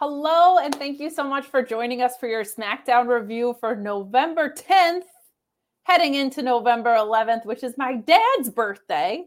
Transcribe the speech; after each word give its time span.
Hello, 0.00 0.58
and 0.58 0.72
thank 0.72 1.00
you 1.00 1.10
so 1.10 1.24
much 1.24 1.46
for 1.46 1.60
joining 1.60 2.02
us 2.02 2.16
for 2.16 2.28
your 2.28 2.44
SmackDown 2.44 3.08
review 3.08 3.56
for 3.58 3.74
November 3.74 4.48
10th, 4.48 5.02
heading 5.82 6.14
into 6.14 6.40
November 6.40 6.94
11th, 6.94 7.44
which 7.44 7.64
is 7.64 7.76
my 7.76 7.96
dad's 7.96 8.48
birthday. 8.48 9.24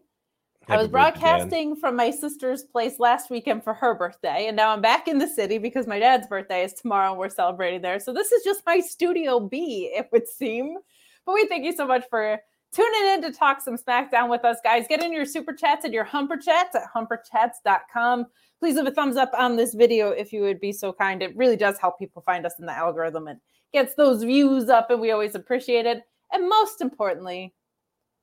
Happy 0.61 0.73
I 0.73 0.77
was 0.77 0.87
broadcasting 0.87 1.75
from 1.75 1.97
my 1.97 2.09
sister's 2.09 2.63
place 2.63 2.99
last 2.99 3.29
weekend 3.29 3.65
for 3.65 3.73
her 3.73 3.93
birthday, 3.95 4.47
and 4.47 4.55
now 4.55 4.69
I'm 4.69 4.79
back 4.79 5.09
in 5.09 5.17
the 5.17 5.27
city 5.27 5.57
because 5.57 5.87
my 5.87 5.99
dad's 5.99 6.27
birthday 6.27 6.63
is 6.63 6.71
tomorrow 6.71 7.09
and 7.09 7.19
we're 7.19 7.27
celebrating 7.27 7.81
there. 7.81 7.99
So 7.99 8.13
this 8.13 8.31
is 8.31 8.41
just 8.45 8.65
my 8.65 8.79
studio 8.79 9.41
B, 9.41 9.91
it 9.93 10.07
would 10.13 10.25
seem. 10.25 10.77
But 11.25 11.33
we 11.33 11.47
thank 11.47 11.65
you 11.65 11.73
so 11.73 11.85
much 11.85 12.05
for 12.09 12.39
tuning 12.73 13.13
in 13.13 13.21
to 13.23 13.31
talk 13.31 13.61
some 13.61 13.77
SmackDown 13.77 14.29
with 14.29 14.45
us, 14.45 14.57
guys. 14.63 14.85
Get 14.87 15.03
in 15.03 15.13
your 15.13 15.25
super 15.25 15.53
chats 15.53 15.85
and 15.85 15.93
your 15.93 16.03
humper 16.03 16.37
chats 16.37 16.75
at 16.75 16.83
humperchats.com 16.95 18.27
please 18.61 18.75
leave 18.75 18.85
a 18.85 18.91
thumbs 18.91 19.17
up 19.17 19.31
on 19.33 19.57
this 19.57 19.73
video 19.73 20.11
if 20.11 20.31
you 20.31 20.41
would 20.41 20.61
be 20.61 20.71
so 20.71 20.93
kind. 20.93 21.23
It 21.23 21.35
really 21.35 21.57
does 21.57 21.79
help 21.79 21.97
people 21.97 22.21
find 22.21 22.45
us 22.45 22.59
in 22.59 22.67
the 22.67 22.77
algorithm 22.77 23.27
and 23.27 23.39
gets 23.73 23.95
those 23.95 24.23
views 24.23 24.69
up, 24.69 24.91
and 24.91 25.01
we 25.01 25.11
always 25.11 25.33
appreciate 25.33 25.87
it. 25.87 26.03
And 26.31 26.47
most 26.47 26.79
importantly, 26.79 27.55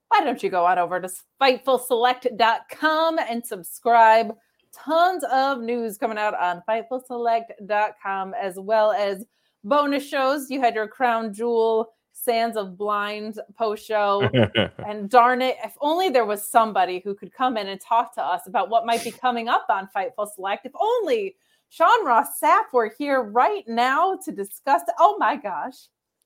why 0.08 0.20
don't 0.22 0.42
you 0.42 0.48
go 0.48 0.64
on 0.64 0.78
over 0.78 1.00
to 1.00 1.10
FightfulSelect.com 1.42 3.18
and 3.18 3.44
subscribe? 3.44 4.34
Tons 4.72 5.24
of 5.24 5.60
news 5.60 5.98
coming 5.98 6.18
out 6.18 6.38
on 6.38 6.62
FightfulSelect.com 6.68 8.34
as 8.40 8.54
well 8.58 8.92
as 8.92 9.24
bonus 9.64 10.08
shows. 10.08 10.50
You 10.50 10.60
had 10.60 10.76
your 10.76 10.86
Crown 10.86 11.34
Jewel 11.34 11.88
Sands 12.28 12.58
of 12.58 12.76
Blind 12.76 13.40
post 13.56 13.86
show. 13.86 14.28
and 14.86 15.08
darn 15.08 15.40
it, 15.40 15.56
if 15.64 15.72
only 15.80 16.10
there 16.10 16.26
was 16.26 16.46
somebody 16.46 17.00
who 17.02 17.14
could 17.14 17.32
come 17.32 17.56
in 17.56 17.68
and 17.68 17.80
talk 17.80 18.14
to 18.16 18.22
us 18.22 18.42
about 18.46 18.68
what 18.68 18.84
might 18.84 19.02
be 19.02 19.10
coming 19.10 19.48
up 19.48 19.64
on 19.70 19.88
Fightful 19.96 20.28
Select. 20.34 20.66
If 20.66 20.72
only 20.78 21.36
Sean 21.70 22.04
Ross 22.04 22.38
Sapp 22.38 22.74
were 22.74 22.92
here 22.98 23.22
right 23.22 23.66
now 23.66 24.18
to 24.26 24.30
discuss. 24.30 24.82
Oh 24.98 25.16
my 25.18 25.36
gosh. 25.36 25.76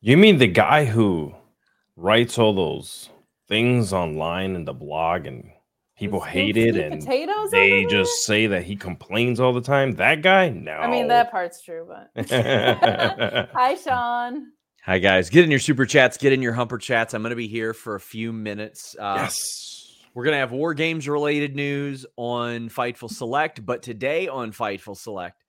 You 0.01 0.17
mean 0.17 0.39
the 0.39 0.49
guy 0.49 0.87
who 0.87 1.33
writes 1.95 2.37
all 2.37 2.53
those 2.53 3.09
things 3.47 3.93
online 3.93 4.57
in 4.57 4.65
the 4.65 4.75
blog 4.75 5.29
and 5.29 5.53
people 5.97 6.19
hate 6.19 6.57
it 6.57 6.77
and 6.77 7.01
potatoes 7.01 7.53
they 7.53 7.85
just 7.85 8.25
say 8.25 8.49
that 8.49 8.65
he 8.65 8.75
complains 8.75 9.39
all 9.39 9.53
the 9.53 9.61
time? 9.61 9.93
That 9.93 10.21
guy? 10.23 10.49
No. 10.49 10.73
I 10.73 10.91
mean, 10.91 11.07
that 11.07 11.31
part's 11.31 11.63
true, 11.63 11.87
but. 11.87 12.11
Hi, 13.55 13.77
Sean. 13.77 14.49
Hi 14.85 14.99
guys, 14.99 15.31
get 15.31 15.45
in 15.45 15.51
your 15.53 15.61
super 15.61 15.87
chats, 15.87 16.17
get 16.17 16.33
in 16.33 16.43
your 16.43 16.55
humper 16.55 16.77
chats. 16.77 17.15
I'm 17.15 17.23
going 17.23 17.31
to 17.31 17.37
be 17.37 17.47
here 17.47 17.73
for 17.73 17.95
a 17.95 18.01
few 18.01 18.33
minutes. 18.33 18.97
Uh, 18.99 19.15
yes, 19.19 19.97
we're 20.13 20.25
going 20.25 20.35
to 20.35 20.41
have 20.41 20.51
war 20.51 20.75
games 20.75 21.07
related 21.07 21.55
news 21.55 22.05
on 22.17 22.69
Fightful 22.69 23.09
Select, 23.09 23.65
but 23.65 23.85
today 23.85 24.27
on 24.27 24.51
Fightful 24.51 24.97
Select, 24.97 25.45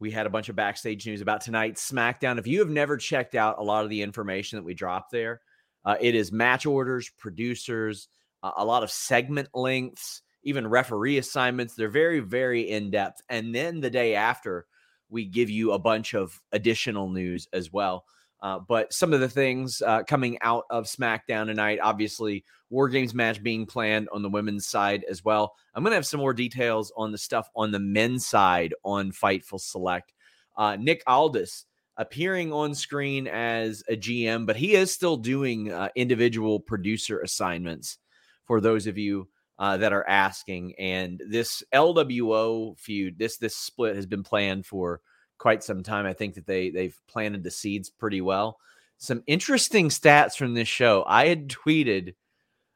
we 0.00 0.10
had 0.10 0.26
a 0.26 0.30
bunch 0.30 0.50
of 0.50 0.56
backstage 0.56 1.06
news 1.06 1.22
about 1.22 1.40
tonight's 1.40 1.90
SmackDown. 1.90 2.38
If 2.38 2.46
you 2.46 2.58
have 2.58 2.68
never 2.68 2.98
checked 2.98 3.34
out 3.34 3.58
a 3.58 3.62
lot 3.62 3.84
of 3.84 3.90
the 3.90 4.02
information 4.02 4.58
that 4.58 4.66
we 4.66 4.74
dropped 4.74 5.10
there, 5.10 5.40
uh, 5.86 5.96
it 5.98 6.14
is 6.14 6.30
match 6.30 6.66
orders, 6.66 7.10
producers, 7.16 8.08
uh, 8.42 8.50
a 8.58 8.66
lot 8.66 8.82
of 8.82 8.90
segment 8.90 9.48
lengths, 9.54 10.20
even 10.42 10.66
referee 10.66 11.16
assignments. 11.16 11.74
They're 11.74 11.88
very, 11.88 12.20
very 12.20 12.68
in 12.68 12.90
depth. 12.90 13.22
And 13.30 13.54
then 13.54 13.80
the 13.80 13.88
day 13.88 14.14
after, 14.14 14.66
we 15.08 15.24
give 15.24 15.48
you 15.48 15.72
a 15.72 15.78
bunch 15.78 16.12
of 16.12 16.38
additional 16.52 17.08
news 17.08 17.48
as 17.54 17.72
well. 17.72 18.04
Uh, 18.44 18.58
but 18.58 18.92
some 18.92 19.14
of 19.14 19.20
the 19.20 19.28
things 19.28 19.80
uh, 19.80 20.02
coming 20.02 20.36
out 20.42 20.64
of 20.68 20.84
SmackDown 20.84 21.46
tonight, 21.46 21.78
obviously, 21.82 22.44
War 22.68 22.90
Games 22.90 23.14
match 23.14 23.42
being 23.42 23.64
planned 23.64 24.10
on 24.12 24.20
the 24.20 24.28
women's 24.28 24.66
side 24.66 25.02
as 25.08 25.24
well. 25.24 25.54
I'm 25.74 25.82
going 25.82 25.92
to 25.92 25.96
have 25.96 26.04
some 26.04 26.20
more 26.20 26.34
details 26.34 26.92
on 26.94 27.10
the 27.10 27.16
stuff 27.16 27.48
on 27.56 27.70
the 27.70 27.78
men's 27.78 28.26
side 28.26 28.74
on 28.84 29.12
Fightful 29.12 29.58
Select. 29.58 30.12
Uh, 30.58 30.76
Nick 30.78 31.02
Aldis 31.06 31.64
appearing 31.96 32.52
on 32.52 32.74
screen 32.74 33.28
as 33.28 33.82
a 33.88 33.96
GM, 33.96 34.44
but 34.44 34.56
he 34.56 34.74
is 34.74 34.92
still 34.92 35.16
doing 35.16 35.72
uh, 35.72 35.88
individual 35.96 36.60
producer 36.60 37.20
assignments 37.20 37.96
for 38.44 38.60
those 38.60 38.86
of 38.86 38.98
you 38.98 39.26
uh, 39.58 39.78
that 39.78 39.94
are 39.94 40.06
asking. 40.06 40.74
And 40.78 41.18
this 41.30 41.62
LWO 41.72 42.78
feud, 42.78 43.18
this 43.18 43.38
this 43.38 43.56
split 43.56 43.96
has 43.96 44.04
been 44.04 44.22
planned 44.22 44.66
for 44.66 45.00
quite 45.38 45.62
some 45.62 45.82
time. 45.82 46.06
I 46.06 46.12
think 46.12 46.34
that 46.34 46.46
they 46.46 46.70
they've 46.70 46.98
planted 47.08 47.42
the 47.42 47.50
seeds 47.50 47.90
pretty 47.90 48.20
well. 48.20 48.58
Some 48.98 49.22
interesting 49.26 49.88
stats 49.88 50.36
from 50.36 50.54
this 50.54 50.68
show. 50.68 51.04
I 51.06 51.26
had 51.26 51.48
tweeted 51.48 52.14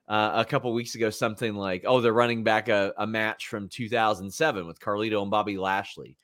uh, 0.08 0.32
a 0.34 0.44
couple 0.44 0.72
weeks 0.72 0.94
ago 0.94 1.10
something 1.10 1.54
like, 1.54 1.84
"Oh, 1.86 2.00
they're 2.00 2.12
running 2.12 2.44
back 2.44 2.68
a, 2.68 2.92
a 2.96 3.06
match 3.06 3.48
from 3.48 3.68
2007 3.68 4.66
with 4.66 4.80
Carlito 4.80 5.22
and 5.22 5.30
Bobby 5.30 5.58
Lashley." 5.58 6.16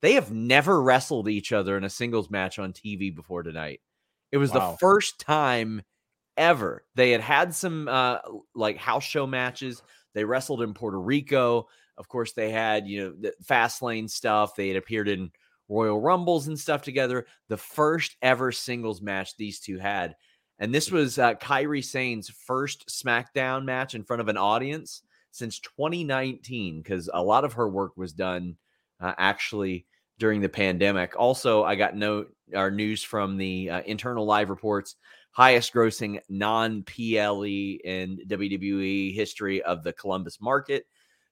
They 0.00 0.14
have 0.14 0.32
never 0.32 0.82
wrestled 0.82 1.28
each 1.28 1.52
other 1.52 1.76
in 1.76 1.84
a 1.84 1.90
singles 1.90 2.28
match 2.30 2.58
on 2.58 2.72
TV 2.72 3.14
before 3.14 3.44
tonight. 3.44 3.80
It 4.32 4.38
was 4.38 4.50
wow. 4.50 4.72
the 4.72 4.78
first 4.78 5.20
time 5.20 5.82
ever. 6.36 6.84
They 6.94 7.10
had 7.10 7.20
had 7.20 7.54
some 7.54 7.86
uh, 7.88 8.18
like 8.54 8.78
house 8.78 9.04
show 9.04 9.26
matches. 9.26 9.82
They 10.14 10.24
wrestled 10.24 10.62
in 10.62 10.74
Puerto 10.74 11.00
Rico. 11.00 11.68
Of 11.96 12.08
course, 12.08 12.32
they 12.32 12.50
had 12.50 12.86
you 12.86 13.00
know 13.00 13.14
the 13.18 13.32
fast 13.44 13.82
lane 13.82 14.08
stuff. 14.08 14.56
They 14.56 14.68
had 14.68 14.76
appeared 14.76 15.08
in 15.08 15.30
Royal 15.72 16.00
Rumbles 16.00 16.48
and 16.48 16.58
stuff 16.58 16.82
together. 16.82 17.26
The 17.48 17.56
first 17.56 18.16
ever 18.22 18.52
singles 18.52 19.00
match 19.00 19.36
these 19.36 19.60
two 19.60 19.78
had. 19.78 20.16
And 20.58 20.74
this 20.74 20.90
was 20.90 21.18
uh, 21.18 21.34
Kairi 21.34 21.84
Sane's 21.84 22.28
first 22.28 22.88
SmackDown 22.88 23.64
match 23.64 23.94
in 23.94 24.04
front 24.04 24.20
of 24.20 24.28
an 24.28 24.36
audience 24.36 25.02
since 25.30 25.58
2019, 25.60 26.82
because 26.82 27.08
a 27.12 27.22
lot 27.22 27.44
of 27.44 27.54
her 27.54 27.68
work 27.68 27.96
was 27.96 28.12
done 28.12 28.56
uh, 29.00 29.14
actually 29.16 29.86
during 30.18 30.40
the 30.40 30.48
pandemic. 30.48 31.14
Also, 31.18 31.64
I 31.64 31.74
got 31.74 31.96
note 31.96 32.32
our 32.54 32.70
news 32.70 33.02
from 33.02 33.38
the 33.38 33.70
uh, 33.70 33.82
internal 33.86 34.26
live 34.26 34.50
reports 34.50 34.96
highest 35.32 35.72
grossing 35.72 36.20
non 36.28 36.82
PLE 36.84 37.44
in 37.84 38.20
WWE 38.28 39.14
history 39.14 39.62
of 39.62 39.82
the 39.82 39.92
Columbus 39.92 40.40
market 40.40 40.84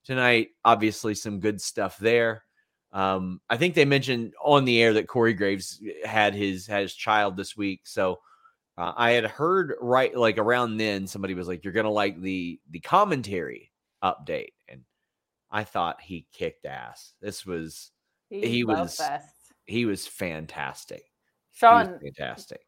tonight. 0.05 0.49
Obviously, 0.65 1.15
some 1.15 1.39
good 1.39 1.61
stuff 1.61 1.99
there. 1.99 2.45
Um, 2.93 3.41
I 3.49 3.57
think 3.57 3.75
they 3.75 3.85
mentioned 3.85 4.35
on 4.43 4.65
the 4.65 4.83
air 4.83 4.93
that 4.95 5.07
Corey 5.07 5.33
Graves 5.35 5.81
had 6.05 6.35
his 6.35 6.67
had 6.67 6.83
his 6.83 6.95
child 6.95 7.37
this 7.37 7.57
week. 7.57 7.83
So 7.85 8.19
uh, 8.77 8.93
I 8.97 9.13
had 9.13 9.25
heard 9.27 9.75
right 9.81 10.15
like 10.17 10.39
around 10.39 10.77
then 10.79 11.07
somebody 11.07 11.35
was 11.35 11.47
like, 11.49 11.63
"You're 11.65 11.73
gonna 11.73 11.91
like 11.91 12.21
the 12.21 12.59
the 12.71 12.81
commentary 12.81 13.71
update," 14.03 14.55
and 14.69 14.83
I 15.51 15.65
thought 15.65 16.01
he 16.01 16.27
kicked 16.33 16.67
ass. 16.67 17.13
This 17.21 17.47
was 17.47 17.91
He's 18.29 18.45
He 18.49 18.65
was- 18.65 18.97
best. 18.99 19.35
he 19.67 19.85
was 19.87 20.07
fantastic. 20.07 21.03
He 21.53 21.67
was 21.67 21.87
Sean, 21.87 21.99
fantastic. 22.01 22.61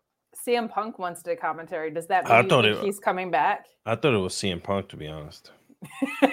CM 0.46 0.68
Punk 0.70 0.98
wants 0.98 1.22
to 1.22 1.30
do 1.34 1.36
commentary. 1.36 1.90
Does 1.90 2.06
that 2.08 2.28
mean 2.28 2.42
you 2.42 2.48
thought 2.48 2.64
it- 2.64 2.78
he's 2.82 2.98
coming 2.98 3.30
back? 3.30 3.66
I 3.86 3.94
thought 3.96 4.14
it 4.14 4.18
was 4.18 4.34
CM 4.34 4.62
Punk 4.62 4.88
to 4.90 4.96
be 4.96 5.06
honest. 5.08 5.50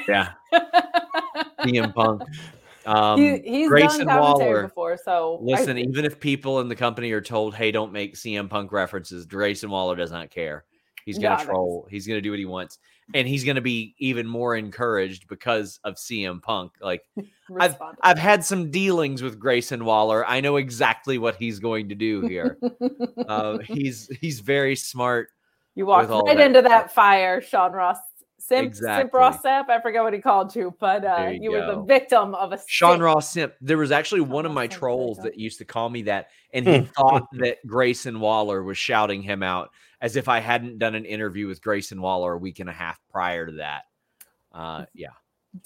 Yeah, 0.07 0.29
CM 1.61 1.93
Punk. 1.93 2.21
Um, 2.85 3.19
he, 3.19 3.39
he's 3.39 3.69
Grayson 3.69 4.07
done 4.07 4.19
Waller. 4.19 4.63
before, 4.63 4.97
so 4.97 5.39
Listen, 5.41 5.75
thi- 5.75 5.83
even 5.83 6.05
if 6.05 6.19
people 6.19 6.59
in 6.61 6.67
the 6.67 6.75
company 6.75 7.11
are 7.11 7.21
told, 7.21 7.53
"Hey, 7.55 7.71
don't 7.71 7.91
make 7.91 8.15
CM 8.15 8.49
Punk 8.49 8.71
references," 8.71 9.25
Grayson 9.25 9.69
Waller 9.69 9.95
does 9.95 10.11
not 10.11 10.29
care. 10.29 10.65
He's 11.05 11.17
gonna 11.17 11.41
it. 11.41 11.45
troll. 11.45 11.87
He's 11.89 12.07
gonna 12.07 12.21
do 12.21 12.29
what 12.29 12.39
he 12.39 12.45
wants, 12.45 12.77
and 13.13 13.27
he's 13.27 13.43
gonna 13.43 13.61
be 13.61 13.95
even 13.99 14.27
more 14.27 14.55
encouraged 14.55 15.27
because 15.27 15.79
of 15.83 15.95
CM 15.95 16.41
Punk. 16.41 16.73
Like 16.81 17.01
I've 17.59 17.75
I've 18.01 18.19
had 18.19 18.45
some 18.45 18.69
dealings 18.71 19.21
with 19.23 19.39
Grayson 19.39 19.85
Waller. 19.85 20.25
I 20.25 20.39
know 20.41 20.57
exactly 20.57 21.17
what 21.17 21.35
he's 21.35 21.59
going 21.59 21.89
to 21.89 21.95
do 21.95 22.21
here. 22.21 22.57
uh, 23.27 23.57
he's 23.59 24.07
he's 24.21 24.39
very 24.39 24.75
smart. 24.75 25.29
you 25.75 25.85
walked 25.85 26.09
right 26.09 26.37
that 26.37 26.39
into 26.45 26.61
that 26.61 26.93
fire, 26.93 27.41
Sean 27.41 27.71
Ross. 27.71 27.97
Simp, 28.49 28.73
Simp 28.73 28.87
Exactly. 28.89 29.17
Ross 29.17 29.41
Sapp, 29.41 29.69
I 29.69 29.79
forget 29.79 30.03
what 30.03 30.13
he 30.13 30.19
called 30.19 30.55
you, 30.55 30.75
but 30.79 31.05
uh, 31.05 31.29
you 31.31 31.43
you, 31.43 31.51
were 31.51 31.65
the 31.65 31.81
victim 31.83 32.35
of 32.35 32.51
a 32.51 32.59
Sean 32.67 32.93
simp. 32.93 33.03
Ross 33.03 33.31
Simp. 33.31 33.53
There 33.61 33.77
was 33.77 33.91
actually 33.91 34.21
one 34.21 34.45
of 34.45 34.51
my 34.51 34.65
Simp, 34.65 34.73
trolls 34.73 35.17
go. 35.17 35.23
that 35.23 35.39
used 35.39 35.59
to 35.59 35.65
call 35.65 35.89
me 35.89 36.01
that, 36.03 36.29
and 36.53 36.67
he 36.67 36.81
thought 36.97 37.27
that 37.33 37.57
Grayson 37.65 38.19
Waller 38.19 38.63
was 38.63 38.77
shouting 38.77 39.21
him 39.21 39.43
out 39.43 39.69
as 40.01 40.15
if 40.15 40.27
I 40.27 40.39
hadn't 40.39 40.79
done 40.79 40.95
an 40.95 41.05
interview 41.05 41.47
with 41.47 41.61
Grayson 41.61 42.01
Waller 42.01 42.33
a 42.33 42.37
week 42.37 42.59
and 42.59 42.69
a 42.69 42.73
half 42.73 42.99
prior 43.11 43.45
to 43.45 43.51
that. 43.53 43.83
Uh, 44.53 44.85
yeah, 44.93 45.09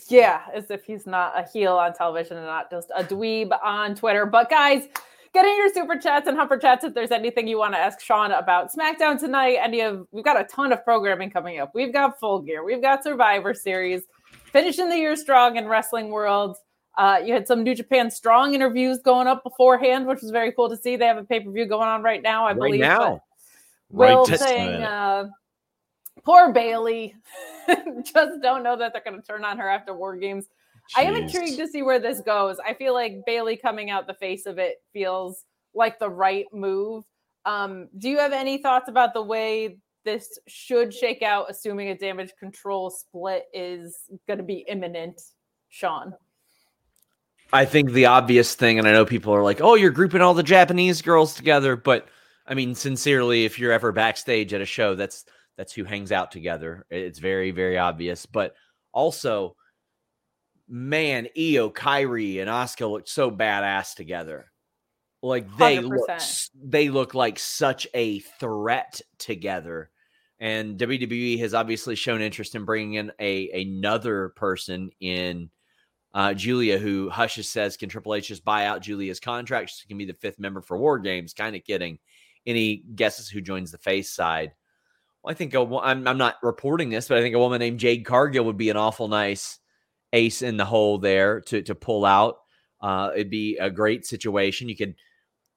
Yeah, 0.09 0.41
as 0.53 0.69
if 0.71 0.83
he's 0.83 1.05
not 1.07 1.33
a 1.37 1.47
heel 1.47 1.77
on 1.77 1.93
television 1.93 2.37
and 2.37 2.45
not 2.45 2.69
just 2.69 2.91
a 2.95 3.03
dweeb 3.03 3.57
on 3.63 3.95
Twitter. 3.95 4.25
But 4.25 4.49
guys, 4.49 4.87
get 5.33 5.45
in 5.45 5.57
your 5.57 5.73
super 5.73 5.97
chats 5.97 6.27
and 6.27 6.37
humper 6.37 6.57
chats 6.57 6.83
if 6.83 6.93
there's 6.93 7.11
anything 7.11 7.47
you 7.47 7.57
want 7.57 7.73
to 7.73 7.77
ask 7.77 7.99
Sean 7.99 8.31
about 8.31 8.71
SmackDown 8.71 9.19
tonight. 9.19 9.57
Any 9.61 9.81
of 9.81 10.07
we've 10.11 10.23
got 10.23 10.39
a 10.39 10.43
ton 10.45 10.71
of 10.71 10.83
programming 10.83 11.29
coming 11.31 11.59
up. 11.59 11.71
We've 11.73 11.91
got 11.91 12.19
Full 12.19 12.41
Gear, 12.41 12.63
we've 12.63 12.81
got 12.81 13.03
Survivor 13.03 13.53
Series, 13.53 14.03
finishing 14.51 14.89
the 14.89 14.97
year 14.97 15.15
strong 15.15 15.57
in 15.57 15.67
wrestling 15.67 16.09
world. 16.09 16.57
Uh, 16.95 17.19
you 17.25 17.33
had 17.33 17.47
some 17.47 17.63
New 17.63 17.73
Japan 17.73 18.11
Strong 18.11 18.53
interviews 18.53 18.99
going 19.03 19.25
up 19.25 19.43
beforehand, 19.43 20.05
which 20.05 20.21
was 20.21 20.29
very 20.29 20.51
cool 20.51 20.69
to 20.69 20.77
see. 20.77 20.95
They 20.95 21.05
have 21.05 21.17
a 21.17 21.23
pay 21.23 21.39
per 21.39 21.49
view 21.49 21.65
going 21.65 21.87
on 21.87 22.03
right 22.03 22.21
now, 22.21 22.45
I 22.45 22.49
right 22.49 22.55
believe. 22.55 22.81
now. 22.81 23.23
Will 23.89 24.25
this 24.25 24.41
saying, 24.41 24.83
uh, 24.83 25.29
poor 26.23 26.51
Bayley. 26.51 27.15
Just 28.03 28.41
don't 28.41 28.63
know 28.63 28.77
that 28.77 28.93
they're 28.93 29.01
going 29.03 29.19
to 29.19 29.25
turn 29.25 29.43
on 29.43 29.57
her 29.57 29.67
after 29.67 29.93
War 29.93 30.15
Games. 30.15 30.45
I 30.95 31.03
am 31.03 31.15
intrigued 31.15 31.57
to 31.57 31.67
see 31.67 31.81
where 31.81 31.99
this 31.99 32.21
goes. 32.21 32.57
I 32.65 32.73
feel 32.73 32.93
like 32.93 33.21
Bayley 33.25 33.57
coming 33.57 33.89
out 33.89 34.07
the 34.07 34.13
face 34.13 34.45
of 34.45 34.57
it 34.59 34.77
feels 34.91 35.45
like 35.73 35.99
the 35.99 36.09
right 36.09 36.45
move. 36.53 37.03
Um, 37.45 37.89
do 37.97 38.09
you 38.09 38.19
have 38.19 38.33
any 38.33 38.57
thoughts 38.57 38.89
about 38.89 39.13
the 39.13 39.21
way 39.21 39.77
this 40.05 40.39
should 40.47 40.93
shake 40.93 41.21
out, 41.21 41.49
assuming 41.49 41.89
a 41.89 41.97
Damage 41.97 42.31
CTRL 42.41 42.91
split 42.91 43.45
is 43.53 43.97
going 44.27 44.37
to 44.37 44.43
be 44.43 44.65
imminent, 44.67 45.21
Sean? 45.69 46.13
I 47.51 47.65
think 47.65 47.91
the 47.91 48.07
obvious 48.07 48.55
thing, 48.55 48.79
and 48.79 48.87
I 48.87 48.93
know 48.93 49.05
people 49.05 49.33
are 49.33 49.43
like, 49.43 49.61
"Oh, 49.61 49.75
you're 49.75 49.91
grouping 49.91 50.21
all 50.21 50.33
the 50.33 50.43
Japanese 50.43 51.01
girls 51.01 51.35
together," 51.35 51.75
but 51.75 52.07
I 52.47 52.55
mean, 52.55 52.75
sincerely, 52.75 53.45
if 53.45 53.59
you're 53.59 53.71
ever 53.71 53.91
backstage 53.91 54.53
at 54.53 54.61
a 54.61 54.65
show, 54.65 54.95
that's 54.95 55.25
that's 55.55 55.73
who 55.73 55.83
hangs 55.83 56.11
out 56.11 56.31
together. 56.31 56.85
It's 56.89 57.19
very, 57.19 57.51
very 57.51 57.77
obvious. 57.77 58.25
But 58.25 58.55
also, 58.91 59.55
man, 60.73 61.27
Io, 61.37 61.69
Kairi, 61.69 62.41
and 62.41 62.49
Asuka 62.49 62.89
looked 62.89 63.07
so 63.07 63.29
badass 63.29 63.93
together. 63.93 64.51
Like 65.21 65.45
they 65.57 65.79
look, 65.79 66.09
100%. 66.09 66.15
s- 66.15 66.49
they 66.59 66.89
look 66.89 67.13
like 67.13 67.37
such 67.37 67.87
a 67.93 68.19
threat 68.19 68.99
together. 69.19 69.91
And 70.39 70.77
WWE 70.79 71.37
has 71.39 71.53
obviously 71.53 71.95
shown 71.95 72.21
interest 72.21 72.55
in 72.55 72.65
bringing 72.65 72.95
in 72.95 73.11
a 73.19 73.49
another 73.61 74.29
person 74.29 74.89
in 74.99 75.51
uh, 76.15 76.33
Giulia, 76.33 76.79
who 76.79 77.09
Hushes 77.09 77.49
says, 77.49 77.77
can 77.77 77.87
Triple 77.87 78.15
H 78.15 78.27
just 78.27 78.43
buy 78.43 78.65
out 78.65 78.81
Giulia's 78.81 79.19
contract? 79.19 79.69
She 79.69 79.87
can 79.87 79.97
be 79.99 80.05
the 80.05 80.13
fifth 80.13 80.39
member 80.39 80.61
for 80.61 80.77
War 80.77 80.97
Games. 80.97 81.33
Kind 81.33 81.55
of 81.55 81.63
kidding. 81.63 81.99
Any 82.47 82.83
guesses 82.95 83.29
who 83.29 83.41
joins 83.41 83.71
the 83.71 83.77
face 83.77 84.09
side? 84.09 84.53
Well, 85.21 85.31
I 85.31 85.35
think 85.35 85.53
I'm, 85.53 86.07
I'm 86.07 86.17
not 86.17 86.35
reporting 86.41 86.89
this, 86.89 87.07
but 87.07 87.19
I 87.19 87.21
think 87.21 87.35
a 87.35 87.39
woman 87.39 87.59
named 87.59 87.79
Jade 87.79 88.05
Cargill 88.05 88.45
would 88.45 88.57
be 88.57 88.69
an 88.71 88.75
awful 88.77 89.07
nice 89.07 89.59
ace 90.13 90.41
in 90.41 90.55
the 90.55 90.65
hole 90.65 90.99
there 90.99 91.41
to 91.41 91.61
to 91.63 91.75
pull 91.75 92.05
out. 92.05 92.37
Uh, 92.81 93.11
it'd 93.13 93.29
be 93.29 93.57
a 93.57 93.69
great 93.69 94.05
situation. 94.05 94.69
You 94.69 94.77
could 94.77 94.95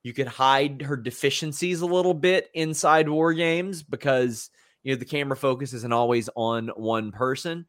you 0.02 0.12
could 0.12 0.28
hide 0.28 0.82
her 0.82 0.96
deficiencies 0.96 1.80
a 1.80 1.86
little 1.86 2.14
bit 2.14 2.48
inside 2.54 3.08
War 3.08 3.32
Games 3.32 3.82
because 3.82 4.50
you 4.82 4.92
know 4.92 4.98
the 4.98 5.04
camera 5.04 5.36
focus 5.36 5.72
isn't 5.72 5.92
always 5.92 6.28
on 6.34 6.68
one 6.68 7.12
person. 7.12 7.66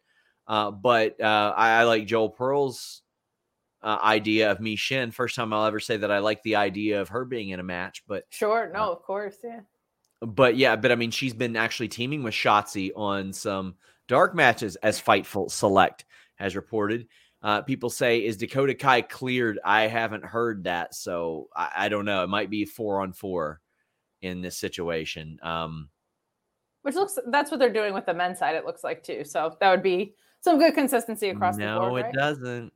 Uh, 0.47 0.71
but 0.71 1.19
uh, 1.19 1.53
I, 1.57 1.81
I 1.81 1.83
like 1.83 2.07
Joel 2.07 2.29
Pearl's 2.29 3.01
uh, 3.81 3.97
idea 4.01 4.51
of 4.51 4.59
Michin. 4.59 5.13
First 5.13 5.35
time 5.35 5.51
I'll 5.51 5.65
ever 5.65 5.79
say 5.79 5.97
that 5.97 6.11
I 6.11 6.19
like 6.19 6.41
the 6.43 6.55
idea 6.55 7.01
of 7.01 7.09
her 7.09 7.25
being 7.25 7.49
in 7.49 7.59
a 7.59 7.63
match. 7.63 8.03
But 8.07 8.23
Sure. 8.29 8.71
No, 8.73 8.91
of 8.91 9.01
course. 9.03 9.37
Yeah. 9.43 9.61
but 10.21 10.55
yeah, 10.55 10.75
but 10.75 10.91
I 10.91 10.95
mean, 10.95 11.11
she's 11.11 11.33
been 11.33 11.55
actually 11.55 11.89
teaming 11.89 12.23
with 12.23 12.33
Shotzi 12.33 12.91
on 12.95 13.33
some 13.33 13.75
dark 14.07 14.35
matches, 14.35 14.77
as 14.77 15.01
Fightful 15.01 15.51
Select 15.51 16.05
has 16.37 16.55
reported. 16.55 17.07
Uh, 17.43 17.61
people 17.61 17.89
say, 17.89 18.25
"Is 18.25 18.37
Dakota 18.37 18.73
Kai 18.73 19.01
cleared?" 19.01 19.59
I 19.63 19.83
haven't 19.87 20.25
heard 20.25 20.63
that, 20.63 20.95
so 20.95 21.49
I, 21.55 21.69
I 21.75 21.89
don't 21.89 22.05
know. 22.05 22.23
It 22.23 22.29
might 22.29 22.49
be 22.49 22.65
four 22.65 23.01
on 23.01 23.13
four 23.13 23.61
in 24.23 24.41
this 24.41 24.57
situation. 24.57 25.37
Um, 25.43 25.89
Which 26.81 26.95
looks 26.95 27.19
that's 27.27 27.51
what 27.51 27.59
they're 27.59 27.71
doing 27.71 27.93
with 27.93 28.05
the 28.07 28.13
men's 28.15 28.39
side, 28.39 28.55
it 28.55 28.65
looks 28.65 28.83
like 28.83 29.03
too. 29.03 29.23
So 29.23 29.55
that 29.59 29.69
would 29.69 29.83
be 29.83 30.15
some 30.41 30.57
good 30.57 30.73
consistency 30.73 31.29
across 31.29 31.57
no, 31.57 31.73
the 31.75 31.79
board. 31.81 31.91
No, 31.91 31.97
it 31.97 32.01
right? 32.03 32.13
doesn't. 32.13 32.73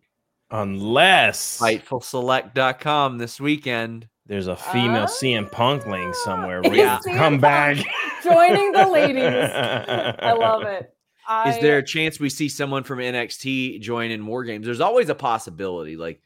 Unless 0.52 1.60
FightfulSelect.com 1.60 3.18
this 3.18 3.40
weekend. 3.40 4.08
there's 4.26 4.48
a 4.48 4.56
female 4.56 5.06
CM 5.06 5.50
Punk 5.52 5.86
link 5.88 6.14
somewhere 6.14 6.60
Ah, 6.64 6.68
ready 6.68 6.78
Yeah. 6.78 7.00
to 7.04 7.14
come 7.16 7.40
back. 7.40 7.78
Joining 8.24 8.72
the 8.74 8.86
ladies. 8.88 9.24
I 9.24 10.34
love 10.34 10.64
it. 10.64 10.94
I, 11.28 11.50
Is 11.50 11.60
there 11.60 11.78
a 11.78 11.86
chance 11.86 12.20
we 12.20 12.30
see 12.30 12.50
someone 12.50 12.84
from 12.84 13.00
NXT 13.00 13.82
join 13.82 14.12
in 14.12 14.26
War 14.26 14.44
Games? 14.44 14.66
There's 14.66 14.82
always 14.82 15.10
a 15.10 15.16
possibility. 15.16 15.96
Like, 15.96 16.22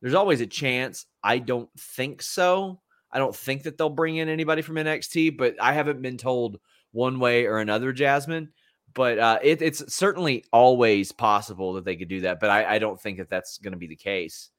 there's 0.00 0.14
always 0.14 0.40
a 0.40 0.46
chance. 0.46 1.06
I 1.22 1.38
don't 1.38 1.68
think 1.78 2.22
so. 2.22 2.80
I 3.10 3.18
don't 3.18 3.34
think 3.34 3.62
that 3.64 3.78
they'll 3.78 3.88
bring 3.88 4.16
in 4.16 4.28
anybody 4.28 4.62
from 4.62 4.76
NXT, 4.76 5.36
but 5.36 5.56
I 5.60 5.72
haven't 5.72 6.02
been 6.02 6.18
told 6.18 6.60
one 6.92 7.20
way 7.20 7.46
or 7.46 7.58
another, 7.58 7.92
Jasmine. 7.92 8.50
But 8.94 9.18
uh, 9.18 9.38
it, 9.42 9.62
it's 9.62 9.94
certainly 9.94 10.44
always 10.52 11.12
possible 11.12 11.74
that 11.74 11.84
they 11.84 11.96
could 11.96 12.08
do 12.08 12.22
that. 12.22 12.40
But 12.40 12.50
I, 12.50 12.74
I 12.74 12.78
don't 12.78 13.00
think 13.00 13.18
that 13.18 13.30
that's 13.30 13.58
going 13.58 13.72
to 13.72 13.78
be 13.78 13.86
the 13.86 13.96
case. 13.96 14.50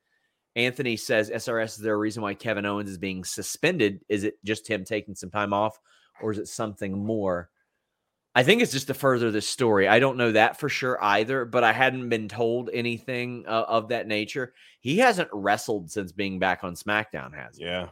Anthony 0.56 0.98
says, 0.98 1.30
SRS, 1.30 1.78
is 1.78 1.78
there 1.78 1.94
a 1.94 1.98
reason 1.98 2.24
why 2.24 2.34
Kevin 2.34 2.66
Owens 2.66 2.90
is 2.90 2.98
being 2.98 3.24
suspended? 3.24 4.02
Is 4.10 4.24
it 4.24 4.36
just 4.44 4.68
him 4.68 4.84
taking 4.84 5.16
some 5.16 5.30
time 5.30 5.54
off, 5.54 5.80
or 6.22 6.32
is 6.32 6.38
it 6.38 6.48
something 6.48 6.98
more? 6.98 7.50
I 8.36 8.44
think 8.44 8.62
it's 8.62 8.72
just 8.72 8.88
to 8.88 8.94
further 8.94 9.32
this 9.32 9.48
story. 9.48 9.88
I 9.88 10.00
don't 10.00 10.18
know 10.18 10.32
that 10.34 10.60
for 10.60 10.70
sure 10.70 11.04
either, 11.04 11.46
but 11.46 11.64
I 11.64 11.74
hadn't 11.74 12.10
been 12.10 12.28
told 12.30 12.70
anything 12.72 13.44
uh, 13.48 13.66
of 13.68 13.90
that 13.90 14.08
nature. 14.08 14.54
He 14.82 14.98
hasn't 15.00 15.30
wrestled 15.34 15.92
since 15.92 16.12
being 16.12 16.40
back 16.40 16.64
on 16.64 16.76
SmackDown, 16.76 17.34
has 17.36 17.58
he? 17.58 17.66
yeah. 17.66 17.88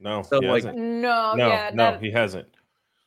No, 0.00 0.22
So, 0.22 0.40
he 0.40 0.48
like- 0.48 0.64
hasn't. 0.64 0.78
no, 0.78 1.34
no, 1.34 1.48
yeah, 1.48 1.70
no, 1.74 1.92
that- 1.92 2.02
he 2.02 2.10
hasn't. 2.10 2.48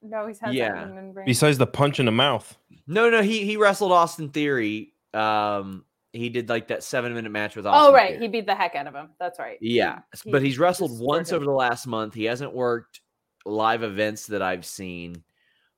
no, 0.03 0.27
he's 0.27 0.39
had 0.39 0.53
Yeah. 0.53 0.73
that 0.73 0.87
in 0.89 1.13
ring. 1.13 1.25
Besides 1.25 1.57
the 1.57 1.65
punch 1.67 1.99
in 1.99 2.05
the 2.05 2.11
mouth. 2.11 2.55
No, 2.85 3.09
no, 3.09 3.21
he 3.23 3.45
he 3.45 3.57
wrestled 3.57 3.91
Austin 3.91 4.29
Theory. 4.29 4.93
Um, 5.13 5.85
he 6.11 6.29
did 6.29 6.47
like 6.49 6.67
that 6.67 6.83
seven 6.83 7.13
minute 7.15 7.31
match 7.31 7.55
with 7.55 7.65
Austin. 7.65 7.89
Oh 7.89 7.93
right, 7.93 8.11
Theory. 8.11 8.21
he 8.21 8.27
beat 8.27 8.45
the 8.45 8.53
heck 8.55 8.75
out 8.75 8.85
of 8.85 8.93
him. 8.93 9.09
That's 9.19 9.39
right. 9.39 9.57
Yeah, 9.61 9.99
He- 10.23 10.31
but 10.31 10.43
he's 10.43 10.59
wrestled 10.59 10.91
destroyed 10.91 11.07
once 11.07 11.33
over 11.33 11.43
the 11.45 11.51
last 11.51 11.87
month. 11.87 12.13
He 12.13 12.25
hasn't 12.25 12.53
worked 12.53 13.01
live 13.45 13.81
events 13.81 14.27
that 14.27 14.43
I've 14.43 14.65
seen. 14.65 15.23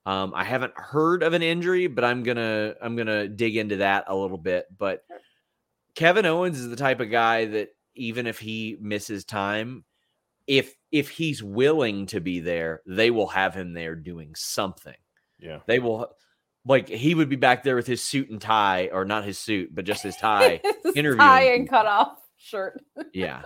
Um, 0.05 0.33
I 0.35 0.43
haven't 0.43 0.73
heard 0.75 1.23
of 1.23 1.33
an 1.33 1.41
injury, 1.41 1.87
but 1.87 2.03
I'm 2.03 2.23
gonna 2.23 2.75
I'm 2.81 2.95
gonna 2.95 3.27
dig 3.27 3.57
into 3.57 3.77
that 3.77 4.05
a 4.07 4.15
little 4.15 4.37
bit. 4.37 4.65
But 4.77 5.03
Kevin 5.95 6.25
Owens 6.25 6.59
is 6.59 6.69
the 6.69 6.75
type 6.75 6.99
of 6.99 7.09
guy 7.09 7.45
that 7.45 7.69
even 7.95 8.27
if 8.27 8.37
he 8.37 8.77
misses 8.79 9.25
time, 9.25 9.83
if 10.45 10.75
if 10.91 11.09
he's 11.09 11.41
willing 11.41 12.05
to 12.07 12.19
be 12.19 12.39
there, 12.39 12.81
they 12.85 13.09
will 13.09 13.27
have 13.27 13.55
him 13.55 13.73
there 13.73 13.95
doing 13.95 14.33
something. 14.35 14.95
Yeah. 15.39 15.59
They 15.65 15.79
will 15.79 16.11
like 16.65 16.87
he 16.87 17.15
would 17.15 17.29
be 17.29 17.35
back 17.35 17.63
there 17.63 17.75
with 17.75 17.87
his 17.87 18.03
suit 18.03 18.29
and 18.29 18.39
tie, 18.39 18.89
or 18.91 19.05
not 19.05 19.25
his 19.25 19.39
suit, 19.39 19.73
but 19.73 19.85
just 19.85 20.03
his 20.03 20.15
tie. 20.21 20.61
His 20.83 20.95
interviewing 20.95 21.19
tie 21.19 21.53
and 21.53 21.69
cut 21.69 21.87
off 21.87 22.17
shirt. 22.37 22.79
Yeah. 23.13 23.41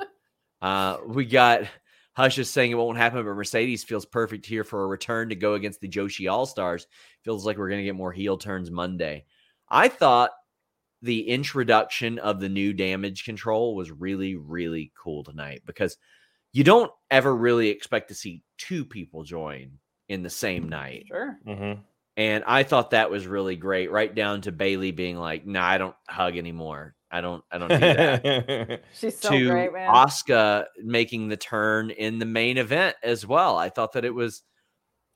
Uh, 0.61 0.97
we 1.07 1.25
got 1.25 1.63
Hush 2.19 2.37
is 2.37 2.49
saying 2.49 2.71
it 2.71 2.75
won't 2.75 2.97
happen, 2.97 3.23
but 3.23 3.33
Mercedes 3.33 3.85
feels 3.85 4.05
perfect 4.05 4.45
here 4.45 4.65
for 4.65 4.83
a 4.83 4.87
return 4.87 5.29
to 5.29 5.37
go 5.37 5.53
against 5.53 5.79
the 5.79 5.87
Joshi 5.87 6.29
All 6.29 6.45
Stars. 6.45 6.85
Feels 7.23 7.45
like 7.45 7.57
we're 7.57 7.69
going 7.69 7.79
to 7.79 7.85
get 7.85 7.95
more 7.95 8.11
heel 8.11 8.37
turns 8.37 8.69
Monday. 8.69 9.23
I 9.69 9.87
thought 9.87 10.31
the 11.01 11.29
introduction 11.29 12.19
of 12.19 12.41
the 12.41 12.49
new 12.49 12.73
Damage 12.73 13.23
CTRL 13.23 13.73
was 13.73 13.89
really, 13.89 14.35
really 14.35 14.91
cool 15.01 15.23
tonight 15.23 15.61
because 15.65 15.95
you 16.51 16.65
don't 16.65 16.91
ever 17.09 17.33
really 17.33 17.69
expect 17.69 18.09
to 18.09 18.15
see 18.15 18.43
two 18.57 18.83
people 18.83 19.23
join 19.23 19.71
in 20.09 20.21
the 20.21 20.29
same 20.29 20.67
night. 20.67 21.05
Sure. 21.07 21.39
Mm-hmm. 21.47 21.79
And 22.17 22.43
I 22.45 22.63
thought 22.63 22.91
that 22.91 23.09
was 23.09 23.27
really 23.27 23.55
great, 23.55 23.91
right 23.91 24.13
down 24.13 24.41
to 24.41 24.51
Bayley 24.51 24.91
being 24.91 25.15
like, 25.15 25.45
"No, 25.45 25.61
nah, 25.61 25.65
I 25.65 25.77
don't 25.77 25.95
hug 26.09 26.35
anymore. 26.35 26.95
I 27.11 27.21
don't. 27.21 27.43
I 27.51 27.57
don't 27.57 27.69
do 27.69 27.77
that." 27.79 28.81
She's 28.93 29.19
so 29.19 29.29
to 29.31 29.49
great, 29.49 29.73
man. 29.73 29.89
Asuka 29.93 30.65
making 30.83 31.27
the 31.29 31.37
turn 31.37 31.89
in 31.91 32.19
the 32.19 32.25
main 32.25 32.57
event 32.57 32.95
as 33.03 33.25
well. 33.25 33.57
I 33.57 33.69
thought 33.69 33.93
that 33.93 34.05
it 34.05 34.13
was 34.13 34.43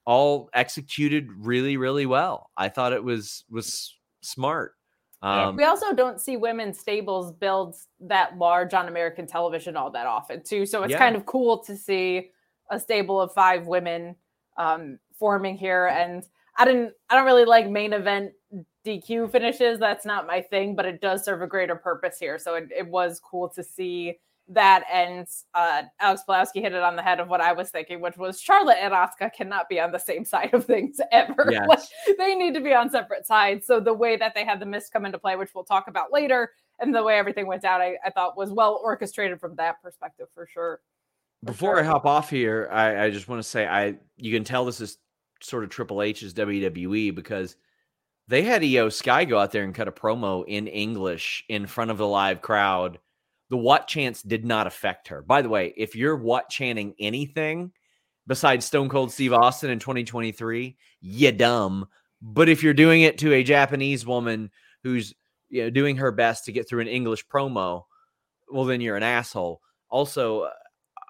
all 0.06 0.50
executed 0.54 1.28
really, 1.38 1.78
really 1.78 2.06
well. 2.06 2.50
I 2.58 2.70
thought 2.70 2.94
it 2.94 3.04
was 3.04 3.46
was 3.50 3.96
smart. 4.22 4.74
Um, 5.22 5.56
we 5.56 5.64
also 5.64 5.94
don't 5.94 6.20
see 6.20 6.36
women's 6.36 6.78
stables 6.78 7.32
build 7.32 7.76
that 8.02 8.38
large 8.38 8.74
on 8.74 8.90
American 8.90 9.26
television 9.26 9.78
all 9.78 9.90
that 9.92 10.06
often, 10.06 10.44
too. 10.44 10.66
So 10.66 10.84
it's 10.84 10.92
Yeah. 10.92 11.00
kind 11.00 11.16
of 11.16 11.26
cool 11.26 11.60
to 11.60 11.78
see 11.78 12.32
a 12.70 12.78
stable 12.78 13.22
of 13.22 13.32
five 13.34 13.66
women 13.66 14.18
um, 14.58 15.00
forming 15.18 15.56
here. 15.56 15.88
And 15.88 16.26
I 16.58 16.66
didn't, 16.66 16.94
I 17.10 17.16
don't 17.16 17.26
really 17.26 17.46
like 17.46 17.70
main 17.70 17.94
event 17.94 18.34
DQ 18.86 19.32
finishes. 19.32 19.80
That's 19.80 20.06
not 20.06 20.28
my 20.28 20.42
thing, 20.42 20.76
but 20.76 20.86
it 20.86 21.02
does 21.02 21.24
serve 21.24 21.42
a 21.42 21.48
greater 21.48 21.76
purpose 21.76 22.18
here. 22.20 22.38
So 22.38 22.56
it, 22.56 22.70
it 22.76 22.88
was 22.88 23.20
cool 23.20 23.50
to 23.50 23.64
see 23.64 24.20
that. 24.50 24.84
And 24.92 25.28
uh, 25.54 25.84
Alex 26.00 26.24
Pulaski 26.24 26.62
hit 26.62 26.74
it 26.74 26.84
on 26.84 26.96
the 26.96 27.02
head 27.02 27.20
of 27.20 27.30
what 27.30 27.42
I 27.42 27.54
was 27.54 27.70
thinking, 27.70 28.02
which 28.02 28.18
was 28.18 28.42
Charlotte 28.42 28.78
and 28.82 28.94
Asuka 28.94 29.32
cannot 29.34 29.70
be 29.70 29.80
on 29.80 29.92
the 29.92 30.00
same 30.00 30.26
side 30.34 30.54
of 30.54 30.66
things 30.66 31.00
ever. 31.12 31.48
Yes. 31.50 31.68
Like, 31.68 32.18
they 32.18 32.36
need 32.36 32.54
to 32.54 32.62
be 32.62 32.74
on 32.74 32.90
separate 32.90 33.26
sides. 33.26 33.66
So 33.66 33.80
the 33.80 33.94
way 33.94 34.18
that 34.18 34.34
they 34.36 34.46
had 34.46 34.60
the 34.60 34.66
mist 34.66 34.92
come 34.92 35.06
into 35.06 35.18
play, 35.18 35.36
which 35.36 35.52
we'll 35.56 35.64
talk 35.64 35.88
about 35.88 36.12
later, 36.12 36.52
and 36.80 36.94
the 36.94 37.04
way 37.04 37.18
everything 37.18 37.48
went 37.48 37.62
down, 37.62 37.82
I, 37.82 37.96
I 38.06 38.10
thought 38.10 38.38
was 38.38 38.52
well 38.52 38.82
orchestrated 38.84 39.40
from 39.40 39.56
that 39.56 39.82
perspective 39.82 40.28
for 40.34 40.48
sure. 40.48 40.82
For 41.46 41.52
Before 41.52 41.80
I 41.80 41.84
hop 41.84 42.06
off 42.06 42.30
here, 42.30 42.68
I, 42.72 43.06
I 43.06 43.10
just 43.10 43.28
want 43.28 43.42
to 43.42 43.48
say 43.48 43.68
I 43.68 43.96
you 44.18 44.34
can 44.34 44.44
tell 44.44 44.66
this 44.66 44.82
is 44.82 44.98
sort 45.42 45.64
of 45.64 45.70
Triple 45.70 46.02
H's 46.02 46.34
WWE 46.34 47.14
because 47.14 47.58
they 48.28 48.44
had 48.44 48.64
IYO 48.64 48.90
SKY 48.90 49.26
go 49.26 49.38
out 49.38 49.52
there 49.52 49.64
and 49.64 49.76
cut 49.76 49.88
a 49.88 49.92
promo 49.92 50.44
in 50.48 50.68
English 50.68 51.44
in 51.50 51.68
front 51.68 51.92
of 51.92 51.98
the 51.98 52.08
live 52.08 52.42
crowd. 52.42 53.00
The 53.50 53.58
what 53.58 53.88
chants 53.88 54.22
did 54.22 54.46
not 54.46 54.68
affect 54.68 55.10
her. 55.10 55.22
By 55.22 55.42
the 55.42 55.50
way, 55.50 55.74
if 55.76 55.96
you're 55.96 56.16
what 56.16 56.50
chanting 56.50 56.96
anything 57.00 57.72
besides 58.26 58.66
Stone 58.66 58.90
Cold 58.90 59.12
Steve 59.12 59.34
Austin 59.34 59.70
in 59.70 59.80
2023, 59.80 60.78
you 61.02 61.32
dumb. 61.32 61.88
But 62.22 62.50
if 62.50 62.64
you're 62.64 62.74
doing 62.74 63.02
it 63.02 63.18
to 63.20 63.34
a 63.34 63.44
Japanese 63.44 64.06
woman 64.06 64.50
who's 64.84 65.14
you 65.50 65.64
know 65.64 65.70
doing 65.70 65.98
her 65.98 66.12
best 66.12 66.46
to 66.46 66.52
get 66.52 66.68
through 66.68 66.82
an 66.82 66.88
English 66.88 67.28
promo, 67.28 67.84
well 68.50 68.66
then 68.66 68.82
you're 68.82 68.98
an 68.98 69.04
asshole. 69.04 69.62
Also, 69.90 70.50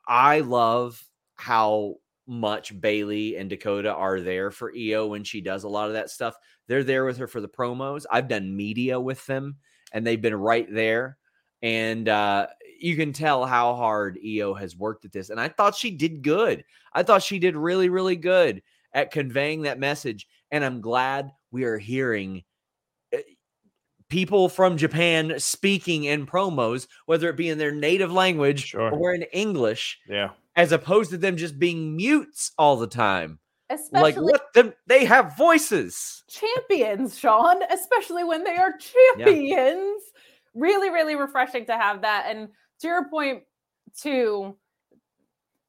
I 0.07 0.39
love 0.39 1.01
how 1.35 1.95
much 2.27 2.79
Bayley 2.79 3.35
and 3.37 3.49
Dakota 3.49 3.93
are 3.93 4.21
there 4.21 4.49
for 4.51 4.73
IYO 4.75 5.07
when 5.07 5.23
she 5.23 5.41
does 5.41 5.63
a 5.63 5.69
lot 5.69 5.87
of 5.87 5.93
that 5.93 6.09
stuff. 6.09 6.35
They're 6.67 6.83
there 6.83 7.05
with 7.05 7.17
her 7.17 7.27
for 7.27 7.41
the 7.41 7.49
promos. 7.49 8.05
I've 8.11 8.27
done 8.27 8.55
media 8.55 8.99
with 8.99 9.25
them 9.25 9.57
and 9.91 10.05
they've 10.05 10.21
been 10.21 10.35
right 10.35 10.67
there. 10.73 11.17
And 11.61 12.09
uh, 12.09 12.47
you 12.79 12.95
can 12.95 13.13
tell 13.13 13.45
how 13.45 13.75
hard 13.75 14.17
IYO 14.23 14.53
has 14.53 14.75
worked 14.75 15.05
at 15.05 15.11
this. 15.11 15.29
And 15.29 15.39
I 15.39 15.47
thought 15.47 15.75
she 15.75 15.91
did 15.91 16.21
good. 16.21 16.63
I 16.93 17.03
thought 17.03 17.23
she 17.23 17.39
did 17.39 17.55
really, 17.55 17.89
really 17.89 18.15
good 18.17 18.61
at 18.93 19.11
conveying 19.11 19.63
that 19.63 19.79
message. 19.79 20.27
And 20.51 20.63
I'm 20.63 20.81
glad 20.81 21.31
we 21.51 21.63
are 21.63 21.77
hearing 21.77 22.43
uh, 23.13 23.19
people 24.09 24.49
from 24.49 24.77
Japan 24.77 25.35
speaking 25.39 26.03
in 26.05 26.25
promos, 26.27 26.87
whether 27.05 27.29
it 27.29 27.37
be 27.37 27.49
in 27.49 27.57
their 27.57 27.71
native 27.73 28.11
language 28.11 28.67
Sure. 28.67 28.91
or 28.91 29.13
in 29.13 29.23
English, 29.33 29.99
Yeah. 30.07 30.29
As 30.55 30.71
opposed 30.71 31.09
to 31.11 31.17
them 31.17 31.37
just 31.37 31.59
being 31.59 31.95
mutes 31.95 32.51
all 32.57 32.75
the 32.77 32.87
time. 32.87 33.39
Especially 33.69 34.01
like 34.01 34.15
what 34.15 34.53
them 34.53 34.73
they 34.87 35.05
have 35.05 35.35
voices. 35.37 36.23
champions, 36.29 37.17
Sean, 37.17 37.63
especially 37.71 38.23
when 38.23 38.43
they 38.43 38.55
are 38.55 38.73
champions. 38.77 40.03
Really, 40.53 40.89
really 40.89 41.15
refreshing 41.15 41.65
to 41.65 41.77
have 41.77 42.01
that. 42.01 42.25
And 42.27 42.49
to 42.81 42.87
your 42.87 43.09
point, 43.09 43.43
too, 43.99 44.55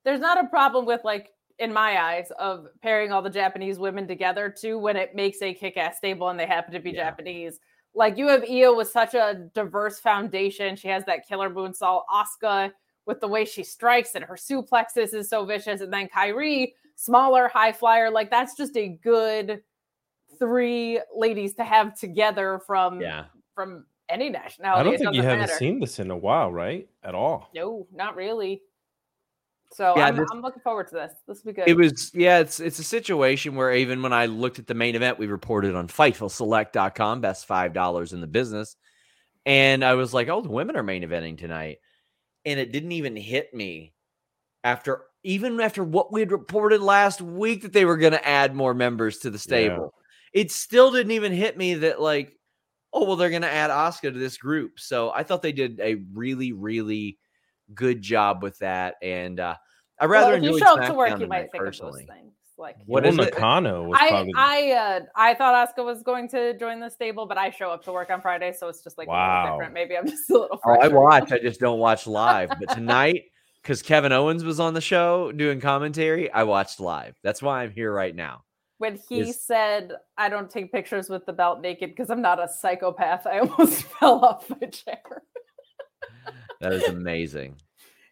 there's 0.05 0.21
not 0.21 0.45
a 0.45 0.49
problem 0.49 0.85
with 0.85 1.01
like 1.05 1.31
in 1.59 1.73
my 1.73 2.03
eyes 2.03 2.31
of 2.39 2.67
pairing 2.83 3.13
all 3.13 3.23
the 3.23 3.31
Japanese 3.31 3.79
women 3.79 4.07
together 4.07 4.51
too 4.51 4.79
when 4.79 4.97
it 4.97 5.15
makes 5.15 5.41
a 5.41 5.55
kick-ass 5.55 5.97
stable 5.97 6.29
and 6.29 6.39
they 6.39 6.47
happen 6.47 6.75
to 6.75 6.81
be 6.81 6.91
Yeah. 6.91 7.05
Japanese. 7.05 7.61
Like 7.95 8.19
you 8.19 8.27
have 8.29 8.45
Io 8.51 8.75
with 8.75 8.91
such 8.91 9.15
a 9.15 9.49
diverse 9.55 10.01
foundation. 10.01 10.75
She 10.77 10.89
has 10.89 11.05
that 11.05 11.27
killer 11.27 11.49
moonsault. 11.49 12.03
Asuka 12.13 12.73
with 13.07 13.21
the 13.21 13.29
way 13.29 13.45
she 13.45 13.63
strikes 13.63 14.15
and 14.15 14.25
her 14.25 14.35
suplexes 14.37 15.13
is 15.15 15.29
so 15.29 15.45
vicious. 15.45 15.81
And 15.81 15.93
then 15.93 16.09
Kairi, 16.09 16.73
smaller, 16.97 17.49
high 17.49 17.73
flyer. 17.73 18.11
Like 18.11 18.31
that's 18.31 18.57
just 18.57 18.77
a 18.77 18.89
good 18.89 19.63
three 20.39 21.01
ladies 21.15 21.55
to 21.55 21.65
have 21.65 21.99
together 21.99 22.61
from 22.67 23.01
Yeah. 23.01 23.27
from 23.55 23.85
any 24.09 24.29
nationality. 24.29 24.81
I 24.81 24.83
don't 24.85 24.99
think 24.99 25.15
you 25.15 25.23
doesn't 25.23 25.41
haven't 25.41 25.57
seen 25.57 25.81
this 25.81 25.99
in 25.99 26.11
a 26.11 26.17
while, 26.17 26.53
right? 26.53 26.89
At 27.03 27.15
all. 27.15 27.51
No, 27.55 27.87
not 27.93 28.17
really. 28.17 28.63
So 29.73 29.95
Yeah, 29.97 30.07
I'm, 30.07 30.17
this- 30.17 30.29
I'm 30.33 30.41
looking 30.41 30.63
forward 30.63 30.89
to 30.89 30.95
this. 30.95 31.13
This 31.27 31.43
will 31.45 31.53
be 31.53 31.57
good. 31.57 31.69
It 31.69 31.77
was 31.77 32.13
yeah, 32.15 32.39
it's 32.39 32.61
it's 32.61 32.79
a 32.79 32.85
situation 32.85 33.55
where 33.55 33.73
even 33.75 34.03
when 34.03 34.13
I 34.13 34.27
looked 34.27 34.59
at 34.59 34.67
the 34.67 34.75
main 34.75 34.95
event, 34.95 35.19
we 35.19 35.27
reported 35.27 35.75
on 35.75 35.89
fightfulselect.com, 35.89 37.21
best 37.21 37.47
five 37.47 37.73
dollars 37.73 38.13
in 38.13 38.21
the 38.21 38.27
business. 38.27 38.77
And 39.47 39.85
I 39.85 39.95
was 39.95 40.15
like, 40.15 40.29
oh, 40.29 40.41
the 40.41 40.49
women 40.51 40.77
are 40.77 40.83
main 40.83 41.03
eventing 41.03 41.37
tonight. 41.37 41.79
And 42.45 42.61
it 42.61 42.73
didn't 42.73 42.93
even 42.93 43.17
hit 43.17 43.55
me 43.55 43.95
after 44.63 45.03
even 45.23 45.61
after 45.61 45.83
what 45.83 46.13
we 46.13 46.21
had 46.21 46.31
reported 46.31 46.81
last 46.81 47.21
week 47.21 47.63
that 47.63 47.73
they 47.73 47.85
were 47.85 47.97
gonna 47.97 48.21
add 48.23 48.55
more 48.55 48.75
members 48.75 49.19
to 49.19 49.31
the 49.31 49.39
stable. 49.39 49.95
It 50.33 50.51
still 50.51 50.91
didn't 50.91 51.13
even 51.13 51.33
hit 51.33 51.57
me 51.57 51.75
that 51.75 52.01
like, 52.01 52.37
oh 52.93 53.05
well, 53.07 53.17
they're 53.17 53.31
gonna 53.31 53.47
add 53.47 53.71
Asuka 53.71 54.13
to 54.13 54.19
this 54.19 54.37
group. 54.37 54.79
So 54.79 55.11
I 55.15 55.23
thought 55.23 55.43
they 55.43 55.53
did 55.53 55.81
a 55.81 55.97
really, 56.13 56.53
really 56.53 57.19
good 57.75 58.03
job 58.03 58.43
with 58.43 58.59
that. 58.59 58.97
And 59.01 59.41
uh 59.41 59.57
I 59.99 60.07
well, 60.07 60.23
rather 60.23 60.37
if 60.37 60.43
you 60.43 60.59
show 60.59 60.79
up 60.79 60.89
to 60.89 60.95
work, 60.95 61.19
you 61.19 61.27
might 61.27 61.51
think 61.53 61.65
personally. 61.65 62.03
of 62.03 62.09
those 62.09 62.17
things. 62.17 62.33
Like 62.57 62.77
What 62.87 63.03
What 63.03 63.07
is 63.07 63.15
it? 63.19 63.35
Nakano 63.35 63.83
was 63.89 63.99
I 64.01 64.09
probably 64.09 64.33
I 64.37 64.71
uh 64.73 65.01
I 65.17 65.35
thought 65.35 65.69
Asuka 65.77 65.85
was 65.85 66.03
going 66.03 66.29
to 66.29 66.57
join 66.59 66.79
the 66.81 66.89
stable, 66.89 67.27
but 67.27 67.37
I 67.37 67.51
show 67.51 67.71
up 67.71 67.83
to 67.85 67.93
work 67.93 68.11
on 68.11 68.21
Friday, 68.21 68.53
so 68.57 68.69
it's 68.69 68.83
just 68.85 68.97
like 68.97 69.09
a 69.09 69.11
Wow. 69.11 69.43
little 69.45 69.59
different. 69.59 69.75
Maybe 69.75 69.97
I'm 69.97 70.07
just 70.09 70.31
a 70.31 70.35
little. 70.39 70.61
Oh, 70.65 70.79
I 70.81 70.89
watch. 70.89 71.33
I 71.33 71.39
just 71.39 71.59
don't 71.61 71.79
watch 71.81 72.07
live. 72.23 72.51
But 72.61 72.71
tonight, 72.71 73.23
because 73.63 73.83
Kevin 73.83 74.13
Owens 74.13 74.45
was 74.45 74.61
on 74.61 74.73
the 74.75 74.81
show 74.81 75.33
doing 75.33 75.61
commentary, 75.61 76.31
I 76.31 76.45
watched 76.45 76.79
live. 76.81 77.17
That's 77.25 77.43
why 77.43 77.63
I'm 77.63 77.73
here 77.73 77.93
right 77.93 78.15
now. 78.15 78.45
when 78.79 78.99
he 79.09 79.21
is- 79.21 79.41
said, 79.45 79.93
"I 80.17 80.29
don't 80.29 80.49
take 80.51 80.71
pictures 80.71 81.09
with 81.09 81.27
the 81.27 81.33
belt 81.33 81.61
naked 81.61 81.91
because 81.91 82.09
I'm 82.11 82.23
not 82.23 82.39
a 82.43 82.47
psychopath," 82.49 83.27
I 83.35 83.41
almost 83.41 83.83
fell 83.83 84.25
off 84.25 84.49
my 84.49 84.67
chair. 84.69 85.03
That 86.61 86.73
is 86.73 86.85
amazing. 86.85 87.57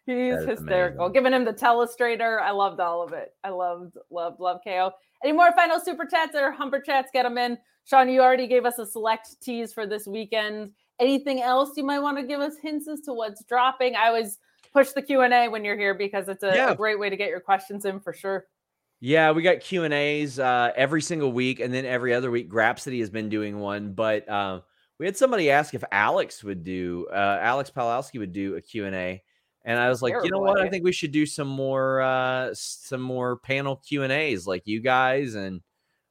He's 0.05 0.43
hysterical. 0.43 1.05
amazing. 1.05 1.13
Giving 1.13 1.33
him 1.33 1.45
the 1.45 1.53
telestrator. 1.53 2.41
I 2.41 2.51
loved 2.51 2.79
all 2.79 3.01
of 3.01 3.13
it. 3.13 3.33
I 3.43 3.49
loved, 3.49 3.97
loved, 4.11 4.39
love 4.39 4.59
KO. 4.65 4.91
Any 5.23 5.31
more 5.31 5.51
final 5.53 5.79
super 5.79 6.05
chats 6.05 6.35
or 6.35 6.51
humper 6.51 6.81
chats? 6.81 7.09
Get 7.13 7.23
them 7.23 7.37
in. 7.37 7.57
Sean, 7.85 8.09
you 8.09 8.21
already 8.21 8.47
gave 8.47 8.65
us 8.65 8.79
a 8.79 8.85
select 8.85 9.41
tease 9.41 9.73
for 9.73 9.85
this 9.85 10.05
weekend. 10.05 10.71
Anything 10.99 11.41
else 11.41 11.71
you 11.75 11.83
might 11.83 11.99
want 11.99 12.17
to 12.17 12.23
give 12.23 12.39
us 12.39 12.55
hints 12.61 12.87
as 12.87 13.01
to 13.01 13.13
what's 13.13 13.43
dropping? 13.45 13.95
I 13.95 14.07
always 14.07 14.39
push 14.73 14.91
the 14.91 15.01
Q 15.01 15.21
and 15.21 15.33
A 15.33 15.47
when 15.47 15.63
you're 15.63 15.77
here 15.77 15.93
because 15.93 16.27
it's 16.27 16.43
a, 16.43 16.71
a 16.71 16.75
great 16.75 16.99
way 16.99 17.09
to 17.09 17.15
get 17.15 17.29
your 17.29 17.39
questions 17.39 17.85
in 17.85 17.99
for 17.99 18.13
sure. 18.13 18.45
Yeah, 18.99 19.31
we 19.31 19.41
got 19.41 19.59
Q 19.59 19.83
and 19.83 19.93
A's 19.93 20.39
uh, 20.39 20.71
every 20.75 21.01
single 21.01 21.33
week, 21.33 21.59
and 21.59 21.73
then 21.73 21.85
every 21.85 22.13
other 22.13 22.31
week, 22.31 22.49
Grapsody 22.49 22.99
has 23.01 23.09
been 23.09 23.27
doing 23.27 23.59
one. 23.59 23.91
But 23.93 24.27
uh, 24.29 24.61
we 24.97 25.05
had 25.05 25.17
somebody 25.17 25.51
ask 25.51 25.73
if 25.73 25.83
Alex 25.91 26.41
would 26.43 26.63
do, 26.63 27.07
uh, 27.11 27.37
Alex 27.41 27.69
Palowski 27.69 28.19
would 28.19 28.31
do 28.31 28.55
a 28.55 28.61
Q 28.61 28.85
and 28.85 28.95
A, 28.95 29.21
and 29.65 29.79
I 29.79 29.89
was 29.89 30.01
like, 30.01 30.13
you 30.23 30.29
know 30.29 30.39
what? 30.39 30.59
I 30.59 30.69
think 30.69 30.83
we 30.83 30.91
should 30.91 31.11
do 31.11 31.25
some 31.25 31.47
more, 31.47 32.01
uh, 32.01 32.49
some 32.53 33.01
more 33.01 33.37
panel 33.37 33.77
Q 33.77 34.03
and 34.03 34.11
A's, 34.11 34.45
like 34.45 34.63
you 34.65 34.79
guys 34.81 35.35
and 35.35 35.61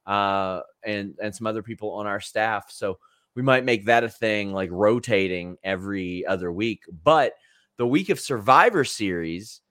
uh, 0.05 0.61
and 0.83 1.15
and 1.21 1.35
some 1.35 1.47
other 1.47 1.63
people 1.63 1.91
on 1.91 2.07
our 2.07 2.19
staff. 2.19 2.71
So 2.71 2.97
we 3.35 3.41
might 3.41 3.65
make 3.65 3.85
that 3.85 4.03
a 4.03 4.09
thing, 4.09 4.53
like 4.53 4.69
rotating 4.71 5.57
every 5.63 6.25
other 6.25 6.51
week. 6.51 6.83
But 7.03 7.33
the 7.77 7.87
week 7.87 8.09
of 8.09 8.19
Survivor 8.19 8.83
Series 8.83 9.61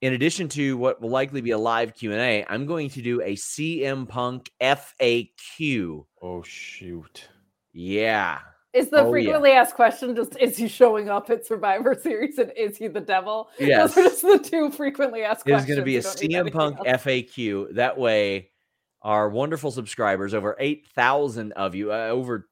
in 0.00 0.14
addition 0.14 0.48
to 0.48 0.76
what 0.76 1.00
will 1.00 1.10
likely 1.10 1.40
be 1.40 1.50
a 1.50 1.58
live 1.58 1.94
q&a 1.94 2.44
i'm 2.48 2.66
going 2.66 2.88
to 2.88 3.02
do 3.02 3.20
a 3.22 3.34
cm 3.34 4.08
punk 4.08 4.50
faq 4.60 6.04
Oh 6.22 6.42
shoot. 6.42 7.28
yeah 7.72 8.38
Is 8.72 8.88
the 8.90 8.98
Oh, 8.98 9.04
yeah. 9.06 9.10
frequently 9.10 9.50
asked 9.52 9.74
question 9.74 10.14
just 10.14 10.36
is 10.38 10.56
he 10.56 10.68
showing 10.68 11.08
up 11.08 11.28
at 11.30 11.44
Survivor 11.44 11.94
Series 12.00 12.38
and 12.38 12.52
is 12.56 12.76
he 12.76 12.86
the 12.88 13.00
devil? 13.00 13.50
Yes. 13.58 13.94
Those 13.94 13.98
are 14.06 14.08
just 14.08 14.22
the 14.22 14.38
two 14.38 14.70
frequently 14.70 15.22
asked 15.22 15.46
it 15.46 15.50
is 15.50 15.54
questions. 15.64 15.68
going 15.76 15.78
to 15.80 15.84
be 15.84 15.96
a 15.96 16.00
You 16.00 16.04
don't 16.38 16.46
need 16.46 16.52
cm 16.52 16.52
punk 16.52 16.78
else. 16.86 17.02
faq 17.02 17.74
that 17.74 17.98
way 17.98 18.50
our 19.02 19.28
wonderful 19.28 19.70
subscribers 19.70 20.34
over 20.34 20.56
8000 20.58 21.52
of 21.52 21.74
you 21.74 21.92
uh, 21.92 22.08
over 22.08 22.46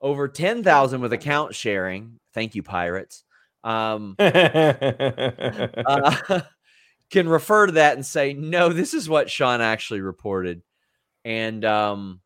over 0.00 0.28
10,000 0.28 1.00
with 1.00 1.12
account 1.12 1.54
sharing. 1.54 2.20
Thank 2.34 2.54
you, 2.54 2.62
pirates. 2.62 3.24
Um, 3.64 4.14
uh, 4.18 5.00
can 7.10 7.28
refer 7.28 7.66
to 7.66 7.72
that 7.72 7.94
and 7.96 8.04
say, 8.04 8.32
no, 8.34 8.68
this 8.68 8.94
is 8.94 9.08
what 9.08 9.30
Sean 9.30 9.60
actually 9.60 10.00
reported. 10.02 10.62
And 11.24 11.64
um, 11.64 12.20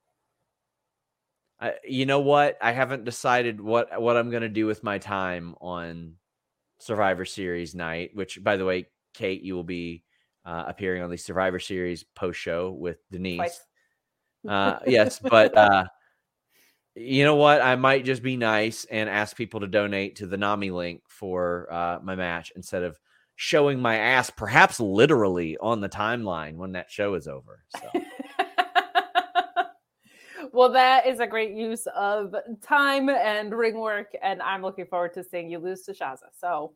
I, 1.61 1.75
you 1.85 2.07
know 2.07 2.21
what? 2.21 2.57
I 2.61 2.73
haven't 2.73 3.05
decided 3.05 3.61
what 3.61 4.01
what 4.01 4.17
I'm 4.17 4.31
going 4.31 4.43
to 4.43 4.49
do 4.49 4.67
with 4.67 4.83
my 4.83 4.99
time 4.99 5.55
on 5.61 6.15
Survivor 6.79 7.25
Series 7.25 7.75
night. 7.75 8.11
Which, 8.15 8.43
by 8.43 8.57
the 8.57 8.65
way, 8.65 8.87
Kate, 9.15 9.43
you 9.43 9.55
will 9.55 9.65
be 9.65 10.05
uh, 10.45 10.65
appearing 10.69 11.03
on 11.03 11.11
the 11.11 11.19
Survivor 11.19 11.59
Series 11.59 12.05
post 12.15 12.41
show 12.41 12.71
with 12.71 12.99
Denise. 13.11 13.61
Uh, 14.49 14.79
yes, 14.87 15.19
but 15.19 15.55
uh, 15.55 15.85
you 16.95 17.25
know 17.25 17.37
what? 17.37 17.61
I 17.61 17.77
might 17.77 18.07
just 18.07 18.23
be 18.23 18.39
nice 18.39 18.87
and 18.91 19.07
ask 19.07 19.37
people 19.37 19.61
to 19.61 19.67
donate 19.67 20.17
to 20.17 20.27
the 20.27 20.39
Nami 20.39 20.71
link 20.71 21.03
for 21.09 21.71
uh, 21.71 21.99
my 22.03 22.15
match 22.15 22.51
instead 22.57 22.83
of 22.83 22.99
showing 23.37 23.81
my 23.81 23.97
ass, 23.97 24.31
perhaps 24.31 24.81
literally 24.81 25.59
on 25.59 25.83
the 25.83 25.91
timeline 25.91 26.55
when 26.55 26.73
that 26.73 26.91
show 26.91 27.15
is 27.17 27.29
over. 27.29 27.65
So. 27.79 28.01
well, 30.61 30.73
that 30.73 31.07
is 31.07 31.21
a 31.21 31.27
great 31.27 31.55
use 31.55 31.87
of 31.97 32.35
time 32.61 33.09
and 33.09 33.51
ring 33.55 33.81
work, 33.81 34.15
and 34.23 34.43
I'm 34.43 34.61
looking 34.61 34.85
forward 34.85 35.15
to 35.15 35.25
seeing 35.25 35.51
you 35.51 35.59
lose 35.59 35.85
to 35.85 35.93
Shaza. 35.93 36.29
So, 36.39 36.75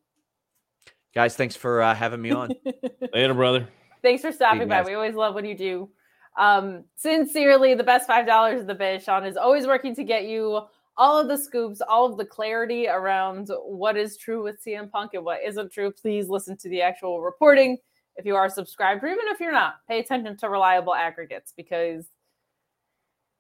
guys, 1.15 1.37
thanks 1.37 1.55
for 1.55 1.83
uh, 1.83 1.95
having 1.95 2.23
me 2.23 2.31
on. 2.31 2.55
Later, 3.13 3.35
brother. 3.35 3.69
Thanks 4.01 4.23
for 4.23 4.33
stopping 4.33 4.69
by. 4.69 4.81
We 4.81 4.95
always 4.95 5.15
love 5.15 5.35
when 5.35 5.45
you 5.45 5.55
do. 5.55 5.91
Um, 6.39 6.85
sincerely, 6.97 7.75
the 7.75 7.85
best 7.85 8.07
five 8.07 8.27
dollars 8.27 8.63
of 8.63 8.69
the 8.69 8.75
biz. 8.75 9.05
Sean 9.05 9.23
is 9.27 9.37
always 9.37 9.67
working 9.67 9.95
to 9.97 10.03
get 10.03 10.25
you 10.25 10.63
all 10.97 11.21
of 11.21 11.29
the 11.29 11.37
scoops, 11.37 11.83
all 11.83 12.11
of 12.11 12.17
the 12.17 12.25
clarity 12.25 12.89
around 12.89 13.51
what 13.67 13.99
is 13.99 14.17
true 14.17 14.43
with 14.43 14.65
CM 14.67 14.91
Punk 14.91 15.11
and 15.13 15.27
what 15.27 15.41
isn't 15.47 15.71
true. 15.71 15.93
Please 15.93 16.31
listen 16.31 16.57
to 16.57 16.71
the 16.71 16.81
actual 16.81 17.21
reporting 17.21 17.77
if 18.17 18.25
you 18.25 18.35
are 18.35 18.49
subscribed, 18.49 19.05
or 19.05 19.09
even 19.09 19.27
if 19.27 19.41
you're 19.41 19.53
not. 19.53 19.75
Pay 19.91 20.01
attention 20.01 20.39
to 20.39 20.49
reliable 20.49 20.95
aggregates 20.95 21.53
because 21.55 22.07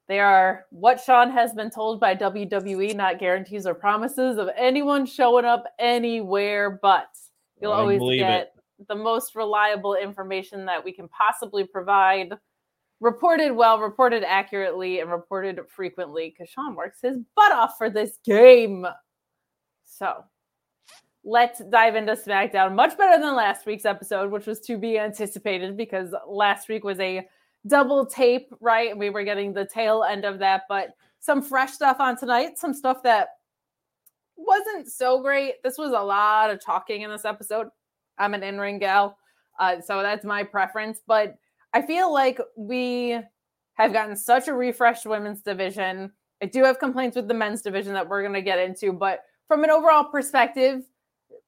they 0.06 0.20
are 0.20 0.66
what 0.70 1.00
Sean 1.00 1.30
has 1.30 1.54
been 1.54 1.70
told 1.70 1.98
by 1.98 2.14
WWE, 2.14 2.94
not 2.94 3.18
guarantees 3.18 3.66
or 3.66 3.74
promises 3.74 4.36
of 4.36 4.50
anyone 4.56 5.06
showing 5.06 5.46
up 5.46 5.64
anywhere, 5.78 6.78
but 6.82 7.08
you'll 7.60 7.72
always 7.72 8.00
get 8.18 8.40
it. 8.40 8.52
the 8.88 8.94
most 8.94 9.34
reliable 9.34 9.94
information 9.94 10.66
that 10.66 10.84
we 10.84 10.92
can 10.92 11.08
possibly 11.08 11.64
provide. 11.64 12.34
Reported 13.00 13.52
well, 13.52 13.78
reported 13.78 14.22
accurately, 14.24 15.00
and 15.00 15.10
reported 15.10 15.58
frequently 15.68 16.30
because 16.30 16.50
Sean 16.50 16.74
works 16.74 16.98
his 17.02 17.18
butt 17.34 17.52
off 17.52 17.76
for 17.78 17.90
this 17.90 18.18
game. 18.24 18.86
So 19.84 20.24
let's 21.24 21.60
dive 21.70 21.96
into 21.96 22.12
SmackDown. 22.12 22.74
Much 22.74 22.96
better 22.96 23.20
than 23.20 23.34
last 23.34 23.66
week's 23.66 23.84
episode, 23.84 24.30
which 24.30 24.46
was 24.46 24.60
to 24.60 24.76
be 24.76 24.98
anticipated 24.98 25.76
because 25.76 26.14
last 26.28 26.68
week 26.68 26.84
was 26.84 27.00
a 27.00 27.26
double 27.66 28.06
tape, 28.06 28.48
right? 28.60 28.90
And 28.90 28.98
we 28.98 29.10
were 29.10 29.24
getting 29.24 29.52
the 29.52 29.66
tail 29.66 30.04
end 30.04 30.24
of 30.24 30.38
that, 30.40 30.62
but 30.68 30.90
some 31.20 31.42
fresh 31.42 31.72
stuff 31.72 31.98
on 32.00 32.16
tonight, 32.16 32.58
some 32.58 32.74
stuff 32.74 33.02
that 33.02 33.28
wasn't 34.36 34.88
so 34.88 35.22
great. 35.22 35.62
This 35.62 35.78
was 35.78 35.92
a 35.92 36.02
lot 36.02 36.50
of 36.50 36.62
talking 36.62 37.02
in 37.02 37.10
this 37.10 37.24
episode. 37.24 37.68
I'm 38.18 38.34
an 38.34 38.42
in 38.42 38.58
ring 38.58 38.78
gal, 38.78 39.16
uh, 39.58 39.80
so 39.80 40.02
that's 40.02 40.24
my 40.24 40.42
preference. 40.42 41.00
But 41.06 41.36
I 41.72 41.82
feel 41.82 42.12
like 42.12 42.40
we 42.56 43.18
have 43.74 43.92
gotten 43.92 44.16
such 44.16 44.48
a 44.48 44.54
refreshed 44.54 45.06
women's 45.06 45.40
division. 45.40 46.12
I 46.42 46.46
do 46.46 46.64
have 46.64 46.78
complaints 46.78 47.16
with 47.16 47.28
the 47.28 47.34
men's 47.34 47.62
division 47.62 47.94
that 47.94 48.08
we're 48.08 48.22
going 48.22 48.34
to 48.34 48.42
get 48.42 48.58
into, 48.58 48.92
but 48.92 49.20
from 49.48 49.64
an 49.64 49.70
overall 49.70 50.04
perspective, 50.04 50.82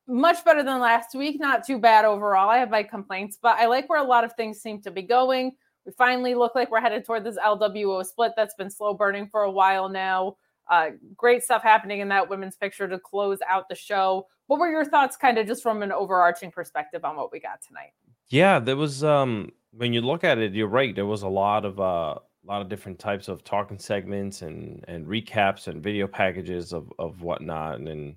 much 0.09 0.45
better 0.45 0.63
than 0.63 0.81
last 0.81 1.15
week. 1.15 1.39
Not 1.41 1.67
too 1.67 1.79
bad 1.79 2.05
overall. 2.05 2.49
I 2.49 2.59
have 2.59 2.71
my 2.71 2.83
complaints, 2.83 3.39
but 3.41 3.59
I 3.59 3.67
like 3.67 3.89
where 3.89 4.01
a 4.01 4.07
lot 4.07 4.25
of 4.25 4.33
things 4.35 4.61
seem 4.61 4.81
to 4.83 4.91
be 4.91 5.03
going. 5.03 5.53
We 5.87 5.93
finally 5.93 6.35
look 6.35 6.55
like 6.55 6.71
we're 6.71 6.81
headed 6.81 7.05
toward 7.05 7.25
this 7.25 7.39
LWO 7.39 8.05
split 8.05 8.33
that's 8.37 8.55
been 8.55 8.71
slow 8.71 8.93
burning 8.93 9.29
for 9.29 9.43
a 9.43 9.51
while 9.51 9.89
now. 9.89 10.37
Uh, 10.69 10.91
great 11.17 11.45
stuff 11.45 11.63
happening 11.63 12.01
in 12.01 12.09
that 12.09 12.29
women's 12.29 12.57
picture 12.57 12.89
to 12.89 12.99
close 12.99 13.39
out 13.49 13.69
the 13.69 13.77
show. 13.77 14.27
What 14.49 14.59
were 14.59 14.71
your 14.71 14.85
thoughts, 14.85 15.17
kind 15.17 15.39
of 15.39 15.47
just 15.47 15.63
from 15.63 15.83
an 15.83 15.93
overarching 15.93 16.51
perspective, 16.51 17.05
on 17.05 17.17
what 17.17 17.31
we 17.33 17.39
got 17.39 17.63
tonight? 17.63 17.93
Yeah, 18.29 18.59
there 18.59 18.77
was. 18.77 19.05
Um, 19.05 19.53
when 19.71 19.93
you 19.93 20.01
look 20.01 20.25
at 20.25 20.39
it, 20.39 20.55
you're 20.55 20.67
right. 20.67 20.95
There 20.95 21.07
was 21.07 21.23
a 21.23 21.29
lot 21.29 21.65
of 21.65 21.79
uh, 21.79 22.15
a 22.15 22.47
lot 22.47 22.63
of 22.63 22.69
different 22.69 22.99
types 22.99 23.29
of 23.29 23.45
talking 23.45 23.79
segments 23.79 24.43
and 24.43 24.85
and 24.89 25.07
recaps 25.07 25.69
and 25.69 25.83
video 25.83 26.09
packages 26.09 26.73
of 26.73 26.93
of 26.99 27.23
whatnot. 27.23 27.77
And 27.77 27.87
then 27.87 28.17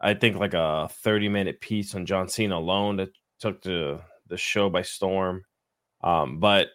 I 0.00 0.14
think 0.14 0.36
like 0.36 0.54
a 0.54 0.88
30 0.90 1.28
minute 1.28 1.60
piece 1.60 1.94
on 1.94 2.06
John 2.06 2.28
Cena 2.28 2.56
alone 2.56 2.96
that 2.96 3.10
took 3.40 3.62
the 3.62 4.00
the 4.26 4.36
show 4.36 4.68
by 4.68 4.82
storm. 4.82 5.42
Um, 6.02 6.38
but 6.38 6.68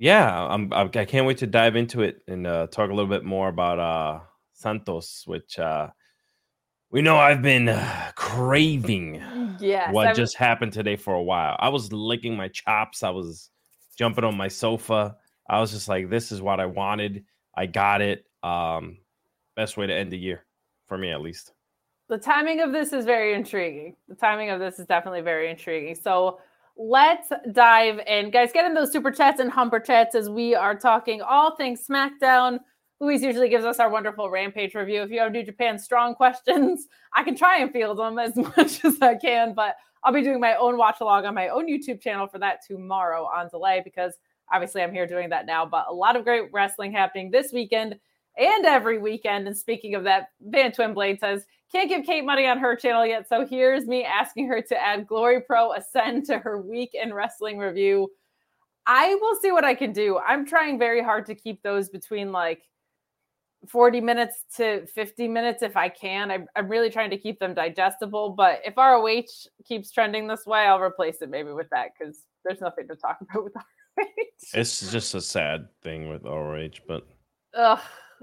yeah, 0.00 0.46
I'm, 0.46 0.72
I 0.72 1.04
can't 1.04 1.26
wait 1.26 1.36
to 1.38 1.46
dive 1.46 1.76
into 1.76 2.00
it 2.00 2.22
and 2.26 2.46
uh, 2.46 2.68
talk 2.68 2.88
a 2.88 2.94
little 2.94 3.10
bit 3.10 3.22
more 3.22 3.50
about 3.50 3.78
uh, 3.78 4.20
Santos, 4.54 5.24
which 5.26 5.58
uh, 5.58 5.88
we 6.90 7.02
know 7.02 7.18
I've 7.18 7.42
been 7.42 7.68
uh, 7.68 8.10
craving. 8.14 9.22
Yes, 9.60 9.92
what 9.92 10.06
I've... 10.06 10.16
just 10.16 10.38
happened 10.38 10.72
today 10.72 10.96
for 10.96 11.12
a 11.12 11.22
while. 11.22 11.54
I 11.60 11.68
was 11.68 11.92
licking 11.92 12.34
my 12.34 12.48
chops. 12.48 13.02
I 13.02 13.10
was 13.10 13.50
jumping 13.98 14.24
on 14.24 14.38
my 14.38 14.48
sofa. 14.48 15.16
I 15.50 15.60
was 15.60 15.70
just 15.70 15.86
like, 15.86 16.08
"This 16.08 16.32
is 16.32 16.40
what 16.40 16.60
I 16.60 16.66
wanted. 16.66 17.26
I 17.54 17.66
got 17.66 18.00
it." 18.00 18.24
Um, 18.42 19.00
best 19.54 19.76
way 19.76 19.86
to 19.86 19.94
end 19.94 20.10
the 20.10 20.18
year 20.18 20.46
for 20.86 20.96
me, 20.96 21.10
at 21.10 21.20
least. 21.20 21.52
The 22.08 22.16
timing 22.16 22.60
of 22.60 22.72
this 22.72 22.94
is 22.94 23.04
very 23.04 23.34
intriguing. 23.34 23.96
The 24.08 24.14
timing 24.14 24.48
of 24.48 24.60
this 24.60 24.78
is 24.78 24.86
definitely 24.86 25.20
very 25.20 25.50
intriguing. 25.50 25.94
So 25.94 26.40
let's 26.80 27.28
dive 27.52 28.00
in. 28.06 28.30
Guys, 28.30 28.52
get 28.52 28.64
in 28.64 28.72
those 28.72 28.90
super 28.90 29.10
chats 29.10 29.38
and 29.38 29.50
humper 29.50 29.78
chats 29.78 30.14
as 30.14 30.30
we 30.30 30.54
are 30.54 30.74
talking 30.74 31.20
all 31.20 31.54
things 31.54 31.86
SmackDown. 31.86 32.58
Luis 33.00 33.20
usually 33.20 33.50
gives 33.50 33.66
us 33.66 33.78
our 33.78 33.90
wonderful 33.90 34.30
Rampage 34.30 34.74
review. 34.74 35.02
If 35.02 35.10
you 35.10 35.20
have 35.20 35.30
New 35.30 35.44
Japan 35.44 35.78
strong 35.78 36.14
questions, 36.16 36.88
I 37.14 37.22
can 37.22 37.36
try 37.36 37.58
and 37.58 37.70
field 37.70 37.98
them 37.98 38.18
as 38.18 38.34
much 38.56 38.82
as 38.82 38.96
I 39.02 39.14
can, 39.16 39.52
but 39.52 39.76
I'll 40.02 40.12
be 40.12 40.22
doing 40.22 40.40
my 40.40 40.54
own 40.54 40.78
watch 40.78 41.02
along 41.02 41.26
on 41.26 41.34
my 41.34 41.48
own 41.48 41.68
YouTube 41.68 42.00
channel 42.00 42.26
for 42.26 42.38
that 42.38 42.60
tomorrow 42.66 43.24
on 43.24 43.48
delay 43.48 43.82
because 43.84 44.14
obviously 44.50 44.82
I'm 44.82 44.92
here 44.92 45.06
doing 45.06 45.28
that 45.28 45.44
now. 45.44 45.66
But 45.66 45.84
a 45.90 45.92
lot 45.92 46.16
of 46.16 46.24
great 46.24 46.50
wrestling 46.50 46.92
happening 46.92 47.30
this 47.30 47.52
weekend 47.52 47.96
and 48.38 48.64
every 48.64 48.96
weekend. 48.96 49.46
And 49.46 49.56
speaking 49.56 49.94
of 49.94 50.04
that, 50.04 50.28
Van 50.40 50.72
Twinblade 50.72 51.20
says, 51.20 51.44
can't 51.70 51.88
give 51.88 52.04
Kate 52.04 52.24
money 52.24 52.46
on 52.46 52.58
her 52.58 52.74
channel 52.74 53.06
yet. 53.06 53.28
So 53.28 53.46
here's 53.46 53.86
me 53.86 54.04
asking 54.04 54.48
her 54.48 54.60
to 54.62 54.80
add 54.80 55.06
Glory 55.06 55.40
Pro 55.40 55.72
Ascend 55.72 56.26
to 56.26 56.38
her 56.38 56.60
week 56.60 56.90
in 56.94 57.14
wrestling 57.14 57.58
review. 57.58 58.10
I 58.86 59.14
will 59.16 59.36
see 59.40 59.52
what 59.52 59.64
I 59.64 59.74
can 59.74 59.92
do. 59.92 60.18
I'm 60.18 60.44
trying 60.46 60.78
very 60.78 61.02
hard 61.02 61.26
to 61.26 61.34
keep 61.34 61.62
those 61.62 61.88
between 61.88 62.32
like 62.32 62.62
40 63.68 64.00
minutes 64.00 64.44
to 64.56 64.86
50 64.86 65.28
minutes 65.28 65.62
if 65.62 65.76
I 65.76 65.88
can. 65.88 66.30
I, 66.30 66.38
am 66.56 66.68
really 66.68 66.90
trying 66.90 67.10
to 67.10 67.18
keep 67.18 67.38
them 67.38 67.54
digestible. 67.54 68.30
But 68.30 68.62
if 68.64 68.76
ROH 68.76 69.22
keeps 69.64 69.92
trending 69.92 70.26
this 70.26 70.46
way, 70.46 70.60
I'll 70.60 70.80
replace 70.80 71.22
it 71.22 71.30
maybe 71.30 71.52
with 71.52 71.68
that 71.70 71.90
because 71.96 72.24
there's 72.44 72.60
nothing 72.60 72.88
to 72.88 72.96
talk 72.96 73.18
about 73.30 73.44
with 73.44 73.54
ROH. 73.54 74.04
It's 74.54 74.90
just 74.90 75.14
a 75.14 75.20
sad 75.20 75.68
thing 75.82 76.08
with 76.08 76.24
ROH, 76.24 76.80
but. 76.88 77.06
Ugh 77.54 77.80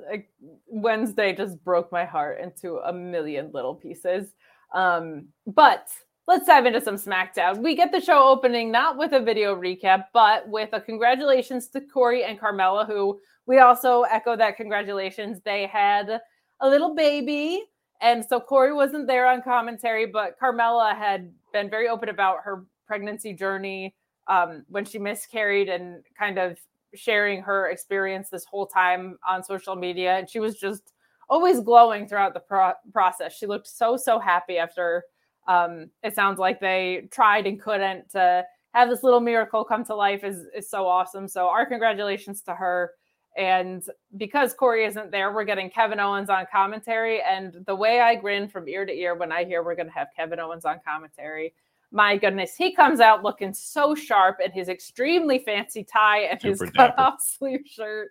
like 0.10 0.30
Wednesday 0.68 1.36
just 1.36 1.64
broke 1.64 1.92
my 1.92 2.06
heart 2.06 2.40
into 2.40 2.78
a 2.78 2.94
million 2.94 3.52
little 3.54 3.76
pieces. 3.76 4.34
Um, 4.74 5.28
but 5.46 5.88
let's 6.28 6.46
dive 6.46 6.66
into 6.66 6.82
some 6.82 6.96
SmackDown. 6.96 7.64
We 7.64 7.76
get 7.76 7.92
the 7.92 8.02
show 8.02 8.28
opening 8.28 8.72
not 8.72 8.98
with 8.98 9.14
a 9.14 9.20
video 9.20 9.56
recap, 9.56 10.06
but 10.14 10.48
with 10.50 10.70
a 10.74 10.82
congratulations 10.82 11.70
to 11.70 11.82
Corey 11.82 12.24
and 12.24 12.40
Carmella, 12.40 12.86
who 12.86 13.20
we 13.46 13.60
also 13.60 14.02
echo 14.04 14.36
that 14.36 14.58
congratulations. 14.58 15.40
They 15.44 15.68
had 15.68 16.20
a 16.60 16.70
little 16.70 16.94
baby. 16.94 17.64
And 18.02 18.24
so 18.24 18.40
Corey 18.40 18.74
wasn't 18.74 19.08
there 19.08 19.28
on 19.28 19.42
commentary, 19.42 20.06
but 20.06 20.40
Carmella 20.40 20.96
had 20.96 21.32
been 21.54 21.70
very 21.70 21.88
open 21.88 22.10
about 22.10 22.40
her 22.44 22.66
pregnancy 22.86 23.34
journey 23.34 23.96
um, 24.28 24.66
when 24.68 24.86
she 24.86 25.00
miscarried 25.00 25.70
and 25.70 26.04
kind 26.18 26.38
of 26.38 26.58
sharing 26.98 27.42
her 27.42 27.70
experience 27.70 28.30
this 28.30 28.46
whole 28.46 28.68
time 28.68 29.18
on 29.28 29.44
social 29.44 29.76
media. 29.76 30.18
And 30.18 30.30
she 30.30 30.40
was 30.40 30.60
just 30.60 30.94
always 31.30 31.60
glowing 31.60 32.08
throughout 32.08 32.34
the 32.34 32.40
pro- 32.40 32.74
process. 32.94 33.36
She 33.36 33.46
looked 33.46 33.68
so, 33.68 33.98
so 33.98 34.20
happy 34.20 34.58
after 34.58 35.04
um, 35.48 35.90
it 36.04 36.14
sounds 36.14 36.40
like 36.40 36.60
they 36.60 37.08
tried 37.12 37.48
and 37.48 37.60
couldn't 37.60 38.10
to 38.12 38.44
have 38.74 38.90
this 38.90 39.04
little 39.04 39.22
miracle 39.22 39.64
come 39.64 39.84
to 39.86 39.96
life 39.96 40.24
is, 40.24 40.46
is 40.56 40.70
so 40.70 40.86
awesome. 40.86 41.28
So, 41.28 41.48
our 41.48 41.66
congratulations 41.66 42.42
to 42.44 42.54
her. 42.54 42.92
And 43.38 43.84
because 44.18 44.54
Corey 44.54 44.86
isn't 44.86 45.12
there, 45.12 45.32
we're 45.32 45.46
getting 45.46 45.70
Kevin 45.70 46.00
Owens 46.00 46.30
on 46.30 46.46
commentary. 46.52 47.22
And 47.22 47.64
the 47.66 47.76
way 47.76 48.02
I 48.02 48.16
grin 48.16 48.48
from 48.48 48.68
ear 48.68 48.86
to 48.86 48.92
ear 48.92 49.16
when 49.16 49.32
I 49.32 49.46
hear 49.46 49.64
we're 49.64 49.76
going 49.76 49.88
to 49.88 49.94
have 49.94 50.08
Kevin 50.16 50.40
Owens 50.40 50.66
on 50.66 50.80
commentary 50.86 51.54
my 51.92 52.18
goodness, 52.18 52.56
he 52.56 52.74
comes 52.74 53.00
out 53.00 53.24
looking 53.24 53.54
so 53.54 53.96
sharp 53.96 54.38
in 54.44 54.52
his 54.52 54.70
extremely 54.70 55.40
fancy 55.40 55.84
tie 55.84 56.22
and 56.22 56.42
Super 56.42 56.66
his 56.66 56.72
cut 56.74 56.98
off 57.00 57.16
sleeve 57.22 57.66
shirt, 57.66 58.10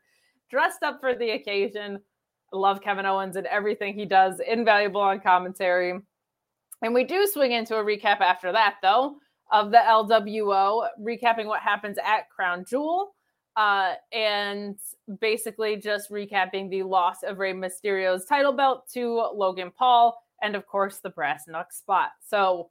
dressed 0.51 0.83
up 0.83 1.01
for 1.01 1.15
the 1.15 1.31
occasion. 1.31 2.01
love 2.53 2.81
Kevin 2.81 3.07
Owens 3.07 3.37
and 3.37 3.47
everything 3.47 3.95
he 3.95 4.07
does, 4.07 4.41
invaluable 4.41 5.01
on 5.01 5.21
commentary. 5.21 5.95
And 6.83 6.95
we 6.95 7.05
do 7.05 7.27
swing 7.27 7.53
into 7.53 7.77
a 7.77 7.85
recap 7.85 8.21
after 8.21 8.53
that, 8.53 8.77
though, 8.83 9.17
of 9.51 9.71
the 9.71 9.79
LWO, 9.79 10.89
recapping 11.01 11.47
what 11.47 11.61
happens 11.61 11.99
at 12.05 12.31
Crown 12.31 12.65
Jewel. 12.69 13.15
Uh, 13.57 13.95
and 14.13 14.77
basically 15.19 15.77
just 15.77 16.11
recapping 16.11 16.69
the 16.69 16.83
loss 16.83 17.23
of 17.23 17.39
Rey 17.39 17.55
Mysterio's 17.55 18.27
title 18.27 18.53
belt 18.53 18.87
to 18.93 19.31
Logan 19.35 19.73
Paul, 19.77 20.23
and 20.43 20.55
of 20.55 20.67
course 20.67 20.99
the 20.99 21.09
brass 21.09 21.45
knuck 21.49 21.73
spot. 21.73 22.11
So, 22.21 22.69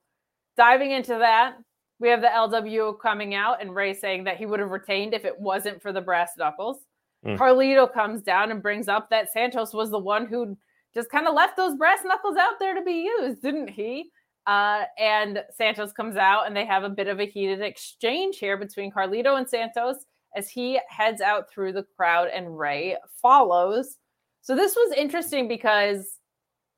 diving 0.58 0.92
into 0.92 1.18
that, 1.20 1.56
we 2.00 2.10
have 2.10 2.22
the 2.22 2.28
LWO 2.28 3.00
coming 3.00 3.36
out 3.36 3.62
and 3.62 3.74
Rey 3.74 3.94
saying 3.94 4.26
that 4.26 4.38
he 4.38 4.46
would 4.46 4.60
have 4.60 4.72
retained 4.72 5.14
if 5.14 5.26
it 5.26 5.40
wasn't 5.40 5.82
for 5.82 5.94
the 5.94 6.02
brass 6.02 6.32
knuckles. 6.38 6.80
Mm. 7.26 7.38
Carlito 7.38 7.92
comes 7.92 8.22
down 8.22 8.52
and 8.52 8.62
brings 8.62 8.88
up 8.88 9.10
that 9.10 9.32
Santos 9.32 9.74
was 9.74 9.90
the 9.90 10.00
one 10.00 10.26
who 10.26 10.58
just 10.94 11.10
kind 11.10 11.28
of 11.28 11.34
left 11.34 11.58
those 11.58 11.76
brass 11.76 12.00
knuckles 12.06 12.38
out 12.38 12.60
there 12.60 12.76
to 12.76 12.82
be 12.82 13.10
used, 13.20 13.42
didn't 13.42 13.70
he? 13.70 14.12
Uh, 14.46 14.84
and 15.00 15.44
Santos 15.56 15.92
comes 15.92 16.18
out 16.18 16.46
and 16.46 16.56
they 16.56 16.66
have 16.66 16.84
a 16.84 16.90
bit 16.90 17.08
of 17.08 17.20
a 17.20 17.26
heated 17.26 17.62
exchange 17.62 18.38
here 18.38 18.58
between 18.58 18.92
Carlito 18.92 19.38
and 19.38 19.50
Santos 19.50 20.06
as 20.36 20.50
he 20.50 20.80
heads 20.88 21.22
out 21.22 21.50
through 21.50 21.74
the 21.74 21.86
crowd 21.96 22.28
and 22.34 22.58
Rey 22.58 22.96
follows. 23.22 23.98
So 24.42 24.56
this 24.56 24.76
was 24.76 24.94
interesting 24.96 25.48
because 25.48 26.20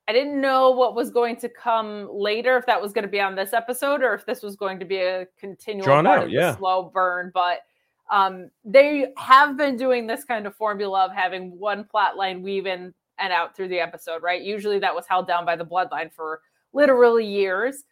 I 0.08 0.12
didn't 0.12 0.40
know 0.40 0.70
what 0.70 0.94
was 0.94 1.10
going 1.10 1.36
to 1.36 1.50
come 1.50 2.08
later, 2.10 2.56
if 2.56 2.64
that 2.64 2.80
was 2.80 2.94
going 2.94 3.02
to 3.02 3.10
be 3.10 3.20
on 3.20 3.34
this 3.34 3.52
episode 3.52 4.02
or 4.02 4.14
if 4.14 4.24
this 4.24 4.42
was 4.42 4.56
going 4.56 4.78
to 4.78 4.86
be 4.86 4.96
a 4.96 5.26
continual 5.38 5.84
Drawn 5.84 6.06
out, 6.06 6.30
yeah. 6.30 6.56
slow 6.56 6.90
burn. 6.92 7.30
But 7.34 7.58
um, 8.10 8.50
they 8.64 9.12
have 9.18 9.58
been 9.58 9.76
doing 9.76 10.06
this 10.06 10.24
kind 10.24 10.46
of 10.46 10.56
formula 10.56 11.04
of 11.04 11.12
having 11.12 11.58
one 11.58 11.84
plot 11.84 12.16
line 12.16 12.40
weave 12.40 12.66
in 12.66 12.94
and 13.18 13.32
out 13.34 13.54
through 13.54 13.68
the 13.68 13.80
episode, 13.80 14.22
right? 14.22 14.40
Usually 14.40 14.78
that 14.78 14.94
was 14.94 15.04
held 15.06 15.26
down 15.26 15.44
by 15.44 15.56
the 15.56 15.66
bloodline 15.66 16.10
for 16.10 16.40
literally 16.72 17.26
years. 17.26 17.84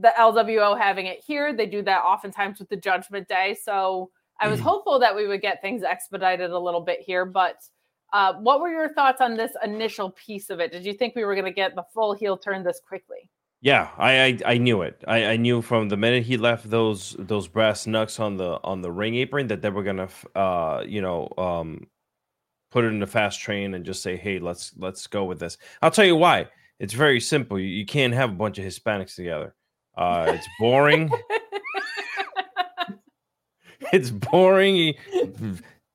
The 0.00 0.14
LWO 0.18 0.78
having 0.80 1.06
it 1.06 1.22
here, 1.22 1.52
they 1.52 1.66
do 1.66 1.82
that 1.82 2.02
oftentimes 2.02 2.58
with 2.58 2.70
the 2.70 2.76
Judgment 2.76 3.28
Day. 3.28 3.54
So 3.62 4.10
I 4.40 4.48
was 4.48 4.60
mm. 4.60 4.62
hopeful 4.62 4.98
that 5.00 5.14
we 5.14 5.26
would 5.26 5.42
get 5.42 5.60
things 5.60 5.82
expedited 5.82 6.52
a 6.52 6.58
little 6.58 6.80
bit 6.80 7.00
here, 7.00 7.26
but 7.26 7.56
uh, 8.12 8.34
what 8.34 8.60
were 8.60 8.68
your 8.68 8.92
thoughts 8.92 9.20
on 9.20 9.36
this 9.36 9.52
initial 9.64 10.10
piece 10.10 10.50
of 10.50 10.60
it? 10.60 10.72
Did 10.72 10.84
you 10.84 10.92
think 10.92 11.14
we 11.14 11.24
were 11.24 11.34
going 11.34 11.44
to 11.46 11.52
get 11.52 11.74
the 11.74 11.84
full 11.94 12.14
heel 12.14 12.36
turn 12.36 12.64
this 12.64 12.80
quickly? 12.86 13.30
Yeah, 13.62 13.90
I 13.98 14.22
I, 14.22 14.38
I 14.46 14.58
knew 14.58 14.82
it. 14.82 15.04
I, 15.06 15.26
I 15.26 15.36
knew 15.36 15.60
from 15.60 15.88
the 15.90 15.96
minute 15.96 16.24
he 16.24 16.36
left 16.38 16.70
those 16.70 17.14
those 17.18 17.46
brass 17.46 17.86
knucks 17.86 18.18
on 18.18 18.36
the 18.38 18.58
on 18.64 18.80
the 18.80 18.90
ring 18.90 19.16
apron 19.16 19.48
that 19.48 19.60
they 19.60 19.68
were 19.68 19.82
gonna 19.82 20.08
uh 20.34 20.82
you 20.86 21.02
know 21.02 21.28
um 21.36 21.86
put 22.70 22.84
it 22.84 22.88
in 22.88 23.00
the 23.00 23.06
fast 23.06 23.40
train 23.40 23.74
and 23.74 23.84
just 23.84 24.02
say 24.02 24.16
hey 24.16 24.38
let's 24.38 24.72
let's 24.78 25.06
go 25.06 25.24
with 25.24 25.38
this. 25.38 25.58
I'll 25.82 25.90
tell 25.90 26.06
you 26.06 26.16
why. 26.16 26.48
It's 26.78 26.94
very 26.94 27.20
simple. 27.20 27.58
You, 27.58 27.66
you 27.66 27.84
can't 27.84 28.14
have 28.14 28.30
a 28.30 28.34
bunch 28.34 28.56
of 28.56 28.64
Hispanics 28.64 29.14
together. 29.14 29.54
Uh, 29.94 30.32
it's 30.34 30.48
boring. 30.58 31.10
it's 33.92 34.10
boring. 34.10 34.94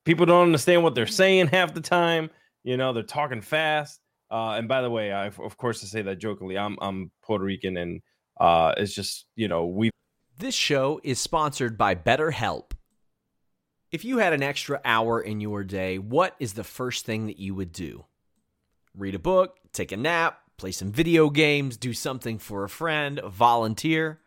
People 0.06 0.26
don't 0.26 0.44
understand 0.44 0.84
what 0.84 0.96
they're 0.96 1.08
saying 1.08 1.48
half 1.48 1.74
the 1.74 1.82
time. 1.82 2.30
You 2.64 2.78
know, 2.78 2.94
they're 2.94 3.04
talking 3.04 3.42
fast. 3.42 4.00
Uh, 4.32 4.52
and 4.52 4.68
by 4.68 4.82
the 4.82 4.90
way, 4.90 5.12
I 5.12 5.28
of 5.28 5.58
course 5.58 5.84
I 5.84 5.88
say 5.88 6.02
that 6.04 6.20
jokingly. 6.20 6.58
I'm 6.58 6.78
I'm 6.82 7.12
Puerto 7.24 7.44
Rican, 7.44 7.78
and 7.78 8.02
uh, 8.40 8.74
it's 8.78 8.94
just 8.94 9.26
you 9.36 9.48
know 9.48 9.66
we. 9.66 9.92
This 10.38 10.56
show 10.56 11.00
is 11.04 11.20
sponsored 11.20 11.78
by 11.78 11.96
BetterHelp. 11.96 12.72
If 13.92 14.04
you 14.04 14.18
had 14.18 14.34
an 14.34 14.44
extra 14.44 14.82
hour 14.84 15.22
in 15.22 15.40
your 15.40 15.64
day, 15.64 16.00
what 16.00 16.36
is 16.40 16.54
the 16.54 16.64
first 16.64 17.06
thing 17.06 17.28
that 17.28 17.40
you 17.40 17.56
would 17.56 17.72
do? 17.72 18.06
Read 18.94 19.16
a 19.16 19.20
book, 19.20 19.58
take 19.72 19.92
a 19.92 19.98
nap, 19.98 20.40
play 20.58 20.72
some 20.72 20.92
video 20.92 21.30
games, 21.30 21.78
do 21.78 21.94
something 21.94 22.40
for 22.40 22.64
a 22.64 22.70
friend, 22.70 23.22
volunteer 23.26 24.20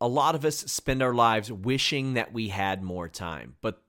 a 0.00 0.08
lot 0.08 0.34
of 0.34 0.44
us 0.44 0.58
spend 0.58 1.02
our 1.02 1.14
lives 1.14 1.50
wishing 1.50 2.14
that 2.14 2.32
we 2.32 2.48
had 2.48 2.82
more 2.82 3.08
time. 3.08 3.56
But 3.62 3.82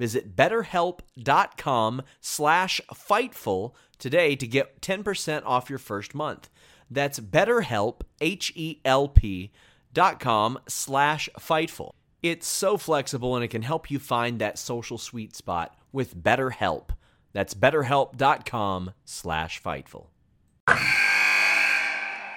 Visit 0.00 0.34
betterhelp.com 0.34 2.02
slash 2.22 2.80
Fightful 2.90 3.74
today 3.98 4.34
to 4.34 4.46
get 4.46 4.80
10% 4.80 5.42
off 5.44 5.68
your 5.68 5.78
first 5.78 6.14
month. 6.14 6.48
That's 6.90 7.20
betterhelp, 7.20 8.00
H-E-L-P 8.18 9.52
dot 9.92 10.18
com 10.18 10.58
slash 10.66 11.28
Fightful. 11.38 11.90
It's 12.22 12.48
so 12.48 12.78
flexible 12.78 13.34
and 13.36 13.44
it 13.44 13.48
can 13.48 13.60
help 13.60 13.90
you 13.90 13.98
find 13.98 14.38
that 14.38 14.58
social 14.58 14.96
sweet 14.96 15.36
spot 15.36 15.76
with 15.92 16.16
BetterHelp. 16.16 16.88
That's 17.34 17.52
betterhelp.com 17.52 18.92
slash 19.04 19.62
Fightful. 19.62 20.06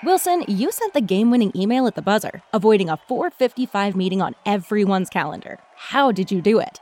Wilson, 0.04 0.44
you 0.50 0.70
sent 0.74 0.94
the 0.94 1.00
game-winning 1.00 1.54
email 1.56 1.88
at 1.88 1.96
the 1.96 2.02
buzzer, 2.02 2.42
avoiding 2.52 2.90
a 2.90 2.98
455 3.08 3.96
meeting 3.96 4.22
on 4.22 4.36
everyone's 4.46 5.10
calendar. 5.10 5.60
How 5.78 6.12
did 6.12 6.30
you 6.30 6.42
do 6.42 6.60
it? 6.60 6.82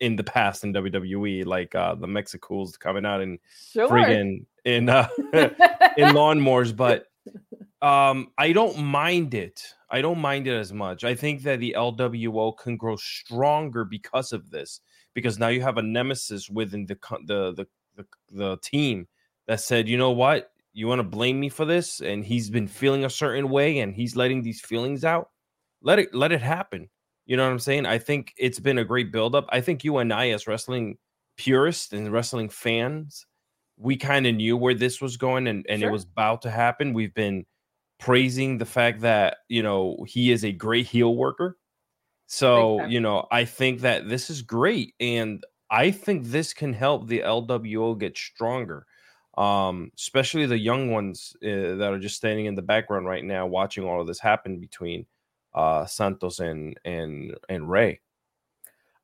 in 0.00 0.16
the 0.16 0.24
past 0.24 0.64
in 0.64 0.72
WWE, 0.72 1.46
like 1.46 1.74
uh, 1.74 1.94
the 1.94 2.06
Mexicools 2.06 2.76
coming 2.76 3.04
out 3.04 3.20
and 3.20 3.38
sure. 3.72 3.88
friggin' 3.88 4.44
in 4.64 4.88
uh, 4.88 5.08
in 5.32 5.50
lawnmowers, 6.14 6.74
but 6.74 7.06
um, 7.82 8.28
I 8.38 8.52
don't 8.52 8.78
mind 8.78 9.34
it. 9.34 9.62
I 9.90 10.00
don't 10.00 10.18
mind 10.18 10.46
it 10.46 10.54
as 10.54 10.72
much. 10.72 11.04
I 11.04 11.14
think 11.14 11.42
that 11.42 11.60
the 11.60 11.74
LWO 11.76 12.56
can 12.56 12.76
grow 12.76 12.96
stronger 12.96 13.84
because 13.84 14.32
of 14.32 14.50
this, 14.50 14.80
because 15.14 15.38
now 15.38 15.48
you 15.48 15.62
have 15.62 15.78
a 15.78 15.82
nemesis 15.82 16.48
within 16.48 16.86
the 16.86 16.98
the 17.26 17.52
the 17.52 17.66
the, 17.96 18.06
the 18.32 18.56
team 18.62 19.06
that 19.46 19.60
said, 19.60 19.88
you 19.88 19.98
know 19.98 20.12
what, 20.12 20.52
you 20.72 20.86
want 20.86 21.00
to 21.00 21.04
blame 21.04 21.40
me 21.40 21.48
for 21.48 21.64
this, 21.64 22.00
and 22.00 22.24
he's 22.24 22.48
been 22.48 22.68
feeling 22.68 23.04
a 23.04 23.10
certain 23.10 23.50
way, 23.50 23.80
and 23.80 23.94
he's 23.94 24.16
letting 24.16 24.42
these 24.42 24.60
feelings 24.60 25.04
out. 25.04 25.30
Let 25.82 25.98
it 25.98 26.14
let 26.14 26.32
it 26.32 26.42
happen. 26.42 26.88
You 27.30 27.36
know 27.36 27.44
what 27.44 27.52
I'm 27.52 27.60
saying? 27.60 27.86
I 27.86 27.98
think 27.98 28.34
it's 28.36 28.58
been 28.58 28.78
a 28.78 28.84
great 28.84 29.12
buildup. 29.12 29.46
I 29.50 29.60
think 29.60 29.84
you 29.84 29.98
and 29.98 30.12
I, 30.12 30.30
as 30.30 30.48
wrestling 30.48 30.98
purists 31.36 31.92
and 31.92 32.12
wrestling 32.12 32.48
fans, 32.48 33.24
we 33.76 33.96
kind 33.96 34.26
of 34.26 34.34
knew 34.34 34.56
where 34.56 34.74
this 34.74 35.00
was 35.00 35.16
going 35.16 35.46
and, 35.46 35.64
and 35.68 35.78
sure. 35.78 35.88
it 35.90 35.92
was 35.92 36.02
about 36.02 36.42
to 36.42 36.50
happen. 36.50 36.92
We've 36.92 37.14
been 37.14 37.46
praising 38.00 38.58
the 38.58 38.66
fact 38.66 39.02
that, 39.02 39.36
you 39.48 39.62
know, 39.62 40.04
he 40.08 40.32
is 40.32 40.44
a 40.44 40.50
great 40.50 40.86
heel 40.86 41.14
worker. 41.14 41.56
So, 42.26 42.84
you 42.86 42.98
know, 42.98 43.28
I 43.30 43.44
think 43.44 43.82
that 43.82 44.08
this 44.08 44.28
is 44.28 44.42
great. 44.42 44.94
And 44.98 45.44
I 45.70 45.92
think 45.92 46.24
this 46.24 46.52
can 46.52 46.72
help 46.72 47.06
the 47.06 47.20
LWO 47.20 47.96
get 47.96 48.18
stronger, 48.18 48.86
um, 49.38 49.92
especially 49.96 50.46
the 50.46 50.58
young 50.58 50.90
ones 50.90 51.36
uh, 51.44 51.78
that 51.78 51.90
are 51.92 52.00
just 52.00 52.16
standing 52.16 52.46
in 52.46 52.56
the 52.56 52.62
background 52.62 53.06
right 53.06 53.24
now, 53.24 53.46
watching 53.46 53.84
all 53.84 54.00
of 54.00 54.08
this 54.08 54.18
happen 54.18 54.58
between 54.58 55.06
uh, 55.54 55.86
Santos 55.86 56.40
and 56.40 56.78
and 56.84 57.36
and 57.48 57.70
Rey. 57.70 58.00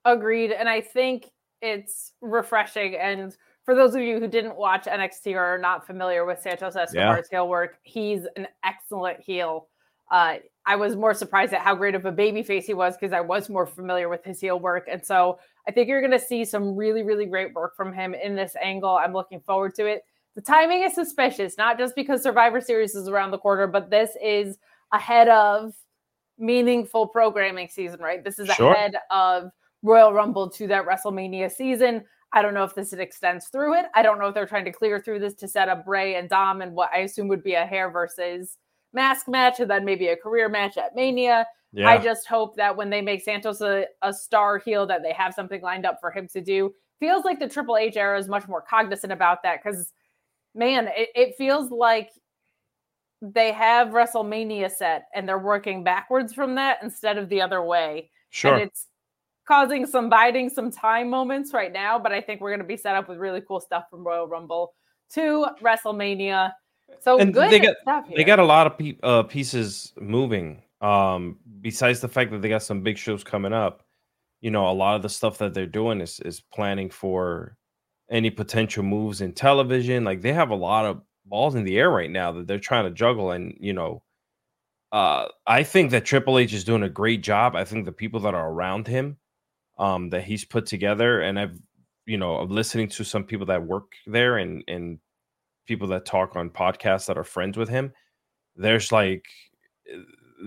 Agreed, 0.05 0.53
and 0.53 0.69
I 0.69 0.81
think 0.81 1.31
it's 1.63 2.13
refreshing 2.21 2.95
and 2.97 3.37
for 3.67 3.75
those 3.75 3.97
of 3.97 4.01
you 4.01 4.21
who 4.21 4.29
didn't 4.29 4.57
watch 4.57 4.85
NXT 4.85 5.35
or 5.35 5.41
are 5.41 5.59
not 5.59 5.85
familiar 5.85 6.25
with 6.25 6.41
Santos 6.41 6.77
Escobar's 6.77 7.29
yeah. 7.31 7.39
heel 7.39 7.49
work, 7.49 7.79
he's 7.83 8.25
an 8.37 8.47
excellent 8.65 9.21
heel. 9.21 9.67
Uh, 10.09 10.37
I 10.65 10.77
was 10.77 10.95
more 10.95 11.15
surprised 11.15 11.53
at 11.53 11.63
how 11.63 11.75
great 11.75 11.97
of 11.97 12.05
a 12.05 12.13
baby 12.13 12.45
face 12.45 12.65
he 12.65 12.75
was 12.75 12.97
because 12.97 13.13
I 13.13 13.21
was 13.21 13.51
more 13.51 13.67
familiar 13.67 14.09
with 14.09 14.25
his 14.25 14.41
heel 14.41 14.61
work. 14.61 14.87
And 14.89 15.05
so 15.05 15.41
I 15.67 15.73
think 15.73 15.89
you're 15.89 16.01
going 16.01 16.13
to 16.13 16.25
see 16.25 16.45
some 16.45 16.77
really, 16.77 17.03
really 17.03 17.27
great 17.27 17.55
work 17.55 17.77
from 17.77 17.93
him 17.93 18.15
in 18.15 18.37
this 18.37 18.55
angle. 18.63 18.97
I'm 18.97 19.13
looking 19.13 19.41
forward 19.41 19.75
to 19.75 19.87
it. 19.87 20.05
The 20.37 20.43
timing 20.43 20.85
is 20.85 20.95
suspicious, 20.95 21.59
not 21.59 21.77
just 21.77 21.97
because 21.97 22.23
Survivor 22.23 22.61
Series 22.61 22.95
is 22.95 23.09
around 23.09 23.33
the 23.33 23.39
corner, 23.39 23.67
but 23.67 23.91
this 23.91 24.11
is 24.23 24.59
ahead 24.93 25.29
of 25.29 25.75
meaningful 26.39 27.07
programming 27.07 27.69
season, 27.69 28.01
right? 28.01 28.23
This 28.23 28.39
is 28.39 28.49
sure. 28.49 28.73
ahead 28.73 28.97
of 29.11 29.51
Royal 29.83 30.13
Rumble 30.13 30.51
to 30.51 30.67
that 30.69 30.87
WrestleMania 30.87 31.51
season. 31.51 32.05
I 32.33 32.43
don't 32.43 32.55
know 32.55 32.65
if 32.65 32.75
this 32.75 32.93
extends 32.93 33.47
through 33.47 33.79
it. 33.79 33.87
I 33.95 34.03
don't 34.03 34.19
know 34.19 34.27
if 34.27 34.35
they're 34.35 34.47
trying 34.47 34.65
to 34.65 34.73
clear 34.73 35.01
through 35.01 35.21
this 35.21 35.35
to 35.35 35.49
set 35.49 35.69
up 35.69 35.85
Bray 35.85 36.17
and 36.17 36.29
Dom 36.29 36.61
and 36.61 36.73
what 36.73 36.91
I 36.93 36.99
assume 36.99 37.29
would 37.29 37.43
be 37.43 37.55
a 37.55 37.65
hair 37.65 37.91
versus 37.91 38.59
mask 38.93 39.29
match 39.29 39.61
and 39.61 39.71
then 39.71 39.85
maybe 39.85 40.09
a 40.09 40.17
career 40.17 40.49
match 40.49 40.77
at 40.77 40.95
Mania. 40.95 41.47
Yeah. 41.73 41.89
I 41.89 41.99
just 41.99 42.27
hope 42.27 42.57
that 42.57 42.77
when 42.77 42.91
they 42.91 43.01
make 43.01 43.23
Santos 43.23 43.61
a, 43.61 43.87
a 44.03 44.13
star 44.13 44.59
heel, 44.59 44.87
that 44.87 45.03
they 45.03 45.13
have 45.13 45.35
something 45.35 45.61
lined 45.61 45.87
up 45.87 45.99
for 46.01 46.11
him 46.11 46.27
to 46.29 46.41
do. 46.41 46.73
Feels 47.01 47.25
like 47.25 47.39
the 47.39 47.49
Triple 47.49 47.77
H 47.77 47.97
era 47.97 48.19
is 48.19 48.29
much 48.29 48.49
more 48.49 48.63
cognizant 48.63 49.13
about 49.13 49.43
that 49.43 49.63
because, 49.63 49.93
man, 50.55 50.89
it, 50.97 51.11
it 51.15 51.35
feels 51.37 51.71
like 51.71 52.11
they 53.23 53.53
have 53.53 53.89
WrestleMania 53.89 54.71
set 54.71 55.07
and 55.15 55.29
they're 55.29 55.39
working 55.39 55.83
backwards 55.83 56.35
from 56.35 56.55
that 56.57 56.79
instead 56.83 57.19
of 57.19 57.29
the 57.29 57.41
other 57.41 57.63
way. 57.63 58.11
Sure. 58.31 58.55
And 58.55 58.63
it's 58.63 58.87
causing 59.47 59.87
some 59.87 60.09
biding 60.09 60.51
some 60.51 60.71
time 60.71 61.09
moments 61.09 61.53
right 61.53 61.73
now, 61.73 61.99
but 61.99 62.13
I 62.13 62.21
think 62.21 62.41
we're 62.41 62.51
going 62.51 62.61
to 62.61 62.67
be 62.67 62.77
set 62.77 62.95
up 62.95 63.09
with 63.09 63.19
really 63.19 63.41
cool 63.41 63.61
stuff 63.61 63.85
from 63.91 64.05
Royal 64.05 64.27
Rumble 64.27 64.75
to 65.15 65.47
WrestleMania. 65.63 66.53
So 67.01 67.19
and 67.19 67.33
good 67.33 67.51
they 67.51 67.59
got, 67.59 67.77
stuff 67.83 68.07
They 68.15 68.25
got 68.25 68.39
a 68.39 68.45
lot 68.45 68.67
of 68.67 68.79
pe- 68.79 68.99
uh, 69.03 69.23
pieces 69.25 69.93
moving. 69.99 70.63
Um, 70.81 71.39
besides 71.63 72.01
the 72.01 72.09
fact 72.09 72.31
that 72.33 72.43
they 72.43 72.49
got 72.49 72.63
some 72.63 72.83
big 72.83 72.99
shows 72.99 73.25
coming 73.25 73.53
up, 73.53 73.83
you 74.41 74.51
know, 74.51 74.71
a 74.71 74.73
lot 74.73 74.97
of 74.97 75.03
the 75.03 75.09
stuff 75.09 75.39
that 75.39 75.55
they're 75.55 75.67
doing 75.67 76.01
is 76.01 76.21
is 76.21 76.41
planning 76.41 76.91
for 76.91 77.57
any 78.11 78.31
potential 78.31 78.83
moves 78.83 79.21
in 79.21 79.33
television. 79.33 80.05
Like 80.05 80.21
they 80.21 80.33
have 80.33 80.51
a 80.51 80.55
lot 80.57 80.85
of 80.85 81.01
balls 81.27 81.55
in 81.55 81.65
the 81.65 81.79
air 81.79 81.91
right 81.91 82.11
now 82.11 82.33
that 82.33 82.47
they're 82.47 82.59
trying 82.59 82.85
to 82.85 82.91
juggle, 82.91 83.31
and 83.31 83.57
you 83.61 83.73
know, 83.73 84.03
uh, 84.93 85.27
I 85.47 85.63
think 85.63 85.91
that 85.91 86.05
Triple 86.05 86.39
H 86.39 86.53
is 86.53 86.65
doing 86.65 86.83
a 86.83 86.89
great 86.89 87.23
job. 87.23 87.57
I 87.57 87.65
think 87.65 87.85
the 87.85 87.93
people 87.93 88.21
that 88.21 88.35
are 88.35 88.51
around 88.51 88.87
him 88.87 89.19
um, 89.79 90.11
that 90.11 90.25
he's 90.25 90.45
put 90.45 90.67
together, 90.67 91.21
and 91.21 91.39
I've 91.39 91.59
you 92.07 92.17
know 92.17 92.37
of 92.37 92.51
listening 92.51 92.89
to 92.89 93.05
some 93.05 93.25
people 93.25 93.47
that 93.47 93.67
work 93.67 93.93
there 94.07 94.39
and 94.39 94.63
and 94.69 94.99
people 95.67 95.89
that 95.89 96.07
talk 96.07 96.37
on 96.37 96.51
podcasts 96.51 97.07
that 97.07 97.19
are 97.19 97.25
friends 97.25 97.57
with 97.57 97.69
him. 97.69 97.93
There's 98.55 98.93
like 98.93 99.25
eh, 99.93 99.99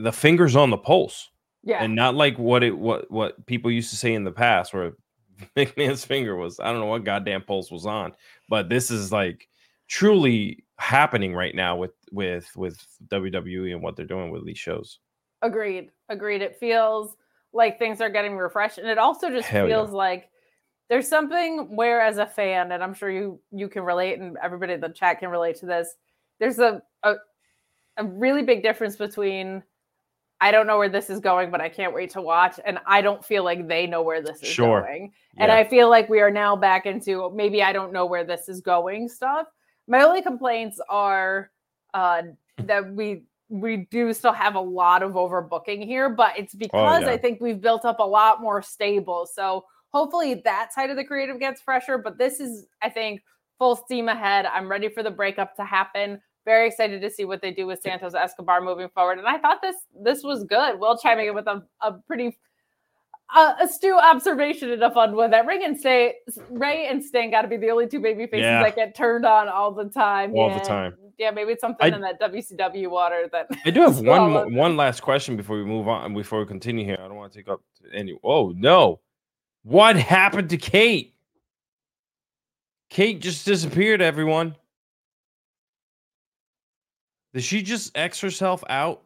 the 0.01 0.13
fingers 0.13 0.55
on 0.55 0.69
the 0.69 0.77
pulse, 0.77 1.29
yeah, 1.63 1.83
and 1.83 1.95
not 1.95 2.15
like 2.15 2.39
what 2.39 2.63
it 2.63 2.77
what 2.77 3.09
what 3.11 3.45
people 3.45 3.71
used 3.71 3.89
to 3.91 3.97
say 3.97 4.13
in 4.13 4.23
the 4.23 4.31
past 4.31 4.73
where 4.73 4.93
McMahon's 5.55 6.05
finger 6.05 6.35
was 6.35 6.59
I 6.59 6.71
don't 6.71 6.79
know 6.79 6.87
what 6.87 7.03
goddamn 7.03 7.43
pulse 7.43 7.69
was 7.69 7.85
on, 7.85 8.13
but 8.47 8.69
this 8.69 8.89
is 8.89 9.11
like 9.11 9.47
truly 9.87 10.63
happening 10.79 11.33
right 11.35 11.53
now 11.53 11.75
with 11.75 11.91
with 12.11 12.49
with 12.55 12.83
WWE 13.07 13.73
and 13.73 13.81
what 13.81 13.95
they're 13.95 14.05
doing 14.05 14.31
with 14.31 14.45
these 14.45 14.57
shows. 14.57 14.99
Agreed. 15.41 15.91
Agreed. 16.09 16.41
It 16.41 16.57
feels 16.57 17.15
like 17.53 17.79
things 17.79 18.01
are 18.01 18.09
getting 18.09 18.37
refreshed 18.37 18.77
and 18.77 18.87
it 18.87 18.97
also 18.97 19.29
just 19.29 19.47
Hell 19.47 19.67
feels 19.67 19.89
yeah. 19.89 19.95
like 19.95 20.29
there's 20.87 21.07
something 21.07 21.75
where 21.75 22.01
as 22.01 22.19
a 22.19 22.25
fan 22.25 22.71
and 22.71 22.83
i'm 22.83 22.93
sure 22.93 23.09
you 23.09 23.39
you 23.51 23.67
can 23.67 23.83
relate 23.83 24.19
and 24.19 24.37
everybody 24.43 24.73
in 24.73 24.79
the 24.79 24.89
chat 24.89 25.19
can 25.19 25.29
relate 25.29 25.55
to 25.55 25.65
this 25.65 25.95
there's 26.39 26.59
a 26.59 26.81
a, 27.01 27.15
a 27.97 28.05
really 28.05 28.43
big 28.43 28.61
difference 28.61 28.95
between 28.95 29.63
I 30.41 30.51
don't 30.51 30.67
know 30.67 30.77
where 30.77 30.89
this 30.89 31.09
is 31.09 31.19
going, 31.19 31.51
but 31.51 31.59
I 31.59 31.67
can't 31.67 31.93
wait 31.93 32.11
to 32.11 32.21
watch. 32.21 32.61
And 32.63 32.79
I 32.87 33.01
don't 33.01 33.23
feel 33.25 33.43
like 33.43 33.67
they 33.67 33.85
know 33.85 34.01
where 34.01 34.21
this 34.21 34.41
is 34.41 34.47
sure. 34.47 34.81
going. 34.81 35.11
Yeah. 35.35 35.43
And 35.43 35.51
I 35.51 35.65
feel 35.65 35.89
like 35.89 36.07
we 36.07 36.21
are 36.21 36.31
now 36.31 36.55
back 36.55 36.85
into 36.85 37.29
maybe 37.35 37.61
I 37.61 37.73
don't 37.73 37.91
know 37.91 38.05
where 38.05 38.23
this 38.23 38.47
is 38.47 38.61
going 38.61 39.09
stuff. 39.09 39.47
My 39.89 40.03
only 40.03 40.21
complaints 40.21 40.79
are 40.87 41.51
uh, 41.93 42.21
that 42.59 42.93
we 42.93 43.23
we 43.49 43.87
do 43.89 44.13
still 44.13 44.31
have 44.31 44.53
a 44.53 44.61
lot 44.61 45.01
of 45.01 45.13
overbooking 45.13 45.83
here, 45.83 46.07
but 46.07 46.37
it's 46.37 46.53
oh, 46.53 46.59
because 46.59 47.03
oh, 47.03 47.07
yeah. 47.07 47.13
I 47.13 47.17
think 47.17 47.41
we've 47.41 47.59
built 47.59 47.83
up 47.83 47.99
a 47.99 48.03
lot 48.03 48.41
more 48.41 48.61
stable. 48.61 49.27
So 49.31 49.65
hopefully 49.91 50.35
that 50.45 50.71
side 50.71 50.91
of 50.91 50.95
the 50.95 51.03
creative 51.03 51.39
gets 51.39 51.59
fresher. 51.59 51.97
But 51.97 52.19
this 52.19 52.39
is, 52.39 52.67
I 52.83 52.89
think, 52.89 53.21
full 53.57 53.75
steam 53.75 54.07
ahead. 54.07 54.45
I'm 54.45 54.69
ready 54.69 54.87
for 54.87 55.01
the 55.01 55.11
breakup 55.11 55.55
to 55.55 55.65
happen. 55.65 56.21
Very 56.45 56.67
excited 56.67 57.01
to 57.01 57.09
see 57.09 57.25
what 57.25 57.41
they 57.41 57.51
do 57.51 57.65
with 57.65 57.81
Santos 57.81 58.13
Escobar 58.13 58.61
moving 58.61 58.89
forward. 58.89 59.17
And 59.17 59.27
I 59.27 59.39
thought 59.39 59.61
this 59.61 59.75
this 59.99 60.23
was 60.23 60.43
good. 60.43 60.79
Will 60.79 60.97
chiming 60.97 61.27
in 61.27 61.35
with 61.35 61.47
a, 61.47 61.63
a 61.81 61.93
pretty 61.93 62.37
uh, 63.35 63.53
astute 63.61 63.95
observation 63.95 64.71
and 64.71 64.81
a 64.81 64.91
fun 64.91 65.15
one 65.15 65.31
that 65.31 65.45
Rey 65.45 65.63
and 65.63 65.79
Stay, 65.79 66.15
Rey 66.49 66.87
and 66.87 67.03
Sting 67.03 67.31
got 67.31 67.43
to 67.43 67.47
be 67.47 67.57
the 67.57 67.69
only 67.69 67.87
two 67.87 67.99
baby 67.99 68.25
faces 68.25 68.43
yeah. 68.43 68.63
that 68.63 68.75
get 68.75 68.95
turned 68.95 69.25
on 69.25 69.47
all 69.47 69.71
the 69.71 69.85
time. 69.85 70.33
All 70.35 70.53
the 70.53 70.59
time. 70.59 70.95
Yeah, 71.17 71.31
maybe 71.31 71.51
it's 71.51 71.61
something 71.61 71.93
I, 71.93 71.95
in 71.95 72.01
that 72.01 72.19
WCW 72.19 72.89
water 72.89 73.29
that. 73.31 73.47
I 73.65 73.71
do 73.71 73.81
have 73.81 73.99
one 73.99 74.53
one 74.55 74.77
last 74.77 75.01
question 75.01 75.35
before 75.35 75.57
we 75.57 75.65
move 75.65 75.87
on. 75.87 76.13
Before 76.13 76.39
we 76.39 76.45
continue 76.45 76.85
here, 76.85 76.97
I 76.97 77.07
don't 77.07 77.17
want 77.17 77.31
to 77.33 77.39
take 77.39 77.49
up 77.49 77.61
any. 77.93 78.17
Oh 78.23 78.53
no, 78.55 79.01
what 79.63 79.95
happened 79.95 80.49
to 80.49 80.57
Kate? 80.57 81.13
Kate 82.89 83.19
just 83.21 83.45
disappeared. 83.45 84.01
Everyone. 84.01 84.55
Did 87.33 87.43
she 87.43 87.61
just 87.61 87.95
X 87.95 88.21
herself 88.21 88.63
out, 88.69 89.03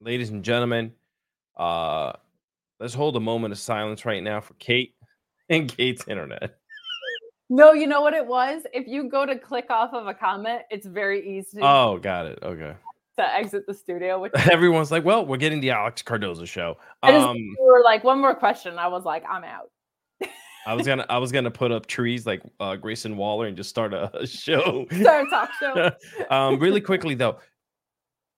ladies 0.00 0.30
and 0.30 0.42
gentlemen? 0.42 0.92
Uh 1.56 2.12
Let's 2.80 2.94
hold 2.94 3.14
a 3.16 3.20
moment 3.20 3.52
of 3.52 3.58
silence 3.58 4.06
right 4.06 4.22
now 4.22 4.40
for 4.40 4.54
Kate 4.54 4.94
and 5.50 5.74
Kate's 5.74 6.08
internet. 6.08 6.56
No, 7.50 7.72
you 7.72 7.86
know 7.86 8.00
what 8.00 8.14
it 8.14 8.26
was? 8.26 8.62
If 8.72 8.86
you 8.86 9.08
go 9.08 9.26
to 9.26 9.36
click 9.36 9.66
off 9.70 9.92
of 9.92 10.06
a 10.06 10.14
comment, 10.14 10.62
it's 10.70 10.86
very 10.86 11.38
easy. 11.38 11.58
Oh, 11.60 11.98
got 11.98 12.26
it. 12.26 12.38
Okay. 12.42 12.74
To 13.18 13.34
exit 13.34 13.66
the 13.66 13.74
studio, 13.74 14.20
which 14.20 14.32
everyone's 14.50 14.90
like, 14.90 15.04
"Well, 15.04 15.26
we're 15.26 15.36
getting 15.36 15.60
the 15.60 15.72
Alex 15.72 16.00
Cardoza 16.02 16.46
show." 16.46 16.78
I 17.02 17.10
just, 17.10 17.26
um, 17.26 17.36
you 17.36 17.56
were 17.60 17.82
like, 17.84 18.02
"One 18.04 18.20
more 18.20 18.34
question." 18.34 18.78
I 18.78 18.86
was 18.86 19.04
like, 19.04 19.24
"I'm 19.28 19.44
out." 19.44 19.70
I 20.66 20.74
was 20.74 20.86
gonna, 20.86 21.04
I 21.08 21.18
was 21.18 21.32
gonna 21.32 21.50
put 21.50 21.72
up 21.72 21.86
trees 21.86 22.24
like 22.24 22.40
uh, 22.60 22.76
Grayson 22.76 23.16
Waller 23.16 23.46
and 23.46 23.56
just 23.56 23.68
start 23.68 23.92
a, 23.92 24.16
a 24.16 24.26
show. 24.26 24.86
Start 24.92 25.26
a 25.26 25.30
talk 25.30 25.50
show. 25.58 25.90
um, 26.30 26.58
really 26.60 26.80
quickly 26.80 27.14
though, 27.14 27.38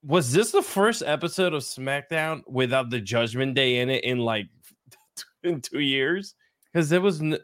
was 0.02 0.32
this 0.32 0.50
the 0.50 0.62
first 0.62 1.02
episode 1.06 1.54
of 1.54 1.62
SmackDown 1.62 2.42
without 2.48 2.90
the 2.90 3.00
Judgment 3.00 3.54
Day 3.54 3.80
in 3.80 3.90
it 3.90 4.04
in 4.04 4.18
like 4.18 4.46
in 5.42 5.60
two 5.60 5.80
years? 5.80 6.34
Because 6.72 6.90
it 6.90 7.02
was 7.02 7.20
n- 7.20 7.38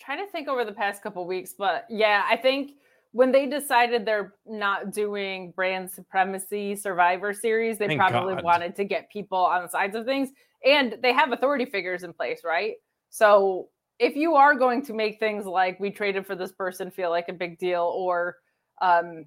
trying 0.00 0.24
to 0.24 0.30
think 0.30 0.48
over 0.48 0.64
the 0.64 0.72
past 0.72 1.02
couple 1.02 1.26
weeks, 1.26 1.54
but 1.56 1.84
yeah, 1.88 2.24
I 2.28 2.36
think 2.36 2.72
when 3.12 3.32
they 3.32 3.46
decided 3.46 4.04
they're 4.04 4.34
not 4.46 4.92
doing 4.92 5.52
brand 5.52 5.90
supremacy 5.90 6.76
Survivor 6.76 7.32
Series, 7.32 7.78
they 7.78 7.86
Thank 7.86 8.00
probably 8.00 8.34
God. 8.34 8.44
wanted 8.44 8.76
to 8.76 8.84
get 8.84 9.10
people 9.10 9.38
on 9.38 9.62
the 9.62 9.68
sides 9.68 9.96
of 9.96 10.04
things, 10.04 10.30
and 10.64 10.96
they 11.02 11.12
have 11.12 11.32
authority 11.32 11.64
figures 11.64 12.04
in 12.04 12.12
place, 12.12 12.40
right? 12.44 12.74
So 13.10 13.68
if 13.98 14.14
you 14.14 14.34
are 14.34 14.54
going 14.54 14.84
to 14.86 14.92
make 14.92 15.18
things 15.18 15.46
like 15.46 15.80
we 15.80 15.90
traded 15.90 16.26
for 16.26 16.36
this 16.36 16.52
person 16.52 16.90
feel 16.90 17.10
like 17.10 17.28
a 17.28 17.32
big 17.32 17.58
deal, 17.58 17.92
or 17.94 18.36
um, 18.80 19.24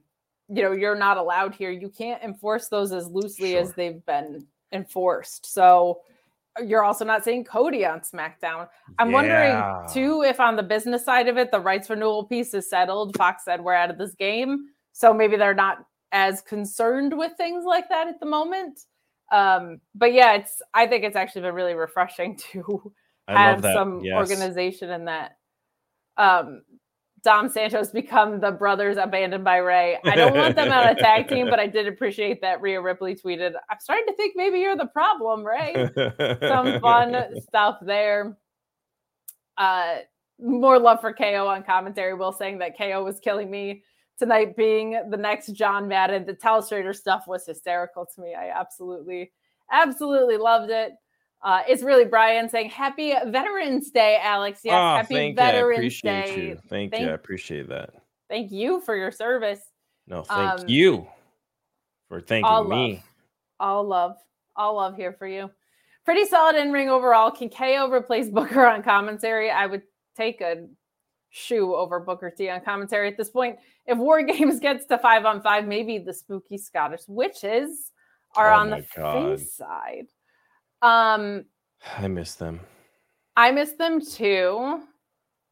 you 0.53 0.61
know 0.61 0.71
you're 0.71 0.95
not 0.95 1.17
allowed 1.17 1.55
here 1.55 1.71
you 1.71 1.89
can't 1.89 2.21
enforce 2.23 2.67
those 2.67 2.91
as 2.91 3.07
loosely 3.07 3.51
sure. 3.51 3.61
as 3.61 3.73
they've 3.73 4.05
been 4.05 4.45
enforced 4.73 5.51
so 5.51 6.01
uh, 6.59 6.63
you're 6.63 6.83
also 6.83 7.05
not 7.05 7.23
seeing 7.23 7.43
cody 7.43 7.85
on 7.85 8.01
smackdown 8.01 8.67
i'm 8.99 9.09
yeah. 9.09 9.13
wondering 9.13 9.93
too 9.93 10.23
if 10.23 10.39
on 10.39 10.55
the 10.55 10.63
business 10.63 11.05
side 11.05 11.27
of 11.27 11.37
it 11.37 11.51
the 11.51 11.59
rights 11.59 11.89
renewal 11.89 12.25
piece 12.25 12.53
is 12.53 12.69
settled 12.69 13.15
fox 13.17 13.45
said 13.45 13.61
we're 13.61 13.73
out 13.73 13.89
of 13.89 13.97
this 13.97 14.13
game 14.15 14.65
so 14.91 15.13
maybe 15.13 15.37
they're 15.37 15.53
not 15.53 15.85
as 16.11 16.41
concerned 16.41 17.17
with 17.17 17.31
things 17.37 17.63
like 17.65 17.87
that 17.87 18.07
at 18.07 18.19
the 18.19 18.25
moment 18.25 18.81
um 19.31 19.79
but 19.95 20.11
yeah 20.11 20.33
it's 20.33 20.61
i 20.73 20.85
think 20.85 21.05
it's 21.05 21.15
actually 21.15 21.41
been 21.41 21.55
really 21.55 21.73
refreshing 21.75 22.35
to 22.51 22.91
have 23.27 23.61
some 23.61 24.01
yes. 24.03 24.15
organization 24.17 24.89
in 24.89 25.05
that 25.05 25.37
um 26.17 26.61
Dom 27.23 27.49
Santos 27.49 27.89
become 27.89 28.39
the 28.39 28.51
brothers 28.51 28.97
abandoned 28.97 29.43
by 29.43 29.57
Rey. 29.57 29.97
I 30.05 30.15
don't 30.15 30.35
want 30.35 30.55
them 30.55 30.71
on 30.71 30.87
a 30.87 30.95
tag 30.95 31.27
team, 31.27 31.49
but 31.49 31.59
I 31.59 31.67
did 31.67 31.87
appreciate 31.87 32.41
that 32.41 32.61
Rhea 32.61 32.81
Ripley 32.81 33.15
tweeted, 33.15 33.53
I'm 33.69 33.79
starting 33.79 34.07
to 34.07 34.13
think 34.13 34.33
maybe 34.35 34.59
you're 34.59 34.75
the 34.75 34.87
problem, 34.87 35.45
Rey. 35.45 35.89
Some 36.47 36.79
fun 36.81 37.39
stuff 37.41 37.77
there. 37.81 38.37
Uh, 39.55 39.97
more 40.39 40.79
love 40.79 40.99
for 40.99 41.13
KO 41.13 41.47
on 41.47 41.63
commentary. 41.63 42.15
Will 42.15 42.31
saying 42.31 42.57
that 42.57 42.75
KO 42.75 43.03
was 43.03 43.19
killing 43.19 43.51
me 43.51 43.83
tonight, 44.17 44.55
being 44.55 44.99
the 45.09 45.17
next 45.17 45.53
John 45.53 45.87
Madden. 45.87 46.25
The 46.25 46.33
Telestrator 46.33 46.95
stuff 46.95 47.25
was 47.27 47.45
hysterical 47.45 48.07
to 48.15 48.21
me. 48.21 48.33
I 48.33 48.49
absolutely, 48.49 49.31
absolutely 49.71 50.37
loved 50.37 50.71
it. 50.71 50.93
Uh, 51.43 51.61
it's 51.67 51.81
really 51.83 52.05
Brian 52.05 52.47
saying 52.49 52.69
Happy 52.69 53.13
Veterans 53.27 53.89
Day, 53.89 54.19
Alex. 54.21 54.61
Yes, 54.63 54.73
Ah, 54.75 54.97
Happy 54.97 55.15
thank 55.15 55.37
you. 55.37 55.43
I 55.43 55.45
Veterans 55.51 55.77
appreciate 55.77 56.25
Day. 56.35 56.47
you. 56.47 56.55
Thank, 56.69 56.91
Thank- 56.91 57.03
you. 57.03 57.09
I 57.09 57.13
appreciate 57.13 57.69
that. 57.69 57.89
Thank 58.29 58.51
you 58.51 58.79
for 58.81 58.95
your 58.95 59.11
service. 59.11 59.59
No, 60.07 60.23
thank 60.23 60.61
Um, 60.61 60.69
you 60.69 61.07
for 62.07 62.21
thanking 62.21 62.45
all 62.45 62.63
me. 62.63 62.93
love. 62.93 63.03
All 63.59 63.83
love. 63.83 64.17
All 64.55 64.75
love 64.75 64.95
here 64.95 65.13
for 65.13 65.27
you. 65.27 65.49
Pretty 66.05 66.25
solid 66.25 66.55
in 66.55 66.71
ring 66.71 66.89
overall. 66.89 67.31
Can 67.31 67.49
KO 67.49 67.89
replace 67.91 68.29
Booker 68.29 68.65
on 68.65 68.83
commentary? 68.83 69.49
I 69.51 69.65
would 69.65 69.83
take 70.15 70.41
a 70.41 70.67
shoe 71.29 71.73
over 71.75 71.99
Booker 71.99 72.29
T 72.29 72.49
on 72.49 72.61
commentary 72.61 73.07
at 73.07 73.17
this 73.17 73.29
point. 73.29 73.57
If 73.85 73.97
War 73.97 74.21
Games 74.23 74.59
gets 74.59 74.85
to 74.87 74.97
five 74.97 75.25
on 75.25 75.41
five, 75.41 75.65
maybe 75.67 75.97
the 75.99 76.13
spooky 76.13 76.57
Scottish 76.57 77.01
witches 77.07 77.91
are 78.35 78.51
Oh 78.53 78.57
on 78.57 78.69
the 78.69 78.85
God. 78.95 79.39
face 79.39 79.53
side. 79.55 80.07
Um, 80.81 81.45
I 81.97 82.07
miss 82.07 82.35
them. 82.35 82.59
I 83.35 83.51
miss 83.51 83.73
them 83.73 84.01
too. 84.01 84.81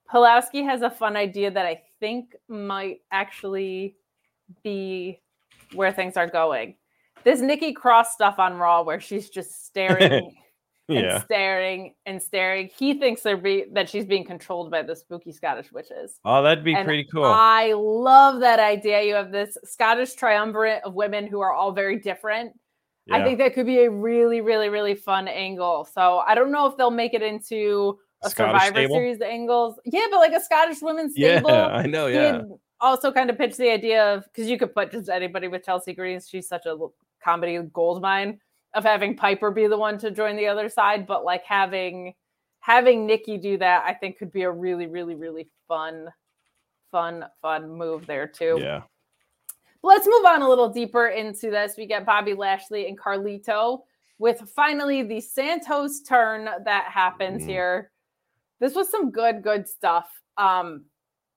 Pulaski 0.10 0.64
has 0.64 0.82
a 0.82 0.90
fun 0.90 1.16
idea 1.16 1.52
that 1.52 1.66
I 1.66 1.82
think 2.00 2.36
might 2.48 3.02
actually 3.12 3.96
be 4.64 5.22
where 5.74 5.92
things 5.92 6.18
are 6.18 6.28
going. 6.28 6.76
This 7.24 7.42
Nikki 7.42 7.74
Cross 7.74 8.14
stuff 8.14 8.40
on 8.40 8.58
Raw, 8.58 8.82
where 8.82 9.00
she's 9.00 9.30
just 9.30 9.66
staring 9.68 10.36
and 10.90 10.98
Yeah. 10.98 11.20
staring 11.24 11.94
and 12.06 12.22
staring. 12.22 12.70
He 12.76 12.96
thinks 12.96 13.22
they're 13.22 13.38
be- 13.38 13.66
that 13.74 13.88
she's 13.90 14.06
being 14.06 14.26
controlled 14.26 14.72
by 14.72 14.82
the 14.82 14.96
spooky 14.96 15.32
Scottish 15.32 15.72
witches. 15.72 16.20
Oh, 16.26 16.42
that'd 16.42 16.64
be 16.64 16.74
And 16.74 16.86
pretty 16.86 17.08
cool. 17.12 17.26
I 17.26 17.74
love 17.76 18.40
that 18.40 18.60
idea. 18.60 19.04
You 19.04 19.14
have 19.16 19.32
this 19.32 19.58
Scottish 19.66 20.14
triumvirate 20.14 20.82
of 20.84 20.96
women 20.96 21.28
who 21.28 21.40
are 21.42 21.54
all 21.54 21.72
very 21.72 22.00
different. 22.00 22.54
I 23.12 23.24
think 23.24 23.40
that 23.40 23.54
could 23.54 23.66
be 23.66 23.80
a 23.80 23.90
really, 23.90 24.42
really, 24.42 24.70
really 24.70 24.96
fun 24.96 25.28
angle. 25.28 25.86
So 25.86 26.20
I 26.20 26.36
don't 26.36 26.52
know 26.52 26.66
if 26.68 26.78
they'll 26.78 26.92
make 26.92 27.14
it 27.14 27.22
into 27.22 28.00
a 28.22 28.30
Scottish 28.30 28.62
Survivor 28.62 28.76
stable? 28.76 28.96
Series 28.96 29.22
angles. 29.22 29.80
Yeah, 29.86 30.06
but 30.12 30.18
like 30.18 30.34
a 30.34 30.42
Scottish 30.42 30.82
women's 30.82 31.14
stable. 31.14 31.50
yeah. 31.50 31.68
I 31.74 31.86
know. 31.86 32.08
Yeah. 32.08 32.42
also 32.82 33.12
kind 33.12 33.30
of 33.30 33.38
pitched 33.38 33.58
the 33.58 33.70
idea 33.70 34.14
of 34.14 34.24
because 34.26 34.50
you 34.50 34.58
could 34.58 34.74
put 34.74 34.92
just 34.92 35.10
anybody 35.10 35.48
with 35.48 35.64
Chelsea 35.66 35.94
Greens. 35.94 36.28
She's 36.28 36.48
such 36.48 36.66
a 36.66 36.78
comedy 37.24 37.60
gold 37.74 38.02
mine 38.02 38.40
of 38.74 38.84
having 38.84 39.16
Piper 39.16 39.52
be 39.52 39.68
the 39.68 39.78
one 39.78 39.98
to 40.00 40.12
join 40.12 40.36
the 40.36 40.48
other 40.48 40.70
side, 40.70 41.08
but 41.08 41.26
like 41.26 41.44
having 41.44 42.14
having 42.60 43.06
Nikki 43.06 43.38
do 43.38 43.58
that, 43.58 43.84
I 43.86 43.94
think 43.94 44.18
could 44.18 44.32
be 44.32 44.44
a 44.44 44.52
really, 44.52 44.88
really, 44.88 45.16
really 45.16 45.50
fun, 45.68 46.10
fun, 46.92 47.26
fun 47.42 47.70
move 47.70 48.06
there 48.06 48.28
too. 48.28 48.58
Yeah. 48.60 48.84
Let's 49.82 50.08
move 50.08 50.26
on 50.26 50.42
a 50.42 50.50
little 50.50 50.70
deeper 50.70 51.08
into 51.08 51.50
this. 51.50 51.76
We 51.78 51.86
get 51.86 52.06
Bobby 52.06 52.34
Lashley 52.34 52.88
and 52.88 53.00
Carlito 53.00 53.82
with 54.18 54.42
finally 54.54 55.04
the 55.04 55.22
Santos 55.22 56.02
turn 56.02 56.50
that 56.66 56.86
happens 56.86 57.44
Mhm. 57.44 57.48
here. 57.50 57.92
This 58.60 58.76
was 58.76 58.90
some 58.90 59.10
good, 59.12 59.42
good 59.42 59.68
stuff. 59.68 60.12
Um, 60.38 60.86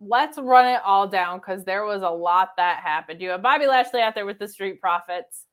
let's 0.01 0.37
run 0.39 0.67
it 0.67 0.81
all 0.85 1.07
down 1.07 1.39
because 1.39 1.65
there 1.65 1.85
was 1.85 2.03
a 2.03 2.11
lot 2.11 2.57
that 2.57 2.81
happened. 2.81 3.21
You 3.21 3.31
have 3.31 3.43
Bobby 3.43 3.67
Lashley 3.67 4.01
out 4.01 4.17
there 4.17 4.27
with 4.27 4.41
the 4.41 4.49
Street 4.49 4.81
Profits. 4.81 5.47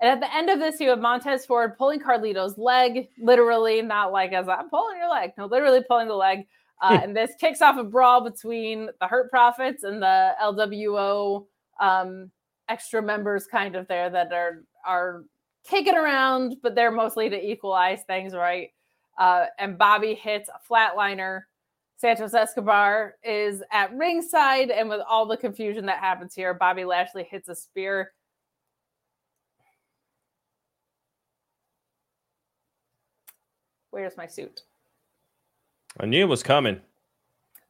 And 0.00 0.10
at 0.10 0.20
the 0.20 0.34
end 0.34 0.50
of 0.50 0.58
this, 0.58 0.80
you 0.80 0.88
have 0.88 0.98
Montez 0.98 1.46
Ford 1.46 1.76
pulling 1.78 2.00
Carlito's 2.00 2.58
leg, 2.58 3.10
literally, 3.18 3.82
not 3.82 4.10
like 4.12 4.32
as 4.32 4.48
I'm 4.48 4.68
pulling 4.70 4.98
your 4.98 5.10
leg, 5.10 5.32
no, 5.38 5.46
literally 5.46 5.84
pulling 5.86 6.08
the 6.08 6.14
leg. 6.14 6.48
Uh, 6.82 6.98
and 7.04 7.16
this 7.16 7.34
kicks 7.38 7.60
off 7.62 7.76
a 7.76 7.84
brawl 7.84 8.22
between 8.24 8.88
the 9.00 9.06
Hurt 9.06 9.30
Profits 9.30 9.84
and 9.84 10.02
the 10.02 10.34
LWO 10.40 11.46
um, 11.80 12.30
extra 12.68 13.02
members, 13.02 13.46
kind 13.46 13.74
of 13.74 13.88
there 13.88 14.10
that 14.10 14.32
are 14.32 14.62
are 14.86 15.24
kicking 15.66 15.96
around, 15.96 16.56
but 16.62 16.74
they're 16.74 16.90
mostly 16.90 17.28
to 17.28 17.50
equalize 17.50 18.02
things, 18.06 18.34
right? 18.34 18.70
Uh, 19.18 19.46
and 19.58 19.76
Bobby 19.76 20.14
hits 20.14 20.48
a 20.48 20.72
flatliner. 20.72 21.42
Santos 21.96 22.32
Escobar 22.32 23.16
is 23.22 23.62
at 23.72 23.94
ringside, 23.94 24.70
and 24.70 24.88
with 24.88 25.00
all 25.06 25.26
the 25.26 25.36
confusion 25.36 25.84
that 25.86 25.98
happens 25.98 26.34
here, 26.34 26.54
Bobby 26.54 26.84
Lashley 26.84 27.26
hits 27.30 27.48
a 27.50 27.54
spear. 27.54 28.12
Where's 33.90 34.16
my 34.16 34.26
suit? 34.26 34.62
I 35.98 36.06
knew 36.06 36.22
it 36.22 36.28
was 36.28 36.42
coming. 36.42 36.80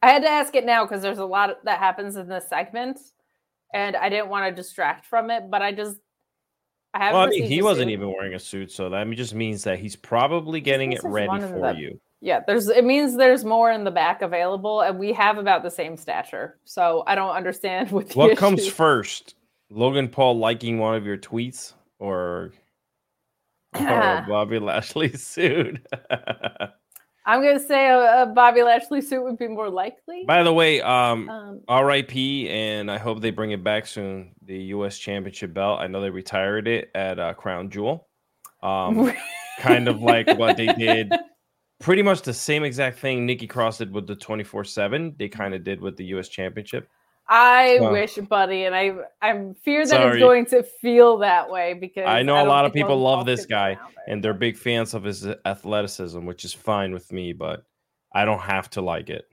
I 0.03 0.11
had 0.11 0.23
to 0.23 0.29
ask 0.29 0.55
it 0.55 0.65
now 0.65 0.85
because 0.85 1.03
there's 1.03 1.19
a 1.19 1.25
lot 1.25 1.65
that 1.65 1.79
happens 1.79 2.17
in 2.17 2.29
this 2.29 2.49
segment, 2.49 3.01
and 3.73 3.97
I 3.97 4.09
didn't 4.09 4.29
want 4.29 4.49
to 4.49 4.63
distract 4.63 5.07
from 5.07 5.31
it. 5.31 5.51
But 5.51 5.63
I 5.63 5.73
just, 5.73 5.99
I 6.95 7.05
have. 7.05 7.15
Well, 7.15 7.23
I 7.23 7.27
mean, 7.29 7.45
he 7.45 7.63
wasn't 7.63 7.91
even 7.91 8.09
wearing 8.09 8.35
a 8.35 8.39
suit, 8.39 8.73
so 8.73 8.91
that 8.91 9.11
just 9.13 9.35
means 9.35 9.65
that 9.65 9.79
he's 9.79 9.97
probably 9.97 10.61
getting 10.61 10.93
it 10.93 11.01
ready 11.05 11.41
for 11.41 11.61
the- 11.61 11.79
you. 11.79 12.01
Yeah, 12.23 12.41
there's. 12.47 12.69
It 12.69 12.85
means 12.85 13.17
there's 13.17 13.45
more 13.47 13.73
in 13.73 13.85
the 13.85 13.91
back 13.91 14.21
available, 14.21 14.83
and 14.83 14.99
we 14.99 15.13
have 15.15 15.39
about 15.39 15.63
the 15.63 15.71
same 15.71 15.97
stature. 15.97 16.59
So 16.65 17.03
I 17.07 17.15
don't 17.15 17.35
understand 17.35 17.91
what. 17.93 18.15
What 18.15 18.37
comes 18.37 18.67
first? 18.67 19.37
Logan 19.71 20.09
Paul 20.09 20.39
liking 20.39 20.79
one 20.79 20.97
of 20.97 21.07
your 21.07 21.17
tweets 21.17 21.73
or, 21.99 22.53
or 23.79 24.25
Bobby 24.29 24.59
Lashley's 24.59 25.25
suit? 25.25 25.81
I'm 27.31 27.43
gonna 27.45 27.61
say 27.61 27.87
a, 27.89 28.23
a 28.23 28.27
Bobby 28.27 28.65
Lashley 28.65 29.01
suit 29.01 29.23
would 29.23 29.39
be 29.39 29.47
more 29.47 29.71
likely. 29.71 30.25
By 30.27 30.43
the 30.43 30.53
way, 30.53 30.81
um, 30.81 31.29
Um, 31.29 31.61
RIP, 31.69 32.17
and 32.17 32.91
I 32.91 32.99
hope 32.99 33.21
they 33.21 33.31
bring 33.31 33.53
it 33.53 33.63
back 33.63 33.87
soon. 33.87 34.33
The 34.43 34.59
U.S. 34.75 34.99
Championship 34.99 35.55
belt. 35.55 35.79
I 35.79 35.87
know 35.87 36.01
they 36.01 36.11
retired 36.11 36.67
it 36.67 36.91
at 36.93 37.21
uh, 37.21 37.35
Crown 37.35 37.71
Jewel. 37.71 38.09
Um, 38.65 39.13
kind 39.61 39.87
of 39.87 40.03
like 40.03 40.27
what 40.39 40.57
they 40.57 40.67
did. 40.73 41.13
Pretty 41.79 42.03
much 42.03 42.23
the 42.23 42.35
same 42.35 42.65
exact 42.65 42.99
thing 42.99 43.27
Nikki 43.27 43.47
Cross 43.47 43.79
did 43.79 43.93
with 43.93 44.09
the 44.09 44.17
24 44.17 44.65
7. 44.65 45.15
They 45.17 45.29
kind 45.29 45.55
of 45.55 45.63
did 45.63 45.81
with 45.81 45.97
the 45.97 46.07
U.S. 46.07 46.29
Championship. 46.29 46.89
I 47.33 47.79
So- 47.79 47.93
wish, 47.93 48.17
buddy, 48.17 48.65
and 48.65 48.75
I 48.75 48.93
I 49.23 49.53
fear 49.63 49.85
that 49.85 49.89
Sorry. 49.89 50.17
it's 50.17 50.19
going 50.21 50.47
to 50.47 50.63
feel 50.65 51.19
that 51.19 51.49
way 51.49 51.75
because 51.75 52.05
I 52.07 52.23
know 52.23 52.43
a 52.43 52.47
lot 52.47 52.65
of 52.67 52.73
people 52.73 52.99
love 52.99 53.25
this 53.25 53.47
guy, 53.47 53.79
and 54.09 54.23
they're 54.23 54.35
big 54.35 54.57
fans 54.57 54.95
of 54.95 55.05
his 55.05 55.27
athleticism, 55.45 56.27
which 56.27 56.45
is 56.45 56.53
fine 56.53 56.93
with 56.93 57.13
me, 57.13 57.33
but 57.33 57.63
I 58.13 58.25
don't 58.25 58.41
have 58.41 58.69
to 58.71 58.81
like 58.81 59.11
it. 59.11 59.27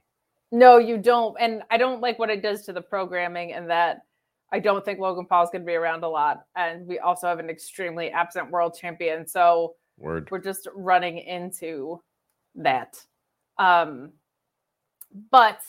No, 0.51 0.77
you 0.77 0.97
don't. 0.97 1.35
And 1.39 1.63
I 1.71 1.77
don't 1.77 1.99
like 1.99 2.19
what 2.19 2.29
it 2.29 2.41
does 2.43 2.63
to 2.65 2.73
the 2.73 2.81
programming 2.81 3.53
and 3.53 3.69
that 3.69 4.03
I 4.53 4.59
don't 4.59 4.85
think 4.85 4.99
Logan 4.99 5.25
Paul's 5.25 5.49
going 5.49 5.63
to 5.63 5.65
be 5.65 5.73
around 5.75 6.03
a 6.03 6.07
lot. 6.07 6.45
And 6.55 6.87
we 6.87 6.99
also 6.99 7.27
have 7.27 7.39
an 7.39 7.49
extremely 7.49 8.11
absent 8.11 8.49
world 8.51 8.77
champion. 8.79 9.27
So 9.27 9.75
Word. 9.97 10.29
we're 10.31 10.39
just 10.39 10.69
running 10.73 11.17
into 11.17 12.01
that. 12.55 12.95
Um, 13.57 14.13
but 15.31 15.59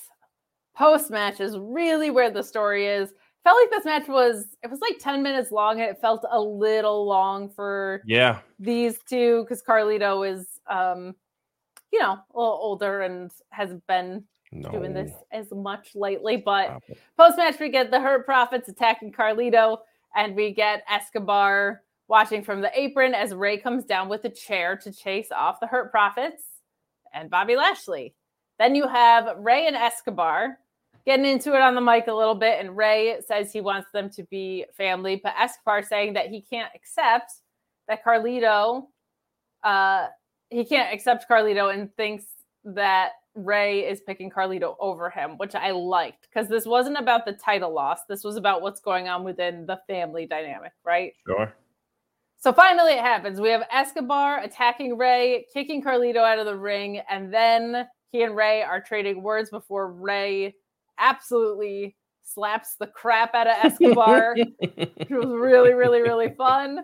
post 0.79 1.11
match 1.11 1.41
is 1.41 1.59
really 1.59 2.11
where 2.11 2.31
the 2.31 2.43
story 2.43 2.87
is. 2.87 3.13
Felt 3.45 3.59
like 3.61 3.71
this 3.71 3.85
match 3.85 4.07
was, 4.09 4.57
it 4.63 4.71
was 4.71 4.81
like 4.81 4.99
10 5.01 5.23
minutes 5.23 5.51
long 5.51 5.81
and 5.81 5.91
it 5.91 6.01
felt 6.01 6.25
a 6.31 6.41
little 6.41 7.05
long 7.07 7.49
for 7.49 8.03
Yeah. 8.07 8.39
these 8.59 8.99
two 9.09 9.43
because 9.43 9.63
Carlito 9.63 10.29
is, 10.29 10.61
um, 10.69 11.15
you 11.93 11.99
know, 11.99 12.13
a 12.13 12.39
little 12.39 12.59
older 12.61 13.01
and 13.03 13.31
hasn't 13.51 13.85
been 13.87 14.25
No. 14.53 14.71
doing 14.71 14.93
this 14.93 15.13
as 15.33 15.51
much 15.51 15.95
lately. 15.95 16.37
But 16.37 16.83
post 17.17 17.37
match, 17.39 17.59
we 17.59 17.71
get 17.71 17.91
the 17.91 18.01
Hurt 18.01 18.25
Profits 18.25 18.69
attacking 18.69 19.13
Carlito, 19.13 19.79
and 20.15 20.35
we 20.37 20.53
get 20.53 20.85
Escobar 20.89 21.83
watching 22.09 22.43
from 22.43 22.61
the 22.61 22.71
apron 22.79 23.15
as 23.15 23.35
Rey 23.35 23.59
comes 23.59 23.85
down 23.85 24.09
with 24.09 24.25
a 24.25 24.31
chair 24.31 24.77
to 24.77 24.93
chase 24.93 25.31
off 25.33 25.61
the 25.61 25.67
Hurt 25.67 25.91
Profits 25.91 26.45
and 27.13 27.29
Bobby 27.31 27.57
Lashley. 27.57 28.15
Then 28.59 28.75
you 28.75 28.87
have 28.89 29.37
Rey 29.39 29.67
and 29.67 29.77
Escobar 29.77 30.59
getting 31.07 31.25
into 31.25 31.55
it 31.55 31.61
on 31.61 31.75
the 31.75 31.81
mic 31.81 32.07
a 32.07 32.13
little 32.13 32.35
bit, 32.35 32.61
and 32.61 32.77
Rey 32.77 33.17
says 33.27 33.53
he 33.53 33.61
wants 33.61 33.89
them 33.93 34.11
to 34.11 34.23
be 34.25 34.65
family, 34.77 35.21
but 35.23 35.35
Escobar 35.39 35.83
saying 35.83 36.15
that 36.15 36.29
he 36.29 36.41
can't 36.41 36.71
accept 36.75 37.33
that 37.89 38.05
Carlito, 38.05 38.87
uh, 39.65 40.07
he 40.51 40.65
can't 40.65 40.93
accept 40.93 41.27
Carlito 41.29 41.73
and 41.73 41.95
thinks 41.97 42.25
that 42.65 43.13
Rey 43.35 43.89
is 43.89 44.01
picking 44.01 44.31
Carlito 44.31 44.77
over 44.81 45.11
him, 45.11 45.39
which 45.39 45.55
I 45.55 45.71
liked 45.71 46.29
because 46.29 46.49
this 46.49 46.67
wasn't 46.67 46.99
about 46.99 47.25
the 47.25 47.33
title 47.33 47.73
loss. 47.73 48.01
This 48.09 48.25
was 48.25 48.37
about 48.37 48.63
what's 48.63 48.81
going 48.81 49.09
on 49.09 49.25
within 49.25 49.65
the 49.67 49.81
family 49.87 50.27
dynamic, 50.27 50.73
right? 50.85 51.13
Sure. 51.27 51.55
So 52.41 52.53
finally 52.53 52.93
it 52.93 53.01
happens. 53.01 53.41
We 53.41 53.49
have 53.51 53.65
Escobar 53.73 54.41
attacking 54.41 54.97
Rey, 54.97 55.47
kicking 55.53 55.83
Carlito 55.83 56.19
out 56.19 56.39
of 56.39 56.47
the 56.47 56.57
ring, 56.57 57.01
and 57.11 57.33
then 57.33 57.87
he 58.11 58.23
and 58.23 58.37
Rey 58.37 58.63
are 58.63 58.81
trading 58.81 59.23
words 59.23 59.51
before 59.51 59.93
Rey 59.93 60.55
absolutely 60.99 61.97
slaps 62.23 62.77
the 62.79 62.87
crap 62.87 63.35
out 63.35 63.47
of 63.47 63.57
Escobar. 63.65 64.35
It 64.37 65.11
was 65.11 65.27
really, 65.27 65.73
really, 65.73 66.03
really 66.03 66.31
fun. 66.39 66.81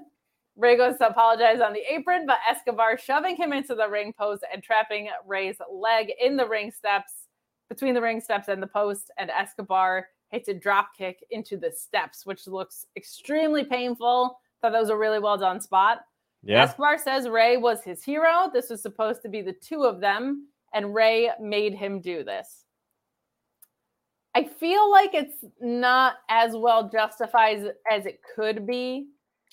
Rey 0.57 0.77
goes 0.77 0.99
to 0.99 1.09
apologize 1.09 1.61
on 1.61 1.73
the 1.73 1.83
apron, 1.93 2.27
but 2.27 2.39
Escobar 2.49 2.97
shoving 2.97 3.37
him 3.37 3.53
into 3.53 3.75
the 3.75 3.89
ring 3.89 4.13
post 4.17 4.45
and 4.53 4.63
trapping 4.63 5.09
Rey's 5.27 5.57
leg 5.71 6.13
in 6.21 6.37
the 6.37 6.49
ring 6.49 6.71
steps, 6.71 7.13
between 7.69 7.95
the 7.95 8.01
ring 8.01 8.21
steps 8.21 8.49
and 8.49 8.63
the 8.63 8.69
post. 8.69 9.11
And 9.19 9.31
Escobar 9.31 10.09
hits 10.31 10.49
a 10.49 10.55
drop 10.55 10.91
kick 10.97 11.25
into 11.31 11.57
the 11.57 11.73
steps, 11.73 12.25
which 12.25 12.47
looks 12.47 12.87
extremely 12.97 13.65
painful. 13.65 14.39
Thought 14.63 14.73
that 14.73 14.81
was 14.81 14.91
a 14.91 14.97
really 14.97 15.19
well 15.19 15.37
done 15.37 15.61
spot. 15.61 16.03
Yeah. 16.45 16.63
Escobar 16.63 16.99
says 16.99 17.29
Rey 17.29 17.57
was 17.57 17.83
his 17.83 18.05
hero. 18.05 18.51
This 18.53 18.71
was 18.71 18.83
supposed 18.83 19.23
to 19.23 19.29
be 19.29 19.43
the 19.43 19.55
two 19.55 19.83
of 19.83 20.01
them, 20.01 20.49
and 20.73 20.95
Rey 20.95 21.31
made 21.41 21.75
him 21.75 22.01
do 22.01 22.23
this. 22.23 22.64
I 24.35 24.45
feel 24.45 24.91
like 24.91 25.15
it's 25.15 25.45
not 25.61 26.17
as 26.29 26.55
well 26.55 26.89
justified 26.89 27.73
as 27.91 28.07
it 28.07 28.21
could 28.35 28.67
be, 28.67 29.09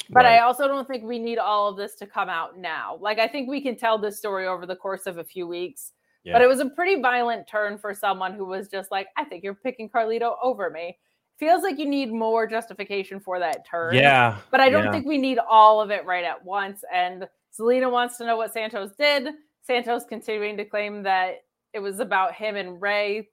but 0.10 0.26
I 0.26 0.40
also 0.40 0.68
don't 0.68 0.88
think 0.88 1.04
we 1.04 1.20
need 1.20 1.38
all 1.38 1.70
of 1.70 1.78
this 1.78 1.96
to 1.96 2.08
come 2.08 2.30
out 2.30 2.58
now. 2.58 2.98
Like, 3.00 3.20
I 3.20 3.28
think 3.28 3.48
we 3.48 3.62
can 3.62 3.78
tell 3.78 3.98
this 3.98 4.18
story 4.18 4.48
over 4.48 4.66
the 4.66 4.76
course 4.76 5.06
of 5.06 5.18
a 5.20 5.24
few 5.24 5.48
weeks. 5.48 5.94
But 6.24 6.42
it 6.42 6.48
was 6.48 6.60
a 6.60 6.70
pretty 6.70 7.02
violent 7.02 7.48
turn 7.48 7.80
for 7.80 7.96
someone 7.96 8.34
who 8.34 8.46
was 8.46 8.68
just 8.68 8.92
like, 8.92 9.08
I 9.18 9.24
think 9.24 9.44
you're 9.44 9.56
picking 9.56 9.90
Carlito 9.90 10.36
over 10.44 10.70
me. 10.70 10.98
Feels 11.40 11.64
like 11.64 11.80
you 11.80 11.88
need 11.88 12.12
more 12.12 12.46
justification 12.46 13.20
for 13.20 13.40
that 13.40 13.66
turn. 13.68 13.96
Yeah. 13.96 14.38
But 14.52 14.60
I 14.60 14.70
don't 14.70 14.86
yeah. 14.86 14.92
think 14.92 15.08
we 15.08 15.18
need 15.18 15.40
all 15.40 15.82
of 15.82 15.90
it 15.90 16.06
right 16.06 16.24
at 16.24 16.46
once. 16.46 16.84
And 16.94 17.28
Selena 17.50 17.90
wants 17.90 18.18
to 18.20 18.26
know 18.28 18.38
what 18.38 18.54
Santos 18.54 18.92
did. 19.00 19.30
Santos 19.64 20.04
continuing 20.08 20.58
to 20.58 20.66
claim 20.66 21.02
that 21.04 21.38
it 21.74 21.80
was 21.80 22.00
about 22.00 22.36
him 22.36 22.56
and 22.56 22.80
Rey 22.80 23.30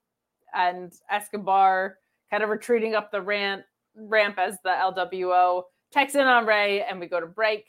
and 0.55 0.93
Escobar 1.11 1.99
kind 2.31 2.43
of 2.43 2.49
retreating 2.49 2.95
up 2.95 3.11
the 3.11 3.21
ramp 3.23 3.65
ramp 3.97 4.39
as 4.39 4.59
the 4.63 4.71
LWO 4.71 5.63
checks 5.93 6.15
in 6.15 6.21
on 6.21 6.47
Rey 6.47 6.83
and 6.83 7.01
we 7.01 7.07
go 7.07 7.21
to 7.21 7.27
break. 7.27 7.67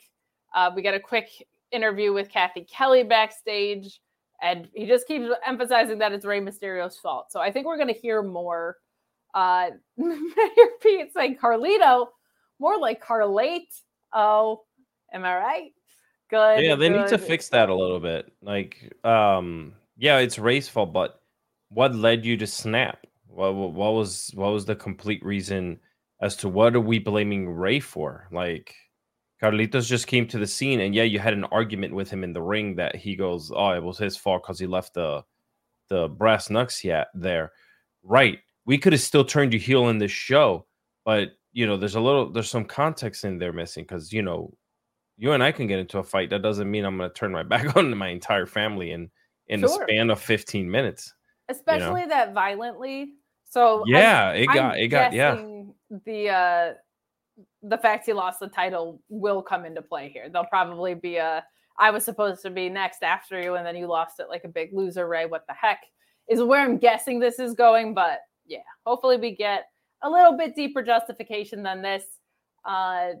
Uh, 0.54 0.70
we 0.74 0.82
get 0.82 0.94
a 0.94 1.00
quick 1.00 1.28
interview 1.72 2.12
with 2.12 2.28
Cathy 2.28 2.64
Kelly 2.64 3.02
backstage, 3.02 4.00
and 4.42 4.68
he 4.74 4.86
just 4.86 5.06
keeps 5.06 5.26
emphasizing 5.46 5.98
that 5.98 6.12
it's 6.12 6.24
Rey 6.24 6.40
Mysterio's 6.40 6.98
fault. 6.98 7.30
So 7.30 7.40
I 7.40 7.52
think 7.52 7.66
we're 7.66 7.76
going 7.76 7.92
to 7.92 8.00
hear 8.00 8.22
more. 8.22 8.76
Uh, 9.32 9.70
Mayor 9.96 10.68
Pete 10.82 11.12
saying 11.12 11.38
Carlito, 11.40 12.08
more 12.58 12.78
like 12.78 13.02
Carlate. 13.02 13.80
Oh, 14.12 14.62
am 15.12 15.24
I 15.24 15.36
right? 15.36 15.70
Good. 16.30 16.64
yeah, 16.64 16.76
they 16.76 16.88
need 16.88 17.08
to 17.08 17.18
fix 17.18 17.48
that 17.48 17.68
a 17.70 17.74
little 17.74 17.98
bit. 17.98 18.32
Like, 18.40 18.92
um, 19.04 19.74
yeah, 19.96 20.18
it's 20.18 20.38
Rey's 20.38 20.68
fault, 20.68 20.92
but 20.92 21.19
what 21.70 21.94
led 21.94 22.24
you 22.26 22.36
to 22.36 22.46
snap? 22.46 23.06
What, 23.28 23.54
what 23.54 23.72
what 23.72 23.92
was 23.94 24.30
what 24.34 24.52
was 24.52 24.64
the 24.66 24.76
complete 24.76 25.24
reason 25.24 25.78
as 26.20 26.36
to 26.36 26.48
what 26.48 26.74
are 26.76 26.80
we 26.80 26.98
blaming 26.98 27.48
Rey 27.48 27.80
for? 27.80 28.28
Like, 28.32 28.74
Carlitos 29.42 29.86
just 29.88 30.06
came 30.06 30.26
to 30.28 30.38
the 30.38 30.46
scene, 30.46 30.80
and 30.80 30.94
yeah, 30.94 31.04
you 31.04 31.18
had 31.18 31.32
an 31.32 31.44
argument 31.44 31.94
with 31.94 32.10
him 32.10 32.24
in 32.24 32.32
the 32.32 32.42
ring 32.42 32.76
that 32.76 32.96
he 32.96 33.16
goes, 33.16 33.50
"Oh, 33.54 33.70
it 33.70 33.82
was 33.82 33.98
his 33.98 34.16
fault 34.16 34.42
because 34.42 34.58
he 34.58 34.66
left 34.66 34.94
the 34.94 35.22
the 35.88 36.08
brass 36.08 36.50
knucks 36.50 36.84
yet 36.84 37.08
there." 37.14 37.52
Right? 38.02 38.40
We 38.66 38.78
could 38.78 38.92
have 38.92 39.02
still 39.02 39.24
turned 39.24 39.52
you 39.54 39.58
heel 39.60 39.88
in 39.88 39.98
this 39.98 40.12
show, 40.12 40.66
but 41.04 41.30
you 41.52 41.66
know, 41.66 41.76
there's 41.76 41.96
a 41.96 42.00
little, 42.00 42.30
there's 42.32 42.50
some 42.50 42.64
context 42.64 43.24
in 43.24 43.38
there 43.38 43.52
missing 43.52 43.84
because 43.84 44.12
you 44.12 44.22
know 44.22 44.54
you 45.16 45.32
and 45.32 45.42
I 45.42 45.52
can 45.52 45.66
get 45.66 45.78
into 45.78 45.98
a 45.98 46.04
fight. 46.04 46.30
That 46.30 46.42
doesn't 46.42 46.70
mean 46.70 46.84
I'm 46.84 46.96
going 46.98 47.10
to 47.10 47.14
turn 47.14 47.32
my 47.32 47.42
back 47.44 47.76
on 47.76 47.96
my 47.96 48.08
entire 48.08 48.46
family 48.46 48.92
in 48.92 49.10
in 49.48 49.60
the 49.62 49.68
Sure. 49.68 49.84
span 49.88 50.10
of 50.10 50.20
15 50.20 50.70
minutes. 50.70 51.14
Especially 51.50 52.06
that 52.06 52.32
violently. 52.32 53.14
So 53.44 53.78
I'm- 53.80 53.88
Yeah, 53.88 54.30
it 54.32 54.48
I'm 54.48 54.54
got 54.54 54.78
it 54.78 54.88
got 54.88 55.12
yeah. 55.12 55.34
The 56.04 56.28
uh, 56.28 56.74
the 57.62 57.78
fact 57.78 58.06
he 58.06 58.12
lost 58.12 58.40
the 58.40 58.48
title 58.48 59.02
will 59.08 59.42
come 59.42 59.64
into 59.64 59.82
play 59.82 60.08
here. 60.08 60.28
There'll 60.28 60.48
probably 60.48 60.94
be 60.94 61.16
a 61.16 61.44
I 61.78 61.90
was 61.90 62.04
supposed 62.04 62.42
to 62.42 62.50
be 62.50 62.68
next 62.68 63.02
after 63.02 63.40
you, 63.40 63.54
and 63.54 63.66
then 63.66 63.74
you 63.74 63.86
lost 63.86 64.20
it 64.20 64.28
like 64.28 64.44
a 64.44 64.48
big 64.48 64.70
loser, 64.72 65.08
Rey. 65.08 65.26
What 65.26 65.46
the 65.48 65.54
heck 65.54 65.80
is 66.28 66.42
where 66.42 66.60
I'm 66.60 66.76
guessing 66.78 67.18
this 67.18 67.38
is 67.38 67.54
going, 67.54 67.94
but 67.94 68.20
yeah, 68.46 68.58
hopefully 68.86 69.16
we 69.16 69.34
get 69.34 69.64
a 70.02 70.10
little 70.10 70.36
bit 70.36 70.54
deeper 70.54 70.82
justification 70.82 71.62
than 71.62 71.82
this. 71.82 72.04
Uh, 72.64 73.12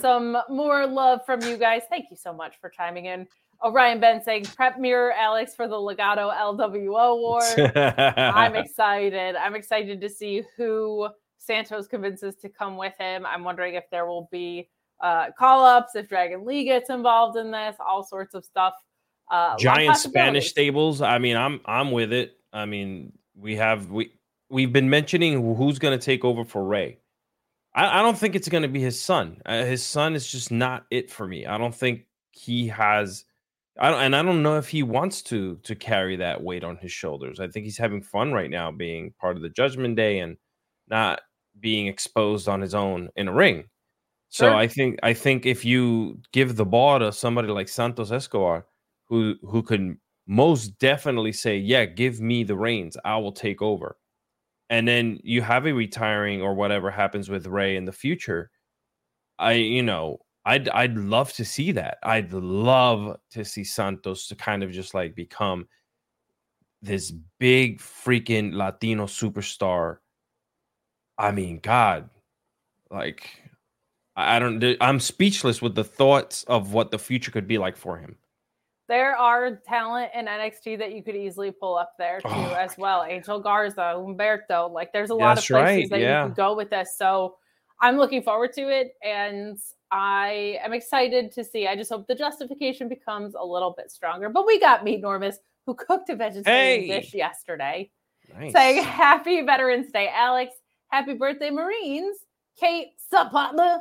some 0.00 0.36
more 0.48 0.86
love 0.86 1.20
from 1.24 1.40
you 1.42 1.56
guys. 1.56 1.82
Thank 1.88 2.06
you 2.10 2.16
so 2.16 2.32
much 2.32 2.54
for 2.60 2.68
chiming 2.70 3.06
in. 3.06 3.28
Orion 3.64 4.00
Ben 4.00 4.22
saying, 4.22 4.44
"Prep 4.44 4.78
mirror 4.78 5.12
Alex 5.12 5.54
for 5.54 5.66
the 5.66 5.78
Legato 5.78 6.30
LWO 6.30 7.18
war." 7.18 7.42
I'm 8.16 8.54
excited. 8.56 9.36
I'm 9.36 9.54
excited 9.54 10.00
to 10.00 10.08
see 10.08 10.42
who 10.56 11.08
Santos 11.38 11.86
convinces 11.86 12.36
to 12.36 12.48
come 12.48 12.76
with 12.76 12.94
him. 12.98 13.26
I'm 13.26 13.44
wondering 13.44 13.74
if 13.74 13.84
there 13.90 14.06
will 14.06 14.28
be 14.30 14.68
uh, 15.00 15.30
call 15.38 15.64
ups, 15.64 15.94
if 15.94 16.08
Dragon 16.08 16.44
Lee 16.44 16.64
gets 16.64 16.90
involved 16.90 17.36
in 17.36 17.50
this, 17.50 17.76
all 17.80 18.04
sorts 18.04 18.34
of 18.34 18.44
stuff. 18.44 18.74
Uh, 19.30 19.34
a 19.34 19.36
lot 19.36 19.54
of 19.54 19.60
giant 19.60 19.96
Spanish 19.96 20.50
stables. 20.50 21.02
I 21.02 21.18
mean, 21.18 21.36
I'm 21.36 21.60
I'm 21.64 21.90
with 21.90 22.12
it. 22.12 22.36
I 22.52 22.64
mean, 22.64 23.12
we 23.36 23.56
have 23.56 23.90
we 23.90 24.12
we've 24.48 24.72
been 24.72 24.90
mentioning 24.90 25.56
who's 25.56 25.78
going 25.78 25.98
to 25.98 26.04
take 26.04 26.24
over 26.24 26.44
for 26.44 26.64
Rey. 26.64 26.98
I, 27.74 28.00
I 28.00 28.02
don't 28.02 28.16
think 28.16 28.34
it's 28.34 28.48
going 28.48 28.62
to 28.62 28.68
be 28.68 28.80
his 28.80 29.00
son. 29.00 29.40
Uh, 29.44 29.64
his 29.64 29.84
son 29.84 30.14
is 30.14 30.30
just 30.30 30.50
not 30.50 30.86
it 30.90 31.10
for 31.10 31.26
me. 31.26 31.46
I 31.46 31.58
don't 31.58 31.74
think 31.74 32.06
he 32.32 32.68
has. 32.68 33.24
I 33.78 33.90
don't, 33.90 34.00
and 34.00 34.16
I 34.16 34.22
don't 34.22 34.42
know 34.42 34.58
if 34.58 34.68
he 34.68 34.82
wants 34.82 35.22
to 35.24 35.56
to 35.64 35.74
carry 35.76 36.16
that 36.16 36.42
weight 36.42 36.64
on 36.64 36.76
his 36.78 36.92
shoulders. 36.92 37.40
I 37.40 37.48
think 37.48 37.64
he's 37.64 37.78
having 37.78 38.02
fun 38.02 38.32
right 38.32 38.50
now, 38.50 38.70
being 38.72 39.12
part 39.20 39.36
of 39.36 39.42
the 39.42 39.48
Judgment 39.50 39.96
Day 39.96 40.18
and 40.20 40.36
not 40.88 41.20
being 41.60 41.86
exposed 41.86 42.48
on 42.48 42.60
his 42.60 42.74
own 42.74 43.10
in 43.16 43.28
a 43.28 43.32
ring. 43.32 43.68
So 44.30 44.54
Sure. 44.54 44.54
I 44.54 44.68
think 44.68 44.98
I 45.02 45.14
think 45.14 45.46
if 45.46 45.64
you 45.64 46.20
give 46.32 46.56
the 46.56 46.66
ball 46.66 46.98
to 47.00 47.12
somebody 47.12 47.48
like 47.48 47.68
Santos 47.68 48.12
Escobar, 48.12 48.66
who 49.08 49.36
who 49.42 49.62
can 49.62 50.00
most 50.26 50.78
definitely 50.78 51.32
say, 51.32 51.58
"Yeah, 51.58 51.86
give 51.86 52.20
me 52.20 52.44
the 52.44 52.56
reins. 52.56 52.96
I 53.04 53.18
will 53.18 53.32
take 53.32 53.62
over." 53.62 53.98
And 54.70 54.88
then 54.88 55.20
you 55.24 55.42
have 55.42 55.66
a 55.66 55.72
retiring 55.74 56.42
or 56.42 56.54
whatever 56.54 56.90
happens 56.90 57.28
with 57.30 57.46
Rey 57.46 57.76
in 57.76 57.84
the 57.86 57.92
future. 57.92 58.50
I, 59.38 59.52
you 59.54 59.82
know, 59.82 60.18
I'd 60.48 60.68
I'd 60.70 60.96
love 60.96 61.30
to 61.34 61.44
see 61.44 61.72
that. 61.72 61.98
I'd 62.02 62.32
love 62.32 63.18
to 63.32 63.44
see 63.44 63.64
Santos 63.64 64.28
to 64.28 64.34
kind 64.34 64.62
of 64.62 64.70
just 64.72 64.94
like 64.94 65.14
become 65.14 65.68
this 66.80 67.12
big 67.38 67.80
freaking 67.80 68.54
Latino 68.54 69.04
superstar. 69.04 69.98
I 71.18 71.32
mean, 71.32 71.60
God, 71.62 72.08
like 72.90 73.28
I 74.16 74.38
don't. 74.38 74.64
I'm 74.80 75.00
speechless 75.00 75.60
with 75.60 75.74
the 75.74 75.84
thoughts 75.84 76.44
of 76.44 76.72
what 76.72 76.90
the 76.92 76.98
future 76.98 77.30
could 77.30 77.46
be 77.46 77.58
like 77.58 77.76
for 77.76 77.98
him. 77.98 78.16
There 78.88 79.14
are 79.18 79.54
talent 79.68 80.12
in 80.14 80.24
NXT 80.24 80.78
that 80.78 80.94
you 80.94 81.02
could 81.02 81.14
easily 81.14 81.50
pull 81.50 81.76
up 81.76 81.92
there 81.98 82.22
too, 82.22 82.30
Oh, 82.30 82.56
as 82.58 82.78
well. 82.78 83.04
Angel 83.06 83.38
Garza, 83.38 83.92
Humberto. 83.96 84.72
Like, 84.72 84.94
there's 84.94 85.10
a 85.10 85.14
lot 85.14 85.36
of 85.36 85.44
places 85.44 85.50
right, 85.52 85.90
that 85.90 86.00
yeah. 86.00 86.22
you 86.22 86.28
can 86.28 86.34
go 86.34 86.56
with 86.56 86.70
this. 86.70 86.96
So, 86.96 87.36
I'm 87.80 87.96
looking 87.96 88.22
forward 88.22 88.52
to 88.54 88.68
it, 88.68 88.94
and 89.04 89.58
I 89.90 90.58
am 90.62 90.72
excited 90.72 91.30
to 91.32 91.44
see. 91.44 91.66
I 91.68 91.76
just 91.76 91.90
hope 91.90 92.06
the 92.06 92.14
justification 92.14 92.88
becomes 92.88 93.34
a 93.34 93.44
little 93.44 93.74
bit 93.76 93.90
stronger. 93.90 94.28
But 94.28 94.46
we 94.46 94.58
got 94.60 94.84
Meat 94.84 95.02
Normus, 95.02 95.36
who 95.66 95.74
cooked 95.74 96.08
a 96.10 96.16
vegetarian 96.16 96.80
Hey! 96.88 97.00
dish 97.00 97.14
yesterday, 97.14 97.90
Nice. 98.36 98.52
saying 98.52 98.82
Happy 98.82 99.42
Veterans 99.42 99.90
Day, 99.92 100.10
Alex. 100.12 100.54
Happy 100.88 101.14
birthday, 101.14 101.50
Marines. 101.50 102.16
Kate, 102.58 102.88
sup, 103.10 103.30
partner? 103.30 103.80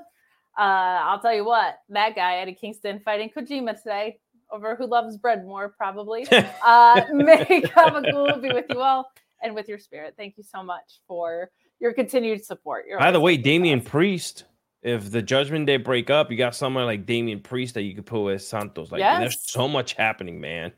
Uh, 0.58 0.62
I'll 1.04 1.20
tell 1.20 1.34
you 1.34 1.46
what, 1.46 1.80
that 1.90 2.16
guy 2.16 2.38
Eddie 2.38 2.54
Kingston 2.54 3.00
fighting 3.00 3.30
Kojima 3.36 3.78
today 3.82 4.20
over 4.52 4.76
who 4.76 4.86
loves 4.88 5.18
bread 5.18 5.46
more, 5.46 5.70
probably. 5.70 6.28
Uh, 6.66 7.02
may 7.14 7.62
Gabagool 7.62 8.42
be 8.42 8.50
with 8.50 8.66
you 8.70 8.82
all 8.82 9.10
and 9.42 9.54
with 9.56 9.68
your 9.70 9.78
spirit. 9.80 10.14
Thank 10.18 10.38
you 10.38 10.44
so 10.44 10.62
much 10.64 11.00
for 11.08 11.50
your 11.80 11.94
continued 11.94 12.44
support. 12.46 12.86
You're 12.88 13.00
By 13.00 13.12
the 13.12 13.20
way, 13.20 13.36
with. 13.38 13.44
Damian 13.44 13.82
Priest. 13.82 14.46
If 14.84 15.12
the 15.12 15.22
Judgment 15.22 15.66
Day 15.66 15.78
break 15.78 16.10
up, 16.10 16.32
you 16.32 16.38
got 16.38 16.56
someone 16.56 16.86
like 16.86 17.06
Damian 17.06 17.42
Priest 17.42 17.74
that 17.74 17.82
you 17.82 17.96
could 17.96 18.06
put 18.06 18.30
as 18.30 18.48
Santos. 18.48 18.92
Like 18.92 19.02
there's 19.02 19.52
so 19.52 19.68
much 19.68 19.94
happening, 19.94 20.40
man. 20.40 20.72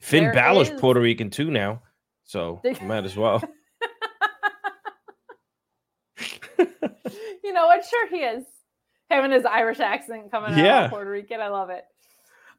Finn 0.00 0.24
There 0.24 0.34
Balor's 0.34 0.68
is. 0.70 0.80
Puerto 0.80 1.00
Rican 1.00 1.30
too 1.30 1.50
now, 1.50 1.82
so 2.24 2.60
might 2.82 3.04
as 3.04 3.16
well. 3.16 3.42
you 6.58 7.52
know 7.52 7.66
what? 7.66 7.84
Sure, 7.84 8.08
he 8.08 8.16
is. 8.18 8.44
Him 9.08 9.24
and 9.24 9.32
his 9.32 9.44
Irish 9.44 9.80
accent 9.80 10.30
coming 10.30 10.52
out 10.52 10.58
Yeah. 10.58 10.84
of 10.86 10.90
Puerto 10.90 11.10
Rican. 11.10 11.40
I 11.40 11.48
love 11.48 11.70
it. 11.70 11.84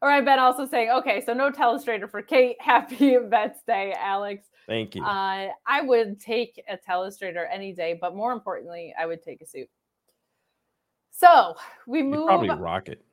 All 0.02 0.10
right, 0.10 0.24
Ben 0.24 0.39
also 0.39 0.68
saying, 0.68 0.91
okay, 0.91 1.24
so 1.26 1.34
no 1.34 1.52
telestrator 1.52 2.10
for 2.10 2.22
Kate. 2.22 2.58
Happy 2.62 3.18
Vets 3.18 3.60
Day, 3.66 3.95
Alex. 3.98 4.45
Thank 4.68 4.95
you. 4.95 5.04
Uh, 5.04 5.50
I 5.66 5.82
would 5.82 6.20
take 6.20 6.62
a 6.70 6.78
telestrator 6.78 7.45
any 7.52 7.74
day, 7.74 7.98
but 8.00 8.16
more 8.16 8.34
importantly, 8.34 8.93
I 9.00 9.06
would 9.06 9.24
take 9.24 9.41
a 9.41 9.45
suit. 9.45 9.70
So 11.12 11.56
we 11.88 12.04
move. 12.04 12.28
probably 12.28 12.50
rock 12.50 12.89
it. 12.89 13.04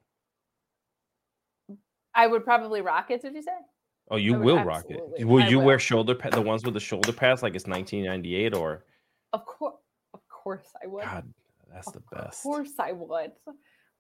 I 2.15 2.27
would 2.27 2.45
probably 2.45 2.83
rock 2.83 3.11
it. 3.11 3.23
Did 3.23 3.35
you 3.35 3.43
say? 3.43 3.53
Oh, 4.11 4.17
you 4.17 4.35
will 4.35 4.63
rock 4.63 4.85
it. 4.91 5.01
Will 5.25 5.43
I 5.43 5.49
you 5.49 5.59
will. 5.59 5.67
wear 5.67 5.79
shoulder 5.79 6.15
pad? 6.15 6.33
The 6.33 6.43
ones 6.43 6.65
with 6.65 6.75
the 6.75 6.81
shoulder 6.81 7.13
pads, 7.13 7.43
like 7.43 7.55
it's 7.55 7.67
1998, 7.67 8.55
or 8.55 8.85
Of 9.33 9.47
course, 9.47 9.77
of 10.13 10.21
course, 10.29 10.69
I 10.83 10.87
would. 10.87 11.05
God, 11.05 11.33
that's 11.73 11.91
the 11.91 12.03
best. 12.13 12.41
of 12.41 12.43
course, 12.43 12.73
I 12.79 12.93
would. 12.93 13.33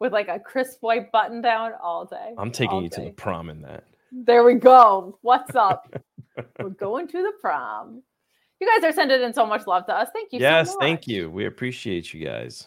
With 0.05 0.12
like 0.12 0.28
a 0.28 0.38
crisp 0.38 0.82
white 0.82 1.11
button 1.12 1.40
down 1.40 1.72
all 1.82 2.05
day. 2.05 2.34
I'm 2.36 2.50
taking 2.50 2.74
all 2.74 2.82
you 2.82 2.90
to 2.90 3.00
the 3.00 3.11
prom 3.12 3.48
in 3.48 3.62
that. 3.62 3.84
There 4.12 4.44
we 4.44 4.52
go. 4.52 5.18
What's 5.22 5.57
up? 5.57 5.90
We're 6.61 6.68
going 6.68 7.09
to 7.09 7.22
the 7.22 7.32
prom. 7.40 8.02
You 8.61 8.68
guys 8.68 8.84
are 8.84 8.92
sending 8.92 9.22
in 9.22 9.32
so 9.32 9.46
much 9.46 9.66
love 9.66 9.86
to 9.86 9.96
us. 9.96 10.11
Thank 10.12 10.34
you. 10.34 10.40
so 10.40 10.42
yes, 10.42 10.76
thank 10.78 11.09
you. 11.09 11.30
We 11.30 11.46
appreciate 11.46 12.12
you 12.12 12.22
guys. 12.22 12.66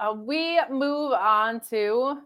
Uh, 0.00 0.14
we 0.16 0.60
move 0.68 1.12
on 1.12 1.60
to 1.70 2.18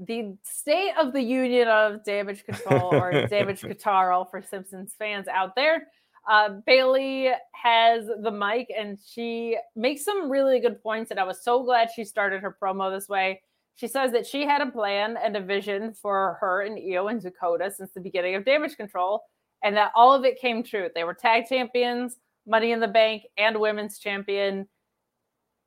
the 0.00 0.36
state 0.42 0.90
of 1.00 1.12
the 1.12 1.22
union 1.22 1.68
of 1.68 2.04
Damage 2.04 2.44
CTRL 2.44 2.92
or 2.92 3.26
damage 3.28 3.60
control 3.60 4.24
for 4.24 4.42
Simpsons 4.42 4.96
fans 4.98 5.28
out 5.28 5.54
there. 5.54 5.86
Uh, 6.28 6.50
Bayley 6.66 7.30
has 7.52 8.06
the 8.22 8.30
mic 8.30 8.68
and 8.76 8.98
she 9.04 9.58
makes 9.76 10.04
some 10.04 10.30
really 10.30 10.60
good 10.60 10.82
points. 10.82 11.10
And 11.10 11.20
I 11.20 11.24
was 11.24 11.42
so 11.42 11.62
glad 11.62 11.90
she 11.94 12.04
started 12.04 12.42
her 12.42 12.56
promo 12.60 12.94
this 12.94 13.08
way. 13.08 13.42
She 13.76 13.88
says 13.88 14.12
that 14.12 14.26
she 14.26 14.46
had 14.46 14.62
a 14.62 14.70
plan 14.70 15.16
and 15.22 15.36
a 15.36 15.40
vision 15.40 15.92
for 15.92 16.38
her 16.40 16.62
and 16.62 16.78
IYO 16.78 17.08
and 17.08 17.20
Dakota 17.20 17.70
since 17.70 17.92
the 17.92 18.00
beginning 18.00 18.36
of 18.36 18.44
Damage 18.44 18.76
CTRL, 18.76 19.18
and 19.64 19.76
that 19.76 19.90
all 19.96 20.14
of 20.14 20.24
it 20.24 20.40
came 20.40 20.62
true. 20.62 20.88
They 20.94 21.02
were 21.02 21.14
tag 21.14 21.46
champions, 21.48 22.18
money 22.46 22.70
in 22.70 22.78
the 22.78 22.86
bank, 22.86 23.24
and 23.36 23.58
women's 23.58 23.98
champion 23.98 24.68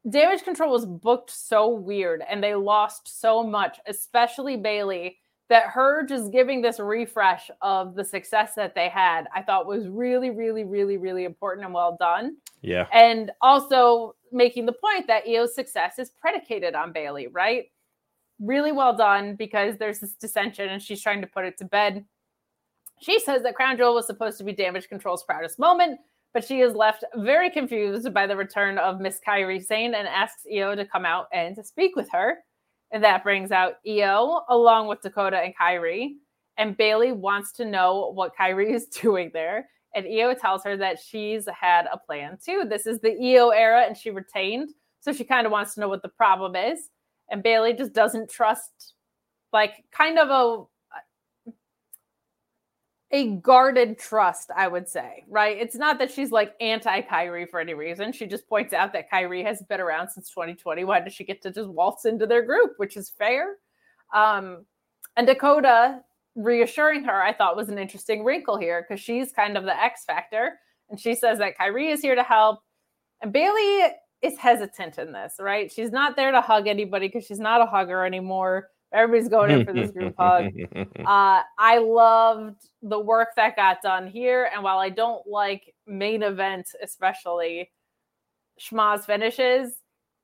Damage 0.09 0.43
CTRL 0.43 0.69
was 0.69 0.85
booked 0.85 1.31
so 1.31 1.67
weird 1.67 2.23
and 2.29 2.41
they 2.41 2.55
lost 2.55 3.19
so 3.19 3.43
much, 3.43 3.77
especially 3.87 4.55
Bayley, 4.55 5.17
that 5.49 5.67
her 5.67 6.05
just 6.05 6.31
giving 6.31 6.61
this 6.61 6.79
refresh 6.79 7.49
of 7.61 7.95
the 7.95 8.03
success 8.03 8.53
that 8.55 8.75
they 8.75 8.89
had, 8.89 9.27
I 9.33 9.41
thought 9.41 9.65
was 9.65 9.87
really, 9.87 10.29
really, 10.29 10.65
really, 10.65 10.97
really 10.97 11.23
important 11.23 11.65
and 11.65 11.73
well 11.73 11.95
done. 11.97 12.37
Yeah. 12.61 12.87
And 12.91 13.31
also 13.41 14.15
making 14.31 14.65
the 14.65 14.73
point 14.73 15.07
that 15.07 15.25
IYO's 15.25 15.55
success 15.55 15.99
is 15.99 16.09
predicated 16.09 16.75
on 16.75 16.91
Bayley, 16.91 17.27
right? 17.27 17.65
Really 18.39 18.73
well 18.73 18.95
done 18.95 19.35
because 19.35 19.77
there's 19.77 19.99
this 19.99 20.13
dissension 20.13 20.69
and 20.69 20.81
she's 20.81 21.01
trying 21.01 21.21
to 21.21 21.27
put 21.27 21.45
it 21.45 21.57
to 21.59 21.65
bed. 21.65 22.05
She 22.99 23.19
says 23.19 23.43
that 23.43 23.55
Crown 23.55 23.77
Jewel 23.77 23.95
was 23.95 24.07
supposed 24.07 24.37
to 24.39 24.43
be 24.43 24.53
Damage 24.53 24.87
CTRL's 24.89 25.23
proudest 25.23 25.59
moment, 25.59 25.99
but 26.33 26.43
she 26.43 26.59
is 26.59 26.75
left 26.75 27.05
very 27.15 27.49
confused 27.49 28.13
by 28.13 28.27
the 28.27 28.35
return 28.35 28.77
of 28.77 28.99
Miss 28.99 29.19
Kairi 29.25 29.63
Sane 29.63 29.93
and 29.93 30.07
asks 30.07 30.45
IYO 30.51 30.75
to 30.75 30.85
come 30.85 31.05
out 31.05 31.27
and 31.31 31.55
to 31.55 31.63
speak 31.63 31.95
with 31.95 32.09
her. 32.11 32.39
And 32.91 33.03
that 33.03 33.23
brings 33.23 33.51
out 33.51 33.75
IYO 33.85 34.41
along 34.49 34.87
with 34.87 35.01
Dakota 35.01 35.37
and 35.37 35.53
Kairi. 35.55 36.15
And 36.57 36.77
Bayley 36.77 37.11
wants 37.11 37.51
to 37.53 37.65
know 37.65 38.11
what 38.13 38.35
Kairi 38.35 38.73
is 38.73 38.85
doing 39.01 39.31
there. 39.33 39.69
And 39.95 40.05
IYO 40.05 40.33
tells 40.33 40.63
her 40.63 40.77
that 40.77 40.99
she's 40.99 41.47
had 41.59 41.87
a 41.91 41.97
plan 41.97 42.37
too. 42.43 42.63
This 42.67 42.85
is 42.85 42.99
the 42.99 43.11
IYO 43.11 43.49
era 43.49 43.85
and 43.85 43.97
she 43.97 44.09
retained. 44.11 44.69
So 44.99 45.13
she 45.13 45.23
kind 45.23 45.45
of 45.45 45.51
wants 45.51 45.73
to 45.75 45.79
know 45.79 45.89
what 45.89 46.01
the 46.01 46.09
problem 46.09 46.55
is. 46.55 46.89
And 47.29 47.43
Bayley 47.43 47.73
just 47.73 47.93
doesn't 47.93 48.29
trust, 48.29 48.93
like, 49.51 49.83
kind 49.91 50.17
of 50.17 50.67
a 53.11 53.35
guarded 53.37 53.97
trust, 53.97 54.51
I 54.55 54.67
would 54.67 54.89
say, 54.89 55.23
right? 55.29 55.57
It's 55.57 55.75
not 55.75 55.97
that 55.99 56.11
she's 56.11 56.31
like 56.31 56.53
anti 56.59 57.01
Kairi 57.01 57.49
for 57.49 57.59
any 57.59 57.73
reason. 57.73 58.11
She 58.11 58.25
just 58.27 58.49
points 58.49 58.73
out 58.73 58.91
that 58.93 59.09
Kairi 59.09 59.45
has 59.45 59.61
been 59.69 59.79
around 59.79 60.09
since 60.09 60.29
2020. 60.29 60.83
Why 60.83 60.99
does 60.99 61.13
she 61.13 61.23
get 61.23 61.41
to 61.43 61.51
just 61.51 61.69
waltz 61.69 62.05
into 62.05 62.27
their 62.27 62.43
group, 62.43 62.73
which 62.77 62.97
is 62.97 63.09
fair? 63.09 63.55
Um, 64.13 64.65
and 65.15 65.25
Dakota 65.25 66.01
reassuring 66.35 67.03
her, 67.05 67.23
I 67.23 67.33
thought 67.33 67.55
was 67.55 67.69
an 67.69 67.79
interesting 67.79 68.23
wrinkle 68.23 68.57
here 68.57 68.85
because 68.87 69.01
she's 69.01 69.31
kind 69.31 69.57
of 69.57 69.63
the 69.63 69.81
X 69.81 70.03
factor. 70.05 70.59
And 70.89 70.99
she 70.99 71.15
says 71.15 71.39
that 71.39 71.57
Kairi 71.57 71.91
is 71.91 72.01
here 72.01 72.15
to 72.15 72.23
help. 72.23 72.59
And 73.21 73.31
Bayley 73.31 73.87
is 74.21 74.37
hesitant 74.37 74.97
in 74.97 75.11
this, 75.11 75.35
right? 75.39 75.71
She's 75.71 75.91
not 75.91 76.15
there 76.15 76.31
to 76.31 76.41
hug 76.41 76.67
anybody 76.67 77.07
because 77.07 77.25
she's 77.25 77.39
not 77.39 77.61
a 77.61 77.65
hugger 77.65 78.05
anymore. 78.05 78.69
Everybody's 78.93 79.29
going 79.29 79.51
in 79.51 79.65
for 79.65 79.73
this 79.73 79.91
group 79.91 80.15
hug. 80.17 80.51
Uh, 81.05 81.41
I 81.57 81.77
loved 81.77 82.59
the 82.81 82.99
work 82.99 83.29
that 83.35 83.55
got 83.55 83.81
done 83.81 84.07
here. 84.07 84.49
And 84.53 84.63
while 84.63 84.79
I 84.79 84.89
don't 84.89 85.25
like 85.27 85.73
main 85.85 86.23
event, 86.23 86.67
especially 86.81 87.71
schmaz 88.59 89.05
finishes, 89.05 89.73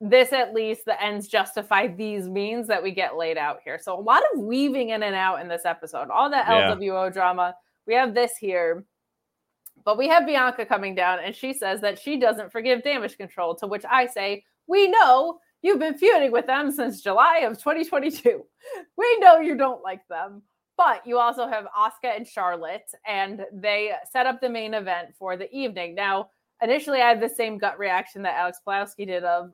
this 0.01 0.33
at 0.33 0.53
least 0.53 0.85
the 0.85 1.01
ends 1.01 1.27
justify 1.27 1.87
these 1.87 2.27
means 2.27 2.67
that 2.67 2.83
we 2.83 2.91
get 2.91 3.15
laid 3.15 3.37
out 3.37 3.59
here. 3.63 3.79
So 3.81 3.97
a 3.97 4.01
lot 4.01 4.23
of 4.33 4.41
weaving 4.41 4.89
in 4.89 5.03
and 5.03 5.15
out 5.15 5.39
in 5.39 5.47
this 5.47 5.65
episode. 5.65 6.09
All 6.09 6.29
that 6.29 6.45
yeah. 6.47 6.75
LWO 6.75 7.11
drama. 7.11 7.55
We 7.87 7.93
have 7.93 8.13
this 8.13 8.35
here. 8.37 8.85
But 9.85 9.97
we 9.97 10.07
have 10.07 10.25
Bianca 10.25 10.65
coming 10.65 10.95
down, 10.95 11.19
and 11.19 11.35
she 11.35 11.53
says 11.53 11.81
that 11.81 11.99
she 11.99 12.17
doesn't 12.17 12.51
forgive 12.51 12.83
Damage 12.83 13.17
CTRL, 13.17 13.57
to 13.59 13.67
which 13.67 13.83
I 13.89 14.07
say, 14.07 14.43
We 14.67 14.87
know 14.87 15.39
You've 15.63 15.79
been 15.79 15.97
feuding 15.97 16.33
with 16.33 16.45
them 16.45 16.71
since 16.71 17.01
July 17.01 17.39
of 17.39 17.57
2022. 17.57 18.45
We 18.97 19.17
know 19.19 19.39
you 19.39 19.57
don't 19.57 19.81
like 19.81 20.05
them, 20.09 20.43
but 20.77 21.07
you 21.07 21.17
also 21.17 21.47
have 21.47 21.67
Asuka 21.77 22.15
and 22.15 22.27
Charlotte, 22.27 22.91
and 23.07 23.45
they 23.53 23.93
set 24.11 24.25
up 24.25 24.41
the 24.41 24.49
main 24.49 24.73
event 24.73 25.15
for 25.17 25.37
the 25.37 25.49
evening. 25.55 25.95
Now, 25.95 26.29
initially, 26.61 27.01
I 27.01 27.07
had 27.07 27.21
the 27.21 27.29
same 27.29 27.57
gut 27.57 27.79
reaction 27.79 28.23
that 28.23 28.35
Alex 28.35 28.59
Pulowski 28.67 29.07
did 29.07 29.23
of, 29.23 29.53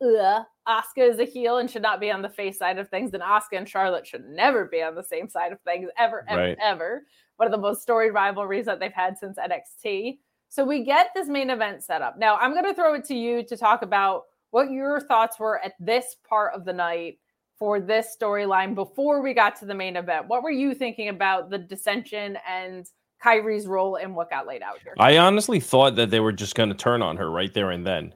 Ugh, 0.00 0.44
Asuka 0.66 1.10
is 1.10 1.18
a 1.18 1.24
heel 1.24 1.58
and 1.58 1.68
should 1.68 1.82
not 1.82 2.00
be 2.00 2.10
on 2.10 2.22
the 2.22 2.28
face 2.28 2.56
side 2.56 2.78
of 2.78 2.88
things, 2.88 3.12
and 3.12 3.22
Asuka 3.22 3.58
and 3.58 3.68
Charlotte 3.68 4.06
should 4.06 4.24
never 4.24 4.66
be 4.66 4.80
on 4.80 4.94
the 4.94 5.02
same 5.02 5.28
side 5.28 5.50
of 5.50 5.60
things 5.62 5.90
ever, 5.98 6.24
ever, 6.28 6.40
right. 6.40 6.58
ever. 6.62 7.02
One 7.36 7.46
of 7.46 7.52
the 7.52 7.58
most 7.58 7.82
storied 7.82 8.14
rivalries 8.14 8.66
that 8.66 8.78
they've 8.78 8.92
had 8.92 9.18
since 9.18 9.38
NXT. 9.38 10.18
So 10.48 10.64
we 10.64 10.84
get 10.84 11.08
this 11.14 11.28
main 11.28 11.50
event 11.50 11.82
set 11.82 12.00
up. 12.00 12.16
Now, 12.18 12.36
I'm 12.36 12.52
going 12.52 12.64
to 12.64 12.74
throw 12.74 12.94
it 12.94 13.04
to 13.06 13.14
you 13.14 13.42
to 13.44 13.56
talk 13.56 13.82
about 13.82 14.24
what 14.50 14.70
your 14.70 15.00
thoughts 15.00 15.38
were 15.38 15.62
at 15.64 15.74
this 15.80 16.16
part 16.28 16.54
of 16.54 16.64
the 16.64 16.72
night 16.72 17.18
for 17.58 17.80
this 17.80 18.16
storyline 18.20 18.74
before 18.74 19.22
we 19.22 19.34
got 19.34 19.54
to 19.56 19.66
the 19.66 19.74
main 19.74 19.96
event. 19.96 20.28
What 20.28 20.42
were 20.42 20.50
you 20.50 20.74
thinking 20.74 21.08
about 21.08 21.50
the 21.50 21.58
dissension 21.58 22.38
and 22.48 22.86
Kairi's 23.22 23.66
role 23.66 23.96
and 23.96 24.16
what 24.16 24.30
got 24.30 24.46
laid 24.46 24.62
out 24.62 24.78
here? 24.82 24.94
I 24.98 25.18
honestly 25.18 25.60
thought 25.60 25.96
that 25.96 26.10
they 26.10 26.20
were 26.20 26.32
just 26.32 26.54
going 26.54 26.70
to 26.70 26.74
turn 26.74 27.02
on 27.02 27.18
her 27.18 27.30
right 27.30 27.52
there 27.52 27.70
and 27.70 27.86
then. 27.86 28.14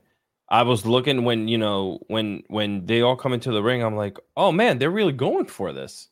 I 0.48 0.62
was 0.62 0.84
looking 0.84 1.24
when 1.24 1.48
you 1.48 1.56
know 1.56 2.00
when 2.08 2.42
when 2.48 2.84
they 2.84 3.00
all 3.00 3.16
come 3.16 3.32
into 3.32 3.50
the 3.50 3.62
ring. 3.62 3.82
I'm 3.82 3.96
like, 3.96 4.18
oh 4.36 4.52
man, 4.52 4.78
they're 4.78 4.90
really 4.90 5.12
going 5.12 5.46
for 5.46 5.72
this. 5.72 6.08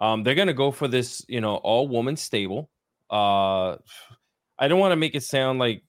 Um, 0.00 0.24
they're 0.24 0.34
gonna 0.34 0.52
go 0.52 0.72
for 0.72 0.88
this, 0.88 1.24
you 1.28 1.40
know, 1.40 1.56
all 1.56 1.88
woman 1.88 2.16
stable. 2.16 2.70
Uh, 3.08 3.76
I 4.58 4.68
don't 4.68 4.80
want 4.80 4.92
to 4.92 4.96
make 4.96 5.14
it 5.14 5.22
sound 5.22 5.58
like 5.58 5.84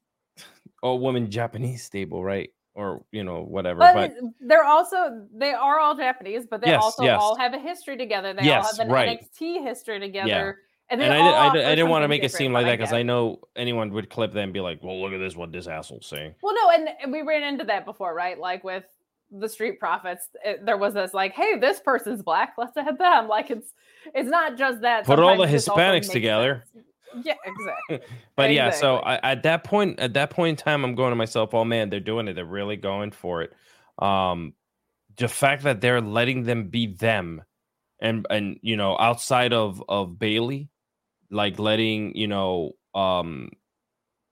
all 0.82 1.00
woman 1.00 1.32
Japanese 1.32 1.84
stable, 1.84 2.24
right? 2.24 2.52
Or 2.80 3.04
you 3.12 3.24
know 3.24 3.44
whatever. 3.44 3.80
But, 3.80 4.14
but, 4.16 4.32
they're 4.40 4.64
also 4.64 5.28
they 5.36 5.52
are 5.52 5.80
all 5.80 5.96
Japanese, 5.96 6.48
but 6.50 6.62
they 6.62 6.68
yes, 6.68 6.82
also 6.82 7.04
yes. 7.04 7.20
all 7.22 7.36
have 7.36 7.54
a 7.54 7.60
history 7.60 7.98
together. 7.98 8.34
They 8.34 8.46
yes, 8.46 8.66
all 8.66 8.72
have 8.72 8.88
an 8.88 8.92
right. 8.92 9.20
NXT 9.22 9.64
history 9.64 10.00
together. 10.00 10.28
Yeah. 10.28 10.52
And, 10.92 11.04
and 11.04 11.14
I, 11.14 11.18
did, 11.18 11.34
I, 11.34 11.54
did, 11.54 11.66
I 11.66 11.76
didn't 11.76 11.92
want 11.92 12.04
to 12.04 12.08
make 12.08 12.24
it 12.24 12.32
seem 12.32 12.52
like 12.52 12.66
that 12.66 12.80
because 12.80 12.94
I 12.94 13.04
know 13.04 13.42
anyone 13.56 13.92
would 13.92 14.10
clip 14.10 14.34
them 14.34 14.46
and 14.46 14.54
be 14.54 14.60
like, 14.60 14.82
"Well, 14.82 15.00
look 15.00 15.14
at 15.14 15.20
this, 15.20 15.36
what 15.36 15.52
this 15.52 15.68
asshole's 15.68 16.08
saying." 16.08 16.34
Well, 16.42 16.56
no, 16.56 16.88
and 17.02 17.12
we 17.12 17.22
ran 17.22 17.44
into 17.44 17.66
that 17.66 17.86
before, 17.86 18.16
right? 18.16 18.40
Like 18.40 18.64
with 18.64 18.86
the 19.30 19.48
Street 19.48 19.80
Profits, 19.80 20.30
it, 20.44 20.66
there 20.66 20.78
was 20.78 20.96
this 20.96 21.14
like, 21.14 21.34
"Hey, 21.34 21.60
this 21.60 21.80
person's 21.80 22.24
black, 22.24 22.56
let's 22.58 22.76
add 22.76 22.98
them." 22.98 23.28
Like 23.28 23.52
it's 23.52 23.74
it's 24.16 24.30
not 24.30 24.58
just 24.58 24.82
that. 24.82 25.06
Put 25.06 25.20
all 25.20 25.38
the 25.38 25.46
Hispanics 25.46 26.10
together. 26.10 26.64
Sense. 26.74 26.86
Yeah, 27.24 27.36
exactly. 27.45 27.99
but 28.36 28.51
exactly. 28.51 28.55
yeah, 28.55 28.70
so 28.72 28.97
I, 28.97 29.32
at 29.32 29.43
that 29.43 29.64
point, 29.64 29.99
at 29.99 30.14
that 30.14 30.30
point 30.30 30.60
in 30.60 30.64
time, 30.64 30.84
I'm 30.84 30.95
going 30.95 31.12
to 31.12 31.16
myself, 31.16 31.53
oh 31.53 31.66
man, 31.66 31.89
they're 31.89 31.99
doing 31.99 32.28
it. 32.28 32.34
They're 32.34 32.45
really 32.45 32.78
going 32.78 33.12
for 33.12 33.41
it. 33.41 33.53
Um, 33.97 34.53
the 35.18 35.28
fact 35.28 35.64
that 35.64 35.82
they're 35.82 36.01
letting 36.01 36.43
them 36.43 36.70
be 36.70 36.88
them, 36.88 37.43
and 37.99 38.26
and 38.30 38.60
you 38.62 38.78
know, 38.78 38.97
outside 38.97 39.53
of 39.53 39.84
of 39.89 40.18
Bayley, 40.18 40.70
like 41.30 41.60
letting 41.60 42.16
you 42.16 42.28
know, 42.28 42.72
um, 42.95 43.49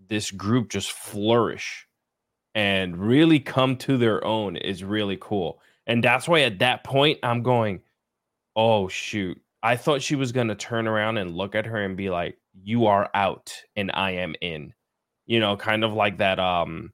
this 0.07 0.31
group 0.31 0.69
just 0.69 0.91
flourish 0.91 1.87
and 2.55 2.97
really 2.97 3.39
come 3.39 3.75
to 3.77 3.97
their 3.97 4.23
own 4.23 4.55
is 4.55 4.83
really 4.83 5.17
cool. 5.19 5.61
And 5.85 6.03
that's 6.03 6.27
why 6.27 6.41
at 6.41 6.59
that 6.59 6.83
point, 6.83 7.19
I'm 7.23 7.43
going, 7.43 7.81
oh 8.55 8.87
shoot. 8.87 9.39
I 9.63 9.75
thought 9.75 10.01
she 10.01 10.15
was 10.15 10.31
going 10.31 10.47
to 10.47 10.55
turn 10.55 10.87
around 10.87 11.17
and 11.17 11.35
look 11.35 11.55
at 11.55 11.65
her 11.65 11.83
and 11.83 11.97
be 11.97 12.09
like, 12.09 12.37
you 12.63 12.85
are 12.85 13.09
out 13.13 13.53
and 13.75 13.91
I 13.93 14.11
am 14.11 14.35
in. 14.41 14.73
You 15.25 15.39
know, 15.39 15.57
kind 15.57 15.83
of 15.83 15.93
like 15.93 16.17
that 16.19 16.39
um 16.39 16.91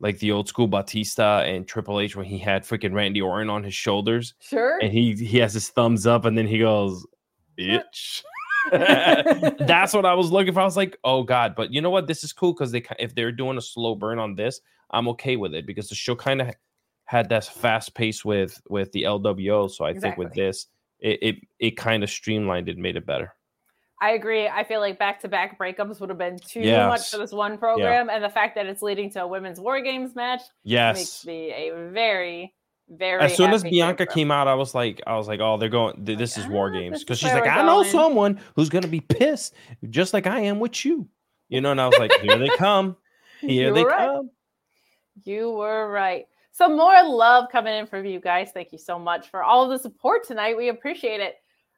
like 0.00 0.18
the 0.18 0.32
old 0.32 0.48
school 0.48 0.66
Batista 0.66 1.40
and 1.40 1.66
Triple 1.66 2.00
H 2.00 2.16
when 2.16 2.26
he 2.26 2.38
had 2.38 2.64
freaking 2.64 2.92
Randy 2.92 3.20
Orton 3.20 3.50
on 3.50 3.64
his 3.64 3.74
shoulders. 3.74 4.34
Sure. 4.40 4.78
And 4.82 4.92
he 4.92 5.14
he 5.14 5.38
has 5.38 5.54
his 5.54 5.68
thumbs 5.68 6.06
up 6.06 6.24
and 6.24 6.36
then 6.36 6.46
he 6.46 6.58
goes, 6.58 7.06
bitch. 7.58 8.22
That's 8.72 9.92
what 9.92 10.06
I 10.06 10.14
was 10.14 10.30
looking 10.30 10.54
for. 10.54 10.60
I 10.60 10.64
was 10.64 10.76
like, 10.76 10.98
oh 11.04 11.22
god, 11.22 11.54
but 11.54 11.72
you 11.72 11.80
know 11.80 11.90
what? 11.90 12.06
This 12.06 12.24
is 12.24 12.32
cool 12.32 12.52
because 12.52 12.72
they 12.72 12.84
if 12.98 13.14
they're 13.14 13.32
doing 13.32 13.58
a 13.58 13.62
slow 13.62 13.94
burn 13.94 14.18
on 14.18 14.34
this, 14.34 14.60
I'm 14.90 15.08
okay 15.08 15.36
with 15.36 15.54
it 15.54 15.66
because 15.66 15.88
the 15.88 15.94
show 15.94 16.14
kind 16.14 16.40
of 16.40 16.54
had 17.04 17.28
that 17.28 17.44
fast 17.44 17.94
pace 17.94 18.24
with 18.24 18.60
with 18.68 18.90
the 18.92 19.02
LWO. 19.02 19.70
So 19.70 19.84
I 19.84 19.90
exactly. 19.90 20.00
think 20.00 20.18
with 20.18 20.34
this, 20.34 20.66
it 21.00 21.18
it, 21.22 21.36
it 21.58 21.76
kind 21.76 22.02
of 22.02 22.10
streamlined 22.10 22.68
it, 22.68 22.78
made 22.78 22.96
it 22.96 23.06
better. 23.06 23.34
I 24.04 24.10
agree. 24.10 24.46
I 24.46 24.64
feel 24.64 24.80
like 24.80 24.98
back 24.98 25.18
to 25.20 25.28
back 25.28 25.58
breakups 25.58 25.98
would 25.98 26.10
have 26.10 26.18
been 26.18 26.38
too 26.38 26.60
yes. 26.60 26.86
much 26.86 27.10
for 27.10 27.16
this 27.16 27.32
one 27.32 27.56
program. 27.56 28.08
Yeah. 28.08 28.14
And 28.14 28.22
the 28.22 28.28
fact 28.28 28.54
that 28.56 28.66
it's 28.66 28.82
leading 28.82 29.08
to 29.12 29.22
a 29.22 29.26
women's 29.26 29.58
war 29.58 29.80
games 29.80 30.14
match 30.14 30.42
yes. 30.62 30.98
makes 30.98 31.24
me 31.24 31.50
a 31.52 31.88
very, 31.90 32.52
very 32.90 33.22
as 33.22 33.34
soon 33.34 33.54
as 33.54 33.62
Bianca 33.62 34.04
came 34.04 34.30
out, 34.30 34.46
I 34.46 34.56
was 34.56 34.74
like, 34.74 35.00
I 35.06 35.16
was 35.16 35.26
like, 35.26 35.40
oh, 35.40 35.56
they're 35.56 35.70
going 35.70 36.04
this 36.04 36.36
like, 36.36 36.46
is 36.46 36.52
war 36.52 36.70
games. 36.70 37.00
Because 37.00 37.18
she's 37.18 37.32
like, 37.32 37.46
I 37.46 37.62
know 37.62 37.82
someone 37.82 38.38
who's 38.56 38.68
gonna 38.68 38.88
be 38.88 39.00
pissed, 39.00 39.54
just 39.88 40.12
like 40.12 40.26
I 40.26 40.40
am 40.40 40.60
with 40.60 40.84
you. 40.84 41.08
You 41.48 41.62
know, 41.62 41.70
and 41.70 41.80
I 41.80 41.86
was 41.86 41.98
like, 41.98 42.12
here 42.20 42.36
they 42.36 42.50
come. 42.58 42.98
Here 43.40 43.74
they 43.74 43.84
right. 43.84 43.98
come. 43.98 44.30
You 45.24 45.50
were 45.50 45.90
right. 45.90 46.24
Some 46.52 46.76
more 46.76 47.02
love 47.02 47.50
coming 47.52 47.74
in 47.74 47.86
from 47.86 48.06
you 48.06 48.20
guys. 48.20 48.50
Thank 48.54 48.72
you 48.72 48.78
so 48.78 48.98
much 48.98 49.28
for 49.28 49.42
all 49.42 49.64
of 49.64 49.70
the 49.70 49.78
support 49.78 50.26
tonight. 50.26 50.56
We 50.56 50.70
appreciate 50.70 51.20
it. 51.20 51.36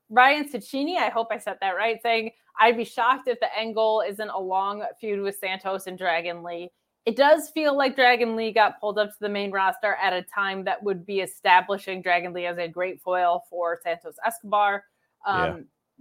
Ryan 0.08 0.48
Ciccini, 0.48 0.96
I 0.96 1.08
hope 1.08 1.28
I 1.30 1.38
said 1.38 1.58
that 1.60 1.76
right, 1.76 2.00
saying, 2.02 2.30
I'd 2.58 2.76
be 2.76 2.84
shocked 2.84 3.28
if 3.28 3.38
the 3.40 3.58
end 3.58 3.74
goal 3.74 4.02
isn't 4.06 4.28
a 4.30 4.38
long 4.38 4.82
feud 5.00 5.20
with 5.20 5.38
Santos 5.38 5.86
and 5.86 5.98
Dragon 5.98 6.42
Lee. 6.42 6.70
It 7.04 7.16
does 7.16 7.50
feel 7.50 7.76
like 7.76 7.94
Dragon 7.94 8.34
Lee 8.34 8.52
got 8.52 8.80
pulled 8.80 8.98
up 8.98 9.10
to 9.10 9.16
the 9.20 9.28
main 9.28 9.52
roster 9.52 9.96
at 10.02 10.12
a 10.12 10.22
time 10.22 10.64
that 10.64 10.82
would 10.82 11.06
be 11.06 11.20
establishing 11.20 12.02
Dragon 12.02 12.32
Lee 12.32 12.46
as 12.46 12.58
a 12.58 12.66
great 12.66 13.00
foil 13.00 13.44
for 13.48 13.78
Santos 13.82 14.16
Escobar. 14.26 14.84
Um, 15.24 15.44
yeah. 15.44 15.56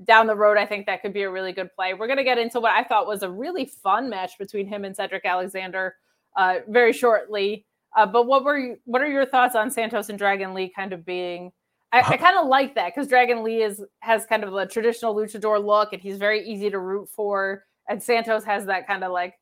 Down 0.06 0.28
the 0.28 0.36
road, 0.36 0.58
I 0.58 0.66
think 0.66 0.88
that 0.88 1.01
could 1.01 1.14
be 1.14 1.22
a 1.22 1.30
really 1.30 1.53
good 1.53 1.74
play. 1.74 1.93
We're 1.93 2.08
going 2.08 2.18
to 2.18 2.24
get 2.24 2.38
into 2.38 2.60
what 2.60 2.74
I 2.74 2.84
thought 2.84 3.08
was 3.08 3.24
a 3.24 3.30
really 3.30 3.66
fun 3.66 4.10
match 4.10 4.38
between 4.38 4.68
him 4.68 4.84
and 4.84 4.95
Cedric 4.95 5.26
Alexander 5.26 5.95
uh, 6.36 6.56
very 6.68 6.91
shortly. 6.91 7.66
Uh, 7.95 8.06
but 8.06 8.28
what 8.28 8.43
were 8.43 8.58
you, 8.58 8.78
what 8.86 9.01
are 9.01 9.08
your 9.08 9.26
thoughts 9.26 9.56
on 9.56 9.72
Santos 9.72 10.10
and 10.10 10.18
Dragon 10.18 10.53
Lee 10.53 10.70
kind 10.76 10.91
of 10.91 11.06
being 11.06 11.51
I, 11.95 12.13
I 12.13 12.17
kind 12.17 12.37
of 12.37 12.47
like 12.47 12.75
that 12.75 12.93
because 12.93 13.07
Dragon 13.07 13.41
Lee 13.43 13.61
is 13.61 13.81
has 14.01 14.25
kind 14.25 14.43
of 14.43 14.53
a 14.53 14.65
traditional 14.67 15.15
luchador 15.15 15.63
look, 15.63 15.93
and 15.93 16.01
he's 16.01 16.17
very 16.17 16.45
easy 16.45 16.69
to 16.69 16.79
root 16.79 17.09
for. 17.09 17.63
And 17.87 18.01
Santos 18.03 18.43
has 18.43 18.65
that 18.65 18.85
kind 18.85 19.03
of 19.03 19.11
like 19.11 19.35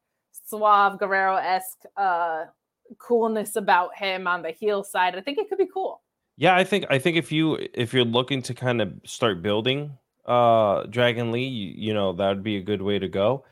suave 0.46 1.00
Guerrero 1.00 1.38
esque 1.38 1.84
uh, 1.98 2.46
coolness 3.00 3.56
about 3.56 3.96
him 3.96 4.28
on 4.28 4.44
the 4.44 4.52
heel 4.52 4.84
side. 4.84 5.16
I 5.16 5.22
think 5.22 5.40
it 5.40 5.50
could 5.50 5.58
be 5.58 5.68
cool. 5.74 6.02
Yeah, 6.38 6.56
I 6.56 6.64
think 6.64 6.86
I 6.92 7.00
think 7.00 7.18
if 7.18 7.32
you 7.32 7.58
if 7.74 7.92
you're 7.92 8.06
looking 8.06 8.44
to 8.44 8.54
kind 8.54 8.82
of 8.82 8.94
start 9.04 9.42
building 9.42 9.98
uh 10.26 10.84
Dragon 10.84 11.32
Lee, 11.32 11.48
you, 11.48 11.74
you 11.76 11.94
know 11.94 12.14
that 12.14 12.28
would 12.28 12.44
be 12.44 12.58
a 12.58 12.62
good 12.62 12.82
way 12.82 13.00
to 13.00 13.08
go. 13.08 13.46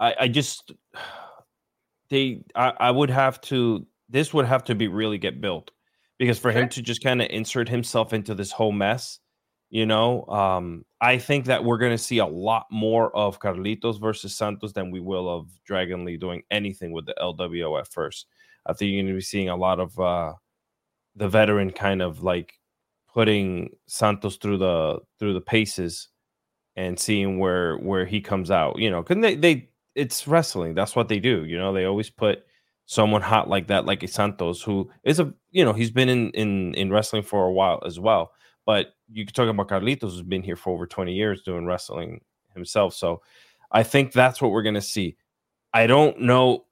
I, 0.00 0.14
I 0.20 0.28
just 0.28 0.72
they 2.10 2.42
I, 2.56 2.72
I 2.80 2.90
would 2.90 3.10
have 3.10 3.40
to 3.42 3.86
this 4.08 4.34
would 4.34 4.46
have 4.46 4.64
to 4.64 4.74
be 4.74 4.88
really 4.88 5.18
get 5.18 5.40
built 5.40 5.70
because 6.20 6.38
for 6.38 6.52
sure. 6.52 6.62
him 6.62 6.68
to 6.68 6.82
just 6.82 7.02
kind 7.02 7.22
of 7.22 7.28
insert 7.30 7.66
himself 7.66 8.12
into 8.12 8.34
this 8.34 8.52
whole 8.52 8.72
mess, 8.72 9.20
you 9.70 9.86
know, 9.86 10.26
um, 10.26 10.84
I 11.00 11.16
think 11.16 11.46
that 11.46 11.64
we're 11.64 11.78
going 11.78 11.92
to 11.92 11.98
see 11.98 12.18
a 12.18 12.26
lot 12.26 12.66
more 12.70 13.16
of 13.16 13.40
Carlitos 13.40 13.98
versus 13.98 14.36
Santos 14.36 14.74
than 14.74 14.90
we 14.90 15.00
will 15.00 15.30
of 15.30 15.48
Dragon 15.64 16.04
Lee 16.04 16.18
doing 16.18 16.42
anything 16.50 16.92
with 16.92 17.06
the 17.06 17.14
LWO 17.18 17.80
at 17.80 17.88
first. 17.88 18.26
I 18.66 18.74
think 18.74 18.90
you're 18.90 19.02
going 19.02 19.14
to 19.14 19.16
be 19.16 19.22
seeing 19.22 19.48
a 19.48 19.56
lot 19.56 19.80
of 19.80 19.98
uh, 19.98 20.34
the 21.16 21.26
veteran 21.26 21.70
kind 21.70 22.02
of 22.02 22.22
like 22.22 22.52
putting 23.14 23.70
Santos 23.86 24.36
through 24.36 24.58
the 24.58 24.98
through 25.18 25.32
the 25.32 25.40
paces 25.40 26.08
and 26.76 27.00
seeing 27.00 27.38
where 27.38 27.78
where 27.78 28.04
he 28.04 28.20
comes 28.20 28.50
out. 28.50 28.78
You 28.78 28.90
know, 28.90 29.02
because 29.02 29.22
they 29.22 29.36
they 29.36 29.70
it's 29.94 30.28
wrestling. 30.28 30.74
That's 30.74 30.94
what 30.94 31.08
they 31.08 31.18
do. 31.18 31.46
You 31.46 31.56
know, 31.56 31.72
they 31.72 31.86
always 31.86 32.10
put 32.10 32.44
someone 32.90 33.22
hot 33.22 33.48
like 33.48 33.68
that, 33.68 33.86
like 33.86 34.06
Santos, 34.08 34.60
who 34.60 34.90
is 35.04 35.20
a 35.20 35.32
you 35.52 35.64
know 35.64 35.72
he's 35.72 35.92
been 35.92 36.08
in 36.08 36.30
in 36.30 36.74
in 36.74 36.90
wrestling 36.90 37.22
for 37.22 37.46
a 37.46 37.52
while 37.52 37.80
as 37.86 38.00
well. 38.00 38.32
But 38.66 38.88
you 39.08 39.24
could 39.24 39.34
talk 39.34 39.48
about 39.48 39.68
Carlitos, 39.68 40.00
who's 40.10 40.22
been 40.22 40.42
here 40.42 40.56
for 40.56 40.74
over 40.74 40.86
twenty 40.88 41.14
years 41.14 41.42
doing 41.42 41.66
wrestling 41.66 42.20
himself. 42.52 42.94
So 42.94 43.22
I 43.70 43.84
think 43.84 44.12
that's 44.12 44.42
what 44.42 44.50
we're 44.50 44.64
gonna 44.64 44.80
see. 44.80 45.16
I 45.72 45.86
don't 45.86 46.20
know 46.22 46.64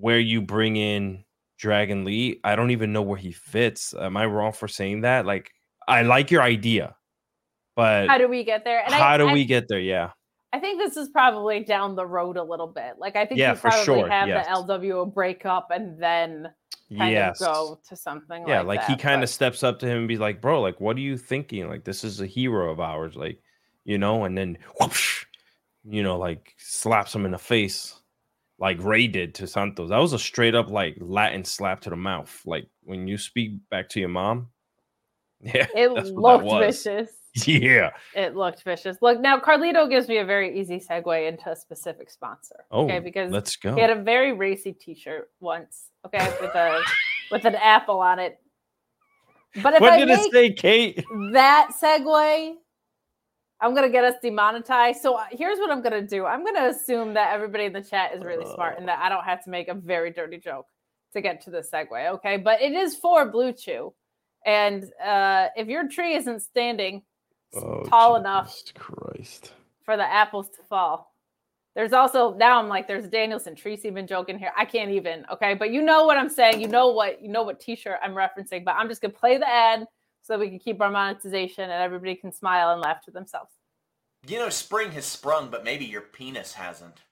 where 0.00 0.18
you 0.18 0.40
bring 0.40 0.76
in 0.76 1.24
Dragon 1.58 2.06
Lee. 2.06 2.40
I 2.42 2.56
don't 2.56 2.70
even 2.70 2.94
know 2.94 3.02
where 3.02 3.18
he 3.18 3.32
fits. 3.32 3.92
Am 3.92 4.16
I 4.16 4.24
wrong 4.24 4.52
for 4.52 4.66
saying 4.66 5.02
that? 5.02 5.26
Like, 5.26 5.52
I 5.86 6.02
like 6.02 6.30
your 6.30 6.40
idea, 6.40 6.96
but 7.76 8.08
how 8.08 8.16
do 8.16 8.28
we 8.28 8.44
get 8.44 8.64
there? 8.64 8.82
And 8.82 8.94
how 8.94 9.08
I, 9.08 9.18
do 9.18 9.28
I, 9.28 9.34
we 9.34 9.44
get 9.44 9.68
there? 9.68 9.78
Yeah. 9.78 10.12
I 10.54 10.60
think 10.60 10.78
this 10.78 10.96
is 10.96 11.08
probably 11.08 11.64
down 11.64 11.96
the 11.96 12.06
road 12.06 12.36
a 12.36 12.42
little 12.42 12.68
bit. 12.68 12.94
Like 12.96 13.16
I 13.16 13.26
think 13.26 13.40
yeah, 13.40 13.54
you 13.54 13.58
probably 13.58 13.84
sure. 13.84 14.08
have 14.08 14.28
yes. 14.28 14.46
the 14.46 14.52
LWO 14.52 15.12
breakup 15.12 15.68
and 15.72 16.00
then 16.00 16.48
kind 16.96 17.12
yes. 17.12 17.40
of 17.40 17.46
go 17.46 17.80
to 17.88 17.96
something 17.96 18.46
yeah, 18.46 18.60
like, 18.60 18.78
like 18.78 18.86
he 18.86 18.96
kind 18.96 19.24
of 19.24 19.28
steps 19.28 19.64
up 19.64 19.80
to 19.80 19.86
him 19.86 19.98
and 19.98 20.08
be 20.08 20.16
like, 20.16 20.40
bro, 20.40 20.60
like 20.60 20.80
what 20.80 20.96
are 20.96 21.00
you 21.00 21.18
thinking? 21.18 21.68
Like 21.68 21.82
this 21.82 22.04
is 22.04 22.20
a 22.20 22.26
hero 22.26 22.70
of 22.70 22.78
ours, 22.78 23.16
like, 23.16 23.40
you 23.84 23.98
know, 23.98 24.22
and 24.22 24.38
then 24.38 24.58
whoosh, 24.78 25.24
you 25.82 26.04
know, 26.04 26.18
like 26.18 26.54
slaps 26.56 27.12
him 27.12 27.24
in 27.24 27.32
the 27.32 27.38
face 27.38 28.00
like 28.60 28.80
Rey 28.80 29.08
did 29.08 29.34
to 29.34 29.48
Santos. 29.48 29.90
That 29.90 29.98
was 29.98 30.12
a 30.12 30.20
straight 30.20 30.54
up 30.54 30.70
like 30.70 30.96
Latin 31.00 31.44
slap 31.44 31.80
to 31.80 31.90
the 31.90 31.96
mouth. 31.96 32.40
Like 32.46 32.68
when 32.84 33.08
you 33.08 33.18
speak 33.18 33.54
back 33.70 33.88
to 33.90 34.00
your 34.00 34.08
mom. 34.08 34.48
Yeah. 35.40 35.66
It 35.76 35.90
looked 35.90 36.48
vicious. 36.48 37.10
Yeah. 37.46 37.90
It 38.14 38.36
looked 38.36 38.62
vicious. 38.62 38.96
Look, 39.02 39.20
now 39.20 39.38
Carlito 39.38 39.90
gives 39.90 40.08
me 40.08 40.18
a 40.18 40.24
very 40.24 40.58
easy 40.58 40.78
segue 40.78 41.28
into 41.28 41.50
a 41.50 41.56
specific 41.56 42.10
sponsor. 42.10 42.64
Oh, 42.70 42.84
okay, 42.84 43.00
because 43.00 43.32
let's 43.32 43.56
go. 43.56 43.74
He 43.74 43.80
had 43.80 43.90
a 43.90 44.00
very 44.00 44.32
racy 44.32 44.72
T-shirt 44.72 45.30
once. 45.40 45.90
Okay, 46.06 46.24
with 46.40 46.54
a 46.54 46.80
with 47.32 47.44
an 47.44 47.56
apple 47.56 48.00
on 48.00 48.18
it. 48.18 48.38
But 49.62 49.74
if 49.74 49.80
what 49.80 49.94
I 49.94 49.98
did 49.98 50.10
it 50.10 50.32
say, 50.32 50.52
Kate? 50.52 51.04
That 51.32 51.70
segue, 51.80 52.54
I'm 53.60 53.74
gonna 53.74 53.88
get 53.88 54.04
us 54.04 54.14
demonetized. 54.22 55.00
So 55.00 55.16
uh, 55.16 55.24
here's 55.32 55.58
what 55.58 55.70
I'm 55.70 55.82
gonna 55.82 56.06
do. 56.06 56.26
I'm 56.26 56.44
gonna 56.44 56.68
assume 56.68 57.14
that 57.14 57.34
everybody 57.34 57.64
in 57.64 57.72
the 57.72 57.82
chat 57.82 58.14
is 58.14 58.22
really 58.22 58.46
smart 58.54 58.78
and 58.78 58.86
that 58.86 59.00
I 59.00 59.08
don't 59.08 59.24
have 59.24 59.42
to 59.44 59.50
make 59.50 59.68
a 59.68 59.74
very 59.74 60.12
dirty 60.12 60.38
joke 60.38 60.66
to 61.14 61.20
get 61.20 61.40
to 61.42 61.50
the 61.50 61.62
segue. 61.62 62.10
Okay, 62.14 62.36
but 62.36 62.60
it 62.60 62.72
is 62.72 62.96
for 62.96 63.28
Blue 63.28 63.52
Chew. 63.52 63.92
And 64.46 64.84
uh, 65.04 65.48
if 65.56 65.68
your 65.68 65.88
tree 65.88 66.14
isn't 66.14 66.40
standing 66.40 67.02
oh, 67.56 67.84
tall 67.84 68.16
enough 68.16 68.62
Christ. 68.74 69.52
for 69.84 69.96
the 69.96 70.04
apples 70.04 70.48
to 70.50 70.62
fall. 70.62 71.14
There's 71.74 71.92
also 71.92 72.34
now 72.34 72.60
I'm 72.60 72.68
like 72.68 72.86
there's 72.86 73.08
Danielson 73.08 73.56
Tracy 73.56 73.90
been 73.90 74.06
joking 74.06 74.38
here. 74.38 74.52
I 74.56 74.64
can't 74.64 74.90
even 74.90 75.26
okay, 75.32 75.54
but 75.54 75.70
you 75.70 75.82
know 75.82 76.04
what 76.04 76.16
I'm 76.16 76.28
saying. 76.28 76.60
You 76.60 76.68
know 76.68 76.88
what 76.88 77.20
you 77.20 77.28
know 77.28 77.42
what 77.42 77.58
T-shirt 77.60 77.98
I'm 78.02 78.14
referencing. 78.14 78.64
But 78.64 78.76
I'm 78.76 78.88
just 78.88 79.02
gonna 79.02 79.14
play 79.14 79.38
the 79.38 79.48
ad 79.48 79.86
so 80.22 80.38
we 80.38 80.48
can 80.48 80.58
keep 80.58 80.80
our 80.80 80.90
monetization 80.90 81.64
and 81.64 81.72
everybody 81.72 82.14
can 82.14 82.32
smile 82.32 82.70
and 82.70 82.80
laugh 82.80 83.04
to 83.04 83.10
themselves. 83.10 83.50
You 84.26 84.38
know, 84.38 84.48
spring 84.48 84.92
has 84.92 85.04
sprung, 85.04 85.50
but 85.50 85.64
maybe 85.64 85.84
your 85.84 86.00
penis 86.00 86.54
hasn't. 86.54 87.02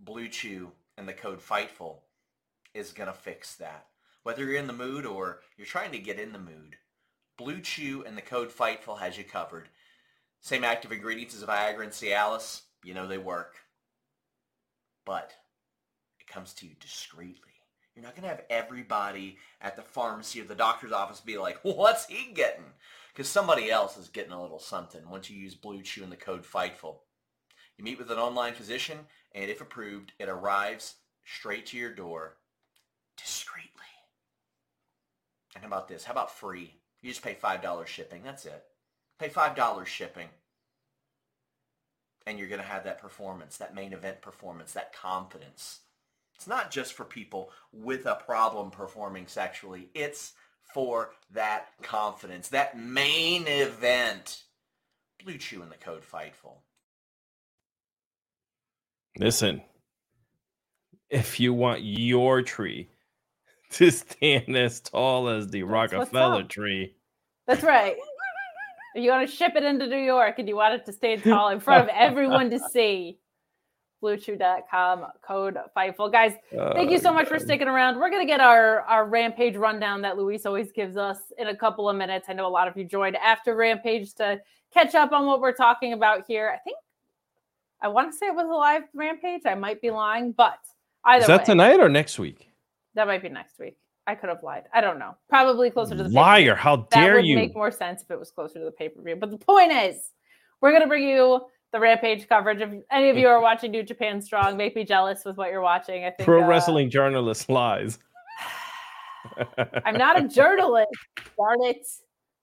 Blue 0.00 0.28
Chew 0.28 0.72
and 0.96 1.06
the 1.06 1.12
code 1.12 1.40
Fightful 1.40 1.98
is 2.72 2.92
gonna 2.92 3.12
fix 3.12 3.54
that. 3.56 3.86
Whether 4.22 4.44
you're 4.44 4.56
in 4.56 4.66
the 4.66 4.72
mood 4.72 5.04
or 5.04 5.40
you're 5.58 5.66
trying 5.66 5.92
to 5.92 5.98
get 5.98 6.18
in 6.18 6.32
the 6.32 6.38
mood, 6.38 6.76
Blue 7.40 7.60
Chew 7.62 8.04
and 8.06 8.18
the 8.18 8.22
code 8.22 8.50
FIGHTFUL 8.50 8.98
has 8.98 9.16
you 9.16 9.24
covered. 9.24 9.70
Same 10.42 10.62
active 10.62 10.92
ingredients 10.92 11.34
as 11.34 11.42
Viagra 11.42 11.84
and 11.84 11.90
Cialis. 11.90 12.60
You 12.84 12.92
know 12.92 13.06
they 13.06 13.16
work. 13.16 13.54
But 15.06 15.32
it 16.18 16.26
comes 16.26 16.52
to 16.54 16.66
you 16.66 16.74
discreetly. 16.78 17.48
You're 17.96 18.04
not 18.04 18.14
going 18.14 18.24
to 18.24 18.28
have 18.28 18.42
everybody 18.50 19.38
at 19.62 19.74
the 19.74 19.80
pharmacy 19.80 20.42
or 20.42 20.44
the 20.44 20.54
doctor's 20.54 20.92
office 20.92 21.20
be 21.20 21.38
like, 21.38 21.58
what's 21.62 22.04
he 22.04 22.30
getting? 22.34 22.66
Because 23.10 23.26
somebody 23.26 23.70
else 23.70 23.96
is 23.96 24.10
getting 24.10 24.32
a 24.32 24.42
little 24.42 24.58
something 24.58 25.08
once 25.08 25.30
you 25.30 25.38
use 25.38 25.54
Blue 25.54 25.80
Chew 25.80 26.02
and 26.02 26.12
the 26.12 26.16
code 26.16 26.44
FIGHTFUL. 26.44 26.96
You 27.78 27.84
meet 27.84 27.98
with 27.98 28.10
an 28.10 28.18
online 28.18 28.52
physician, 28.52 28.98
and 29.34 29.50
if 29.50 29.62
approved, 29.62 30.12
it 30.18 30.28
arrives 30.28 30.96
straight 31.24 31.64
to 31.66 31.78
your 31.78 31.94
door 31.94 32.36
discreetly. 33.16 33.70
And 35.54 35.64
how 35.64 35.68
about 35.68 35.88
this? 35.88 36.04
How 36.04 36.12
about 36.12 36.30
free? 36.30 36.79
You 37.02 37.10
just 37.10 37.22
pay 37.22 37.34
$5 37.34 37.86
shipping. 37.86 38.22
That's 38.22 38.44
it. 38.44 38.62
Pay 39.18 39.28
$5 39.28 39.86
shipping. 39.86 40.28
And 42.26 42.38
you're 42.38 42.48
going 42.48 42.60
to 42.60 42.66
have 42.66 42.84
that 42.84 43.00
performance, 43.00 43.56
that 43.56 43.74
main 43.74 43.92
event 43.92 44.20
performance, 44.20 44.72
that 44.72 44.94
confidence. 44.94 45.80
It's 46.34 46.46
not 46.46 46.70
just 46.70 46.92
for 46.92 47.04
people 47.04 47.50
with 47.72 48.06
a 48.06 48.14
problem 48.14 48.70
performing 48.70 49.26
sexually. 49.26 49.88
It's 49.94 50.32
for 50.74 51.10
that 51.32 51.68
confidence, 51.82 52.48
that 52.48 52.78
main 52.78 53.46
event. 53.46 54.42
Blue 55.24 55.36
Chew 55.36 55.62
in 55.62 55.68
the 55.68 55.76
code 55.76 56.02
FIGHTFUL. 56.02 56.56
Listen, 59.18 59.60
if 61.10 61.40
you 61.40 61.52
want 61.52 61.82
your 61.82 62.42
tree 62.42 62.88
to 63.74 63.90
stand 63.90 64.56
as 64.56 64.80
tall 64.80 65.28
as 65.28 65.48
the 65.48 65.62
That's 65.62 65.70
Rockefeller 65.70 66.44
tree. 66.44 66.94
That's 67.46 67.62
right. 67.62 67.96
you 68.94 69.10
want 69.10 69.28
to 69.28 69.34
ship 69.34 69.52
it 69.56 69.62
into 69.62 69.86
New 69.86 69.96
York 69.96 70.38
and 70.38 70.48
you 70.48 70.56
want 70.56 70.74
it 70.74 70.84
to 70.86 70.92
stand 70.92 71.22
tall 71.22 71.50
in 71.50 71.60
front 71.60 71.88
of 71.88 71.96
everyone 71.96 72.50
to 72.50 72.58
see. 72.72 73.18
BlueChew.com 74.02 75.06
code 75.20 75.58
Fightful. 75.76 76.10
Guys, 76.10 76.32
thank 76.72 76.90
you 76.90 76.96
oh, 76.96 77.00
so 77.00 77.12
much 77.12 77.28
for 77.28 77.38
sticking 77.38 77.68
around. 77.68 78.00
We're 78.00 78.08
going 78.08 78.26
to 78.26 78.30
get 78.30 78.40
our, 78.40 78.80
our 78.82 79.04
Rampage 79.04 79.56
rundown 79.56 80.00
that 80.02 80.16
Luis 80.16 80.46
always 80.46 80.72
gives 80.72 80.96
us 80.96 81.18
in 81.36 81.48
a 81.48 81.56
couple 81.56 81.86
of 81.86 81.96
minutes. 81.96 82.26
I 82.30 82.32
know 82.32 82.46
a 82.46 82.48
lot 82.48 82.66
of 82.66 82.78
you 82.78 82.84
joined 82.84 83.16
after 83.16 83.54
Rampage 83.54 84.14
to 84.14 84.40
catch 84.72 84.94
up 84.94 85.12
on 85.12 85.26
what 85.26 85.42
we're 85.42 85.52
talking 85.52 85.92
about 85.92 86.24
here. 86.26 86.48
I 86.48 86.58
think 86.60 86.78
I 87.82 87.88
want 87.88 88.10
to 88.10 88.16
say 88.16 88.26
it 88.26 88.34
was 88.34 88.46
a 88.46 88.48
live 88.48 88.84
Rampage. 88.94 89.42
I 89.44 89.54
might 89.54 89.82
be 89.82 89.90
lying, 89.90 90.32
but 90.32 90.58
either 91.04 91.22
Is 91.22 91.26
that 91.26 91.40
way, 91.40 91.44
tonight 91.44 91.80
or 91.80 91.90
next 91.90 92.18
week? 92.18 92.49
That 92.94 93.06
might 93.06 93.22
be 93.22 93.28
next 93.28 93.58
week. 93.58 93.76
I 94.06 94.14
could 94.14 94.28
have 94.28 94.42
lied. 94.42 94.64
I 94.74 94.80
don't 94.80 94.98
know. 94.98 95.16
Probably 95.28 95.70
closer 95.70 95.96
to 95.96 96.02
the 96.02 96.08
liar. 96.08 96.54
Pay-per-view. 96.54 96.54
How 96.54 96.76
dare 96.90 97.02
you? 97.02 97.10
that 97.10 97.16
would 97.16 97.26
you? 97.26 97.36
Make 97.36 97.54
more 97.54 97.70
sense 97.70 98.02
if 98.02 98.10
it 98.10 98.18
was 98.18 98.30
closer 98.30 98.58
to 98.58 98.64
the 98.64 98.72
pay 98.72 98.88
per 98.88 99.00
view. 99.02 99.16
But 99.16 99.30
the 99.30 99.38
point 99.38 99.72
is, 99.72 100.10
we're 100.60 100.72
gonna 100.72 100.88
bring 100.88 101.08
you 101.08 101.42
the 101.72 101.80
Rampage 101.80 102.28
coverage. 102.28 102.60
If 102.60 102.70
any 102.90 103.10
of 103.10 103.16
you 103.16 103.28
are 103.28 103.40
watching 103.40 103.70
New 103.70 103.82
Japan 103.82 104.20
Strong, 104.20 104.56
make 104.56 104.74
me 104.74 104.84
jealous 104.84 105.24
with 105.24 105.36
what 105.36 105.50
you're 105.50 105.60
watching. 105.60 106.04
I 106.04 106.10
think 106.10 106.26
pro 106.26 106.42
uh, 106.42 106.46
wrestling 106.46 106.90
journalist 106.90 107.48
lies. 107.48 107.98
I'm 109.84 109.96
not 109.96 110.20
a 110.20 110.26
journalist. 110.26 110.90
Darn 111.36 111.62
it. 111.62 111.86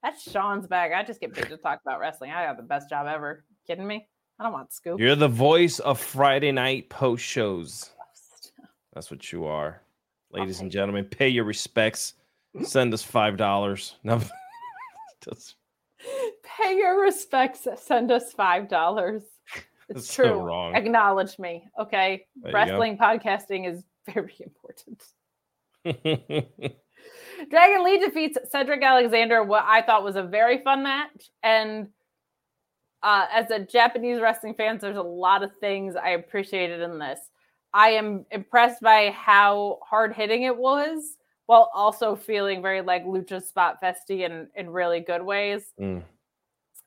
That's 0.04 0.32
Sean's 0.32 0.68
bag. 0.68 0.91
I 0.93 1.04
just 1.04 1.20
get 1.20 1.34
paid 1.34 1.50
to 1.50 1.58
talk 1.58 1.82
about 1.86 2.00
wrestling. 2.00 2.32
I 2.32 2.45
got 2.45 2.58
the 2.58 2.64
best 2.64 2.89
job 2.89 3.08
ever. 3.08 3.43
Kidding 3.66 3.88
me? 3.88 4.08
I 4.39 4.43
don't 4.43 4.54
want 4.54 4.72
scoop. 4.72 5.00
You're 5.00 5.16
the 5.16 5.28
voice 5.28 5.80
of 5.80 6.00
Friday 6.00 6.52
night 6.52 6.89
post 6.89 7.26
shows. 7.26 7.89
That's 8.93 9.12
what 9.12 9.32
you 9.32 9.45
are. 9.45 9.82
Ladies 10.32 10.59
and 10.61 10.71
gentlemen, 10.71 11.05
pay 11.05 11.30
your 11.30 11.45
respects. 11.45 12.15
Send 12.63 12.93
us 12.93 13.03
five 13.03 13.38
dollars. 13.38 13.95
No. 14.03 14.21
Pay 16.43 16.78
your 16.78 17.01
respects. 17.01 17.67
Send 17.75 18.11
us 18.11 18.32
five 18.34 18.69
dollars. 18.69 19.23
It's 19.89 20.13
so 20.13 20.23
true. 20.23 20.39
wrong. 20.41 20.75
Acknowledge 20.75 21.39
me. 21.39 21.65
Okay. 21.80 22.25
There. 22.41 22.51
Wrestling 22.51 22.97
podcasting 22.97 23.71
is 23.73 23.86
very 24.13 24.36
important. 24.41 25.01
Dragon 27.49 27.84
Lee 27.86 27.97
defeats 27.99 28.38
Cedric 28.51 28.84
Alexander, 28.84 29.43
what 29.43 29.63
I 29.65 29.82
thought 29.82 30.03
was 30.03 30.17
a 30.17 30.23
very 30.23 30.61
fun 30.61 30.84
match. 30.84 31.30
And 31.41 31.88
uh, 33.01 33.28
as 33.32 33.49
a 33.49 33.59
Japanese 33.59 34.19
wrestling 34.19 34.55
fan, 34.55 34.78
there's 34.78 34.97
a 34.97 35.01
lot 35.01 35.41
of 35.41 35.55
things 35.55 35.95
I 35.95 36.09
appreciated 36.09 36.82
in 36.82 36.99
this. 36.99 37.19
I 37.78 37.89
am 37.89 38.25
impressed 38.32 38.82
by 38.82 39.11
how 39.11 39.78
hard 39.84 40.11
hitting 40.11 40.41
it 40.41 40.57
was, 40.57 41.17
while 41.45 41.69
also 41.75 42.15
feeling 42.15 42.59
very 42.59 42.82
like 42.82 43.05
Lucha 43.05 43.39
Spot 43.39 43.78
Festy 43.80 44.25
in, 44.25 44.47
in 44.55 44.71
really 44.71 44.99
good 44.99 45.21
ways. 45.21 45.73
Mm. 45.80 46.01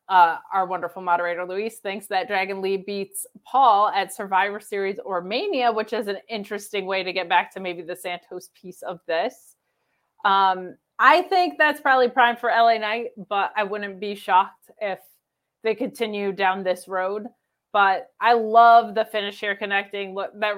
Uh, 0.09 0.38
our 0.53 0.66
wonderful 0.66 1.01
moderator 1.01 1.47
Luis 1.47 1.78
thinks 1.78 2.09
that 2.09 2.26
Dragon 2.26 2.61
Lee 2.61 2.76
beats 2.76 3.24
Paul 3.47 3.91
at 3.91 4.12
Survivor 4.12 4.59
Series 4.59 4.99
or 5.05 5.20
Mania, 5.20 5.70
which 5.70 5.93
is 5.93 6.09
an 6.09 6.18
interesting 6.28 6.86
way 6.86 7.05
to 7.05 7.12
get 7.12 7.28
back 7.28 7.55
to 7.55 7.61
maybe 7.61 7.82
the 7.82 7.95
Santos 7.95 8.51
piece 8.61 8.82
of 8.82 8.99
this. 9.07 9.55
Um, 10.24 10.76
I 10.99 11.22
think 11.22 11.55
that's 11.57 11.80
probably 11.80 12.09
prime 12.09 12.36
for 12.36 12.51
LA 12.51 12.78
Knight, 12.78 13.11
but 13.28 13.53
I 13.57 13.62
wouldn't 13.62 14.01
be 14.01 14.16
shocked 14.16 14.72
if 14.80 14.99
they 15.62 15.76
continue 15.76 16.32
down 16.32 16.64
this 16.64 16.88
road. 16.88 17.28
But 17.73 18.09
I 18.21 18.33
love 18.33 18.95
the 18.95 19.05
finish 19.05 19.39
here 19.39 19.55
connecting. 19.55 20.14
Look, 20.14 20.33
that 20.41 20.57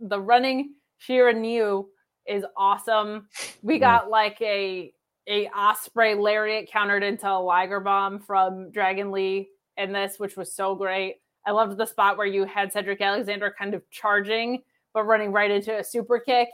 the 0.00 0.20
running 0.20 0.74
Shira 0.98 1.32
New 1.32 1.88
is 2.26 2.44
awesome. 2.56 3.28
We 3.62 3.78
got 3.78 4.10
like 4.10 4.40
a 4.42 4.92
a 5.28 5.46
Osprey 5.48 6.14
lariat 6.14 6.70
countered 6.70 7.02
into 7.02 7.30
a 7.30 7.38
Liger 7.38 7.80
bomb 7.80 8.18
from 8.18 8.70
Dragon 8.70 9.10
Lee 9.12 9.50
in 9.76 9.92
this, 9.92 10.18
which 10.18 10.36
was 10.36 10.52
so 10.52 10.74
great. 10.74 11.16
I 11.46 11.50
loved 11.50 11.76
the 11.76 11.86
spot 11.86 12.16
where 12.16 12.26
you 12.26 12.44
had 12.44 12.72
Cedric 12.72 13.00
Alexander 13.00 13.54
kind 13.56 13.74
of 13.74 13.88
charging, 13.90 14.62
but 14.94 15.04
running 15.04 15.30
right 15.30 15.50
into 15.50 15.78
a 15.78 15.84
super 15.84 16.18
kick, 16.18 16.48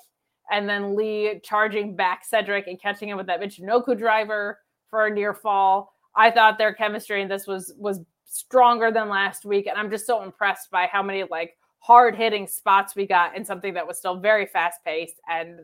and 0.51 0.69
then 0.69 0.97
Lee 0.97 1.41
charging 1.43 1.97
back 1.97 2.25
Cedric 2.25 2.67
and 2.67 2.81
catching 2.81 3.09
him 3.09 3.17
with 3.17 3.27
that 3.27 3.41
Michinoku 3.41 3.97
driver 3.97 4.59
for 4.91 5.07
a 5.07 5.15
near 5.15 5.35
fall. 5.35 5.93
I 6.17 6.31
thought 6.31 6.59
their 6.59 6.75
chemistry 6.75 7.23
in 7.23 7.29
this 7.29 7.47
was 7.47 7.73
was 7.77 8.01
stronger 8.35 8.91
than 8.91 9.09
last 9.09 9.45
week, 9.45 9.67
and 9.67 9.79
I'm 9.79 9.91
just 9.91 10.07
so 10.07 10.23
impressed 10.23 10.71
by 10.71 10.87
how 10.87 11.03
many 11.03 11.25
like 11.31 11.57
hard 11.79 12.17
hitting 12.17 12.47
spots 12.47 12.97
we 12.97 13.07
got 13.07 13.37
in 13.37 13.45
something 13.45 13.75
that 13.75 13.87
was 13.87 13.99
still 13.99 14.17
very 14.17 14.47
fast 14.47 14.83
paced 14.85 15.21
and 15.29 15.61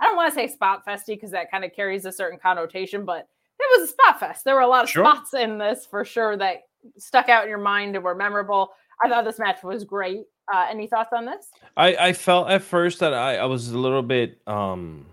I 0.00 0.04
don't 0.04 0.16
want 0.16 0.32
to 0.32 0.34
say 0.34 0.46
spot 0.46 0.86
festy 0.86 1.08
because 1.08 1.32
that 1.32 1.50
kind 1.50 1.64
of 1.64 1.72
carries 1.74 2.04
a 2.04 2.12
certain 2.12 2.38
connotation, 2.38 3.04
but 3.04 3.28
it 3.58 3.80
was 3.80 3.88
a 3.88 3.92
spot 3.92 4.20
fest. 4.20 4.44
There 4.44 4.54
were 4.54 4.60
a 4.60 4.66
lot 4.68 4.84
of 4.84 4.90
Sure. 4.90 5.04
spots 5.04 5.34
in 5.34 5.58
this 5.58 5.84
for 5.86 6.04
sure 6.04 6.36
that 6.36 6.62
stuck 6.96 7.28
out 7.28 7.42
in 7.42 7.48
your 7.48 7.58
mind 7.58 7.96
and 7.96 8.04
were 8.04 8.14
memorable. 8.14 8.70
I 9.02 9.08
thought 9.08 9.24
this 9.24 9.40
match 9.40 9.62
was 9.64 9.84
great. 9.84 10.24
Uh, 10.52 10.66
any 10.70 10.86
thoughts 10.86 11.12
on 11.12 11.26
this? 11.26 11.50
I, 11.76 11.96
I 11.96 12.12
felt 12.12 12.48
at 12.48 12.62
first 12.62 13.00
that 13.00 13.12
I, 13.12 13.36
I 13.38 13.44
was 13.46 13.70
a 13.70 13.78
little 13.78 14.02
bit 14.02 14.40
um 14.46 15.06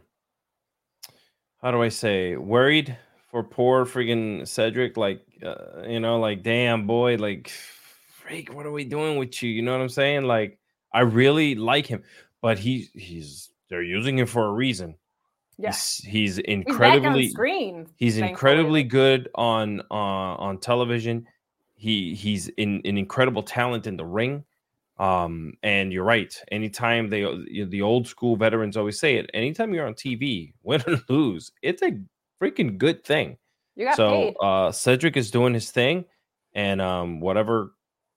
how 1.61 1.72
do 1.72 1.82
I 1.82 1.89
say 1.89 2.36
worried 2.36 2.95
for 3.36 3.44
poor 3.44 3.86
freaking 3.86 4.48
Cedric 4.48 4.96
like 4.96 5.22
uh, 5.46 5.82
you 5.86 6.00
know 6.00 6.22
like 6.22 6.42
damn 6.42 6.88
boy 6.88 7.18
like 7.18 7.50
freak 7.50 8.54
what 8.54 8.66
are 8.66 8.72
we 8.72 8.86
doing 8.86 9.18
with 9.18 9.44
you 9.44 9.50
you 9.50 9.62
know 9.62 9.74
what 9.74 9.82
I'm 9.82 9.90
saying 9.90 10.24
like 10.24 10.58
I 10.94 11.02
really 11.02 11.54
like 11.54 11.86
him 11.86 12.02
but 12.42 12.58
he 12.58 12.88
he's 12.94 13.50
they're 13.70 13.84
using 13.84 14.18
him 14.18 14.26
for 14.26 14.46
a 14.46 14.52
reason 14.54 14.96
Yes, 15.58 15.98
he's, 15.98 16.14
he's 16.14 16.36
he's 16.38 16.46
incredibly 16.46 17.28
screen. 17.28 17.88
He's 17.98 18.14
thankfully. 18.14 18.30
incredibly 18.30 18.84
good 18.84 19.28
on 19.36 19.82
uh, 19.92 20.36
on 20.38 20.58
television. 20.60 21.28
He 21.74 22.16
he's 22.16 22.48
in 22.48 22.82
an 22.86 22.98
incredible 22.98 23.44
talent 23.44 23.86
in 23.86 23.98
the 23.98 24.06
ring. 24.06 24.46
Um, 24.98 25.56
and 25.62 25.92
you're 25.92 26.06
right. 26.06 26.34
Anytime 26.54 27.10
they 27.10 27.22
the 27.66 27.82
old 27.82 28.08
school 28.08 28.38
veterans 28.38 28.78
always 28.78 28.98
say 28.98 29.16
it. 29.16 29.30
Anytime 29.34 29.74
you're 29.74 29.88
on 29.88 29.94
TV, 29.94 30.54
win 30.64 30.82
or 30.88 31.02
lose, 31.10 31.52
it's 31.62 31.82
a 31.82 32.00
freaking 32.42 32.78
good 32.78 33.04
thing. 33.04 33.38
You 33.76 33.86
got 33.86 33.96
so 33.98 34.10
paid. 34.10 34.36
uh, 34.42 34.72
Cedric 34.72 35.18
is 35.18 35.32
doing 35.32 35.54
his 35.54 35.72
thing, 35.72 36.06
and 36.54 36.82
um, 36.82 37.20
whatever 37.20 37.74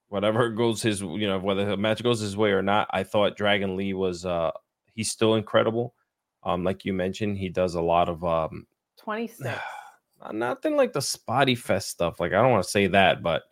whatever 0.07 0.49
goes 0.61 0.81
his 0.81 1.01
you 1.01 1.27
know 1.27 1.39
whether 1.39 1.65
the 1.65 1.77
match 1.77 2.01
goes 2.03 2.19
his 2.19 2.37
way 2.37 2.51
or 2.51 2.61
not, 2.61 2.87
I 2.91 3.03
thought 3.03 3.35
Dragon 3.37 3.75
Lee 3.75 3.93
was 3.93 4.25
uh 4.25 4.51
he's 4.93 5.11
still 5.11 5.35
incredible. 5.35 5.93
Um, 6.43 6.63
like 6.63 6.85
you 6.85 6.93
mentioned, 6.93 7.37
he 7.37 7.49
does 7.49 7.75
a 7.75 7.81
lot 7.81 8.07
of 8.09 8.23
um 8.23 8.65
26. 9.01 9.49
uh, 10.21 10.31
nothing 10.31 10.75
like 10.77 10.93
the 10.93 11.01
spotty 11.01 11.55
fest 11.55 11.89
stuff. 11.89 12.19
Like 12.19 12.31
I 12.33 12.41
don't 12.41 12.51
want 12.51 12.63
to 12.63 12.69
say 12.69 12.87
that, 12.87 13.21
but 13.21 13.43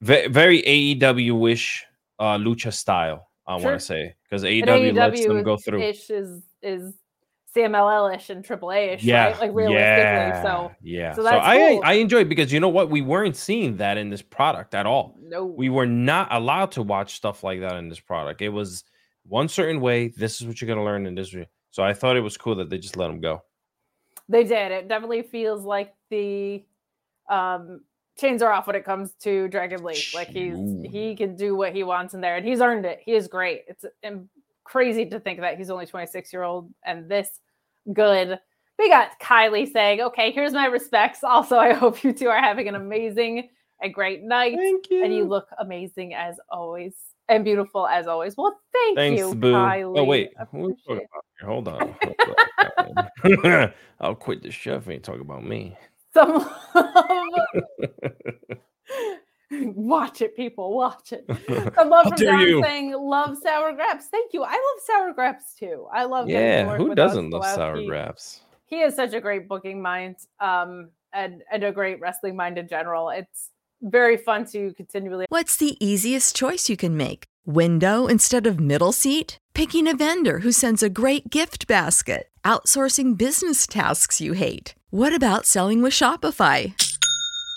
ve- 0.00 0.28
very 0.28 0.62
AEW 0.62 1.38
wish 1.38 1.84
uh 2.18 2.36
lucha 2.38 2.72
style. 2.72 3.28
I 3.48 3.58
Sure. 3.58 3.70
want 3.70 3.80
to 3.80 3.86
say 3.86 4.14
because 4.24 4.42
And 4.44 4.52
AEW, 4.66 4.94
lets 4.94 5.24
them 5.26 5.42
go 5.44 5.56
through. 5.56 5.80
ish 5.82 6.10
is 6.10 6.42
is 6.62 6.94
CMLL 7.56 8.14
ish 8.14 8.30
and 8.30 8.44
AAA 8.44 8.94
ish, 8.94 9.02
Yeah, 9.04 9.26
right? 9.26 9.40
Like 9.40 9.50
realistically. 9.54 9.74
yeah, 9.82 10.42
So 10.42 10.72
yeah. 10.82 11.12
so 11.12 11.16
So, 11.16 11.22
that's 11.24 11.46
I 11.46 11.58
cool. 11.58 11.80
I 11.84 11.92
enjoy 11.94 12.18
it 12.18 12.28
because 12.28 12.52
you 12.52 12.60
know 12.60 12.68
what 12.68 12.90
we 12.90 13.00
weren't 13.00 13.36
seeing 13.36 13.76
that 13.78 13.96
in 13.96 14.10
this 14.10 14.22
product 14.22 14.74
at 14.74 14.86
all. 14.86 15.16
no, 15.20 15.44
We 15.44 15.68
were 15.70 15.86
not 15.86 16.28
allowed 16.32 16.72
to 16.72 16.82
watch 16.82 17.14
stuff 17.14 17.42
like 17.42 17.60
that 17.60 17.76
in 17.76 17.88
this 17.88 18.00
product. 18.00 18.42
It 18.42 18.50
was 18.50 18.84
one 19.24 19.48
certain 19.48 19.80
way. 19.80 20.08
This 20.08 20.40
is 20.40 20.46
what 20.46 20.60
you're 20.60 20.68
gonna 20.68 20.84
learn 20.84 21.06
in 21.06 21.14
this. 21.14 21.34
So 21.70 21.82
I 21.82 21.94
thought 21.94 22.16
it 22.16 22.20
was 22.20 22.36
cool 22.36 22.54
that 22.56 22.70
they 22.70 22.78
just 22.78 22.96
let 22.96 23.08
them 23.08 23.20
go. 23.20 23.42
They 24.28 24.44
did. 24.44 24.72
It 24.72 24.88
definitely 24.88 25.22
feels 25.22 25.64
like 25.64 25.94
the 26.10 26.64
um 27.28 27.80
chains 28.18 28.40
are 28.40 28.50
off 28.52 28.66
when 28.66 28.76
it 28.76 28.84
comes 28.84 29.12
to 29.20 29.48
Dragon 29.48 29.82
Lee. 29.84 30.02
Like 30.14 30.28
he's 30.28 30.54
Ooh. 30.56 30.82
he 30.90 31.14
can 31.16 31.36
do 31.36 31.54
what 31.54 31.74
he 31.74 31.82
wants 31.82 32.14
in 32.14 32.20
there, 32.20 32.36
and 32.36 32.46
he's 32.46 32.60
earned 32.60 32.86
it. 32.86 33.00
He 33.04 33.12
is 33.12 33.28
great. 33.28 33.64
It's 33.68 33.84
um, 34.06 34.28
crazy 34.64 35.06
to 35.06 35.20
think 35.20 35.40
that 35.40 35.58
he's 35.58 35.70
only 35.70 35.86
26 35.86 36.32
year 36.32 36.42
old 36.42 36.72
and 36.84 37.08
this 37.08 37.40
good. 37.92 38.38
We 38.78 38.88
got 38.88 39.18
Kylie 39.20 39.70
saying, 39.72 40.00
"Okay, 40.00 40.30
here's 40.30 40.52
my 40.52 40.66
respects." 40.66 41.24
Also, 41.24 41.56
I 41.58 41.72
hope 41.72 42.04
you 42.04 42.12
two 42.12 42.28
are 42.28 42.40
having 42.42 42.68
an 42.68 42.74
amazing 42.74 43.48
and 43.82 43.92
great 43.92 44.22
night, 44.22 44.56
Thank 44.56 44.90
you. 44.90 45.04
and 45.04 45.14
you 45.14 45.24
look 45.24 45.48
amazing 45.58 46.14
as 46.14 46.36
always 46.50 46.94
and 47.28 47.44
beautiful 47.44 47.86
as 47.86 48.06
always. 48.06 48.36
Well, 48.36 48.58
thank 48.72 48.96
Thanks, 48.96 49.20
you, 49.20 49.34
Boo. 49.34 49.52
Oh, 49.54 49.56
Kylie. 49.56 49.98
Oh 49.98 50.04
wait, 50.04 50.30
I 50.38 50.44
who 50.44 50.58
are 50.58 50.66
we 50.68 50.74
talking 50.86 50.96
appreciate 50.96 51.08
about? 51.10 51.24
Hold 51.48 51.68
on. 51.68 51.96
hold 53.22 53.46
on. 53.46 53.72
I'll 54.00 54.14
quit 54.14 54.42
the 54.42 54.50
show 54.50 54.74
if 54.76 54.86
you 54.86 54.92
ain't 54.92 55.04
talking 55.04 55.22
about 55.22 55.44
me. 55.44 55.76
some 56.14 56.48
watch 59.74 60.20
it 60.22 60.36
people 60.36 60.74
watch 60.74 61.12
it 61.12 61.24
some 61.74 61.88
love 61.88 62.04
How 62.04 62.10
from 62.10 62.18
dare 62.18 62.32
John 62.32 62.40
you. 62.48 62.62
saying 62.62 62.92
love 62.92 63.36
sour 63.42 63.72
grapes 63.72 64.06
thank 64.06 64.32
you 64.32 64.42
i 64.42 64.50
love 64.52 64.84
sour 64.84 65.12
grapes 65.12 65.54
too 65.54 65.86
i 65.92 66.04
love 66.04 66.26
getting 66.26 66.66
yeah, 66.66 66.76
who 66.76 66.94
doesn't 66.94 67.30
love 67.30 67.44
sour 67.46 67.74
grapes? 67.74 67.88
graps? 67.88 68.40
he 68.66 68.80
is 68.80 68.94
such 68.96 69.12
a 69.12 69.20
great 69.20 69.48
booking 69.48 69.80
mind 69.80 70.16
um 70.40 70.90
and 71.12 71.42
and 71.52 71.62
a 71.62 71.70
great 71.72 72.00
wrestling 72.00 72.34
mind 72.34 72.58
in 72.58 72.66
general 72.66 73.10
it's 73.10 73.50
very 73.82 74.16
fun 74.16 74.44
to 74.46 74.72
continually 74.74 75.26
What's 75.28 75.56
the 75.56 75.76
easiest 75.84 76.34
choice 76.34 76.68
you 76.68 76.76
can 76.76 76.96
make? 76.96 77.24
Window 77.44 78.06
instead 78.06 78.46
of 78.46 78.58
middle 78.58 78.92
seat? 78.92 79.38
Picking 79.54 79.86
a 79.86 79.94
vendor 79.94 80.38
who 80.40 80.50
sends 80.50 80.82
a 80.82 80.88
great 80.88 81.30
gift 81.30 81.66
basket? 81.66 82.28
Outsourcing 82.44 83.16
business 83.18 83.66
tasks 83.66 84.20
you 84.20 84.32
hate? 84.32 84.74
What 84.90 85.14
about 85.14 85.44
selling 85.46 85.82
with 85.82 85.92
Shopify? 85.92 86.72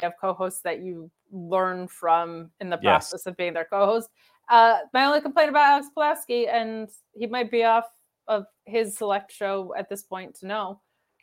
Have 0.00 0.14
co-hosts 0.20 0.60
that 0.62 0.80
you 0.80 1.10
learn 1.30 1.88
from 1.88 2.50
in 2.60 2.70
the 2.70 2.78
Yes. 2.82 3.10
process 3.10 3.26
of 3.26 3.36
being 3.36 3.52
their 3.52 3.64
co-host. 3.64 4.10
Uh, 4.48 4.78
my 4.94 5.04
only 5.04 5.20
complaint 5.20 5.50
about 5.50 5.66
Alex 5.68 5.88
Pulaski, 5.94 6.48
and 6.48 6.88
he 7.12 7.26
might 7.26 7.50
be 7.50 7.64
off 7.64 7.84
of 8.28 8.46
his 8.64 8.96
select 8.96 9.30
show 9.32 9.74
at 9.76 9.88
this 9.88 10.02
point 10.02 10.34
to 10.36 10.46
know. 10.46 10.80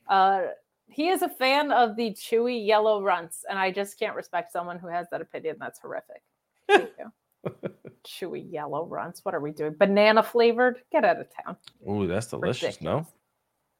Uh, 0.07 0.43
he 0.87 1.09
is 1.09 1.23
a 1.23 1.29
fan 1.29 1.71
of 1.71 1.95
the 1.95 2.11
chewy 2.11 2.65
yellow 2.65 3.01
runts, 3.01 3.43
and 3.49 3.57
I 3.57 3.71
just 3.71 3.97
can't 3.97 4.15
respect 4.15 4.51
someone 4.51 4.77
who 4.77 4.87
has 4.87 5.07
that 5.11 5.21
opinion. 5.21 5.57
That's 5.59 5.79
horrific. 5.79 6.21
Thank 6.67 6.91
you. 6.99 7.11
chewy 8.05 8.51
yellow 8.51 8.85
runts. 8.85 9.25
What 9.25 9.33
are 9.33 9.39
we 9.39 9.51
doing? 9.51 9.73
Banana 9.73 10.21
flavored? 10.21 10.81
Get 10.91 11.03
out 11.03 11.19
of 11.19 11.27
town. 11.43 11.57
Ooh, 11.89 12.05
that's 12.05 12.27
delicious. 12.27 12.81
No, 12.81 13.07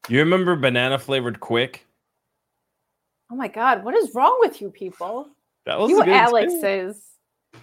you 0.08 0.18
remember 0.18 0.56
banana 0.56 0.98
flavored 0.98 1.38
quick? 1.38 1.85
Oh 3.30 3.36
my 3.36 3.48
god, 3.48 3.84
what 3.84 3.94
is 3.94 4.14
wrong 4.14 4.36
with 4.40 4.60
you 4.60 4.70
people? 4.70 5.28
That 5.64 5.78
was 5.78 5.90
You 5.90 6.02
Alexes. 6.02 7.02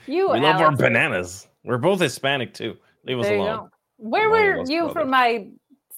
You 0.07 0.31
We 0.31 0.39
love 0.39 0.59
our 0.59 0.75
bananas. 0.75 1.47
We're 1.63 1.77
both 1.77 2.01
Hispanic 2.01 2.53
too. 2.53 2.77
Leave 3.05 3.19
us 3.19 3.25
There 3.25 3.35
you 3.35 3.41
alone. 3.41 3.57
go. 3.57 3.69
Where 3.97 4.29
were 4.29 4.63
you 4.65 4.85
brothers. 4.85 4.93
for 4.93 5.05
my 5.05 5.47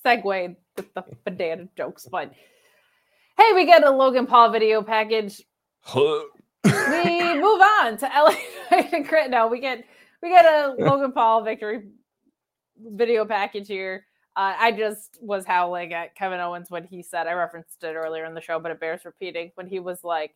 segue 0.06 0.56
with 0.76 0.94
the 0.94 1.04
banana 1.24 1.68
jokes? 1.76 2.08
But 2.12 2.32
hey, 3.38 3.54
we 3.54 3.66
get 3.66 3.84
a 3.84 3.90
Logan 3.90 4.28
Paul 4.28 4.52
video 4.52 4.84
package. 4.84 5.42
We 5.96 6.02
move 7.42 7.62
on 7.62 7.98
to 7.98 8.06
LA 8.06 8.36
Knight 8.72 8.94
and 8.94 9.08
Crit. 9.08 9.32
No, 9.32 9.48
we 9.48 9.60
get 9.60 9.84
we 10.22 10.30
get 10.30 10.46
a 10.46 10.76
Logan 10.78 11.12
Paul 11.12 11.44
victory 11.44 11.86
video 12.80 13.26
package 13.26 13.68
here. 13.68 14.06
Uh, 14.38 14.54
I 14.60 14.72
just 14.72 15.18
was 15.22 15.46
howling 15.46 15.94
at 15.94 16.16
Kevin 16.16 16.40
Owens 16.40 16.70
when 16.70 16.84
he 16.84 17.02
said 17.02 17.26
I 17.28 17.34
referenced 17.34 17.84
it 17.84 17.96
earlier 17.96 18.26
in 18.26 18.34
the 18.34 18.42
show, 18.42 18.60
but 18.60 18.72
it 18.72 18.80
bears 18.80 19.06
repeating 19.06 19.52
when 19.56 19.66
he 19.68 19.80
was 19.80 20.04
like, 20.04 20.36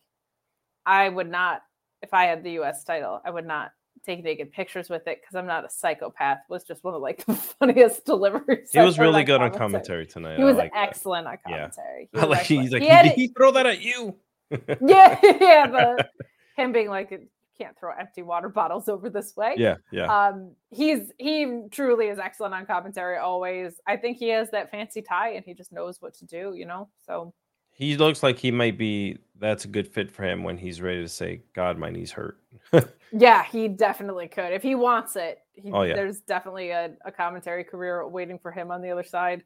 "I 0.86 1.08
would 1.08 1.28
not, 1.30 1.62
if 2.02 2.14
I 2.14 2.24
had 2.24 2.42
the 2.42 2.52
U.S. 2.52 2.82
title, 2.84 3.20
I 3.24 3.30
would 3.30 3.46
not 3.46 3.72
take 4.06 4.24
naked 4.24 4.50
pictures 4.52 4.88
with 4.88 5.06
it 5.06 5.20
because 5.20 5.34
I'm 5.36 5.46
not 5.46 5.66
a 5.66 5.68
psychopath." 5.70 6.38
Was 6.48 6.64
just 6.64 6.82
one 6.82 6.94
of 6.94 7.02
like 7.02 7.24
the 7.26 7.34
funniest 7.34 8.06
deliveries. 8.06 8.70
He 8.72 8.80
was 8.80 8.98
really 8.98 9.20
on 9.20 9.26
good 9.26 9.42
on 9.42 9.52
commentary 9.52 10.06
tonight. 10.06 10.38
He 10.38 10.44
was 10.44 10.56
like 10.56 10.72
that. 10.72 10.88
excellent 10.88 11.26
on 11.26 11.36
Yeah. 11.46 11.68
commentary. 11.68 12.08
He 12.14 12.18
like 12.20 12.38
excellent. 12.40 12.62
he's 12.62 12.72
like, 12.72 12.82
He 12.82 12.88
"Did 12.88 13.12
he 13.12 13.28
throw 13.28 13.50
that 13.52 13.66
at 13.66 13.82
you? 13.82 14.16
yeah, 14.50 15.18
yeah. 15.22 15.66
The 15.66 16.08
him 16.56 16.72
being 16.72 16.88
like, 16.88 17.10
"You 17.10 17.26
can't 17.60 17.78
throw 17.78 17.92
empty 17.98 18.22
water 18.22 18.48
bottles 18.60 18.88
over 18.88 19.10
this 19.10 19.36
way. 19.36 19.54
yeah, 19.58 19.76
yeah. 19.90 20.06
Um, 20.06 20.52
he's 20.70 21.12
he 21.18 21.62
truly 21.70 22.06
is 22.08 22.18
excellent 22.18 22.54
on 22.54 22.66
commentary 22.66 23.18
always. 23.18 23.80
I 23.86 23.96
think 23.96 24.16
he 24.18 24.28
has 24.30 24.50
that 24.50 24.70
fancy 24.70 25.02
tie 25.02 25.30
and 25.30 25.44
he 25.44 25.54
just 25.54 25.72
knows 25.72 26.00
what 26.00 26.14
to 26.14 26.24
do, 26.24 26.54
you 26.56 26.66
know. 26.66 26.88
So 27.06 27.32
He 27.72 27.96
looks 27.96 28.22
like 28.22 28.38
he 28.38 28.50
might 28.50 28.78
be. 28.78 29.18
That's 29.38 29.64
a 29.64 29.68
good 29.68 29.88
fit 29.88 30.10
for 30.10 30.22
him 30.24 30.42
when 30.44 30.58
he's 30.58 30.80
ready 30.82 31.00
to 31.02 31.08
say, 31.08 31.42
"God, 31.54 31.78
my 31.78 31.90
knees 31.90 32.12
hurt." 32.12 32.38
yeah, 33.12 33.42
he 33.44 33.68
definitely 33.68 34.28
could 34.28 34.52
if 34.52 34.62
he 34.62 34.74
wants 34.74 35.16
it. 35.16 35.38
He, 35.54 35.70
Oh, 35.72 35.82
yeah. 35.82 35.94
there's 35.94 36.20
definitely 36.20 36.70
a, 36.70 36.90
a 37.04 37.12
commentary 37.12 37.64
career 37.64 38.06
waiting 38.06 38.38
for 38.38 38.50
him 38.52 38.70
on 38.70 38.82
the 38.82 38.90
other 38.90 39.02
side. 39.04 39.42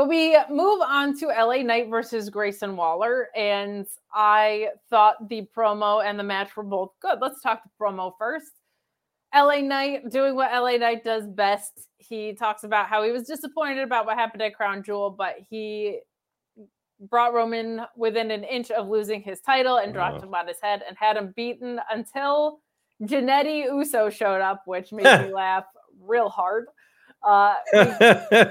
But 0.00 0.08
we 0.08 0.34
move 0.48 0.80
on 0.80 1.14
to 1.18 1.26
LA 1.26 1.56
Knight 1.56 1.90
versus 1.90 2.30
Grayson 2.30 2.74
Waller, 2.74 3.28
and 3.36 3.86
I 4.14 4.68
thought 4.88 5.28
the 5.28 5.46
promo 5.54 6.02
and 6.02 6.18
the 6.18 6.22
match 6.22 6.56
were 6.56 6.62
both 6.62 6.92
good. 7.02 7.18
Let's 7.20 7.42
talk 7.42 7.60
the 7.62 7.68
promo 7.78 8.14
first. 8.18 8.50
LA 9.34 9.56
Knight 9.60 10.08
doing 10.08 10.34
what 10.36 10.50
LA 10.52 10.78
Knight 10.78 11.04
does 11.04 11.26
best. 11.26 11.86
He 11.98 12.32
talks 12.32 12.64
about 12.64 12.86
how 12.86 13.02
he 13.02 13.10
was 13.12 13.24
disappointed 13.24 13.80
about 13.82 14.06
what 14.06 14.16
happened 14.16 14.40
at 14.40 14.54
Crown 14.54 14.82
Jewel, 14.82 15.10
but 15.10 15.34
he 15.50 15.98
brought 17.10 17.34
Roman 17.34 17.82
within 17.94 18.30
an 18.30 18.42
inch 18.44 18.70
of 18.70 18.88
losing 18.88 19.20
his 19.20 19.42
title 19.42 19.76
and 19.76 19.92
dropped 19.92 20.22
Oh. 20.22 20.28
him 20.28 20.34
on 20.34 20.48
his 20.48 20.62
head 20.62 20.82
and 20.88 20.96
had 20.98 21.18
him 21.18 21.34
beaten 21.36 21.78
until 21.90 22.60
Janetti 23.02 23.66
Uso 23.66 24.08
showed 24.08 24.40
up, 24.40 24.62
which 24.64 24.92
made 24.92 25.26
me 25.26 25.30
laugh 25.34 25.64
real 26.00 26.30
hard. 26.30 26.68
Uh, 27.22 27.56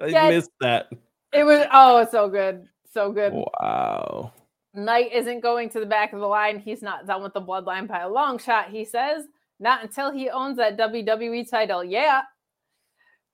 I 0.00 0.06
Yeah. 0.06 0.28
missed 0.30 0.50
that. 0.60 0.90
it 1.32 1.44
was 1.44 1.66
oh 1.72 2.06
so 2.10 2.28
good, 2.28 2.68
so 2.92 3.12
good. 3.12 3.32
Wow. 3.32 4.32
Knight 4.74 5.12
isn't 5.12 5.40
going 5.40 5.68
to 5.70 5.80
the 5.80 5.86
back 5.86 6.12
of 6.12 6.20
the 6.20 6.26
line. 6.26 6.58
He's 6.58 6.82
not 6.82 7.06
done 7.06 7.22
with 7.22 7.32
the 7.34 7.40
bloodline 7.42 7.88
by 7.88 8.00
a 8.00 8.08
long 8.08 8.38
shot. 8.38 8.68
He 8.70 8.84
says 8.84 9.24
not 9.60 9.82
until 9.82 10.12
he 10.12 10.30
owns 10.30 10.56
that 10.58 10.76
WWE 10.78 11.50
title. 11.50 11.82
Yeah. 11.82 12.22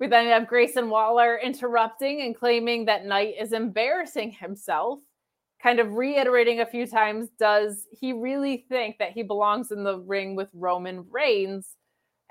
We 0.01 0.07
then 0.09 0.27
have 0.27 0.49
Grayson 0.49 0.91
Waller 0.91 1.39
interrupting 1.43 2.23
and 2.23 2.35
claiming 2.37 2.87
that 2.87 3.05
Knight 3.05 3.35
is 3.41 3.53
embarrassing 3.53 4.33
himself, 4.33 5.01
kind 5.63 5.79
of 5.79 5.93
reiterating 5.93 6.61
a 6.61 6.67
few 6.67 6.87
times 6.87 7.29
does 7.39 7.87
he 7.93 8.13
really 8.13 8.65
think 8.69 8.99
that 8.99 9.13
he 9.13 9.23
belongs 9.23 9.71
in 9.71 9.85
the 9.85 9.99
ring 10.01 10.35
with 10.35 10.49
Roman 10.55 11.07
Reigns? 11.11 11.77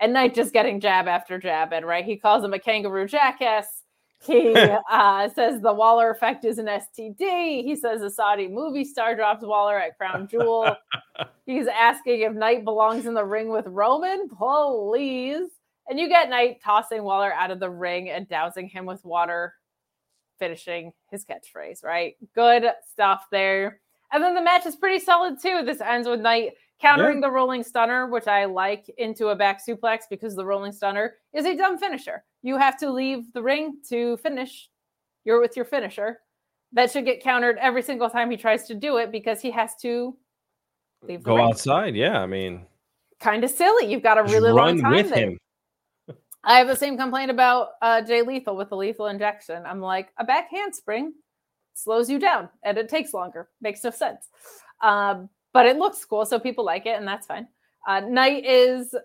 And 0.02 0.12
Knight 0.12 0.34
just 0.34 0.54
getting 0.54 0.80
jab 0.82 1.08
after 1.08 1.38
jab 1.38 1.72
in, 1.72 1.86
right? 1.86 2.04
He 2.04 2.18
calls 2.18 2.44
him 2.44 2.54
a 2.54 2.60
kangaroo 2.60 3.08
jackass. 3.08 3.83
He 4.26 4.56
uh, 4.92 5.30
says 5.30 5.62
the 5.62 5.74
Waller 5.74 6.12
effect 6.12 6.46
is 6.46 6.58
an 6.58 6.68
STD. 6.68 7.64
He 7.64 7.76
says 7.76 8.02
a 8.02 8.10
Saudi 8.10 8.48
movie 8.48 8.86
star 8.86 9.16
drops 9.16 9.44
Waller 9.44 9.78
at 9.78 9.98
Crown 9.98 10.28
Jewel. 10.28 10.76
He's 11.46 11.68
asking 11.68 12.22
if 12.22 12.34
Knight 12.34 12.64
belongs 12.64 13.06
in 13.06 13.14
the 13.14 13.26
ring 13.26 13.50
with 13.50 13.68
Roman. 13.68 14.30
Please. 14.30 15.50
And 15.90 16.00
you 16.00 16.08
get 16.08 16.30
Knight 16.30 16.62
tossing 16.64 17.04
Waller 17.04 17.34
out 17.34 17.52
of 17.52 17.60
the 17.60 17.70
ring 17.70 18.10
and 18.10 18.28
dousing 18.28 18.70
him 18.70 18.86
with 18.86 19.04
water, 19.04 19.54
finishing 20.40 20.94
his 21.12 21.26
catchphrase, 21.26 21.84
right? 21.84 22.16
Good 22.34 22.66
stuff 22.90 23.26
there. 23.32 23.82
And 24.14 24.24
then 24.24 24.36
the 24.36 24.42
match 24.42 24.66
is 24.66 24.76
pretty 24.76 25.04
solid 25.04 25.42
too. 25.42 25.64
This 25.66 25.82
ends 25.82 26.08
with 26.08 26.22
Knight 26.22 26.54
countering 26.82 27.22
the 27.22 27.30
rolling 27.32 27.64
stunner, 27.64 28.08
which 28.08 28.28
I 28.28 28.46
like, 28.46 28.90
into 28.98 29.28
a 29.28 29.36
back 29.36 29.62
suplex 29.66 30.02
because 30.10 30.36
the 30.36 30.46
rolling 30.46 30.72
stunner 30.72 31.16
is 31.34 31.46
a 31.46 31.56
dumb 31.56 31.78
finisher. 31.78 32.24
You 32.42 32.58
have 32.58 32.78
to 32.80 32.92
leave 32.92 33.32
the 33.34 33.42
ring 33.42 33.78
to 33.90 34.18
finish. 34.18 34.70
You're 35.24 35.40
with 35.40 35.56
your 35.56 35.66
finisher. 35.66 36.20
That 36.74 36.92
should 36.92 37.06
get 37.06 37.24
countered 37.24 37.58
every 37.60 37.82
single 37.84 38.10
time 38.10 38.30
he 38.32 38.38
tries 38.38 38.68
to 38.68 38.76
do 38.76 38.98
it 38.98 39.12
because 39.12 39.40
he 39.42 39.52
has 39.52 39.76
to 39.82 40.18
leave 41.04 41.20
the 41.20 41.30
Go 41.30 41.38
ring. 41.38 41.46
outside. 41.46 41.96
Yeah, 41.96 42.20
I 42.22 42.26
mean, 42.26 42.66
Kind 43.20 43.46
of 43.46 43.52
silly. 43.52 43.90
You've 43.90 44.04
got 44.04 44.18
a 44.18 44.24
really 44.24 44.52
long 44.52 44.82
time 44.82 44.92
with 44.92 45.10
there. 45.10 45.30
him. 45.30 45.38
I 46.44 46.58
have 46.58 46.68
the 46.68 46.76
same 46.76 46.98
complaint 46.98 47.32
about 47.32 47.70
uh, 47.82 48.02
Jay 48.02 48.22
Lethal 48.22 48.58
with 48.58 48.70
the 48.70 48.76
lethal 48.76 49.08
injection. 49.08 49.64
I'm 49.66 49.80
like, 49.80 50.10
a 50.18 50.26
back 50.26 50.50
handspring 50.52 51.14
slows 51.74 52.10
you 52.10 52.20
down 52.20 52.50
and 52.64 52.78
it 52.78 52.90
takes 52.90 53.14
longer. 53.14 53.48
Makes 53.62 53.82
no 53.86 53.92
sense. 53.92 54.28
Um, 54.82 55.30
but 55.54 55.66
it 55.66 55.78
looks 55.78 56.04
cool, 56.04 56.26
so 56.26 56.40
people 56.40 56.66
like 56.66 56.86
it, 56.86 56.98
and 56.98 57.08
that's 57.08 57.28
fine. 57.28 57.48
Uh, 57.88 58.02
Knight 58.02 58.46
is 58.46 58.96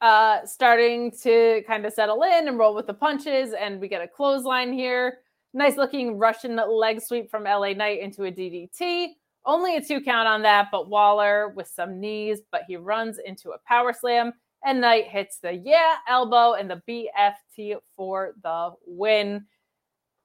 uh, 0.00 0.44
starting 0.44 1.12
to 1.22 1.62
kind 1.66 1.86
of 1.86 1.92
settle 1.92 2.22
in 2.22 2.48
and 2.48 2.58
roll 2.58 2.74
with 2.74 2.86
the 2.86 2.94
punches, 2.94 3.52
and 3.52 3.80
we 3.80 3.88
get 3.88 4.02
a 4.02 4.08
clothesline 4.08 4.72
here. 4.72 5.18
Nice 5.54 5.76
looking 5.76 6.18
Russian 6.18 6.56
leg 6.68 7.00
sweep 7.00 7.30
from 7.30 7.44
LA 7.44 7.72
Knight 7.72 8.00
into 8.00 8.24
a 8.24 8.32
DDT. 8.32 9.08
Only 9.44 9.76
a 9.76 9.80
two 9.80 10.00
count 10.00 10.26
on 10.26 10.42
that, 10.42 10.68
but 10.72 10.88
Waller 10.88 11.50
with 11.50 11.68
some 11.68 12.00
knees, 12.00 12.40
but 12.50 12.62
he 12.66 12.76
runs 12.76 13.18
into 13.24 13.50
a 13.50 13.58
power 13.66 13.92
slam 13.92 14.32
and 14.66 14.80
Knight 14.80 15.06
hits 15.06 15.38
the 15.38 15.52
yeah 15.52 15.94
elbow 16.08 16.54
and 16.54 16.68
the 16.68 16.82
BFT 16.88 17.76
for 17.96 18.34
the 18.42 18.72
win. 18.84 19.46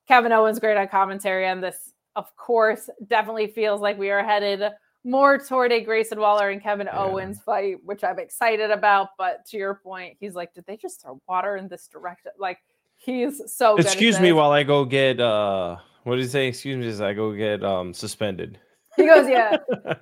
Kevin 0.07 0.31
Owens 0.31 0.59
great 0.59 0.77
on 0.77 0.87
commentary 0.87 1.47
on 1.47 1.61
this. 1.61 1.93
Of 2.15 2.35
course, 2.35 2.89
definitely 3.07 3.47
feels 3.47 3.79
like 3.79 3.97
we 3.97 4.09
are 4.09 4.23
headed 4.23 4.63
more 5.03 5.37
toward 5.37 5.71
a 5.71 5.81
Grayson 5.81 6.19
Waller 6.19 6.49
and 6.49 6.61
Kevin 6.61 6.87
Yeah. 6.87 6.99
Owens 6.99 7.41
fight, 7.41 7.77
which 7.83 8.03
I'm 8.03 8.19
excited 8.19 8.71
about. 8.71 9.09
But 9.17 9.45
to 9.47 9.57
your 9.57 9.75
point, 9.75 10.17
he's 10.19 10.35
like, 10.35 10.53
did 10.53 10.65
they 10.67 10.77
just 10.77 11.01
throw 11.01 11.19
water 11.27 11.57
in 11.57 11.67
this 11.67 11.87
direction? 11.87 12.31
Like 12.37 12.59
he's 12.97 13.41
so. 13.53 13.75
good 13.75 13.85
Excuse 13.85 14.19
me 14.19 14.31
while 14.31 14.51
I 14.51 14.63
go 14.63 14.85
get 14.85 15.19
uh 15.19 15.77
what 16.03 16.15
did 16.15 16.23
he 16.23 16.29
say? 16.29 16.47
Excuse 16.47 16.77
me 16.77 16.87
as 16.87 17.01
I 17.01 17.13
go 17.13 17.33
get 17.33 17.63
um 17.63 17.93
suspended. 17.93 18.59
he 18.97 19.05
goes, 19.05 19.27
yeah. 19.29 19.57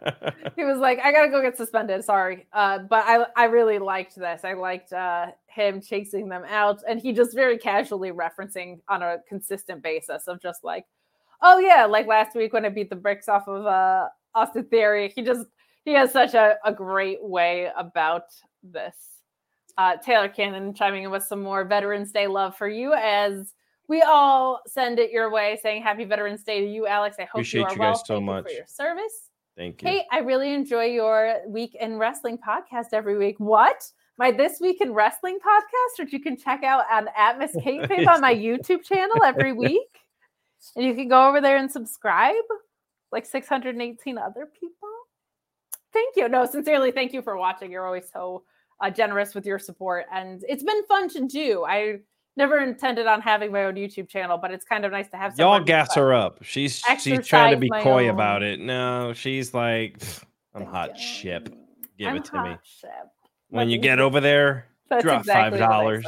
he 0.55 0.65
was 0.65 0.79
like, 0.79 0.99
I 0.99 1.11
gotta 1.11 1.29
go 1.29 1.41
get 1.41 1.55
suspended. 1.55 2.03
Sorry. 2.03 2.47
Uh, 2.51 2.79
but 2.79 3.05
I 3.05 3.25
I 3.35 3.45
really 3.45 3.79
liked 3.79 4.15
this. 4.15 4.41
I 4.43 4.53
liked 4.53 4.91
uh 4.93 5.27
him 5.47 5.81
chasing 5.81 6.29
them 6.29 6.43
out 6.47 6.81
and 6.87 6.99
he 6.99 7.11
just 7.13 7.33
very 7.35 7.57
casually 7.57 8.11
referencing 8.11 8.79
on 8.87 9.01
a 9.01 9.17
consistent 9.27 9.81
basis 9.83 10.27
of 10.27 10.41
just 10.41 10.63
like, 10.63 10.85
oh 11.41 11.59
yeah, 11.59 11.85
like 11.85 12.07
last 12.07 12.35
week 12.35 12.53
when 12.53 12.65
I 12.65 12.69
beat 12.69 12.89
the 12.89 12.95
bricks 12.95 13.29
off 13.29 13.47
of 13.47 13.65
uh 13.65 14.09
Austin 14.35 14.65
Theory. 14.65 15.11
He 15.15 15.21
just 15.21 15.45
he 15.85 15.93
has 15.93 16.11
such 16.11 16.33
a, 16.33 16.55
a 16.65 16.73
great 16.73 17.23
way 17.23 17.69
about 17.77 18.23
this. 18.63 18.95
Uh 19.77 19.97
Taylor 19.97 20.29
Cannon 20.29 20.73
chiming 20.73 21.03
in 21.03 21.11
with 21.11 21.23
some 21.23 21.41
more 21.41 21.63
Veterans 21.65 22.11
Day 22.11 22.27
love 22.27 22.55
for 22.55 22.67
you 22.67 22.93
as 22.93 23.53
we 23.87 24.01
all 24.01 24.61
send 24.67 24.99
it 24.99 25.11
your 25.11 25.31
way 25.31 25.57
saying 25.61 25.81
happy 25.81 26.05
Veterans 26.05 26.43
Day 26.43 26.61
to 26.61 26.67
you, 26.71 26.85
Alex. 26.85 27.17
I 27.19 27.23
hope 27.23 27.29
Appreciate 27.35 27.61
you 27.61 27.65
are 27.67 27.73
you 27.73 27.79
well. 27.79 27.93
guys 27.93 28.01
so 28.05 28.13
Thank 28.15 28.21
you 28.21 28.25
much. 28.25 28.43
for 28.45 28.51
your 28.51 28.65
service. 28.67 29.29
Thank 29.57 29.81
you. 29.81 29.89
Hey, 29.89 30.05
I 30.11 30.19
really 30.19 30.53
enjoy 30.53 30.85
your 30.85 31.41
week 31.47 31.75
in 31.79 31.97
wrestling 31.97 32.37
podcast 32.37 32.93
every 32.93 33.17
week. 33.17 33.35
What? 33.39 33.83
my 34.19 34.31
This 34.31 34.59
Week 34.59 34.81
in 34.81 34.91
Wrestling 34.91 35.37
podcast, 35.37 36.03
which 36.03 36.11
you 36.11 36.19
can 36.19 36.35
check 36.35 36.61
out 36.61 36.83
on 36.91 37.07
at 37.15 37.39
Miss 37.39 37.55
Kate 37.63 37.81
Fabe 37.89 38.05
on 38.05 38.19
my 38.19 38.35
YouTube 38.35 38.83
channel 38.83 39.23
every 39.23 39.53
week. 39.65 39.97
And 40.75 40.83
you 40.85 40.93
can 40.93 41.07
go 41.07 41.29
over 41.29 41.39
there 41.39 41.55
and 41.55 41.71
subscribe, 41.71 42.35
like 43.11 43.25
618 43.25 44.17
other 44.17 44.47
people. 44.59 44.89
Thank 45.91 46.15
you. 46.15 46.29
No, 46.29 46.45
sincerely, 46.45 46.91
thank 46.91 47.13
you 47.13 47.21
for 47.21 47.37
watching. 47.37 47.71
You're 47.71 47.85
always 47.85 48.09
so 48.11 48.43
uh, 48.81 48.89
generous 48.89 49.33
with 49.33 49.45
your 49.45 49.59
support, 49.59 50.05
and 50.13 50.43
it's 50.47 50.63
been 50.63 50.85
fun 50.85 51.09
to 51.09 51.27
do. 51.27 51.65
I 51.67 51.99
never 52.37 52.59
intended 52.59 53.07
on 53.07 53.21
having 53.21 53.51
my 53.51 53.65
own 53.65 53.73
YouTube 53.75 54.07
channel, 54.07 54.37
but 54.37 54.51
it's 54.51 54.63
kind 54.65 54.85
of 54.85 54.91
nice 54.91 55.09
to 55.09 55.17
have. 55.17 55.37
Y'all 55.39 55.59
gas 55.59 55.95
her 55.95 56.13
up. 56.13 56.43
She's 56.43 56.81
she's 57.01 57.27
trying 57.27 57.51
to 57.51 57.57
be 57.57 57.69
coy 57.81 58.05
own- 58.05 58.11
about 58.11 58.43
it. 58.43 58.59
No, 58.59 59.13
she's 59.13 59.53
like, 59.53 60.01
I'm 60.53 60.61
Thank 60.61 60.69
hot 60.69 60.97
you. 60.97 61.03
ship. 61.03 61.49
Give 61.97 62.07
I'm 62.07 62.17
it 62.17 62.25
to 62.25 62.43
me. 62.43 62.55
ship. 62.63 62.89
When 63.49 63.69
you 63.69 63.79
get 63.79 63.99
over 63.99 64.19
there, 64.21 64.67
That's 64.89 65.03
drop 65.03 65.21
exactly 65.21 65.59
five 65.59 65.69
dollars. 65.69 66.05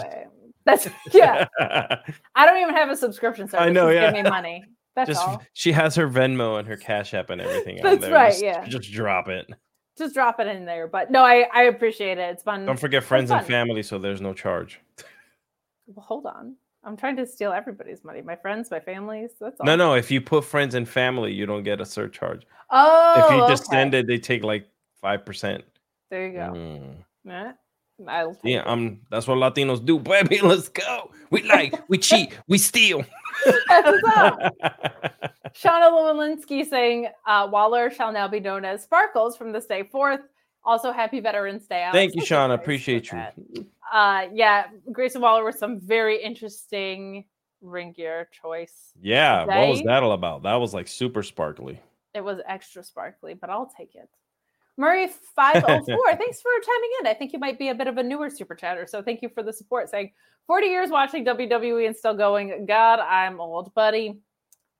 That's 0.63 0.87
yeah. 1.11 1.47
I 2.35 2.45
don't 2.45 2.61
even 2.61 2.75
have 2.75 2.89
a 2.89 2.95
subscription 2.95 3.47
service. 3.49 3.73
know, 3.73 3.91
Just 3.91 3.95
yeah. 3.95 4.11
Give 4.13 4.23
me 4.23 4.29
money. 4.29 4.63
That's 4.95 5.09
just 5.09 5.25
all. 5.27 5.41
she 5.53 5.71
has 5.71 5.95
her 5.95 6.07
Venmo 6.07 6.59
and 6.59 6.67
her 6.67 6.77
Cash 6.77 7.13
App 7.13 7.29
and 7.29 7.39
everything 7.41 7.77
on 7.83 7.83
That's 7.83 8.01
there. 8.01 8.13
right, 8.13 8.31
Just- 8.31 8.43
yeah. 8.43 8.65
just 8.67 8.91
drop 8.91 9.27
it. 9.29 9.49
Just 9.97 10.13
drop 10.15 10.39
it 10.39 10.47
in 10.47 10.65
there. 10.65 10.87
But 10.87 11.11
no, 11.11 11.21
I 11.23 11.47
I 11.53 11.63
appreciate 11.63 12.17
it. 12.17 12.29
It's 12.31 12.43
fun. 12.43 12.65
Don't 12.65 12.79
forget 12.79 13.03
friends 13.03 13.29
and 13.29 13.45
family, 13.45 13.83
so 13.83 13.99
there's 13.99 14.21
no 14.21 14.33
charge. 14.33 14.79
Well, 15.87 16.03
hold 16.05 16.25
on. 16.25 16.55
I'm 16.83 16.97
trying 16.97 17.15
to 17.17 17.27
steal 17.27 17.51
everybody's 17.51 18.03
money. 18.03 18.21
My 18.21 18.35
friends, 18.35 18.71
my 18.71 18.79
families. 18.79 19.31
That's 19.39 19.59
all. 19.59 19.65
No, 19.65 19.75
no. 19.75 19.93
If 19.93 20.09
you 20.09 20.19
put 20.21 20.45
friends 20.45 20.73
and 20.75 20.87
family, 20.89 21.33
you 21.33 21.45
don't 21.45 21.63
get 21.63 21.79
a 21.81 21.85
surcharge. 21.85 22.47
Oh, 22.71 23.25
if 23.25 23.31
you 23.31 23.47
just 23.49 23.67
okay. 23.69 23.77
send 23.77 23.93
it, 23.93 24.07
they 24.07 24.17
take 24.17 24.43
like 24.43 24.67
five 25.01 25.25
percent. 25.25 25.63
There 26.09 26.25
you 26.27 26.33
go. 26.33 26.53
Mm. 26.55 26.95
Yeah. 27.25 27.51
I'll 28.07 28.37
Yeah, 28.43 28.63
I'm. 28.65 29.01
that's 29.09 29.27
what 29.27 29.37
Latinos 29.37 29.83
do, 29.83 29.99
baby. 30.13 30.39
Let's 30.41 30.69
go. 30.69 31.11
We 31.29 31.43
like, 31.43 31.73
we 31.87 31.97
cheat, 31.97 32.37
we 32.47 32.57
steal. 32.57 33.05
That's 33.67 34.03
up. 34.15 34.53
Shauna 35.55 35.91
Lewinsky 35.91 36.65
saying 36.67 37.09
uh, 37.25 37.47
Waller 37.51 37.89
shall 37.89 38.11
now 38.11 38.27
be 38.27 38.39
known 38.39 38.63
as 38.65 38.83
Sparkles 38.83 39.35
from 39.35 39.51
this 39.51 39.65
day 39.65 39.83
forth. 39.83 40.21
Also, 40.63 40.91
happy 40.91 41.19
Veterans 41.19 41.65
Day. 41.67 41.81
Alex. 41.83 41.95
Thank 41.95 42.15
you, 42.15 42.21
Shauna. 42.21 42.53
Appreciate 42.53 43.11
you. 43.11 43.65
Uh, 43.91 44.27
yeah, 44.33 44.67
Grayson 44.91 45.21
Waller 45.21 45.43
with 45.43 45.57
some 45.57 45.79
very 45.79 46.21
interesting 46.21 47.25
ring 47.61 47.93
gear 47.93 48.29
choice. 48.31 48.91
Yeah, 49.01 49.45
what 49.45 49.69
was 49.69 49.81
that 49.83 50.03
all 50.03 50.11
about? 50.11 50.43
That 50.43 50.55
was 50.55 50.73
like 50.73 50.87
super 50.87 51.23
sparkly. 51.23 51.79
It 52.13 52.23
was 52.23 52.39
extra 52.47 52.83
sparkly, 52.83 53.33
but 53.33 53.49
I'll 53.49 53.71
take 53.77 53.95
it. 53.95 54.09
Murray 54.81 55.07
504, 55.35 55.95
thanks 56.17 56.41
for 56.41 56.49
chiming 56.65 56.89
in. 57.01 57.07
I 57.07 57.13
think 57.13 57.33
you 57.33 57.39
might 57.39 57.59
be 57.59 57.69
a 57.69 57.75
bit 57.75 57.85
of 57.85 57.99
a 57.99 58.03
newer 58.03 58.31
super 58.31 58.55
chatter. 58.55 58.87
So 58.87 59.03
thank 59.03 59.21
you 59.21 59.29
for 59.29 59.43
the 59.43 59.53
support. 59.53 59.91
Saying 59.91 60.11
40 60.47 60.65
years 60.65 60.89
watching 60.89 61.23
WWE 61.23 61.85
and 61.85 61.95
still 61.95 62.15
going, 62.15 62.65
God, 62.65 62.99
I'm 62.99 63.39
old, 63.39 63.71
buddy. 63.75 64.17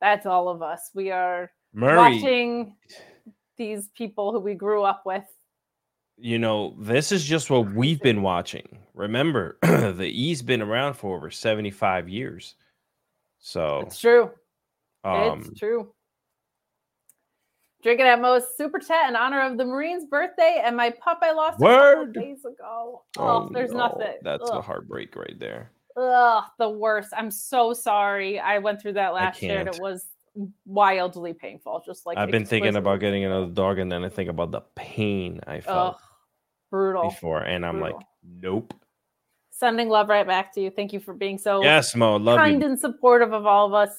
That's 0.02 0.26
all 0.26 0.50
of 0.50 0.64
us. 0.64 0.90
We 0.96 1.12
are 1.12 1.52
Murray, 1.72 1.98
watching 1.98 2.76
these 3.58 3.90
people 3.90 4.32
who 4.32 4.40
we 4.40 4.56
grew 4.56 4.82
up 4.82 5.04
with. 5.06 5.24
you 6.18 6.40
know, 6.40 6.76
this 6.80 7.12
is 7.12 7.24
just 7.24 7.52
what 7.52 7.72
we've 7.72 8.02
been 8.02 8.24
watching. 8.24 8.80
Remember, 8.96 9.60
the 9.62 10.10
E's 10.12 10.42
been 10.42 10.64
around 10.64 10.96
for 10.96 11.16
over 11.16 11.30
75 11.30 12.10
years. 12.10 12.56
So, 13.38 13.82
It's 13.86 14.00
true. 14.00 14.32
um, 15.04 15.46
it's 15.48 15.60
true. 15.60 15.94
Drinking 17.84 18.06
at 18.06 18.22
most 18.22 18.58
super 18.58 18.80
chat 18.80 19.10
in 19.10 19.16
honor 19.16 19.42
of 19.42 19.58
the 19.58 19.66
Marine's 19.66 20.06
birthday 20.06 20.62
and 20.64 20.78
my 20.78 20.92
pup 20.92 21.20
I 21.22 21.32
lost 21.32 21.60
a 21.60 21.66
couple 21.66 22.02
Word. 22.02 22.14
days 22.14 22.46
ago. 22.46 23.04
Oh, 23.18 23.50
there's 23.52 23.72
no, 23.72 23.88
nothing. 23.88 24.18
That's 24.22 24.50
a 24.50 24.62
heartbreak 24.62 25.16
right 25.16 25.40
there. 25.40 25.72
Ugh, 25.98 26.44
the 26.60 26.70
worst. 26.70 27.10
I'm 27.18 27.32
so 27.32 27.74
sorry. 27.74 28.40
I 28.40 28.60
went 28.60 28.82
through 28.82 28.94
that 28.94 29.14
last 29.14 29.42
year 29.42 29.60
and 29.60 29.68
it 29.68 29.80
was 29.82 30.06
wildly 30.66 31.34
painful. 31.34 31.84
Just 31.86 32.06
like 32.06 32.18
I've 32.18 32.32
been 32.32 32.46
thinking 32.46 32.76
about 32.76 33.00
getting 33.00 33.26
another 33.26 33.52
dog, 33.52 33.80
and 33.80 33.92
then 33.92 34.04
I 34.04 34.10
think 34.10 34.30
about 34.30 34.52
the 34.52 34.62
pain 34.76 35.42
I 35.48 35.58
Ugh, 35.58 35.64
felt 35.64 35.98
brutal. 36.70 37.10
before, 37.10 37.42
and 37.42 37.66
I'm 37.66 37.80
like, 37.80 37.96
nope. 38.24 38.74
Sending 39.50 39.90
love 39.90 40.10
right 40.10 40.26
back 40.26 40.54
to 40.54 40.62
you. 40.62 40.72
Thank 40.72 40.94
you 40.94 41.00
for 41.00 41.14
being 41.14 41.38
so 41.38 41.62
Yes, 41.62 41.96
Mo, 41.96 42.16
love 42.16 42.38
kind 42.38 42.62
you. 42.62 42.70
and 42.70 42.80
supportive 42.80 43.34
of 43.34 43.46
all 43.46 43.68
of 43.68 43.74
us. 43.74 43.96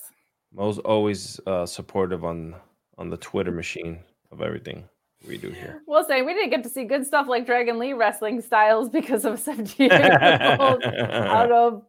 Mo's 0.53 0.79
always 0.79 1.41
uh, 1.47 1.67
supportive 1.67 2.25
on 2.25 2.55
on 3.03 3.11
the 3.11 3.17
Twitter 3.17 3.51
machine 3.51 3.99
of 4.31 4.41
everything 4.41 4.85
we 5.27 5.37
do 5.37 5.51
here. 5.51 5.83
We'll 5.89 6.05
say 6.05 6.23
we 6.23 6.35
didn't 6.35 6.51
get 6.51 6.63
to 6.63 6.69
see 6.69 6.85
good 6.85 7.05
stuff 7.05 7.27
like 7.27 7.45
Dragon 7.45 7.81
Lee 7.81 7.95
wrestling 7.95 8.41
styles 8.41 8.89
because 8.89 9.25
of 9.25 9.41
17 9.41 9.91
years 9.91 10.57
old 10.61 10.85
out 10.85 11.51
of 11.51 11.83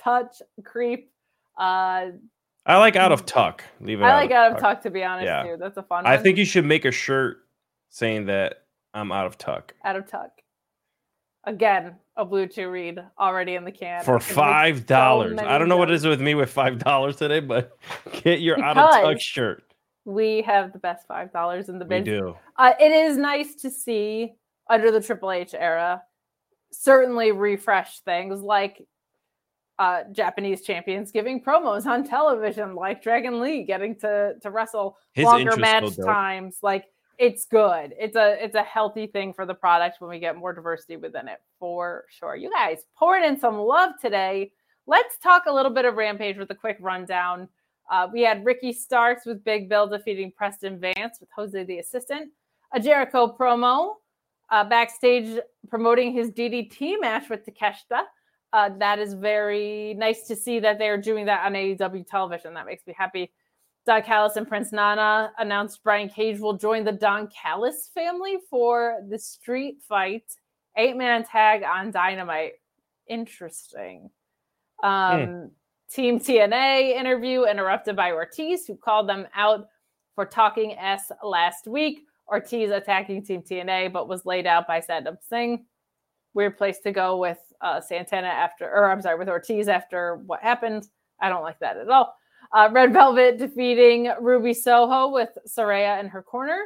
touch 0.00 0.40
creep. 0.62 1.10
Uh, 1.58 2.06
I 2.64 2.78
like 2.78 2.94
out 2.94 3.10
of 3.10 3.26
tuck. 3.26 3.64
Leave 3.80 4.00
it. 4.00 4.04
I 4.04 4.14
like 4.14 4.30
out 4.30 4.52
of 4.52 4.58
tuck. 4.58 4.74
tuck 4.76 4.82
to 4.84 4.90
be 4.90 5.02
honest 5.02 5.26
Yeah. 5.26 5.42
too. 5.42 5.56
That's 5.58 5.76
a 5.76 5.82
fun 5.82 6.06
I 6.06 6.14
one. 6.14 6.22
think 6.22 6.38
you 6.38 6.44
should 6.44 6.64
make 6.64 6.84
a 6.84 6.92
shirt 6.92 7.38
saying 7.90 8.26
that 8.26 8.62
I'm 8.94 9.10
out 9.10 9.26
of 9.26 9.36
tuck 9.36 9.74
out 9.84 9.96
of 9.96 10.08
tuck. 10.08 10.30
Again, 11.42 11.96
a 12.16 12.24
Bluechew 12.24 12.70
read 12.70 13.00
already 13.18 13.56
in 13.56 13.64
the 13.64 13.72
can 13.72 14.04
for 14.04 14.20
five 14.20 14.78
so 14.78 14.84
dollars. 14.84 15.36
I 15.40 15.58
don't 15.58 15.68
know 15.68 15.76
what 15.76 15.90
it 15.90 15.94
is 15.94 16.06
with 16.06 16.20
me 16.20 16.36
with 16.36 16.50
five 16.50 16.78
dollars 16.78 17.16
today, 17.16 17.40
but 17.40 17.76
get 18.22 18.40
your 18.40 18.62
out 18.62 18.78
of 18.78 18.90
tuck 18.92 19.20
shirt. 19.20 19.64
We 20.04 20.42
have 20.42 20.72
the 20.72 20.78
best 20.78 21.06
five 21.06 21.32
dollars 21.32 21.68
in 21.68 21.78
the 21.78 21.84
We 21.84 22.00
biz. 22.00 22.04
do. 22.04 22.36
Uh, 22.56 22.72
it 22.78 22.92
is 22.92 23.16
nice 23.16 23.54
to 23.56 23.70
see 23.70 24.34
under 24.68 24.90
the 24.90 25.00
Triple 25.00 25.30
H 25.30 25.54
era, 25.54 26.02
certainly 26.70 27.32
refresh 27.32 28.00
things 28.00 28.40
like 28.40 28.86
uh, 29.78 30.04
Japanese 30.12 30.62
champions 30.62 31.10
giving 31.10 31.42
promos 31.42 31.86
on 31.86 32.04
television, 32.04 32.74
like 32.74 33.02
Dragon 33.02 33.40
Lee 33.40 33.64
getting 33.64 33.96
to 33.96 34.34
to 34.40 34.50
wrestle 34.50 34.96
His 35.12 35.24
longer 35.24 35.56
match 35.56 35.96
times. 35.96 36.58
Like 36.62 36.86
it's 37.18 37.44
good. 37.46 37.94
It's 37.98 38.16
a 38.16 38.42
it's 38.42 38.54
a 38.54 38.62
healthy 38.62 39.06
thing 39.06 39.32
for 39.32 39.46
the 39.46 39.54
product 39.54 40.00
when 40.00 40.10
we 40.10 40.18
get 40.18 40.36
more 40.36 40.52
diversity 40.52 40.96
within 40.96 41.28
it 41.28 41.40
for 41.58 42.04
sure. 42.08 42.36
You 42.36 42.50
guys 42.50 42.82
pouring 42.96 43.24
in 43.24 43.38
some 43.38 43.58
love 43.58 43.92
today. 44.00 44.52
Let's 44.86 45.18
talk 45.18 45.44
a 45.46 45.52
little 45.52 45.72
bit 45.72 45.86
of 45.86 45.94
Rampage 45.94 46.36
with 46.36 46.50
a 46.50 46.54
quick 46.54 46.76
rundown. 46.80 47.48
Uh, 47.90 48.08
we 48.12 48.22
had 48.22 48.44
Ricky 48.44 48.72
Starks 48.72 49.26
with 49.26 49.44
Big 49.44 49.68
Bill 49.68 49.86
defeating 49.86 50.32
Preston 50.36 50.78
Vance 50.78 51.18
with 51.20 51.28
Jose 51.34 51.64
the 51.64 51.78
assistant. 51.78 52.30
A 52.72 52.80
Jericho 52.80 53.34
promo 53.38 53.94
uh, 54.50 54.64
backstage 54.64 55.40
promoting 55.68 56.12
his 56.12 56.30
DDT 56.30 57.00
match 57.00 57.28
with 57.28 57.44
Takeshita. 57.46 58.02
Uh, 58.52 58.70
that 58.78 58.98
is 58.98 59.14
very 59.14 59.94
nice 59.94 60.26
to 60.28 60.36
see 60.36 60.60
that 60.60 60.78
they're 60.78 61.00
doing 61.00 61.26
that 61.26 61.44
on 61.44 61.52
AEW 61.54 62.06
television. 62.06 62.54
That 62.54 62.66
makes 62.66 62.86
me 62.86 62.94
happy. 62.96 63.32
Don 63.86 64.02
Callis 64.02 64.36
and 64.36 64.48
Prince 64.48 64.72
Nana 64.72 65.32
announced 65.38 65.82
Brian 65.84 66.08
Cage 66.08 66.40
will 66.40 66.56
join 66.56 66.84
the 66.84 66.92
Don 66.92 67.28
Callis 67.28 67.90
family 67.94 68.38
for 68.48 69.00
the 69.10 69.18
street 69.18 69.82
fight 69.86 70.24
eight 70.76 70.96
man 70.96 71.24
tag 71.24 71.62
on 71.62 71.90
Dynamite. 71.90 72.52
Interesting. 73.08 74.10
Um, 74.82 75.50
Team 75.94 76.18
TNA 76.18 76.96
interview 76.96 77.44
interrupted 77.44 77.94
by 77.94 78.10
Ortiz, 78.10 78.66
who 78.66 78.76
called 78.76 79.08
them 79.08 79.28
out 79.32 79.68
for 80.16 80.26
talking 80.26 80.76
S 80.76 81.12
last 81.22 81.68
week. 81.68 82.00
Ortiz 82.26 82.72
attacking 82.72 83.24
Team 83.24 83.42
TNA, 83.42 83.92
but 83.92 84.08
was 84.08 84.26
laid 84.26 84.44
out 84.44 84.66
by 84.66 84.80
Satnam 84.80 85.18
Singh. 85.28 85.64
Weird 86.32 86.58
place 86.58 86.80
to 86.80 86.90
go 86.90 87.18
with 87.18 87.38
uh, 87.60 87.80
Santana 87.80 88.26
after, 88.26 88.68
or 88.68 88.90
I'm 88.90 89.02
sorry, 89.02 89.16
with 89.16 89.28
Ortiz 89.28 89.68
after 89.68 90.16
what 90.26 90.40
happened. 90.42 90.88
I 91.20 91.28
don't 91.28 91.44
like 91.44 91.60
that 91.60 91.76
at 91.76 91.88
all. 91.88 92.16
Uh, 92.52 92.68
Red 92.72 92.92
Velvet 92.92 93.38
defeating 93.38 94.10
Ruby 94.20 94.52
Soho 94.52 95.12
with 95.12 95.30
Soraya 95.46 96.00
in 96.00 96.08
her 96.08 96.24
corner. 96.24 96.58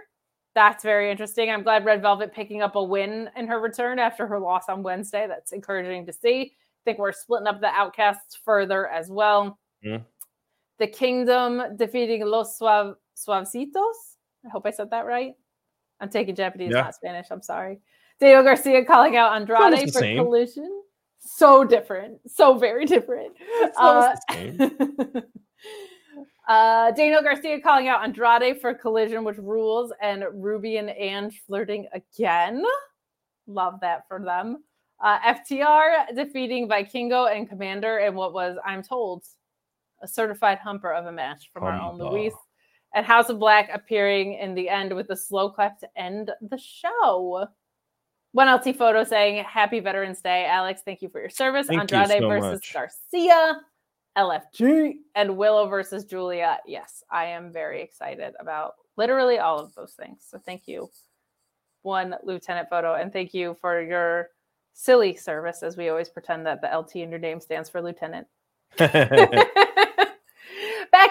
That's 0.55 0.83
very 0.83 1.11
interesting. 1.11 1.51
I'm 1.51 1.63
glad 1.63 1.85
Red 1.85 2.01
Velvet 2.01 2.33
picking 2.33 2.63
up 2.63 2.77
a 2.77 2.83
win 2.83 3.29
in 3.37 3.47
her 3.47 3.61
return 3.61 3.99
after 3.99 4.27
her 4.27 4.41
loss 4.41 4.71
on 4.71 4.83
Wednesday. 4.83 5.27
That's 5.29 5.53
encouraging 5.53 6.07
to 6.07 6.15
see. 6.15 6.55
I 6.79 6.91
think 6.91 6.99
we're 6.99 7.13
splitting 7.13 7.47
up 7.47 7.61
the 7.61 7.69
outcasts 7.69 8.37
further 8.45 8.89
as 8.89 9.11
well. 9.11 9.59
Mhm. 9.85 10.05
The 10.79 10.87
Kingdom 10.87 11.77
defeating 11.77 12.25
Los 12.25 12.59
Suav- 12.59 12.97
Suavecitos. 13.17 14.17
I 14.47 14.49
hope 14.51 14.65
I 14.67 14.71
said 14.71 14.91
that 14.91 15.07
right. 15.07 15.35
I'm 16.01 16.09
taking 16.09 16.35
Japanese, 16.37 16.71
Yeah. 16.73 16.83
not 16.83 16.95
Spanish. 16.95 17.27
I'm 17.31 17.43
sorry. 17.43 17.81
Diego 18.21 18.43
Garcia 18.43 18.85
calling 18.85 19.17
out 19.17 19.33
Andrade 19.35 19.93
for 19.93 19.99
same. 19.99 20.19
collision. 20.19 20.83
So 21.19 21.65
different. 21.65 22.21
So 22.31 22.55
very 22.55 22.85
different. 22.87 23.37
Uh, 23.77 24.15
uh, 26.49 26.91
Daniel 26.93 27.23
Garcia 27.23 27.61
calling 27.61 27.89
out 27.89 28.05
Andrade 28.05 28.61
for 28.61 28.73
collision, 28.75 29.25
which 29.25 29.37
rules, 29.39 29.93
and 30.01 30.25
Ruby 30.33 30.77
and 30.79 30.91
Ange 30.91 31.43
flirting 31.47 31.89
again. 31.93 32.63
Love 33.47 33.81
that 33.81 34.07
for 34.09 34.21
them. 34.21 34.63
Uh, 35.01 35.35
FTR 35.35 36.15
defeating 36.15 36.69
Vikingo 36.69 37.35
and 37.35 37.49
Commander 37.49 37.99
in 37.99 38.15
what 38.15 38.33
was, 38.33 38.57
I'm 38.67 38.83
told, 38.83 39.25
a 40.03 40.09
certified 40.09 40.59
humper 40.59 40.93
of 40.93 41.07
a 41.07 41.13
match 41.13 41.51
from 41.53 41.65
our 41.65 41.81
own. 41.81 41.99
Luis. 41.99 42.35
And 42.95 43.05
House 43.05 43.29
of 43.29 43.39
Black 43.39 43.69
appearing 43.73 44.35
in 44.35 44.55
the 44.55 44.69
end 44.69 44.95
with 44.95 45.11
a 45.11 45.17
slow 45.17 45.51
clap 45.51 45.79
to 45.81 45.89
end 45.97 46.31
the 46.41 46.59
show. 46.59 47.47
One 48.33 48.53
LT 48.53 48.77
photo 48.77 49.05
saying 49.05 49.45
Happy 49.45 49.81
Veterans 49.81 50.21
Day. 50.21 50.47
Alex, 50.47 50.81
thank 50.85 51.03
you 51.03 51.09
for 51.09 51.21
your 51.21 51.31
service. 51.31 51.67
Thank 51.67 51.91
you 51.91 51.99
Andrade 51.99 52.23
so 52.23 52.29
versus 52.29 52.53
much. 52.53 52.73
Garcia, 52.73 53.61
LFG, 54.17 54.95
and 55.15 55.37
Willow 55.37 55.69
versus 55.69 56.05
Giulia. 56.05 56.59
Yes, 56.67 57.03
I 57.11 57.27
am 57.27 57.53
very 57.53 57.83
excited 57.83 58.35
about 58.41 58.75
literally 58.97 59.39
all 59.39 59.59
of 59.59 59.75
those 59.75 59.93
things. 59.93 60.27
So 60.27 60.39
thank 60.39 60.67
you, 60.67 60.91
one 61.83 62.17
Lieutenant 62.25 62.69
Photo, 62.71 62.95
and 62.95 63.13
thank 63.13 63.35
you 63.35 63.57
for 63.61 63.83
your 63.83 64.29
silly 64.79 65.17
service 65.17 65.65
as 65.65 65.77
we 65.77 65.89
always 65.89 66.09
pretend 66.09 66.47
that 66.47 66.61
the 66.61 66.69
LT 66.69 66.97
in 66.97 67.11
your 67.11 67.19
name 67.19 67.41
stands 67.41 67.69
for 67.69 67.83
Lieutenant. 67.83 68.29
Back 68.79 68.95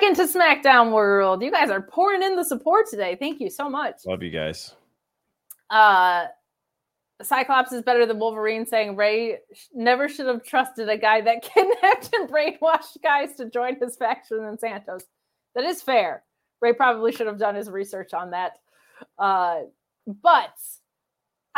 into 0.03 0.23
SmackDown 0.23 0.93
World. 0.93 1.43
You 1.43 1.51
guys 1.51 1.69
are 1.69 1.81
pouring 1.81 2.23
in 2.23 2.37
the 2.37 2.45
support 2.45 2.85
today. 2.89 3.17
Thank 3.19 3.41
you 3.41 3.49
so 3.49 3.69
much. 3.69 3.97
Love 4.05 4.23
you 4.23 4.31
guys. 4.31 4.73
Uh 5.69 6.27
Cyclops 7.21 7.73
is 7.73 7.81
better 7.81 8.05
than 8.05 8.19
Wolverine 8.19 8.65
saying 8.65 8.95
Rey 8.95 9.39
never 9.73 10.07
should 10.07 10.27
have 10.27 10.43
trusted 10.43 10.87
a 10.87 10.97
guy 10.97 11.19
that 11.21 11.41
kidnapped 11.53 12.09
and 12.13 12.29
brainwashed 12.29 13.01
guys 13.03 13.35
to 13.35 13.49
join 13.49 13.75
his 13.81 13.97
faction 13.97 14.45
in 14.45 14.57
Santos. 14.57 15.03
That 15.55 15.65
is 15.65 15.81
fair. 15.81 16.23
Rey 16.61 16.73
probably 16.73 17.11
should 17.11 17.27
have 17.27 17.39
done 17.39 17.55
his 17.55 17.69
research 17.69 18.13
on 18.13 18.31
that. 18.31 18.53
Uh, 19.17 19.61
but 20.05 20.53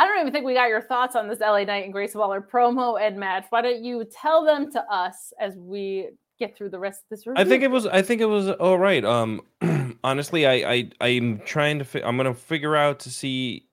I 0.00 0.06
don't 0.06 0.18
even 0.18 0.32
think 0.32 0.46
we 0.46 0.54
got 0.54 0.70
your 0.70 0.80
thoughts 0.80 1.14
on 1.14 1.28
this 1.28 1.40
LA 1.40 1.64
Knight 1.64 1.84
and 1.84 1.92
Grayson 1.92 2.18
Waller 2.20 2.40
promo 2.40 2.98
and 2.98 3.20
match. 3.20 3.44
Why 3.50 3.60
don't 3.60 3.84
you 3.84 4.02
tell 4.06 4.42
them 4.42 4.72
to 4.72 4.82
us 4.90 5.30
as 5.38 5.56
we 5.56 6.08
get 6.38 6.56
through 6.56 6.70
the 6.70 6.78
rest 6.78 7.02
of 7.02 7.10
this 7.10 7.26
review? 7.26 7.44
I 7.44 7.46
think 7.46 7.62
it 7.62 7.70
was. 7.70 7.86
I 7.86 8.00
think 8.00 8.22
it 8.22 8.26
was 8.26 8.48
all 8.48 8.78
right. 8.78 9.04
Um, 9.04 9.42
honestly, 10.02 10.46
I, 10.46 10.54
I, 10.54 10.90
I'm 11.02 11.40
trying 11.40 11.80
to. 11.80 11.84
Fi- 11.84 12.02
I'm 12.02 12.16
gonna 12.16 12.32
figure 12.32 12.74
out 12.76 13.00
to 13.00 13.10
see. 13.10 13.66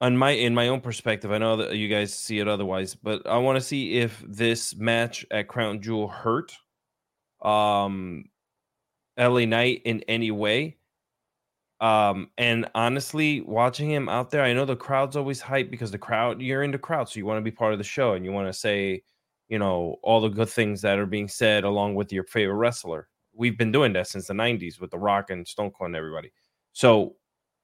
On 0.00 0.14
my, 0.16 0.32
in 0.32 0.54
my 0.54 0.68
own 0.68 0.82
perspective, 0.82 1.32
I 1.32 1.38
know 1.38 1.56
that 1.56 1.74
you 1.76 1.88
guys 1.88 2.12
see 2.12 2.38
it 2.38 2.48
otherwise, 2.48 2.94
but 2.94 3.26
I 3.26 3.38
want 3.38 3.56
to 3.56 3.62
see 3.62 3.98
if 3.98 4.22
this 4.26 4.76
match 4.76 5.24
at 5.30 5.48
Crown 5.48 5.80
Jewel 5.80 6.06
hurt, 6.06 6.52
um, 7.40 8.26
LA 9.18 9.46
Knight 9.46 9.80
in 9.86 10.02
any 10.02 10.30
way. 10.30 10.76
Um, 11.80 12.30
and 12.38 12.68
honestly, 12.74 13.42
watching 13.42 13.90
him 13.90 14.08
out 14.08 14.30
there, 14.30 14.42
I 14.42 14.52
know 14.52 14.64
the 14.64 14.76
crowd's 14.76 15.16
always 15.16 15.40
hype 15.40 15.70
because 15.70 15.90
the 15.90 15.98
crowd, 15.98 16.40
you're 16.40 16.62
in 16.62 16.70
the 16.70 16.78
crowd, 16.78 17.08
so 17.08 17.18
you 17.18 17.26
want 17.26 17.38
to 17.38 17.42
be 17.42 17.50
part 17.50 17.72
of 17.72 17.78
the 17.78 17.84
show 17.84 18.14
and 18.14 18.24
you 18.24 18.32
want 18.32 18.48
to 18.48 18.58
say, 18.58 19.02
you 19.48 19.58
know, 19.58 19.96
all 20.02 20.20
the 20.20 20.28
good 20.28 20.48
things 20.48 20.80
that 20.82 20.98
are 20.98 21.06
being 21.06 21.28
said 21.28 21.64
along 21.64 21.94
with 21.94 22.12
your 22.12 22.24
favorite 22.24 22.56
wrestler. 22.56 23.08
We've 23.34 23.58
been 23.58 23.72
doing 23.72 23.92
that 23.92 24.08
since 24.08 24.26
the 24.26 24.34
90s 24.34 24.80
with 24.80 24.90
The 24.90 24.98
Rock 24.98 25.30
and 25.30 25.46
Stone 25.46 25.72
Cold 25.72 25.88
and 25.88 25.96
everybody. 25.96 26.32
So 26.72 27.16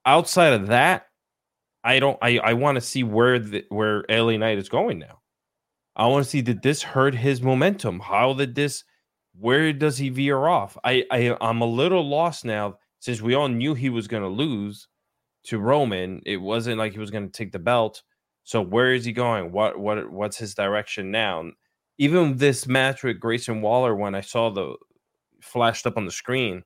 outside 0.04 0.52
of 0.52 0.66
that, 0.68 1.06
I 1.84 1.98
don't 1.98 2.18
I, 2.22 2.38
I 2.38 2.52
want 2.52 2.76
to 2.76 2.80
see 2.80 3.02
where 3.02 3.38
the 3.38 3.64
where 3.70 4.04
LA 4.08 4.36
Knight 4.36 4.58
is 4.58 4.68
going 4.68 4.98
now. 4.98 5.20
I 5.96 6.06
want 6.06 6.24
to 6.24 6.30
see 6.30 6.42
did 6.42 6.62
this 6.62 6.82
hurt 6.82 7.14
his 7.14 7.42
momentum? 7.42 8.00
How 8.00 8.34
did 8.34 8.54
this 8.54 8.84
where 9.38 9.72
does 9.72 9.98
he 9.98 10.10
veer 10.10 10.46
off? 10.46 10.76
I, 10.84 11.04
I 11.10 11.36
I'm 11.40 11.60
a 11.60 11.66
little 11.66 12.08
lost 12.08 12.44
now 12.44 12.78
since 13.02 13.20
we 13.20 13.34
all 13.34 13.48
knew 13.48 13.74
he 13.74 13.90
was 13.90 14.06
gonna 14.06 14.28
lose 14.28 14.86
to 15.42 15.58
Roman. 15.58 16.22
It 16.24 16.36
wasn't 16.36 16.78
like 16.78 16.92
he 16.92 17.00
was 17.00 17.10
gonna 17.10 17.26
take 17.26 17.50
the 17.50 17.58
belt. 17.58 18.00
So 18.44 18.62
where 18.62 18.94
is 18.94 19.04
he 19.04 19.12
going? 19.12 19.50
What 19.50 19.76
what 19.76 20.08
what's 20.08 20.38
his 20.38 20.54
direction 20.54 21.10
now? 21.10 21.50
Even 21.98 22.36
this 22.36 22.68
match 22.68 23.02
with 23.02 23.18
Grayson 23.18 23.60
Waller, 23.60 23.96
when 23.96 24.14
I 24.14 24.20
saw 24.20 24.50
the 24.50 24.76
flashed 25.40 25.84
up 25.84 25.96
on 25.96 26.06
the 26.06 26.12
screen, 26.12 26.62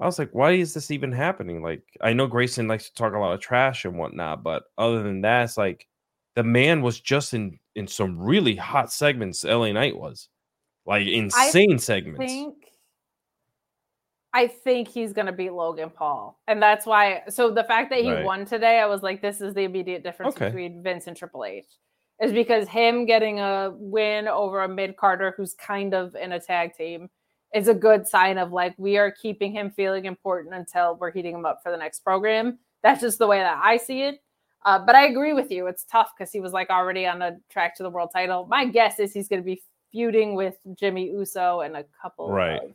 I 0.00 0.06
was 0.06 0.18
like, 0.18 0.30
why 0.32 0.52
is 0.52 0.74
this 0.74 0.90
even 0.90 1.12
happening? 1.12 1.62
Like, 1.62 1.84
I 2.00 2.14
know 2.14 2.26
Grayson 2.26 2.66
likes 2.66 2.88
to 2.88 2.94
talk 2.94 3.14
a 3.14 3.18
lot 3.18 3.32
of 3.32 3.38
trash 3.40 3.84
and 3.84 3.96
whatnot, 3.96 4.42
but 4.42 4.64
other 4.76 5.04
than 5.04 5.20
that, 5.20 5.44
it's 5.44 5.56
like 5.56 5.86
the 6.34 6.42
man 6.42 6.82
was 6.82 6.98
just 6.98 7.32
in 7.32 7.60
in 7.76 7.86
some 7.86 8.18
really 8.18 8.56
hot 8.56 8.92
segments. 8.92 9.44
LA 9.44 9.70
Knight 9.70 9.96
was 9.96 10.28
like 10.84 11.06
insane 11.06 11.78
segments. 11.78 12.18
think 12.18 12.63
I 14.34 14.48
think 14.48 14.88
he's 14.88 15.12
gonna 15.12 15.32
beat 15.32 15.52
Logan 15.52 15.90
Paul, 15.90 16.38
and 16.48 16.60
that's 16.60 16.84
why. 16.84 17.22
So 17.28 17.50
the 17.50 17.64
fact 17.64 17.88
that 17.90 18.00
he 18.00 18.10
Right. 18.10 18.24
won 18.24 18.44
today, 18.44 18.80
I 18.80 18.86
was 18.86 19.02
like, 19.02 19.22
this 19.22 19.40
is 19.40 19.54
the 19.54 19.62
immediate 19.62 20.02
difference 20.02 20.34
Okay. 20.36 20.46
between 20.46 20.82
Vince 20.82 21.06
and 21.06 21.16
Triple 21.16 21.44
H, 21.44 21.64
is 22.20 22.32
because 22.32 22.68
him 22.68 23.06
getting 23.06 23.38
a 23.38 23.72
win 23.76 24.26
over 24.28 24.64
a 24.64 24.68
mid 24.68 24.96
carder 24.96 25.32
who's 25.36 25.54
kind 25.54 25.94
of 25.94 26.14
in 26.16 26.32
a 26.32 26.40
tag 26.40 26.74
team 26.74 27.08
is 27.54 27.68
a 27.68 27.74
good 27.74 28.08
sign 28.08 28.36
of 28.36 28.50
like 28.52 28.74
we 28.76 28.98
are 28.98 29.12
keeping 29.12 29.52
him 29.52 29.70
feeling 29.70 30.04
important 30.06 30.52
until 30.54 30.96
we're 30.96 31.12
heating 31.12 31.34
him 31.34 31.46
up 31.46 31.60
for 31.62 31.70
the 31.70 31.78
next 31.78 32.00
program. 32.00 32.58
That's 32.82 33.00
just 33.00 33.18
the 33.20 33.28
way 33.28 33.38
that 33.38 33.60
I 33.62 33.76
see 33.76 34.02
it. 34.02 34.20
Uh, 34.66 34.80
but 34.84 34.96
I 34.96 35.06
agree 35.06 35.32
with 35.34 35.52
you. 35.52 35.68
It's 35.68 35.84
tough 35.84 36.10
because 36.18 36.32
he 36.32 36.40
was 36.40 36.52
like 36.52 36.70
already 36.70 37.06
on 37.06 37.22
a 37.22 37.36
track 37.50 37.76
to 37.76 37.82
the 37.84 37.90
world 37.90 38.10
title. 38.12 38.46
My 38.46 38.64
guess 38.64 38.98
is 38.98 39.12
he's 39.12 39.28
going 39.28 39.42
to 39.42 39.46
be 39.46 39.62
feuding 39.92 40.34
with 40.34 40.56
Jimmy 40.74 41.08
Uso 41.10 41.60
and 41.60 41.76
a 41.76 41.84
couple 42.02 42.30
Right. 42.30 42.60
of. 42.62 42.74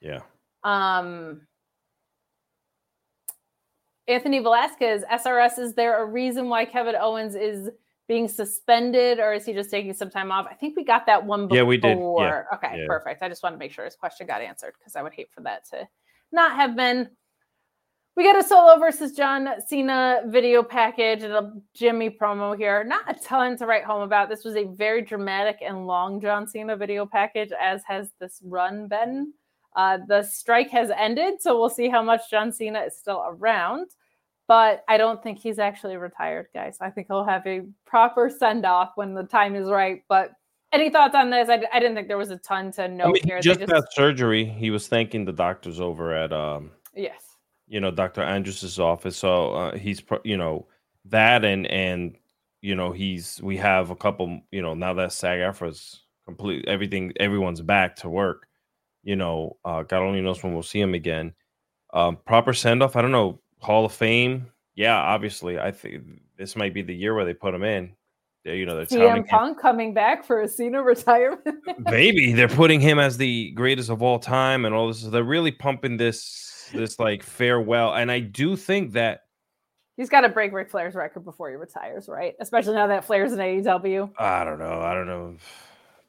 Yeah. 0.00 0.20
Um, 0.64 1.42
Anthony 4.08 4.40
Velasquez, 4.40 5.04
SRS, 5.10 5.58
is 5.58 5.74
there 5.74 6.02
a 6.02 6.06
reason 6.06 6.48
why 6.48 6.64
Kevin 6.64 6.96
Owens 6.96 7.34
is 7.34 7.70
being 8.08 8.26
suspended 8.26 9.20
or 9.20 9.32
is 9.32 9.46
he 9.46 9.52
just 9.52 9.70
taking 9.70 9.94
some 9.94 10.10
time 10.10 10.32
off? 10.32 10.46
I 10.50 10.54
think 10.54 10.76
we 10.76 10.84
got 10.84 11.06
that 11.06 11.24
one 11.24 11.46
before. 11.46 11.56
Yeah, 11.58 11.62
we 11.62 11.76
did. 11.76 11.96
Yeah. 11.96 12.42
Okay, 12.54 12.80
Yeah. 12.80 12.86
perfect. 12.88 13.22
I 13.22 13.28
just 13.28 13.42
want 13.42 13.54
to 13.54 13.58
make 13.58 13.72
sure 13.72 13.84
his 13.84 13.94
question 13.94 14.26
got 14.26 14.42
answered 14.42 14.74
because 14.78 14.96
I 14.96 15.02
would 15.02 15.12
hate 15.12 15.30
for 15.30 15.42
that 15.42 15.64
to 15.70 15.86
not 16.32 16.56
have 16.56 16.74
been. 16.74 17.08
We 18.16 18.24
got 18.24 18.36
a 18.36 18.42
solo 18.42 18.78
versus 18.80 19.12
John 19.12 19.48
Cena 19.66 20.22
video 20.26 20.64
package 20.64 21.22
and 21.22 21.32
a 21.32 21.52
Jimmy 21.74 22.10
promo 22.10 22.56
here. 22.58 22.82
Not 22.82 23.08
a 23.08 23.14
ton 23.14 23.56
to 23.58 23.66
write 23.66 23.84
home 23.84 24.02
about. 24.02 24.28
This 24.28 24.44
was 24.44 24.56
a 24.56 24.64
very 24.64 25.02
dramatic 25.02 25.58
and 25.62 25.86
long 25.86 26.20
John 26.20 26.48
Cena 26.48 26.76
video 26.76 27.06
package, 27.06 27.52
as 27.58 27.82
has 27.86 28.10
this 28.20 28.40
run 28.44 28.88
been. 28.88 29.32
Uh, 29.76 29.98
the 30.08 30.22
strike 30.22 30.70
has 30.70 30.90
ended, 30.90 31.40
so 31.40 31.58
we'll 31.58 31.70
see 31.70 31.88
how 31.88 32.02
much 32.02 32.30
John 32.30 32.52
Cena 32.52 32.80
is 32.80 32.96
still 32.96 33.24
around. 33.26 33.86
But 34.48 34.84
I 34.88 34.96
don't 34.96 35.22
think 35.22 35.38
he's 35.38 35.60
actually 35.60 35.96
retired, 35.96 36.48
guys. 36.52 36.78
I 36.80 36.90
think 36.90 37.06
he'll 37.06 37.24
have 37.24 37.46
a 37.46 37.62
proper 37.86 38.28
send 38.28 38.66
off 38.66 38.90
when 38.96 39.14
the 39.14 39.22
time 39.22 39.54
is 39.54 39.68
right. 39.68 40.02
But 40.08 40.32
any 40.72 40.90
thoughts 40.90 41.14
on 41.14 41.30
this? 41.30 41.48
I, 41.48 41.62
I 41.72 41.78
didn't 41.78 41.94
think 41.94 42.08
there 42.08 42.18
was 42.18 42.30
a 42.30 42.36
ton 42.38 42.72
to 42.72 42.88
note 42.88 43.08
I 43.08 43.12
mean, 43.12 43.22
here. 43.24 43.36
he 43.36 43.48
They 43.48 43.54
just 43.54 43.70
got 43.70 43.84
surgery. 43.92 44.44
He 44.44 44.70
was 44.70 44.88
thanking 44.88 45.24
the 45.24 45.32
doctors 45.32 45.80
over 45.80 46.12
at 46.14 46.32
um, 46.32 46.72
yes. 46.94 47.36
you 47.68 47.80
know, 47.80 47.92
Dr. 47.92 48.22
Andrews's 48.22 48.80
office. 48.80 49.16
So 49.16 49.52
uh, 49.52 49.76
he's, 49.76 50.02
you 50.24 50.36
know, 50.36 50.66
that 51.06 51.44
and 51.44 51.66
and 51.68 52.16
you 52.60 52.74
know 52.74 52.92
he's 52.92 53.40
we 53.42 53.56
have 53.56 53.90
a 53.90 53.96
couple. 53.96 54.40
You 54.50 54.62
know, 54.62 54.74
now 54.74 54.94
that 54.94 55.12
SAG 55.12 55.38
AFTRA's 55.38 56.00
complete, 56.24 56.66
everything, 56.66 57.12
everyone's 57.18 57.60
back 57.60 57.96
to 57.96 58.08
work. 58.08 58.46
You 59.02 59.16
know, 59.16 59.56
uh, 59.64 59.82
God 59.82 60.02
only 60.02 60.20
knows 60.20 60.42
when 60.42 60.52
we'll 60.52 60.62
see 60.62 60.80
him 60.80 60.94
again. 60.94 61.32
Um, 61.92 62.16
proper 62.26 62.52
send 62.52 62.82
off. 62.82 62.96
I 62.96 63.02
don't 63.02 63.12
know. 63.12 63.40
Hall 63.58 63.84
of 63.84 63.92
Fame. 63.92 64.46
Yeah, 64.74 64.96
obviously. 64.96 65.58
I 65.58 65.70
think 65.72 66.02
this 66.36 66.54
might 66.56 66.72
be 66.74 66.82
the 66.82 66.94
year 66.94 67.14
where 67.14 67.24
they 67.24 67.34
put 67.34 67.54
him 67.54 67.62
in. 67.64 67.94
They- 68.44 68.56
You 68.58 68.66
know, 68.66 68.76
they're 68.76 68.86
CM 68.86 69.26
Punk 69.28 69.60
coming 69.60 69.92
back 69.94 70.24
for 70.24 70.40
a 70.42 70.48
Cena 70.48 70.82
retirement. 70.94 71.42
maybe 71.78 72.32
they're 72.32 72.48
putting 72.48 72.80
him 72.80 72.98
as 72.98 73.16
the 73.16 73.50
greatest 73.52 73.90
of 73.90 74.02
all 74.02 74.18
time 74.18 74.64
and 74.64 74.74
all 74.74 74.88
this 74.88 75.02
they're 75.02 75.22
really 75.24 75.52
pumping 75.52 75.96
this 75.96 76.70
this 76.72 76.98
like 77.00 77.22
farewell 77.24 77.92
and 77.94 78.12
i 78.12 78.20
do 78.20 78.54
think 78.56 78.92
that 78.92 79.22
He's 79.96 80.08
got 80.08 80.22
to 80.22 80.30
break 80.30 80.52
Ric 80.52 80.70
Flair's 80.70 80.94
record 80.94 81.26
before 81.26 81.50
he 81.50 81.56
retires, 81.56 82.08
right? 82.08 82.34
Especially 82.40 82.72
now 82.74 82.86
that 82.86 83.04
Flair's 83.04 83.32
in 83.32 83.38
AEW. 83.38 84.10
i 84.18 84.44
don't 84.44 84.58
know 84.58 84.80
i 84.80 84.94
don't 84.94 85.06
know 85.08 85.36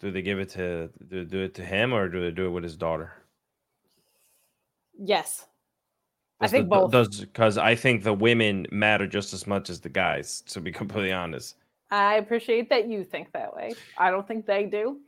do 0.02 0.11
they 0.11 0.22
give 0.22 0.40
it 0.40 0.49
to 0.49 0.90
do, 1.10 1.23
do 1.23 1.40
it 1.44 1.53
to 1.56 1.64
him 1.64 1.94
or 1.94 2.10
do 2.10 2.19
they 2.22 2.32
do 2.32 2.45
it 2.48 2.49
with 2.49 2.64
his 2.64 2.76
daughter 2.76 3.14
Yes. 5.03 5.45
I 6.40 6.48
think 6.48 6.65
the- 6.65 6.76
both. 6.76 6.91
does 6.91 7.19
because 7.22 7.57
i 7.57 7.76
think 7.76 8.03
the 8.03 8.14
women 8.14 8.65
matter 8.72 9.06
just 9.07 9.34
as 9.34 9.45
much 9.45 9.69
as 9.69 9.80
the 9.80 9.90
guys 9.90 10.41
to 10.48 10.60
be 10.60 10.72
completely 10.72 11.11
honest 11.14 11.56
I 11.94 12.15
appreciate 12.15 12.69
that 12.69 12.88
you 12.88 13.03
think 13.03 13.34
that 13.34 13.53
way. 13.53 13.73
I 13.98 14.11
don't 14.11 14.26
think 14.26 14.45
they 14.45 14.64
do. 14.64 14.99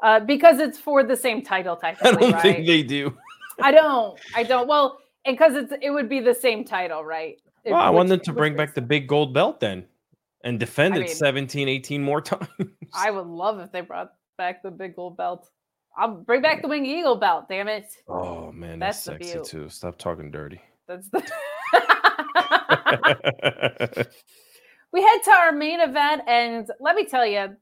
Uh, 0.00 0.20
because 0.20 0.60
it's 0.60 0.78
for 0.78 1.02
the 1.02 1.16
same 1.16 1.42
title, 1.42 1.76
i 1.82 1.94
don't 1.94 2.30
right? 2.32 2.40
think 2.40 2.64
they 2.64 2.84
do 2.84 3.12
I 3.60 3.72
don't. 3.72 4.16
I 4.36 4.44
don't. 4.44 4.68
Well, 4.68 5.00
and 5.24 5.36
because 5.36 5.56
it's 5.56 5.72
it 5.82 5.90
would 5.90 6.08
be 6.08 6.20
the 6.20 6.32
same 6.34 6.62
title, 6.64 7.04
right? 7.04 7.40
It- 7.64 7.72
well 7.72 7.80
i 7.80 7.90
want 7.90 8.08
them 8.08 8.20
to 8.20 8.32
bring 8.32 8.54
back 8.56 8.72
the 8.72 8.80
big 8.80 9.08
gold 9.08 9.34
belt 9.34 9.58
then 9.58 9.84
and 10.44 10.60
defend 10.60 10.94
I 10.94 10.98
it 10.98 11.00
mean- 11.06 11.14
17 11.16 11.68
18 11.68 12.02
more 12.04 12.20
times 12.30 12.46
I 12.94 13.10
would 13.10 13.26
love 13.26 13.58
if 13.58 13.72
they 13.72 13.80
brought 13.80 14.12
back 14.38 14.62
the 14.62 14.70
big 14.70 14.96
gold 14.96 15.18
belt. 15.18 15.50
I'll 15.98 16.14
bring 16.14 16.40
back 16.40 16.62
the 16.62 16.68
wing 16.68 16.86
eagle 16.86 17.16
belt. 17.16 17.44
Damn 17.50 17.68
it! 17.68 17.92
oh 18.08 18.50
man 18.52 18.78
that's, 18.78 19.04
That's 19.04 19.18
sexy 19.18 19.32
view. 19.34 19.44
too 19.44 19.68
stop 19.68 19.98
talking 19.98 20.30
dirty 20.30 20.62
That's 20.86 21.10
the. 21.10 21.20
we 24.92 25.02
head 25.02 25.18
to 25.24 25.30
our 25.32 25.52
main 25.52 25.80
event, 25.80 26.22
and 26.26 26.70
let 26.80 26.96
me 26.96 27.04
tell 27.04 27.26
you, 27.26 27.56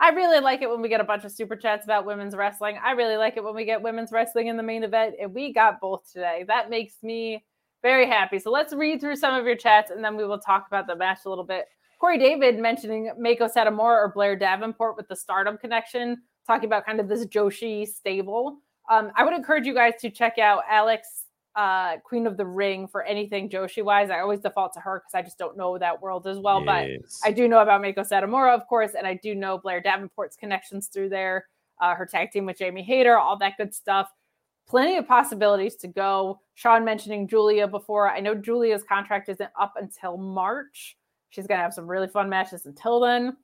I 0.00 0.10
really 0.10 0.40
like 0.40 0.62
it 0.62 0.70
when 0.70 0.80
we 0.80 0.88
get 0.88 1.00
a 1.00 1.04
bunch 1.04 1.24
of 1.24 1.32
super 1.32 1.56
chats 1.56 1.84
about 1.84 2.06
women's 2.06 2.36
wrestling. 2.36 2.78
I 2.82 2.92
really 2.92 3.16
like 3.16 3.36
it 3.36 3.44
when 3.44 3.54
we 3.54 3.64
get 3.64 3.82
women's 3.82 4.12
wrestling 4.12 4.46
in 4.46 4.56
the 4.56 4.62
main 4.62 4.84
event, 4.84 5.16
and 5.20 5.34
we 5.34 5.52
got 5.52 5.80
both 5.80 6.10
today. 6.12 6.44
That 6.46 6.70
makes 6.70 6.94
me 7.02 7.44
Very 7.82 8.06
happy. 8.08 8.38
So 8.38 8.50
let's 8.50 8.72
read 8.72 9.00
through 9.00 9.16
some 9.16 9.34
of 9.34 9.44
your 9.46 9.56
chats 9.56 9.90
and 9.90 10.02
then 10.02 10.16
we 10.16 10.24
will 10.24 10.38
talk 10.38 10.66
about 10.66 10.86
the 10.86 10.96
match 10.96 11.20
a 11.26 11.28
little 11.28 11.44
bit. 11.44 11.66
Corey 11.98 12.18
David 12.18 12.58
mentioning 12.58 13.10
Meiko 13.20 13.52
Satomura 13.52 13.96
or 13.96 14.12
Blair 14.14 14.36
Davenport 14.36 14.96
with 14.96 15.08
the 15.08 15.16
stardom 15.16 15.58
connection, 15.58 16.22
talking 16.46 16.66
about 16.66 16.86
kind 16.86 17.00
of 17.00 17.08
this 17.08 17.26
Joshi 17.26 17.86
stable. 17.86 18.58
Um, 18.88 19.10
I 19.16 19.24
would 19.24 19.34
encourage 19.34 19.66
you 19.66 19.74
guys 19.74 19.94
to 20.00 20.10
check 20.10 20.38
out 20.38 20.62
Alex, 20.70 21.26
uh, 21.56 21.96
Queen 21.98 22.26
of 22.26 22.36
the 22.36 22.46
Ring, 22.46 22.86
for 22.86 23.02
anything 23.02 23.50
Joshi 23.50 23.84
wise. 23.84 24.10
I 24.10 24.20
always 24.20 24.40
default 24.40 24.72
to 24.74 24.80
her 24.80 25.00
because 25.00 25.14
I 25.14 25.22
just 25.22 25.38
don't 25.38 25.56
know 25.56 25.76
that 25.76 26.00
world 26.00 26.26
as 26.26 26.38
well. 26.38 26.64
Yes. 26.64 27.20
But 27.20 27.28
I 27.28 27.32
do 27.32 27.48
know 27.48 27.60
about 27.60 27.82
Meiko 27.82 28.08
Satomura, 28.08 28.54
of 28.54 28.66
course, 28.68 28.92
and 28.96 29.06
I 29.06 29.14
do 29.14 29.34
know 29.34 29.58
Blair 29.58 29.80
Davenport's 29.80 30.36
connections 30.36 30.86
through 30.86 31.08
there, 31.08 31.46
uh, 31.80 31.94
her 31.94 32.06
tag 32.06 32.30
team 32.30 32.46
with 32.46 32.58
Jamie 32.58 32.82
Hayter, 32.84 33.18
all 33.18 33.36
that 33.38 33.56
good 33.56 33.74
stuff. 33.74 34.08
Plenty 34.68 34.98
of 34.98 35.08
possibilities 35.08 35.76
to 35.76 35.88
go. 35.88 36.40
Sean 36.54 36.84
mentioning 36.84 37.26
Giulia 37.26 37.66
before. 37.66 38.08
I 38.08 38.20
know 38.20 38.34
Giulia's 38.34 38.84
contract 38.84 39.28
isn't 39.30 39.50
up 39.58 39.74
until 39.80 40.18
March. 40.18 40.97
She's 41.30 41.46
going 41.46 41.58
to 41.58 41.62
have 41.62 41.74
some 41.74 41.86
really 41.86 42.08
fun 42.08 42.28
matches 42.28 42.66
until 42.66 43.00
then. 43.00 43.36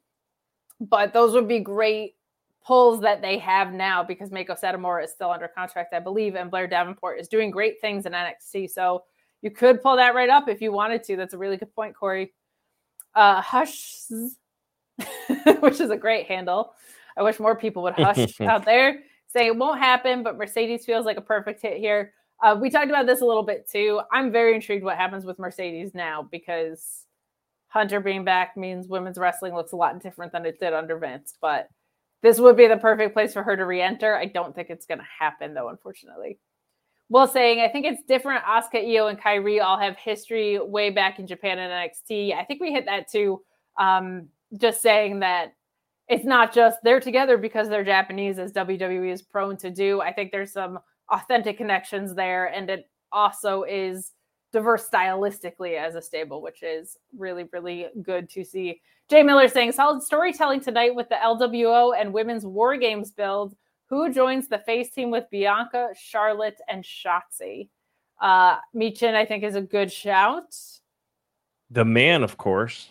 But 0.81 1.12
those 1.12 1.32
would 1.32 1.48
be 1.48 1.61
great 1.61 2.15
pulls 2.65 3.01
that 3.02 3.20
they 3.20 3.39
have 3.39 3.73
now 3.73 4.02
because 4.02 4.31
Meiko 4.31 4.59
Satomura 4.59 5.05
is 5.05 5.11
still 5.11 5.31
under 5.31 5.48
contract, 5.48 5.93
I 5.93 6.01
believe, 6.01 6.35
and 6.35 6.51
Blair 6.51 6.66
Davenport 6.66 7.20
is 7.20 7.28
doing 7.28 7.51
great 7.51 7.81
things 7.81 8.06
in 8.06 8.12
NXT. 8.12 8.70
So 8.70 9.05
you 9.43 9.51
could 9.51 9.82
pull 9.82 9.97
that 9.97 10.15
right 10.15 10.31
up 10.31 10.48
if 10.48 10.62
you 10.62 10.73
wanted 10.73 11.05
to. 11.05 11.16
That's 11.16 11.35
a 11.35 11.39
really 11.39 11.59
good 11.59 11.74
point, 11.74 11.94
Corey. 11.94 12.32
Uh, 13.15 13.40
hush, 13.40 14.06
which 15.61 15.81
is 15.81 15.90
a 15.90 15.97
great 15.97 16.27
handle. 16.27 16.73
I 17.16 17.23
wish 17.23 17.39
more 17.39 17.55
people 17.55 17.82
would 17.85 17.94
hush 17.94 18.40
out 18.40 18.65
there, 18.65 19.01
saying 19.27 19.48
it 19.48 19.56
won't 19.56 19.78
happen, 19.78 20.23
but 20.23 20.36
Mercedes 20.36 20.85
feels 20.85 21.05
like 21.05 21.19
a 21.19 21.23
perfect 21.23 21.61
hit 21.61 21.77
here. 21.77 22.12
Uh, 22.43 22.56
we 22.61 22.70
talked 22.70 22.89
about 22.89 23.06
this 23.06 23.20
a 23.20 23.24
little 23.24 23.43
bit 23.43 23.69
too. 23.69 24.01
I'm 24.11 24.32
very 24.32 24.55
intrigued 24.55 24.82
what 24.82 24.97
happens 24.97 25.24
with 25.24 25.39
Mercedes 25.39 25.94
now 25.94 26.27
because 26.31 27.03
Hunter 27.74 27.98
being 27.98 28.24
back 28.24 28.56
means 28.56 28.86
women's 28.86 29.18
wrestling 29.18 29.52
looks 29.52 29.72
a 29.72 29.76
lot 29.76 30.01
different 30.01 30.30
than 30.30 30.46
it 30.46 30.60
did 30.60 30.72
under 30.72 30.96
Vince. 30.96 31.34
But 31.40 31.68
this 32.22 32.38
would 32.38 32.56
be 32.56 32.68
the 32.68 32.76
perfect 32.76 33.12
place 33.12 33.32
for 33.32 33.42
her 33.42 33.56
to 33.56 33.66
re-enter. 33.66 34.16
I 34.16 34.26
don't 34.26 34.55
think 34.55 34.70
it's 34.70 34.86
going 34.86 35.01
to 35.01 35.06
happen 35.18 35.55
though, 35.55 35.68
unfortunately. 35.68 36.38
Well, 37.09 37.26
saying 37.26 37.60
I 37.60 37.68
think 37.68 37.84
it's 37.84 38.05
different. 38.05 38.44
Asuka, 38.44 38.76
IYO, 38.76 39.09
and 39.09 39.20
Kairi 39.20 39.60
all 39.60 39.76
have 39.76 39.96
history 39.96 40.59
way 40.60 40.90
back 40.90 41.18
in 41.18 41.26
Japan 41.26 41.59
and 41.59 41.72
NXT. 41.72 42.32
I 42.32 42.44
think 42.44 42.60
we 42.60 42.72
hit 42.72 42.86
that 42.86 43.10
too. 43.10 43.42
Um, 43.76 44.28
just 44.56 44.80
saying 44.80 45.18
that 45.20 45.55
it's 46.09 46.24
not 46.24 46.55
just 46.55 46.78
they're 46.84 47.01
together 47.01 47.36
because 47.36 47.68
they're 47.68 47.84
Japanese, 47.84 48.38
as 48.38 48.52
WWE 48.52 49.12
is 49.12 49.20
prone 49.20 49.56
to 49.59 49.70
do. 49.70 50.01
I 50.01 50.12
think 50.12 50.30
there's 50.30 50.52
some 50.52 50.78
authentic 51.10 51.59
connections 51.59 52.14
there, 52.14 52.46
and 52.46 52.70
it 52.70 52.88
also 53.10 53.64
is 53.64 54.12
diverse 54.55 54.89
stylistically 54.89 55.76
as 55.76 55.97
a 55.97 56.01
stable, 56.01 56.40
which 56.40 56.62
is 56.62 56.97
really, 57.18 57.44
really 57.52 57.89
good 58.02 58.31
to 58.31 58.44
see. 58.44 58.81
Jay 59.10 59.24
Miller 59.24 59.48
saying 59.48 59.72
solid 59.72 60.01
storytelling 60.01 60.60
tonight 60.60 60.94
with 60.94 61.09
the 61.09 61.16
LWO 61.16 61.93
and 62.01 62.14
women's 62.14 62.47
war 62.47 62.76
games 62.76 63.10
build. 63.10 63.56
Who 63.90 64.12
joins 64.12 64.47
the 64.47 64.60
face 64.60 64.93
team 64.93 65.10
with 65.10 65.28
Bianca, 65.31 65.89
Charlotte, 66.01 66.60
and 66.68 66.85
Shotzi? 66.85 67.68
Uh, 68.20 68.59
Michin, 68.74 69.14
I 69.14 69.26
think, 69.26 69.43
is 69.43 69.56
a 69.56 69.60
good 69.60 69.90
shout. 69.90 70.55
The 71.68 71.85
man, 71.85 72.22
of 72.22 72.36
course. 72.36 72.90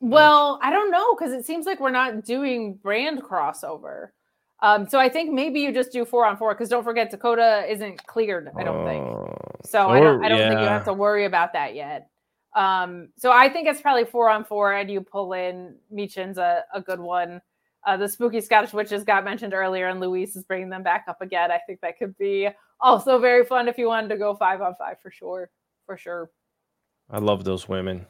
Well, 0.00 0.58
I 0.62 0.70
don't 0.70 0.90
know 0.90 1.14
because 1.14 1.32
it 1.32 1.44
seems 1.44 1.66
like 1.66 1.80
we're 1.80 1.90
not 1.90 2.24
doing 2.24 2.74
brand 2.76 3.22
crossover. 3.22 4.08
Um, 4.62 4.88
so 4.88 4.98
I 4.98 5.10
think 5.10 5.32
maybe 5.32 5.60
you 5.60 5.72
just 5.72 5.92
do 5.92 6.06
four 6.06 6.24
on 6.24 6.38
four 6.38 6.54
because 6.54 6.70
don't 6.70 6.84
forget 6.84 7.10
Dakota 7.10 7.66
isn't 7.68 8.06
cleared. 8.06 8.50
I 8.56 8.64
don't 8.64 8.86
think 8.86 9.43
so. 9.64 9.88
I 9.88 10.00
don't. 10.00 10.24
I 10.24 10.28
don't 10.28 10.38
think 10.38 10.60
you 10.60 10.66
have 10.66 10.84
to 10.84 10.92
worry 10.92 11.24
about 11.24 11.52
that 11.54 11.74
yet. 11.74 12.08
Um, 12.54 13.08
so 13.16 13.32
I 13.32 13.48
think 13.48 13.66
it's 13.66 13.80
probably 13.80 14.04
four 14.04 14.28
on 14.30 14.44
four, 14.44 14.72
and 14.74 14.90
you 14.90 15.00
pull 15.00 15.32
in 15.32 15.74
Michin's 15.92 16.38
a, 16.38 16.64
a 16.72 16.80
good 16.80 17.00
one. 17.00 17.40
Uh, 17.86 17.96
the 17.96 18.08
spooky 18.08 18.40
Scottish 18.40 18.72
witches 18.72 19.04
got 19.04 19.24
mentioned 19.24 19.52
earlier, 19.52 19.88
and 19.88 20.00
Luis 20.00 20.36
is 20.36 20.44
bringing 20.44 20.70
them 20.70 20.82
back 20.82 21.04
up 21.08 21.20
again. 21.20 21.50
I 21.50 21.58
think 21.66 21.80
that 21.80 21.98
could 21.98 22.16
be 22.16 22.48
also 22.80 23.18
very 23.18 23.44
fun 23.44 23.68
if 23.68 23.76
you 23.76 23.88
wanted 23.88 24.08
to 24.08 24.16
go 24.16 24.34
five 24.34 24.60
on 24.62 24.74
five 24.76 24.96
for 25.02 25.10
sure, 25.10 25.50
for 25.84 25.96
sure. 25.96 26.30
I 27.10 27.18
love 27.18 27.44
those 27.44 27.68
women 27.68 28.06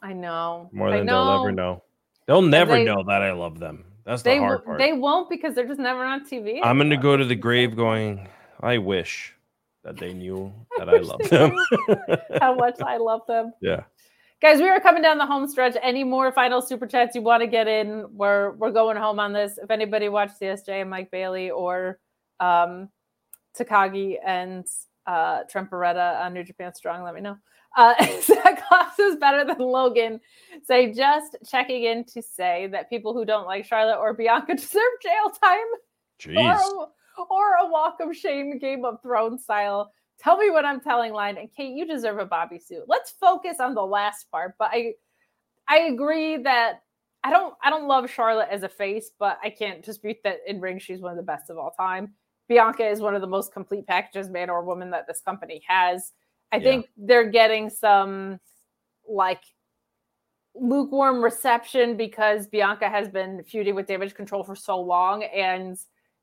I 0.00 0.12
know 0.14 0.70
more 0.72 0.88
I 0.88 0.98
than 0.98 1.06
they'll 1.06 1.40
ever 1.40 1.52
know. 1.52 1.82
They'll 2.26 2.40
never 2.40 2.72
they- 2.74 2.84
know 2.84 3.02
that 3.06 3.22
I 3.22 3.32
love 3.32 3.58
them. 3.58 3.84
That's 4.04 4.22
the 4.22 4.30
They 4.30 4.38
hard 4.38 4.64
part. 4.64 4.78
they 4.78 4.94
won't 4.94 5.28
because 5.28 5.54
they're 5.54 5.66
just 5.66 5.80
never 5.80 6.02
on 6.02 6.24
TV. 6.24 6.60
I'm 6.62 6.78
gonna 6.78 6.96
go 6.96 7.14
to 7.16 7.24
the 7.26 7.34
grave 7.34 7.76
going. 7.76 8.26
I 8.60 8.78
wish 8.78 9.34
that 9.88 9.96
they 9.96 10.12
knew 10.12 10.52
that 10.78 10.88
I 10.88 10.98
love 10.98 11.20
them. 11.30 11.54
How 12.40 12.54
much 12.54 12.80
I 12.80 12.98
love 12.98 13.22
them. 13.26 13.52
yeah. 13.62 13.84
Guys, 14.40 14.60
we 14.60 14.68
are 14.68 14.78
coming 14.78 15.02
down 15.02 15.18
the 15.18 15.26
home 15.26 15.48
stretch. 15.48 15.76
Any 15.82 16.04
more 16.04 16.30
final 16.30 16.62
super 16.62 16.86
chats 16.86 17.16
you 17.16 17.22
want 17.22 17.40
to 17.40 17.48
get 17.48 17.66
in? 17.66 18.04
We're 18.12 18.52
we're 18.52 18.70
going 18.70 18.96
home 18.96 19.18
on 19.18 19.32
this. 19.32 19.58
If 19.60 19.70
anybody 19.70 20.08
watched 20.08 20.40
CSJ 20.40 20.82
and 20.82 20.90
Mike 20.90 21.10
Bailey 21.10 21.50
or 21.50 21.98
um, 22.38 22.88
Takagi 23.58 24.16
and 24.24 24.64
uh, 25.06 25.40
Trent 25.50 25.70
Beretta 25.70 26.20
on 26.20 26.34
New 26.34 26.44
Japan 26.44 26.72
Strong, 26.72 27.02
let 27.02 27.14
me 27.14 27.20
know. 27.20 27.36
Uh, 27.76 27.94
Zach 28.20 28.62
Kloss 28.64 29.00
is 29.00 29.16
better 29.16 29.44
than 29.44 29.58
Logan. 29.58 30.20
Say 30.64 30.92
just 30.92 31.36
checking 31.48 31.84
in 31.84 32.04
to 32.04 32.22
say 32.22 32.68
that 32.70 32.90
people 32.90 33.14
who 33.14 33.24
don't 33.24 33.46
like 33.46 33.64
Charlotte 33.64 33.98
or 33.98 34.14
Bianca 34.14 34.54
deserve 34.54 34.82
jail 35.02 35.30
time 35.30 35.66
Jeez. 36.20 36.88
Or 37.30 37.54
a 37.60 37.66
walk 37.66 37.98
of 38.00 38.16
shame 38.16 38.58
Game 38.58 38.84
of 38.84 39.02
Thrones 39.02 39.42
style. 39.44 39.92
Tell 40.20 40.36
me 40.36 40.50
what 40.50 40.64
I'm 40.64 40.80
telling 40.80 41.12
line. 41.12 41.36
And 41.36 41.48
Kate, 41.56 41.74
you 41.74 41.86
deserve 41.86 42.18
a 42.18 42.26
Bobby 42.26 42.58
suit. 42.58 42.84
Let's 42.86 43.10
focus 43.12 43.60
on 43.60 43.74
the 43.74 43.84
last 43.84 44.30
part. 44.30 44.54
But 44.58 44.70
I 44.72 44.94
I 45.68 45.80
agree 45.80 46.36
that 46.38 46.82
I 47.24 47.30
don't 47.30 47.54
I 47.62 47.70
don't 47.70 47.86
love 47.86 48.10
Charlotte 48.10 48.48
as 48.50 48.62
a 48.62 48.68
face, 48.68 49.10
but 49.18 49.38
I 49.42 49.50
can't 49.50 49.82
dispute 49.84 50.16
that 50.24 50.38
in 50.46 50.60
ring 50.60 50.78
she's 50.78 51.00
one 51.00 51.12
of 51.12 51.16
the 51.16 51.22
best 51.22 51.50
of 51.50 51.58
all 51.58 51.72
time. 51.78 52.14
Bianca 52.48 52.86
is 52.86 53.00
one 53.00 53.14
of 53.14 53.20
the 53.20 53.26
most 53.26 53.52
complete 53.52 53.86
packages, 53.86 54.30
man 54.30 54.48
or 54.50 54.64
woman, 54.64 54.90
that 54.90 55.06
this 55.06 55.20
company 55.20 55.62
has. 55.66 56.12
I 56.50 56.56
Yeah. 56.56 56.62
think 56.62 56.86
they're 56.96 57.30
getting 57.30 57.68
some 57.68 58.40
like 59.06 59.42
lukewarm 60.54 61.22
reception 61.22 61.96
because 61.96 62.46
Bianca 62.46 62.88
has 62.88 63.08
been 63.08 63.44
feuding 63.44 63.74
with 63.74 63.86
Damage 63.86 64.14
CTRL 64.14 64.44
for 64.44 64.56
so 64.56 64.80
long, 64.80 65.24
and 65.24 65.78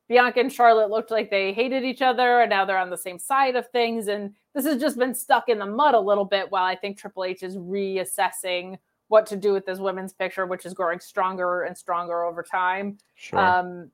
Bianca 0.07 0.39
and 0.39 0.53
Charlotte 0.53 0.91
looked 0.91 1.11
like 1.11 1.29
they 1.31 1.51
hated 1.51 1.83
each 1.83 2.01
other, 2.01 2.41
and 2.41 2.49
now 2.49 2.65
they're 2.65 2.77
on 2.77 2.89
the 2.89 2.97
same 2.97 3.17
side 3.17 3.55
of 3.55 3.67
things. 3.69 4.07
And 4.07 4.33
this 4.53 4.65
has 4.65 4.79
just 4.79 4.97
been 4.97 5.15
stuck 5.15 5.49
in 5.49 5.57
the 5.57 5.65
mud 5.65 5.95
a 5.95 5.99
little 5.99 6.25
bit. 6.25 6.51
While 6.51 6.63
I 6.63 6.75
think 6.75 6.97
Triple 6.97 7.25
H 7.25 7.43
is 7.43 7.57
reassessing 7.57 8.77
what 9.07 9.25
to 9.27 9.35
do 9.35 9.53
with 9.53 9.65
this 9.65 9.79
women's 9.79 10.13
picture, 10.13 10.45
which 10.45 10.65
is 10.65 10.73
growing 10.73 10.99
stronger 10.99 11.63
and 11.63 11.77
stronger 11.77 12.23
over 12.23 12.43
time. 12.43 12.97
Sure. 13.15 13.39
Um, 13.39 13.91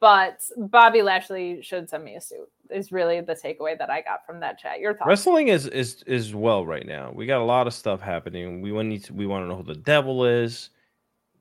but 0.00 0.40
Bobby 0.56 1.02
Lashley 1.02 1.60
should 1.62 1.90
send 1.90 2.04
me 2.04 2.14
a 2.14 2.20
suit. 2.20 2.48
Is 2.70 2.92
really 2.92 3.20
the 3.20 3.34
takeaway 3.34 3.76
that 3.76 3.90
I 3.90 4.00
got 4.00 4.24
from 4.24 4.40
that 4.40 4.58
chat. 4.58 4.80
Your 4.80 4.94
thoughts? 4.94 5.08
Wrestling 5.08 5.48
is 5.48 5.66
is 5.66 6.02
is 6.06 6.34
well 6.34 6.64
right 6.64 6.86
now. 6.86 7.12
We 7.14 7.26
got 7.26 7.42
a 7.42 7.44
lot 7.44 7.66
of 7.66 7.74
stuff 7.74 8.00
happening. 8.00 8.62
We 8.62 8.72
want 8.72 8.88
need 8.88 9.04
to, 9.04 9.12
we 9.12 9.26
want 9.26 9.44
to 9.44 9.48
know 9.48 9.56
who 9.56 9.64
the 9.64 9.74
devil 9.74 10.24
is. 10.24 10.70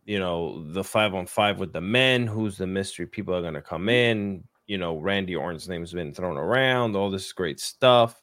You 0.06 0.20
know, 0.20 0.64
the 0.72 0.84
five 0.84 1.14
on 1.14 1.26
five 1.26 1.60
with 1.60 1.74
the 1.74 1.82
men. 1.82 2.28
Who's 2.28 2.58
the 2.58 2.68
mystery? 2.68 3.06
People 3.06 3.36
are 3.36 3.42
gonna 3.42 3.62
come 3.62 3.86
mm. 3.86 3.92
in. 3.92 4.44
You 4.68 4.78
know, 4.78 4.98
Randy 4.98 5.36
Orton's 5.36 5.68
name's 5.68 5.94
been 5.94 6.14
thrown 6.14 6.38
around. 6.38 6.96
All 6.96 7.12
this 7.12 7.32
great 7.34 7.60
stuff. 7.60 8.22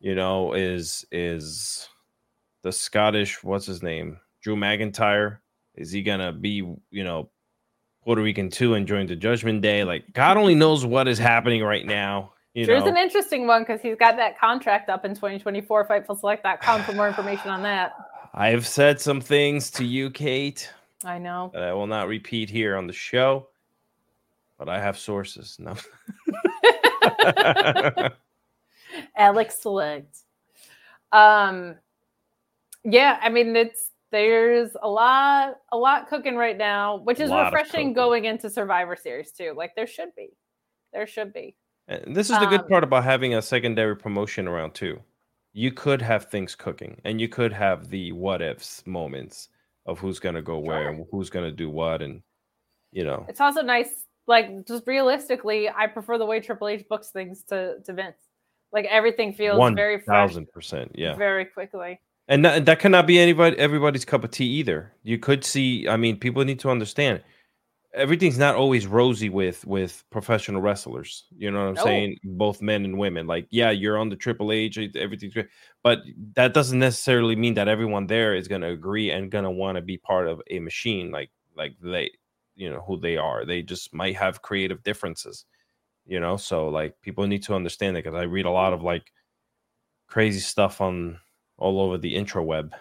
You 0.00 0.14
know, 0.14 0.52
is 0.52 1.06
is 1.10 1.88
the 2.62 2.72
Scottish? 2.72 3.42
What's 3.42 3.66
his 3.66 3.82
name? 3.82 4.18
Drew 4.42 4.56
McIntyre. 4.56 5.38
Is 5.74 5.90
he 5.90 6.02
gonna 6.02 6.32
be? 6.32 6.56
You 6.90 7.04
know, 7.04 7.30
Puerto 8.08 8.22
Rican 8.22 8.48
too 8.48 8.72
and 8.72 8.86
join 8.86 9.06
the 9.06 9.16
Judgment 9.16 9.60
Day? 9.60 9.84
Like 9.84 10.12
God 10.14 10.36
only 10.36 10.54
knows 10.54 10.86
what 10.86 11.08
is 11.08 11.18
happening 11.18 11.62
right 11.62 11.84
now. 11.84 12.32
You 12.54 12.64
Drew's 12.64 12.84
know, 12.84 12.90
an 12.90 12.96
interesting 12.96 13.46
one 13.46 13.62
because 13.62 13.80
he's 13.80 13.96
got 13.96 14.16
that 14.16 14.38
contract 14.38 14.88
up 14.88 15.04
in 15.04 15.14
2024. 15.14 15.86
FightfulSelect.com 15.86 16.82
for 16.84 16.92
more 16.92 17.06
information 17.06 17.50
on 17.50 17.62
that. 17.62 17.92
I've 18.34 18.66
said 18.66 19.00
some 19.00 19.20
things 19.20 19.70
to 19.72 19.84
you, 19.84 20.10
Kate, 20.10 20.72
I 21.04 21.18
know. 21.18 21.50
that 21.54 21.62
I 21.62 21.72
will 21.72 21.86
not 21.86 22.08
repeat 22.08 22.50
here 22.50 22.76
on 22.76 22.86
the 22.86 22.92
show, 22.92 23.48
but 24.58 24.68
I 24.68 24.80
have 24.80 24.98
sources. 24.98 25.56
No. 25.58 25.74
Alex 29.16 29.60
Select. 29.60 30.18
Um, 31.12 31.76
yeah, 32.84 33.18
I 33.22 33.28
mean 33.28 33.54
it's 33.56 33.90
there's 34.10 34.70
a 34.82 34.88
lot 34.88 35.56
a 35.72 35.76
lot 35.76 36.08
cooking 36.08 36.36
right 36.36 36.56
now, 36.56 36.96
which 36.98 37.20
is 37.20 37.30
refreshing 37.30 37.92
going 37.92 38.24
into 38.24 38.50
Survivor 38.50 38.96
Series 38.96 39.32
too. 39.32 39.54
Like 39.56 39.74
there 39.76 39.86
should 39.86 40.14
be, 40.16 40.30
there 40.92 41.06
should 41.06 41.32
be. 41.32 41.56
And 41.86 42.14
this 42.14 42.28
is 42.30 42.38
the 42.38 42.46
good 42.46 42.62
Um, 42.62 42.68
part 42.68 42.84
about 42.84 43.04
having 43.04 43.34
a 43.34 43.42
secondary 43.42 43.96
promotion 43.96 44.46
around 44.46 44.74
too. 44.74 45.00
You 45.54 45.72
could 45.72 46.02
have 46.02 46.26
things 46.26 46.54
cooking, 46.54 47.00
and 47.04 47.20
you 47.20 47.28
could 47.28 47.52
have 47.52 47.88
the 47.88 48.12
what 48.12 48.42
ifs 48.42 48.86
moments 48.86 49.48
of 49.88 49.98
who's 49.98 50.20
gonna 50.20 50.42
go 50.42 50.58
where 50.60 50.88
and 50.90 51.04
who's 51.10 51.30
gonna 51.30 51.50
do 51.50 51.68
what, 51.68 52.02
and 52.02 52.22
you 52.92 53.02
know, 53.04 53.26
It's 53.28 53.40
also 53.40 53.62
nice, 53.62 53.90
like 54.28 54.66
just 54.66 54.86
realistically, 54.86 55.68
I 55.68 55.88
prefer 55.88 56.18
the 56.18 56.26
way 56.26 56.38
Triple 56.40 56.68
H 56.68 56.84
books 56.88 57.08
things 57.10 57.42
to 57.48 57.80
to 57.84 57.92
Vince. 57.92 58.20
Like 58.72 58.84
everything 58.84 59.32
feels 59.32 59.58
One 59.58 59.74
very 59.74 59.98
thousand 60.00 60.52
percent. 60.52 60.92
Yeah. 60.94 61.14
very 61.16 61.46
quickly. 61.46 61.98
and 62.28 62.44
that, 62.44 62.66
that 62.66 62.78
cannot 62.78 63.06
be 63.06 63.18
anybody 63.18 63.56
everybody's 63.58 64.04
cup 64.04 64.22
of 64.24 64.30
tea 64.30 64.44
either 64.60 64.92
you 65.02 65.18
could 65.18 65.42
see 65.44 65.88
i 65.88 65.96
mean 65.96 66.14
people 66.18 66.44
need 66.44 66.60
to 66.60 66.68
understand 66.68 67.22
everything's 67.98 68.38
not 68.38 68.54
always 68.54 68.86
rosy 68.86 69.28
with 69.28 69.66
with 69.66 70.04
professional 70.10 70.60
wrestlers. 70.62 71.24
You 71.36 71.50
know 71.50 71.60
what 71.64 71.68
i'm 71.70 71.74
No. 71.76 71.82
saying? 71.84 72.18
Both 72.24 72.62
men 72.62 72.84
and 72.84 72.98
women. 72.98 73.26
Like 73.26 73.46
yeah 73.50 73.70
you're 73.70 73.98
on 73.98 74.08
the 74.08 74.16
triple 74.16 74.52
h 74.52 74.78
everything's 74.96 75.34
great 75.34 75.48
but 75.82 76.00
that 76.34 76.54
doesn't 76.54 76.78
necessarily 76.78 77.36
mean 77.36 77.54
that 77.54 77.68
everyone 77.68 78.06
there 78.06 78.34
is 78.34 78.48
going 78.48 78.62
to 78.62 78.68
agree 78.68 79.10
and 79.10 79.30
going 79.30 79.44
to 79.44 79.50
want 79.50 79.76
to 79.76 79.82
be 79.82 79.98
part 79.98 80.28
of 80.28 80.40
a 80.50 80.58
machine 80.60 81.10
like 81.10 81.30
like 81.56 81.74
they 81.82 82.10
you 82.56 82.70
know 82.70 82.82
who 82.86 82.98
they 83.00 83.16
are. 83.16 83.44
They 83.44 83.62
just 83.62 83.94
might 83.94 84.16
have 84.16 84.42
creative 84.42 84.82
differences 84.82 85.44
you 86.06 86.20
know? 86.20 86.36
So 86.38 86.68
like 86.68 87.00
people 87.02 87.26
need 87.26 87.42
to 87.44 87.54
understand 87.54 87.96
it 87.96 88.04
because 88.04 88.18
i 88.18 88.24
read 88.24 88.46
a 88.46 88.50
lot 88.50 88.72
of 88.72 88.82
like 88.82 89.12
crazy 90.08 90.40
stuff 90.40 90.80
on 90.80 91.18
all 91.58 91.80
over 91.80 91.98
the 91.98 92.14
intro 92.16 92.42
web. 92.42 92.74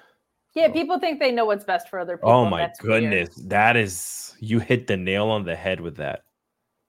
Yeah, 0.57 0.71
people 0.71 0.99
think 0.99 1.19
they 1.19 1.31
know 1.31 1.45
what's 1.45 1.63
best 1.63 1.87
for 1.87 1.99
other 1.99 2.17
people. 2.17 2.31
Oh 2.31 2.45
my 2.49 2.61
that's 2.61 2.81
weird. 2.81 3.03
goodness, 3.03 3.35
that 3.45 3.77
is 3.77 4.35
you 4.39 4.59
hit 4.59 4.87
the 4.87 4.97
nail 4.97 5.27
on 5.27 5.43
the 5.45 5.55
head 5.55 5.79
with 5.79 5.95
that. 5.97 6.23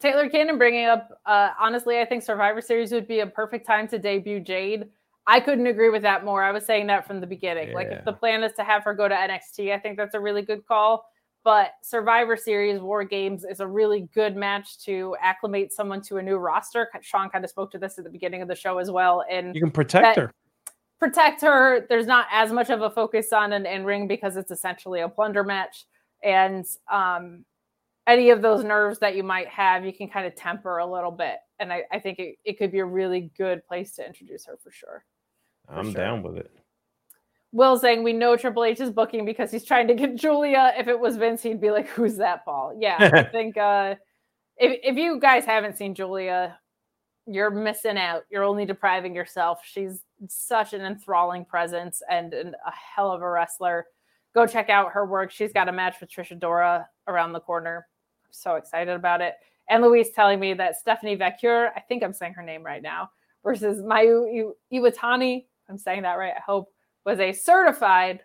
Taylor 0.01 0.29
Cannon 0.31 0.59
bringing 0.59 0.87
up, 0.87 1.21
uh, 1.27 1.51
honestly, 1.61 2.01
I 2.01 2.05
think 2.05 2.23
Survivor 2.23 2.61
Series 2.61 2.93
would 2.93 3.07
be 3.09 3.21
a 3.21 3.27
perfect 3.27 3.67
time 3.67 3.87
to 3.89 3.99
debut 3.99 4.41
Jade. 4.41 4.87
I 5.27 5.41
couldn't 5.41 5.67
agree 5.67 5.91
with 5.91 6.03
that 6.03 6.25
more. 6.25 6.43
I 6.43 6.51
was 6.53 6.65
saying 6.65 6.87
that 6.87 7.07
from 7.07 7.21
the 7.21 7.27
beginning. 7.27 7.75
Like, 7.75 7.89
if 7.89 8.05
the 8.07 8.13
plan 8.15 8.43
is 8.43 8.53
to 8.55 8.65
have 8.65 8.85
her 8.85 8.95
go 8.95 9.09
to 9.09 9.15
NXT, 9.15 9.75
I 9.75 9.79
think 9.79 9.99
that's 9.99 10.15
a 10.15 10.21
really 10.21 10.41
good 10.41 10.65
call. 10.67 11.05
But 11.45 11.73
Survivor 11.83 12.37
Series 12.37 12.81
War 12.81 13.05
Games 13.05 13.45
is 13.45 13.61
a 13.61 13.67
really 13.67 14.09
good 14.15 14.37
match 14.37 14.79
to 14.85 15.15
acclimate 15.21 15.73
someone 15.73 16.01
to 16.03 16.17
a 16.17 16.23
new 16.23 16.37
roster. 16.37 16.89
Sean 17.03 17.29
kind 17.29 17.45
of 17.45 17.51
spoke 17.51 17.71
to 17.73 17.79
this 17.79 17.99
at 17.99 18.05
the 18.05 18.11
beginning 18.11 18.41
of 18.41 18.49
the 18.49 18.55
show 18.55 18.79
as 18.79 18.91
well. 18.91 19.25
And 19.31 19.55
You 19.55 19.61
can 19.61 19.71
protect 19.71 20.17
That- 20.17 20.17
her. 20.19 20.35
Protect 20.99 21.43
her. 21.43 21.87
There's 21.89 22.07
not 22.07 22.27
as 22.33 22.53
much 22.53 22.71
of 22.71 22.83
a 22.83 22.91
focus 22.91 23.33
on 23.33 23.53
an 23.53 23.67
in 23.67 23.85
ring 23.85 24.09
because 24.09 24.37
it's 24.37 24.51
essentially 24.51 25.01
a 25.01 25.09
plunder 25.09 25.45
match. 25.45 25.85
And 26.25 26.67
um, 26.91 27.45
any 28.07 28.31
of 28.31 28.43
those 28.43 28.65
nerves 28.65 28.99
that 28.99 29.15
you 29.15 29.23
might 29.23 29.49
have, 29.49 29.85
you 29.85 29.93
can 29.93 30.09
kind 30.09 30.27
of 30.27 30.35
temper 30.35 30.79
a 30.79 30.87
little 30.87 31.13
bit. 31.13 31.37
And 31.61 31.73
I, 31.73 31.83
I 31.93 32.01
think 32.01 32.19
it, 32.19 32.37
it 32.45 32.59
could 32.59 32.73
be 32.73 32.81
a 32.81 32.85
really 32.85 33.31
good 33.37 33.65
place 33.67 33.95
to 33.97 34.07
introduce 34.07 34.47
her 34.47 34.57
for 34.63 34.73
sure. 34.73 35.05
I'm 35.69 35.93
sure. 35.93 35.95
down 35.95 36.23
with 36.23 36.37
it. 36.39 36.51
Will 37.53 37.79
saying 37.79 38.03
we 38.03 38.13
know 38.13 38.37
Triple 38.37 38.65
H 38.65 38.81
is 38.81 38.91
booking 38.91 39.25
because 39.25 39.51
he's 39.51 39.65
trying 39.65 39.89
to 39.89 39.95
get 39.95 40.15
Giulia. 40.17 40.75
If 40.77 40.89
it 40.89 40.99
was 40.99 41.17
Vince, 41.17 41.43
he'd 41.43 41.61
be 41.61 41.71
like, 41.71 41.89
"Who's 41.89 42.17
that, 42.17 42.45
Paul?" 42.45 42.77
Yeah, 42.79 43.11
I 43.13 43.23
think 43.33 43.57
uh, 43.57 43.95
if 44.59 44.79
if 44.83 44.97
you 44.97 45.19
guys 45.19 45.47
haven't 45.47 45.79
seen 45.79 45.95
Giulia, 45.95 46.59
you're 47.27 47.51
missing 47.51 47.97
out. 47.97 48.25
You're 48.31 48.45
only 48.45 48.67
depriving 48.67 49.15
yourself. 49.15 49.61
She's 49.65 50.03
such 50.27 50.73
an 50.73 50.81
enthralling 50.83 51.45
presence 51.45 52.03
and, 52.11 52.35
a 52.35 52.55
hell 52.73 53.13
of 53.13 53.23
a 53.23 53.29
wrestler. 53.31 53.87
Go 54.35 54.47
check 54.47 54.69
out 54.69 54.93
her 54.93 55.07
work. 55.07 55.31
She's 55.31 55.53
got 55.53 55.69
a 55.69 55.73
match 55.73 56.01
with 56.01 56.11
Trisha 56.11 56.39
Dora 56.39 56.89
around 57.07 57.33
the 57.33 57.41
corner. 57.41 57.87
I'm 58.25 58.33
so 58.33 58.57
excited 58.57 58.95
about 58.95 59.21
it. 59.21 59.35
And 59.71 59.83
Luis 59.83 60.11
telling 60.11 60.41
me 60.41 60.55
that 60.55 60.77
Stephanie 60.77 61.17
Vaquer, 61.17 61.71
I 61.77 61.81
think 61.81 62.03
I'm 62.03 62.13
saying 62.13 62.35
her 62.35 62.43
name 62.43 62.65
right 62.65 62.83
now, 62.83 63.11
versus 63.45 63.83
Mayu 63.83 64.53
Iwatani, 64.73 65.47
I'm 65.69 65.79
saying 65.79 66.03
that 66.03 66.15
right, 66.15 66.35
I 66.37 66.41
hope, 66.41 66.73
was 67.05 67.21
a 67.21 67.33
certified 67.33 68.21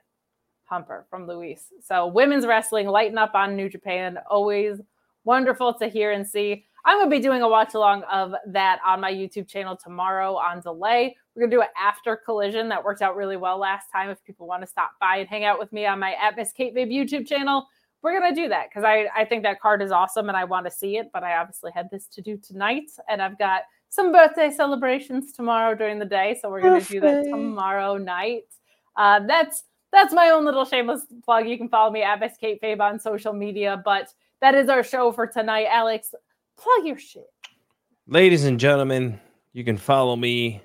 humper 0.65 1.05
from 1.09 1.27
Luis. 1.27 1.67
So 1.81 2.07
women's 2.07 2.45
wrestling 2.45 2.87
lighten 2.87 3.17
up 3.17 3.35
on 3.35 3.55
New 3.55 3.69
Japan. 3.69 4.17
Always 4.29 4.81
wonderful 5.23 5.73
to 5.75 5.87
hear 5.87 6.11
and 6.11 6.27
see. 6.27 6.65
I'm 6.85 6.97
going 6.97 7.09
to 7.09 7.15
be 7.15 7.21
doing 7.21 7.41
a 7.41 7.47
watch 7.47 7.75
along 7.75 8.03
of 8.03 8.33
that 8.47 8.79
on 8.85 8.99
my 8.99 9.11
YouTube 9.11 9.47
channel 9.47 9.77
tomorrow 9.77 10.35
on 10.35 10.59
delay. 10.59 11.15
We're 11.33 11.41
going 11.41 11.51
to 11.51 11.57
do 11.57 11.61
it 11.61 11.69
after 11.81 12.17
Collision. 12.17 12.67
That 12.69 12.83
worked 12.83 13.01
out 13.01 13.15
really 13.15 13.37
well 13.37 13.57
last 13.57 13.87
time. 13.91 14.09
If 14.09 14.23
people 14.23 14.47
want 14.47 14.63
to 14.63 14.67
stop 14.67 14.91
by 14.99 15.17
and 15.17 15.29
hang 15.29 15.45
out 15.45 15.59
with 15.59 15.71
me 15.71 15.85
on 15.85 15.99
my 15.99 16.13
at 16.13 16.35
Miss 16.35 16.51
Kate 16.51 16.75
Fabe 16.75 16.91
YouTube 16.91 17.25
channel, 17.25 17.67
we're 18.01 18.19
going 18.19 18.35
to 18.35 18.41
do 18.41 18.49
that 18.49 18.67
because 18.69 18.83
I, 18.83 19.07
I 19.15 19.23
think 19.23 19.43
that 19.43 19.61
card 19.61 19.81
is 19.81 19.91
awesome 19.91 20.27
and 20.27 20.37
I 20.37 20.43
want 20.43 20.65
to 20.65 20.71
see 20.71 20.97
it. 20.97 21.09
But 21.13 21.23
I 21.23 21.37
obviously 21.37 21.71
had 21.73 21.89
this 21.89 22.07
to 22.07 22.21
do 22.21 22.37
tonight 22.37 22.91
and 23.09 23.21
I've 23.21 23.39
got 23.39 23.61
some 23.87 24.11
birthday 24.11 24.51
celebrations 24.51 25.31
tomorrow 25.31 25.75
during 25.75 25.99
the 25.99 26.05
day. 26.05 26.37
So 26.41 26.49
we're 26.49 26.61
going 26.61 26.81
to 26.81 26.87
do 26.87 26.99
that 26.99 27.23
tomorrow 27.23 27.97
night. 27.97 28.43
Uh, 28.97 29.21
that's 29.25 29.63
that's 29.93 30.13
my 30.13 30.29
own 30.29 30.43
little 30.43 30.65
shameless 30.65 31.05
plug. 31.23 31.47
You 31.47 31.57
can 31.57 31.69
follow 31.69 31.91
me 31.91 32.01
at 32.01 32.19
Miss 32.19 32.35
Kate 32.35 32.61
Fabe 32.61 32.81
on 32.81 32.99
social 32.99 33.31
media. 33.31 33.81
But 33.85 34.13
that 34.41 34.55
is 34.55 34.67
our 34.67 34.83
show 34.83 35.11
for 35.11 35.27
tonight. 35.27 35.67
Alex, 35.69 36.13
plug 36.63 36.87
your 36.87 36.97
shit. 36.97 37.27
Ladies 38.07 38.45
and 38.45 38.59
gentlemen, 38.59 39.19
you 39.51 39.63
can 39.63 39.77
follow 39.77 40.15
me 40.15 40.61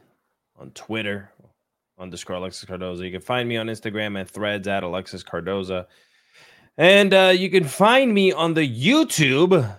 on 0.57 0.71
Twitter 0.71 1.31
underscore 1.99 2.37
Alexis 2.37 2.65
Cardoza. 2.69 3.05
You 3.05 3.13
can 3.13 3.21
find 3.21 3.49
me 3.49 3.57
on 3.57 3.67
Instagram 3.67 4.19
and 4.19 4.29
threads 4.29 4.69
at 4.69 4.83
Alexis 4.83 5.25
Cardoza. 5.25 5.87
And 6.77 7.13
uh, 7.13 7.33
you 7.37 7.51
can 7.51 7.65
find 7.65 8.15
me 8.15 8.33
on 8.33 8.55
the 8.55 8.69
YouTube 8.69 9.77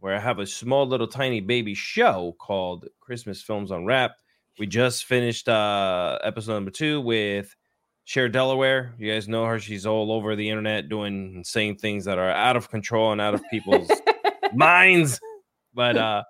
where 0.00 0.14
I 0.14 0.20
have 0.20 0.38
a 0.38 0.46
small 0.46 0.86
little 0.86 1.06
tiny 1.06 1.40
baby 1.40 1.74
show 1.74 2.34
called 2.38 2.86
Christmas 3.00 3.42
Films 3.42 3.70
on 3.70 3.84
Rap. 3.84 4.12
We 4.58 4.66
just 4.66 5.04
finished 5.04 5.48
uh, 5.48 6.18
episode 6.22 6.54
number 6.54 6.70
two 6.70 7.00
with 7.02 7.54
Cher 8.04 8.28
Delaware. 8.28 8.94
You 8.98 9.12
guys 9.12 9.28
know 9.28 9.44
her. 9.44 9.58
She's 9.58 9.84
all 9.84 10.12
over 10.12 10.36
the 10.36 10.48
internet 10.48 10.88
doing 10.88 11.34
insane 11.36 11.76
things 11.76 12.04
that 12.06 12.18
are 12.18 12.30
out 12.30 12.56
of 12.56 12.70
control 12.70 13.12
and 13.12 13.20
out 13.20 13.34
of 13.34 13.42
people's 13.50 13.90
minds. 14.54 15.20
But 15.76 15.96
uh 15.96 16.24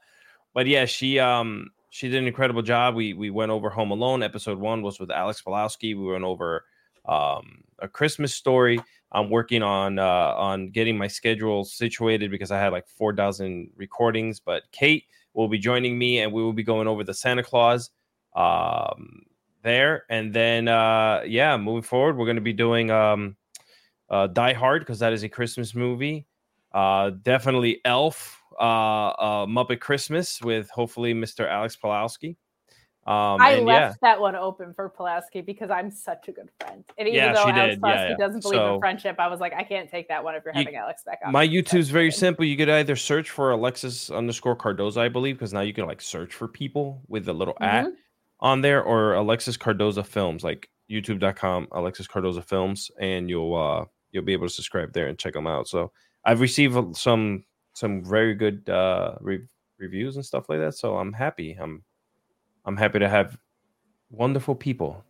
but 0.52 0.66
yeah, 0.66 0.84
she 0.84 1.18
um 1.18 1.70
she 1.90 2.08
did 2.08 2.18
an 2.18 2.26
incredible 2.26 2.62
job. 2.62 2.94
We 2.94 3.14
we 3.14 3.30
went 3.30 3.50
over 3.50 3.70
Home 3.70 3.90
Alone. 3.90 4.22
Episode 4.22 4.58
one 4.58 4.82
was 4.82 5.00
with 5.00 5.10
Alex 5.10 5.40
Pulaski. 5.40 5.94
We 5.94 6.12
went 6.12 6.24
over 6.24 6.64
um 7.06 7.62
a 7.78 7.88
Christmas 7.88 8.34
story. 8.34 8.80
I'm 9.12 9.30
working 9.30 9.62
on 9.62 9.98
uh 9.98 10.34
on 10.36 10.70
getting 10.70 10.98
my 10.98 11.06
schedule 11.06 11.64
situated 11.64 12.30
because 12.30 12.50
I 12.50 12.58
had 12.58 12.72
like 12.72 12.88
four 12.88 13.12
dozen 13.12 13.70
recordings. 13.76 14.40
But 14.40 14.64
Kate 14.72 15.04
will 15.32 15.48
be 15.48 15.58
joining 15.58 15.98
me 15.98 16.20
and 16.20 16.32
we 16.32 16.42
will 16.42 16.52
be 16.52 16.62
going 16.64 16.88
over 16.88 17.04
the 17.04 17.14
Santa 17.14 17.42
Claus 17.42 17.90
um 18.34 19.22
there. 19.62 20.04
And 20.10 20.34
then 20.34 20.68
uh 20.68 21.22
yeah, 21.26 21.56
moving 21.56 21.82
forward, 21.82 22.16
we're 22.16 22.26
gonna 22.26 22.40
be 22.40 22.52
doing 22.52 22.90
um 22.90 23.36
uh 24.10 24.26
Die 24.26 24.52
Hard 24.52 24.82
because 24.82 24.98
that 24.98 25.12
is 25.12 25.22
a 25.22 25.28
Christmas 25.28 25.74
movie. 25.74 26.26
Uh 26.72 27.10
definitely 27.22 27.80
Elf 27.84 28.35
uh, 28.58 29.08
uh 29.10 29.46
Muppet 29.46 29.80
Christmas 29.80 30.40
with 30.42 30.68
hopefully 30.70 31.14
Mr. 31.14 31.48
Alex 31.48 31.76
Pulaski. 31.76 32.36
Um 33.06 33.40
I 33.40 33.60
left 33.60 34.00
that 34.00 34.20
one 34.20 34.34
open 34.34 34.74
for 34.74 34.88
Pulaski 34.88 35.40
because 35.40 35.70
I'm 35.70 35.92
such 35.92 36.26
a 36.26 36.32
good 36.32 36.50
friend. 36.58 36.82
And 36.98 37.06
even 37.06 37.14
Yeah, 37.20 37.32
though 37.34 37.48
Alex. 37.48 37.76
Pulaski 37.78 38.02
Yeah, 38.02 38.08
yeah. 38.10 38.16
doesn't 38.18 38.42
believe 38.42 38.58
So- 38.58 38.74
in 38.74 38.80
friendship, 38.80 39.16
I 39.20 39.28
was 39.28 39.38
like, 39.38 39.52
I 39.54 39.62
can't 39.62 39.88
take 39.88 40.08
that 40.08 40.24
one 40.24 40.34
if 40.34 40.44
you're 40.44 40.54
You- 40.54 40.60
having 40.64 40.74
Alex 40.76 41.04
back 41.04 41.20
on. 41.24 41.30
my 41.32 41.46
YouTube's 41.46 41.88
very 41.90 42.10
simple. 42.10 42.44
You 42.44 42.56
could 42.56 42.68
either 42.68 42.96
search 42.96 43.30
for 43.30 43.52
Alexis 43.52 44.10
underscore 44.10 44.56
Cardoza, 44.56 44.98
I 44.98 45.08
believe, 45.08 45.36
because 45.36 45.52
now 45.52 45.60
you 45.60 45.72
can 45.72 45.86
like 45.86 46.00
search 46.00 46.34
for 46.34 46.48
people 46.48 47.00
with 47.06 47.24
the 47.26 47.32
little 47.32 47.56
at 47.60 47.86
Mhm. 47.86 47.92
on 48.40 48.60
there, 48.62 48.82
or 48.82 49.14
Alexis 49.14 49.56
Cardoza 49.56 50.04
Films, 50.04 50.42
like 50.42 50.68
youtube.com, 50.90 51.68
Alexis 51.72 52.08
Cardoza 52.08 52.42
Films, 52.44 52.90
and 52.98 53.30
you'll 53.30 53.54
uh 53.54 53.84
you'll 54.10 54.24
be 54.24 54.32
able 54.32 54.48
to 54.48 54.52
subscribe 54.52 54.92
there 54.92 55.06
and 55.06 55.16
check 55.18 55.34
them 55.34 55.46
out. 55.46 55.68
So 55.68 55.92
I've 56.24 56.40
received 56.40 56.96
some 56.96 57.44
some 57.76 58.02
very 58.02 58.34
good 58.34 58.66
uh 58.70 59.16
re- 59.20 59.46
reviews 59.78 60.16
and 60.16 60.24
stuff 60.24 60.48
like 60.48 60.58
that. 60.60 60.74
So 60.74 60.96
I'm 60.96 61.12
happy. 61.12 61.56
I'm 61.60 61.82
I'm 62.64 62.76
happy 62.76 62.98
to 62.98 63.08
have 63.08 63.38
wonderful 64.10 64.54
people 64.54 65.04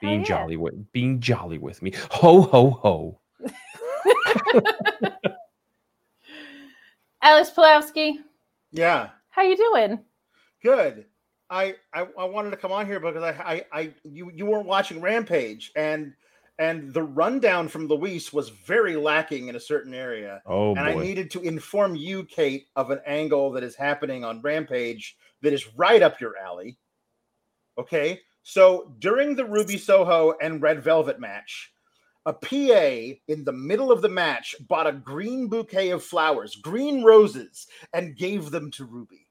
being 0.00 0.20
yeah. 0.20 0.26
jolly 0.26 0.56
with 0.56 0.90
being 0.92 1.20
jolly 1.20 1.58
with 1.58 1.80
me. 1.82 1.92
Ho 2.10 2.42
ho 2.42 2.70
ho. 2.70 3.20
Alex 7.22 7.50
Pulaski, 7.50 8.18
Yeah, 8.72 9.10
how 9.30 9.42
you 9.42 9.56
doing? 9.56 10.00
good. 10.62 11.06
I, 11.50 11.76
I 11.92 12.06
I 12.18 12.24
wanted 12.24 12.50
to 12.50 12.56
come 12.56 12.72
on 12.72 12.86
here 12.86 12.98
because 12.98 13.22
I 13.22 13.30
I, 13.30 13.64
I 13.80 13.94
you 14.02 14.30
you 14.34 14.46
weren't 14.46 14.66
watching 14.66 15.00
Rampage 15.00 15.70
and 15.76 16.12
and 16.58 16.94
the 16.94 17.02
rundown 17.02 17.68
from 17.68 17.88
Luis 17.88 18.32
was 18.32 18.48
very 18.48 18.96
lacking 18.96 19.48
in 19.48 19.56
a 19.56 19.60
certain 19.60 19.94
area. 19.94 20.40
Oh 20.46 20.70
and 20.70 20.80
I 20.80 20.94
needed 20.94 21.30
to 21.32 21.40
inform 21.40 21.96
you, 21.96 22.24
Kate, 22.24 22.66
of 22.76 22.90
an 22.90 23.00
angle 23.06 23.50
that 23.52 23.64
is 23.64 23.74
happening 23.74 24.24
on 24.24 24.40
Rampage 24.40 25.16
that 25.42 25.52
is 25.52 25.74
right 25.76 26.02
up 26.02 26.20
your 26.20 26.36
alley. 26.38 26.78
Okay, 27.76 28.20
so 28.42 28.94
during 29.00 29.34
the 29.34 29.44
Ruby 29.44 29.78
Soho 29.78 30.34
and 30.40 30.62
Red 30.62 30.82
Velvet 30.82 31.18
match, 31.18 31.72
a 32.26 32.32
PA 32.32 33.18
in 33.28 33.44
the 33.44 33.52
middle 33.52 33.90
of 33.90 34.00
the 34.00 34.08
match 34.08 34.54
bought 34.68 34.86
a 34.86 34.92
green 34.92 35.48
bouquet 35.48 35.90
of 35.90 36.04
flowers, 36.04 36.56
green 36.56 37.02
roses, 37.02 37.66
and 37.92 38.16
gave 38.16 38.50
them 38.50 38.70
to 38.72 38.84
Ruby. 38.84 39.23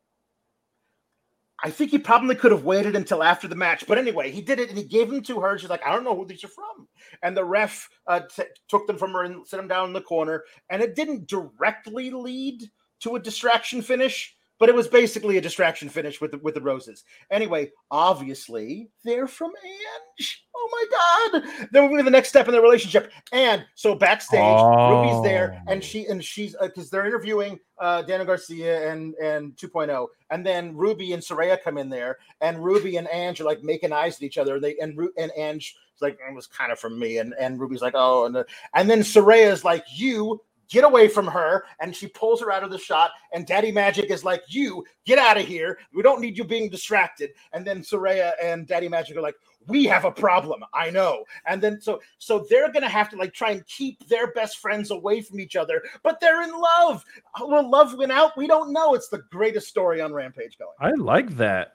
I 1.66 1.70
think 1.70 1.92
he 1.92 1.98
probably 1.98 2.36
could 2.36 2.52
have 2.52 2.66
waited 2.66 2.94
until 2.94 3.24
after 3.24 3.48
the 3.48 3.56
match, 3.56 3.88
but 3.88 3.98
anyway, 3.98 4.30
he 4.30 4.42
did 4.42 4.60
it 4.60 4.68
and 4.68 4.78
he 4.78 4.84
gave 4.84 5.10
them 5.10 5.24
to 5.24 5.40
her. 5.40 5.58
She's 5.58 5.70
like, 5.70 5.86
I 5.86 5.94
don't 5.94 6.04
know 6.04 6.16
who 6.16 6.26
these 6.26 6.44
are 6.44 6.50
from. 6.50 6.90
And 7.22 7.38
the 7.38 7.46
ref 7.46 7.90
uh, 8.06 8.20
t- 8.36 8.44
took 8.68 8.86
them 8.86 8.98
from 8.98 9.14
her 9.14 9.24
and 9.24 9.48
set 9.48 9.58
them 9.58 9.70
down 9.70 9.88
in 9.88 9.94
the 9.94 10.02
corner. 10.02 10.44
And 10.70 10.82
it 10.82 10.94
didn't 10.94 11.28
directly 11.28 12.12
lead 12.12 12.70
to 13.00 13.16
a 13.16 13.20
distraction 13.20 13.82
finish, 13.82 14.33
but 14.60 14.70
it 14.70 14.76
was 14.76 14.88
basically 14.88 15.38
a 15.38 15.42
distraction 15.42 15.90
finish 15.90 16.22
with 16.22 16.32
the, 16.32 16.38
with 16.40 16.54
the 16.54 16.62
roses. 16.62 17.04
Anyway, 17.32 17.72
obviously 17.92 18.90
they're 19.04 19.28
from 19.28 19.52
Ange. 19.66 20.40
Oh 20.56 20.70
my 20.72 21.32
god! 21.42 21.68
Then 21.72 21.92
we're 21.92 22.04
the 22.04 22.10
next 22.10 22.30
step 22.30 22.48
in 22.48 22.54
their 22.54 22.62
relationship. 22.62 23.12
And 23.34 23.66
so 23.76 23.96
backstage, 23.96 24.40
Ruby's 24.40 25.22
there, 25.24 25.62
and 25.68 25.80
Oh. 25.82 25.86
she 25.86 26.06
and 26.06 26.24
she's 26.24 26.56
because 26.62 26.90
they're 26.90 27.06
interviewing 27.06 27.60
uh, 27.80 28.02
Daniel 28.04 28.26
Garcia 28.26 28.90
and 28.92 29.14
and 29.16 29.56
2.0, 29.58 30.08
and 30.30 30.46
then 30.46 30.76
Ruby 30.76 31.12
and 31.14 31.22
Soraya 31.22 31.62
come 31.62 31.78
in 31.78 31.90
there, 31.90 32.18
and 32.42 32.64
Ruby 32.64 32.98
and 32.98 33.08
Ange 33.12 33.42
are 33.42 33.46
like 33.46 33.62
making 33.64 33.92
eyes 33.92 34.16
at 34.16 34.22
each 34.24 34.38
other. 34.38 34.60
They 34.60 34.78
and 34.78 34.98
Ru- 34.98 35.14
and 35.18 35.32
Ange 35.36 35.76
like 36.02 36.18
it 36.28 36.34
was 36.36 36.48
kind 36.48 36.72
of 36.72 36.80
from 36.80 36.98
me, 36.98 37.18
and 37.18 37.34
and 37.40 37.60
Ruby's 37.60 37.82
like 37.82 37.94
oh, 37.96 38.26
and 38.26 38.46
and 38.74 38.90
then 38.90 39.00
Soraya's 39.02 39.66
like 39.66 39.84
you 39.94 40.42
get 40.74 40.84
away 40.84 41.08
from 41.08 41.28
her 41.28 41.64
and 41.80 41.96
she 41.96 42.08
pulls 42.08 42.42
her 42.42 42.52
out 42.52 42.64
of 42.64 42.72
the 42.72 42.78
shot 42.80 43.12
and 43.32 43.46
daddy 43.46 43.72
magic 43.72 44.10
is 44.10 44.26
like 44.26 44.42
you 44.48 44.84
get 45.06 45.20
out 45.20 45.38
of 45.38 45.46
here. 45.46 45.78
We 45.94 46.02
don't 46.02 46.20
need 46.20 46.36
you 46.36 46.44
being 46.44 46.68
distracted. 46.68 47.30
And 47.54 47.64
then 47.64 47.82
soraya 47.82 48.32
and 48.42 48.66
daddy 48.66 48.90
magic 48.90 49.16
are 49.16 49.22
like 49.22 49.36
we 49.68 49.86
have 49.86 50.04
a 50.04 50.12
problem 50.12 50.62
i 50.74 50.90
know. 50.90 51.26
And 51.46 51.62
then 51.62 51.80
so 51.80 52.02
so 52.18 52.46
they're 52.50 52.72
gonna 52.72 52.90
have 52.90 53.08
to 53.12 53.18
like 53.18 53.34
try 53.34 53.52
and 53.52 53.66
keep 53.68 54.06
their 54.08 54.34
best 54.34 54.58
friends 54.58 54.90
away 54.90 55.22
from 55.22 55.40
each 55.40 55.56
other 55.56 55.84
but 56.02 56.20
they're 56.20 56.42
in 56.42 56.52
love. 56.52 57.06
Will 57.40 57.70
love 57.70 57.94
win 57.94 58.10
out? 58.10 58.36
We 58.36 58.48
don't 58.48 58.74
know. 58.74 58.96
It's 58.96 59.10
the 59.10 59.22
greatest 59.32 59.68
story 59.68 60.02
on 60.02 60.12
rampage 60.12 60.58
going. 60.58 60.74
I 60.80 60.92
like 61.00 61.38
that. 61.38 61.74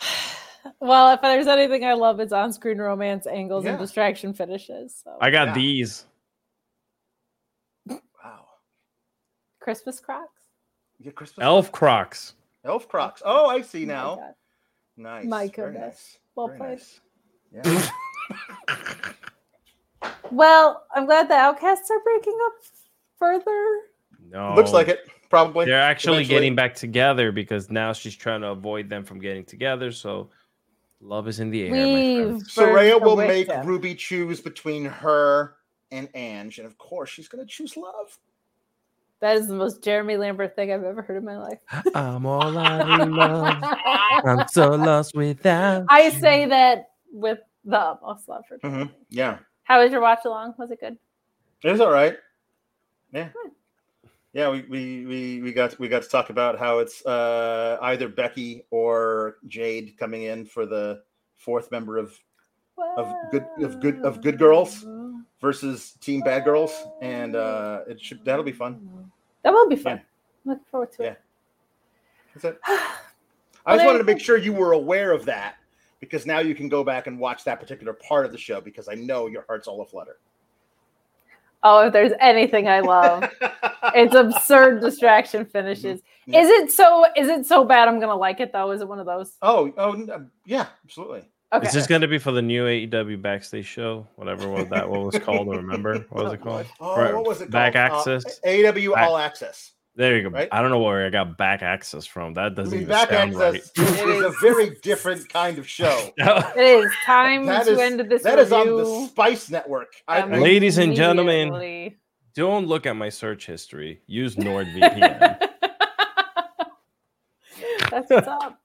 Well, 0.84 1.12
if 1.14 1.20
there's 1.20 1.46
anything 1.46 1.84
I 1.84 1.92
love, 1.92 2.18
it's 2.18 2.32
on-screen 2.32 2.78
romance 2.78 3.28
angles 3.28 3.64
and 3.66 3.78
distraction 3.78 4.34
finishes. 4.34 5.00
So 5.04 5.16
I 5.20 5.30
got 5.30 5.48
Yeah. 5.48 5.54
these. 5.54 6.06
wow 7.88 8.46
Christmas 9.60 10.00
Crocs. 10.00 10.42
you 10.98 11.04
get 11.04 11.14
christmas 11.14 11.44
Elf 11.44 11.70
Crocs. 11.70 12.34
elf 12.64 12.88
crocs 12.88 13.22
oh 13.24 13.48
i 13.48 13.60
see 13.60 13.84
Oh 13.84 13.86
my 13.86 13.92
now 13.94 14.34
nice 14.96 15.24
My 15.26 15.46
goodness. 15.46 15.82
nice. 15.84 16.18
Well 16.34 16.46
Very 16.48 16.58
played. 16.58 16.70
nice. 16.70 17.00
yeah 17.52 17.88
Well, 20.32 20.84
I'm 20.94 21.04
glad 21.06 21.28
the 21.28 21.34
outcasts 21.34 21.90
are 21.90 22.00
breaking 22.00 22.36
up 22.46 22.52
further. 23.18 23.80
No. 24.30 24.54
looks 24.56 24.72
like 24.72 24.88
it 24.88 25.00
probably 25.30 25.66
They're 25.66 25.78
actually 25.78 26.14
eventually. 26.18 26.34
getting 26.34 26.54
back 26.56 26.74
together 26.74 27.30
because 27.32 27.70
now 27.70 27.92
she's 27.92 28.16
trying 28.16 28.40
to 28.40 28.48
avoid 28.48 28.88
them 28.88 29.04
from 29.04 29.20
getting 29.20 29.44
together. 29.44 29.92
So 29.92 30.30
love 31.02 31.28
is 31.28 31.40
in 31.40 31.50
the 31.50 31.64
air. 31.64 31.70
my 31.70 31.76
friend. 31.76 32.32
We've 32.34 32.42
Soraya 32.44 33.00
will 33.02 33.16
make 33.16 33.46
victim. 33.48 33.66
Ruby 33.66 33.94
choose 33.94 34.40
between 34.40 34.84
her 34.84 35.56
and 35.90 36.08
Ange, 36.14 36.58
and 36.58 36.66
of 36.66 36.78
course 36.78 37.10
she's 37.10 37.28
going 37.28 37.44
to 37.44 37.50
choose 37.50 37.76
love. 37.76 38.16
That 39.20 39.36
is 39.36 39.46
the 39.46 39.54
most 39.54 39.84
Jeremy 39.84 40.16
Lambert 40.16 40.56
thing 40.56 40.72
I've 40.72 40.82
ever 40.82 41.00
heard 41.02 41.16
in 41.18 41.24
my 41.24 41.38
life. 41.38 41.60
I'm 41.94 42.26
all 42.26 42.56
out 42.58 43.00
of 43.00 43.08
love. 43.08 43.56
I'm 44.24 44.48
so 44.50 44.70
lost 44.70 45.14
without. 45.14 45.86
I 45.88 46.04
you. 46.04 46.10
say 46.12 46.46
that 46.46 46.90
with 47.12 47.38
the 47.64 47.78
utmost 47.78 48.28
love 48.28 48.44
for 48.48 48.58
Mm-hmm. 48.58 48.92
Yeah, 49.10 49.38
How 49.64 49.82
was 49.82 49.92
your 49.92 50.00
watch 50.00 50.20
along? 50.24 50.54
Was 50.58 50.70
it 50.72 50.80
good? 50.80 50.98
it 51.62 51.70
was 51.70 51.80
all 51.80 51.92
right. 51.92 52.16
Yeah, 53.12 53.28
yeah. 54.32 54.50
We, 54.50 54.62
we 54.62 55.06
we 55.06 55.42
we 55.42 55.52
got 55.52 55.78
we 55.78 55.88
got 55.88 56.02
to 56.02 56.08
talk 56.08 56.30
about 56.30 56.58
how 56.58 56.78
it's 56.78 57.04
uh, 57.06 57.78
either 57.82 58.08
Becky 58.08 58.64
or 58.70 59.36
Jade 59.48 59.96
coming 59.98 60.24
in 60.24 60.44
for 60.44 60.66
the 60.66 61.02
fourth 61.36 61.70
member 61.70 61.98
of 61.98 62.18
Of 62.96 63.12
good- 63.30 63.46
of 63.62 63.80
good- 63.80 64.00
of 64.04 64.20
good 64.22 64.38
girls? 64.38 64.84
versus 65.40 65.94
Team 66.00 66.20
Bad 66.20 66.44
Girls, 66.44 66.72
and 67.00 67.34
uh, 67.34 67.80
it 67.88 68.00
should 68.00 68.24
that'll 68.24 68.44
be 68.44 68.52
fun. 68.52 68.88
That 69.42 69.52
will 69.52 69.68
be 69.68 69.74
fun. 69.74 70.00
Looking 70.44 70.64
forward 70.70 70.92
to 70.92 71.02
Yeah. 71.02 71.10
it. 71.10 71.20
That's 72.34 72.44
it. 72.44 72.60
I 73.66 73.74
just 73.76 73.84
wanted 73.84 73.98
to 73.98 74.04
make 74.04 74.20
sure 74.20 74.36
you 74.36 74.52
were 74.52 74.72
aware 74.72 75.10
of 75.10 75.24
that 75.24 75.56
because 75.98 76.26
now 76.26 76.38
you 76.38 76.54
can 76.54 76.68
go 76.68 76.84
back 76.84 77.08
and 77.08 77.18
watch 77.18 77.42
that 77.44 77.58
particular 77.60 77.92
part 77.92 78.24
of 78.24 78.30
the 78.32 78.38
show 78.38 78.60
because 78.60 78.88
I 78.88 78.94
know 78.94 79.26
your 79.26 79.44
heart's 79.48 79.66
all 79.66 79.82
aflutter. 79.82 80.18
Oh, 81.62 81.86
if 81.86 81.92
there's 81.92 82.12
anything 82.20 82.68
I 82.68 82.80
love, 82.80 83.28
it's 83.94 84.14
absurd 84.14 84.80
distraction 84.82 85.44
finishes. 85.44 86.00
Mm-hmm. 86.00 86.32
Yeah. 86.32 86.40
Is 86.42 86.48
it 86.50 86.70
so? 86.72 87.04
Is 87.16 87.28
it 87.28 87.46
so 87.46 87.64
bad? 87.64 87.88
I'm 87.88 88.00
gonna 88.00 88.16
like 88.16 88.40
it 88.40 88.52
though. 88.52 88.70
Is 88.72 88.80
it 88.80 88.88
one 88.88 88.98
of 88.98 89.06
those? 89.06 89.36
Oh, 89.42 89.72
oh, 89.76 90.26
yeah, 90.46 90.66
absolutely. 90.84 91.28
Okay. 91.52 91.66
Is 91.66 91.74
this 91.74 91.86
going 91.86 92.00
to 92.00 92.08
be 92.08 92.16
for 92.16 92.32
the 92.32 92.40
new 92.40 92.64
AEW 92.64 93.20
backstage 93.20 93.66
show? 93.66 94.06
Whatever 94.16 94.48
was 94.48 94.68
that 94.68 94.88
what 94.88 95.02
was 95.02 95.18
called? 95.22 95.46
Remember 95.48 95.98
what 96.08 96.24
was 96.24 96.32
it 96.32 96.40
called? 96.42 96.64
Oh, 96.80 96.96
Right, 96.96 97.14
what 97.14 97.26
was 97.26 97.42
it? 97.42 97.50
Back 97.50 97.74
called? 97.74 98.08
Uh, 98.08 98.16
access. 98.16 98.40
AW 98.46 98.94
Back- 98.94 99.08
All 99.08 99.18
Access. 99.18 99.72
There 99.94 100.16
you 100.16 100.22
go. 100.22 100.30
right? 100.30 100.48
I 100.50 100.62
don't 100.62 100.70
know 100.70 100.78
where 100.78 101.04
I 101.06 101.10
got 101.10 101.36
back 101.36 101.60
access 101.62 102.06
from. 102.06 102.32
That 102.34 102.54
doesn't 102.54 102.72
mean, 102.72 102.82
even 102.82 102.92
Back 102.92 103.10
sound 103.10 103.34
Access 103.36 103.70
is 103.76 104.24
a 104.24 104.32
very 104.40 104.70
different 104.82 105.28
kind 105.28 105.58
of 105.58 105.68
show. 105.68 106.10
It 106.18 106.84
is 106.84 106.90
time 107.04 107.44
That 107.44 107.66
to 107.66 107.72
is 107.72 107.78
end 107.78 108.00
this 108.10 108.22
that 108.22 108.38
is 108.38 108.52
on 108.52 108.68
the. 108.68 109.06
Spice 109.08 109.50
Network. 109.50 109.92
I, 110.08 110.20
Um, 110.22 110.32
Ladies 110.32 110.78
and 110.78 110.94
gentlemen, 110.96 111.94
don't 112.34 112.66
look 112.66 112.86
at 112.86 112.96
my 112.96 113.10
search 113.10 113.46
history. 113.46 114.00
Use 114.06 114.36
NordVPN. 114.36 115.48
That's 117.90 118.10
what's 118.10 118.26
up. 118.26 118.58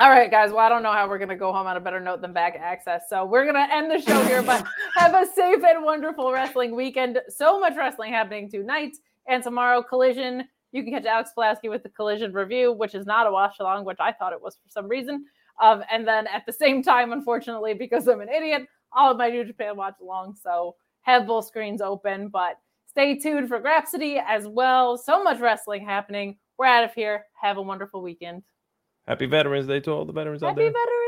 All 0.00 0.08
right, 0.08 0.30
guys. 0.30 0.50
Well, 0.50 0.60
I 0.60 0.68
don't 0.70 0.82
know 0.82 0.92
how 0.92 1.06
we're 1.08 1.18
going 1.18 1.28
to 1.28 1.36
go 1.36 1.52
home 1.52 1.66
on 1.66 1.76
a 1.76 1.80
better 1.80 2.00
note 2.00 2.22
than 2.22 2.32
back 2.32 2.56
access. 2.58 3.02
So 3.10 3.26
we're 3.26 3.42
going 3.42 3.56
to 3.56 3.74
end 3.74 3.90
the 3.90 4.00
show 4.00 4.22
here, 4.24 4.42
but 4.42 4.64
have 4.96 5.12
a 5.12 5.26
safe 5.34 5.62
and 5.62 5.84
wonderful 5.84 6.32
wrestling 6.32 6.74
weekend. 6.74 7.20
So 7.28 7.60
much 7.60 7.76
wrestling 7.76 8.12
happening 8.12 8.48
tonight 8.48 8.96
and 9.28 9.42
tomorrow. 9.42 9.82
Collision. 9.82 10.44
You 10.72 10.82
can 10.82 10.92
catch 10.92 11.06
Alex 11.06 11.30
Pulaski 11.34 11.68
with 11.70 11.82
the 11.82 11.88
Collision 11.88 12.32
review, 12.32 12.72
which 12.72 12.94
is 12.94 13.06
not 13.06 13.26
a 13.26 13.30
watch 13.30 13.56
along, 13.58 13.84
which 13.86 13.96
I 14.00 14.12
thought 14.12 14.34
it 14.34 14.42
was 14.42 14.56
for 14.56 14.68
some 14.68 14.86
reason. 14.86 15.24
Um, 15.62 15.82
and 15.90 16.06
then 16.06 16.26
at 16.26 16.44
the 16.46 16.52
same 16.52 16.82
time, 16.82 17.12
unfortunately, 17.12 17.72
because 17.74 18.06
I'm 18.06 18.20
an 18.20 18.28
idiot, 18.28 18.66
all 18.92 19.10
of 19.10 19.16
my 19.16 19.30
New 19.30 19.44
Japan 19.44 19.76
watch 19.76 19.94
along. 20.02 20.36
So 20.42 20.76
have 21.02 21.26
both 21.26 21.46
screens 21.46 21.80
open, 21.80 22.28
but 22.28 22.58
stay 22.86 23.18
tuned 23.18 23.48
for 23.48 23.60
Grapsody 23.60 24.22
as 24.26 24.46
well. 24.46 24.98
So 24.98 25.22
much 25.24 25.40
wrestling 25.40 25.84
happening. 25.86 26.36
We're 26.58 26.66
out 26.66 26.84
of 26.84 26.92
here. 26.92 27.24
Have 27.40 27.56
a 27.56 27.62
wonderful 27.62 28.02
weekend. 28.02 28.42
Happy 29.06 29.24
Veterans 29.24 29.66
Day 29.66 29.80
to 29.80 29.90
all 29.90 30.04
the 30.04 30.12
veterans 30.12 30.42
out 30.42 30.48
Happy 30.48 30.64
there. 30.64 30.72
veterans! 30.72 31.07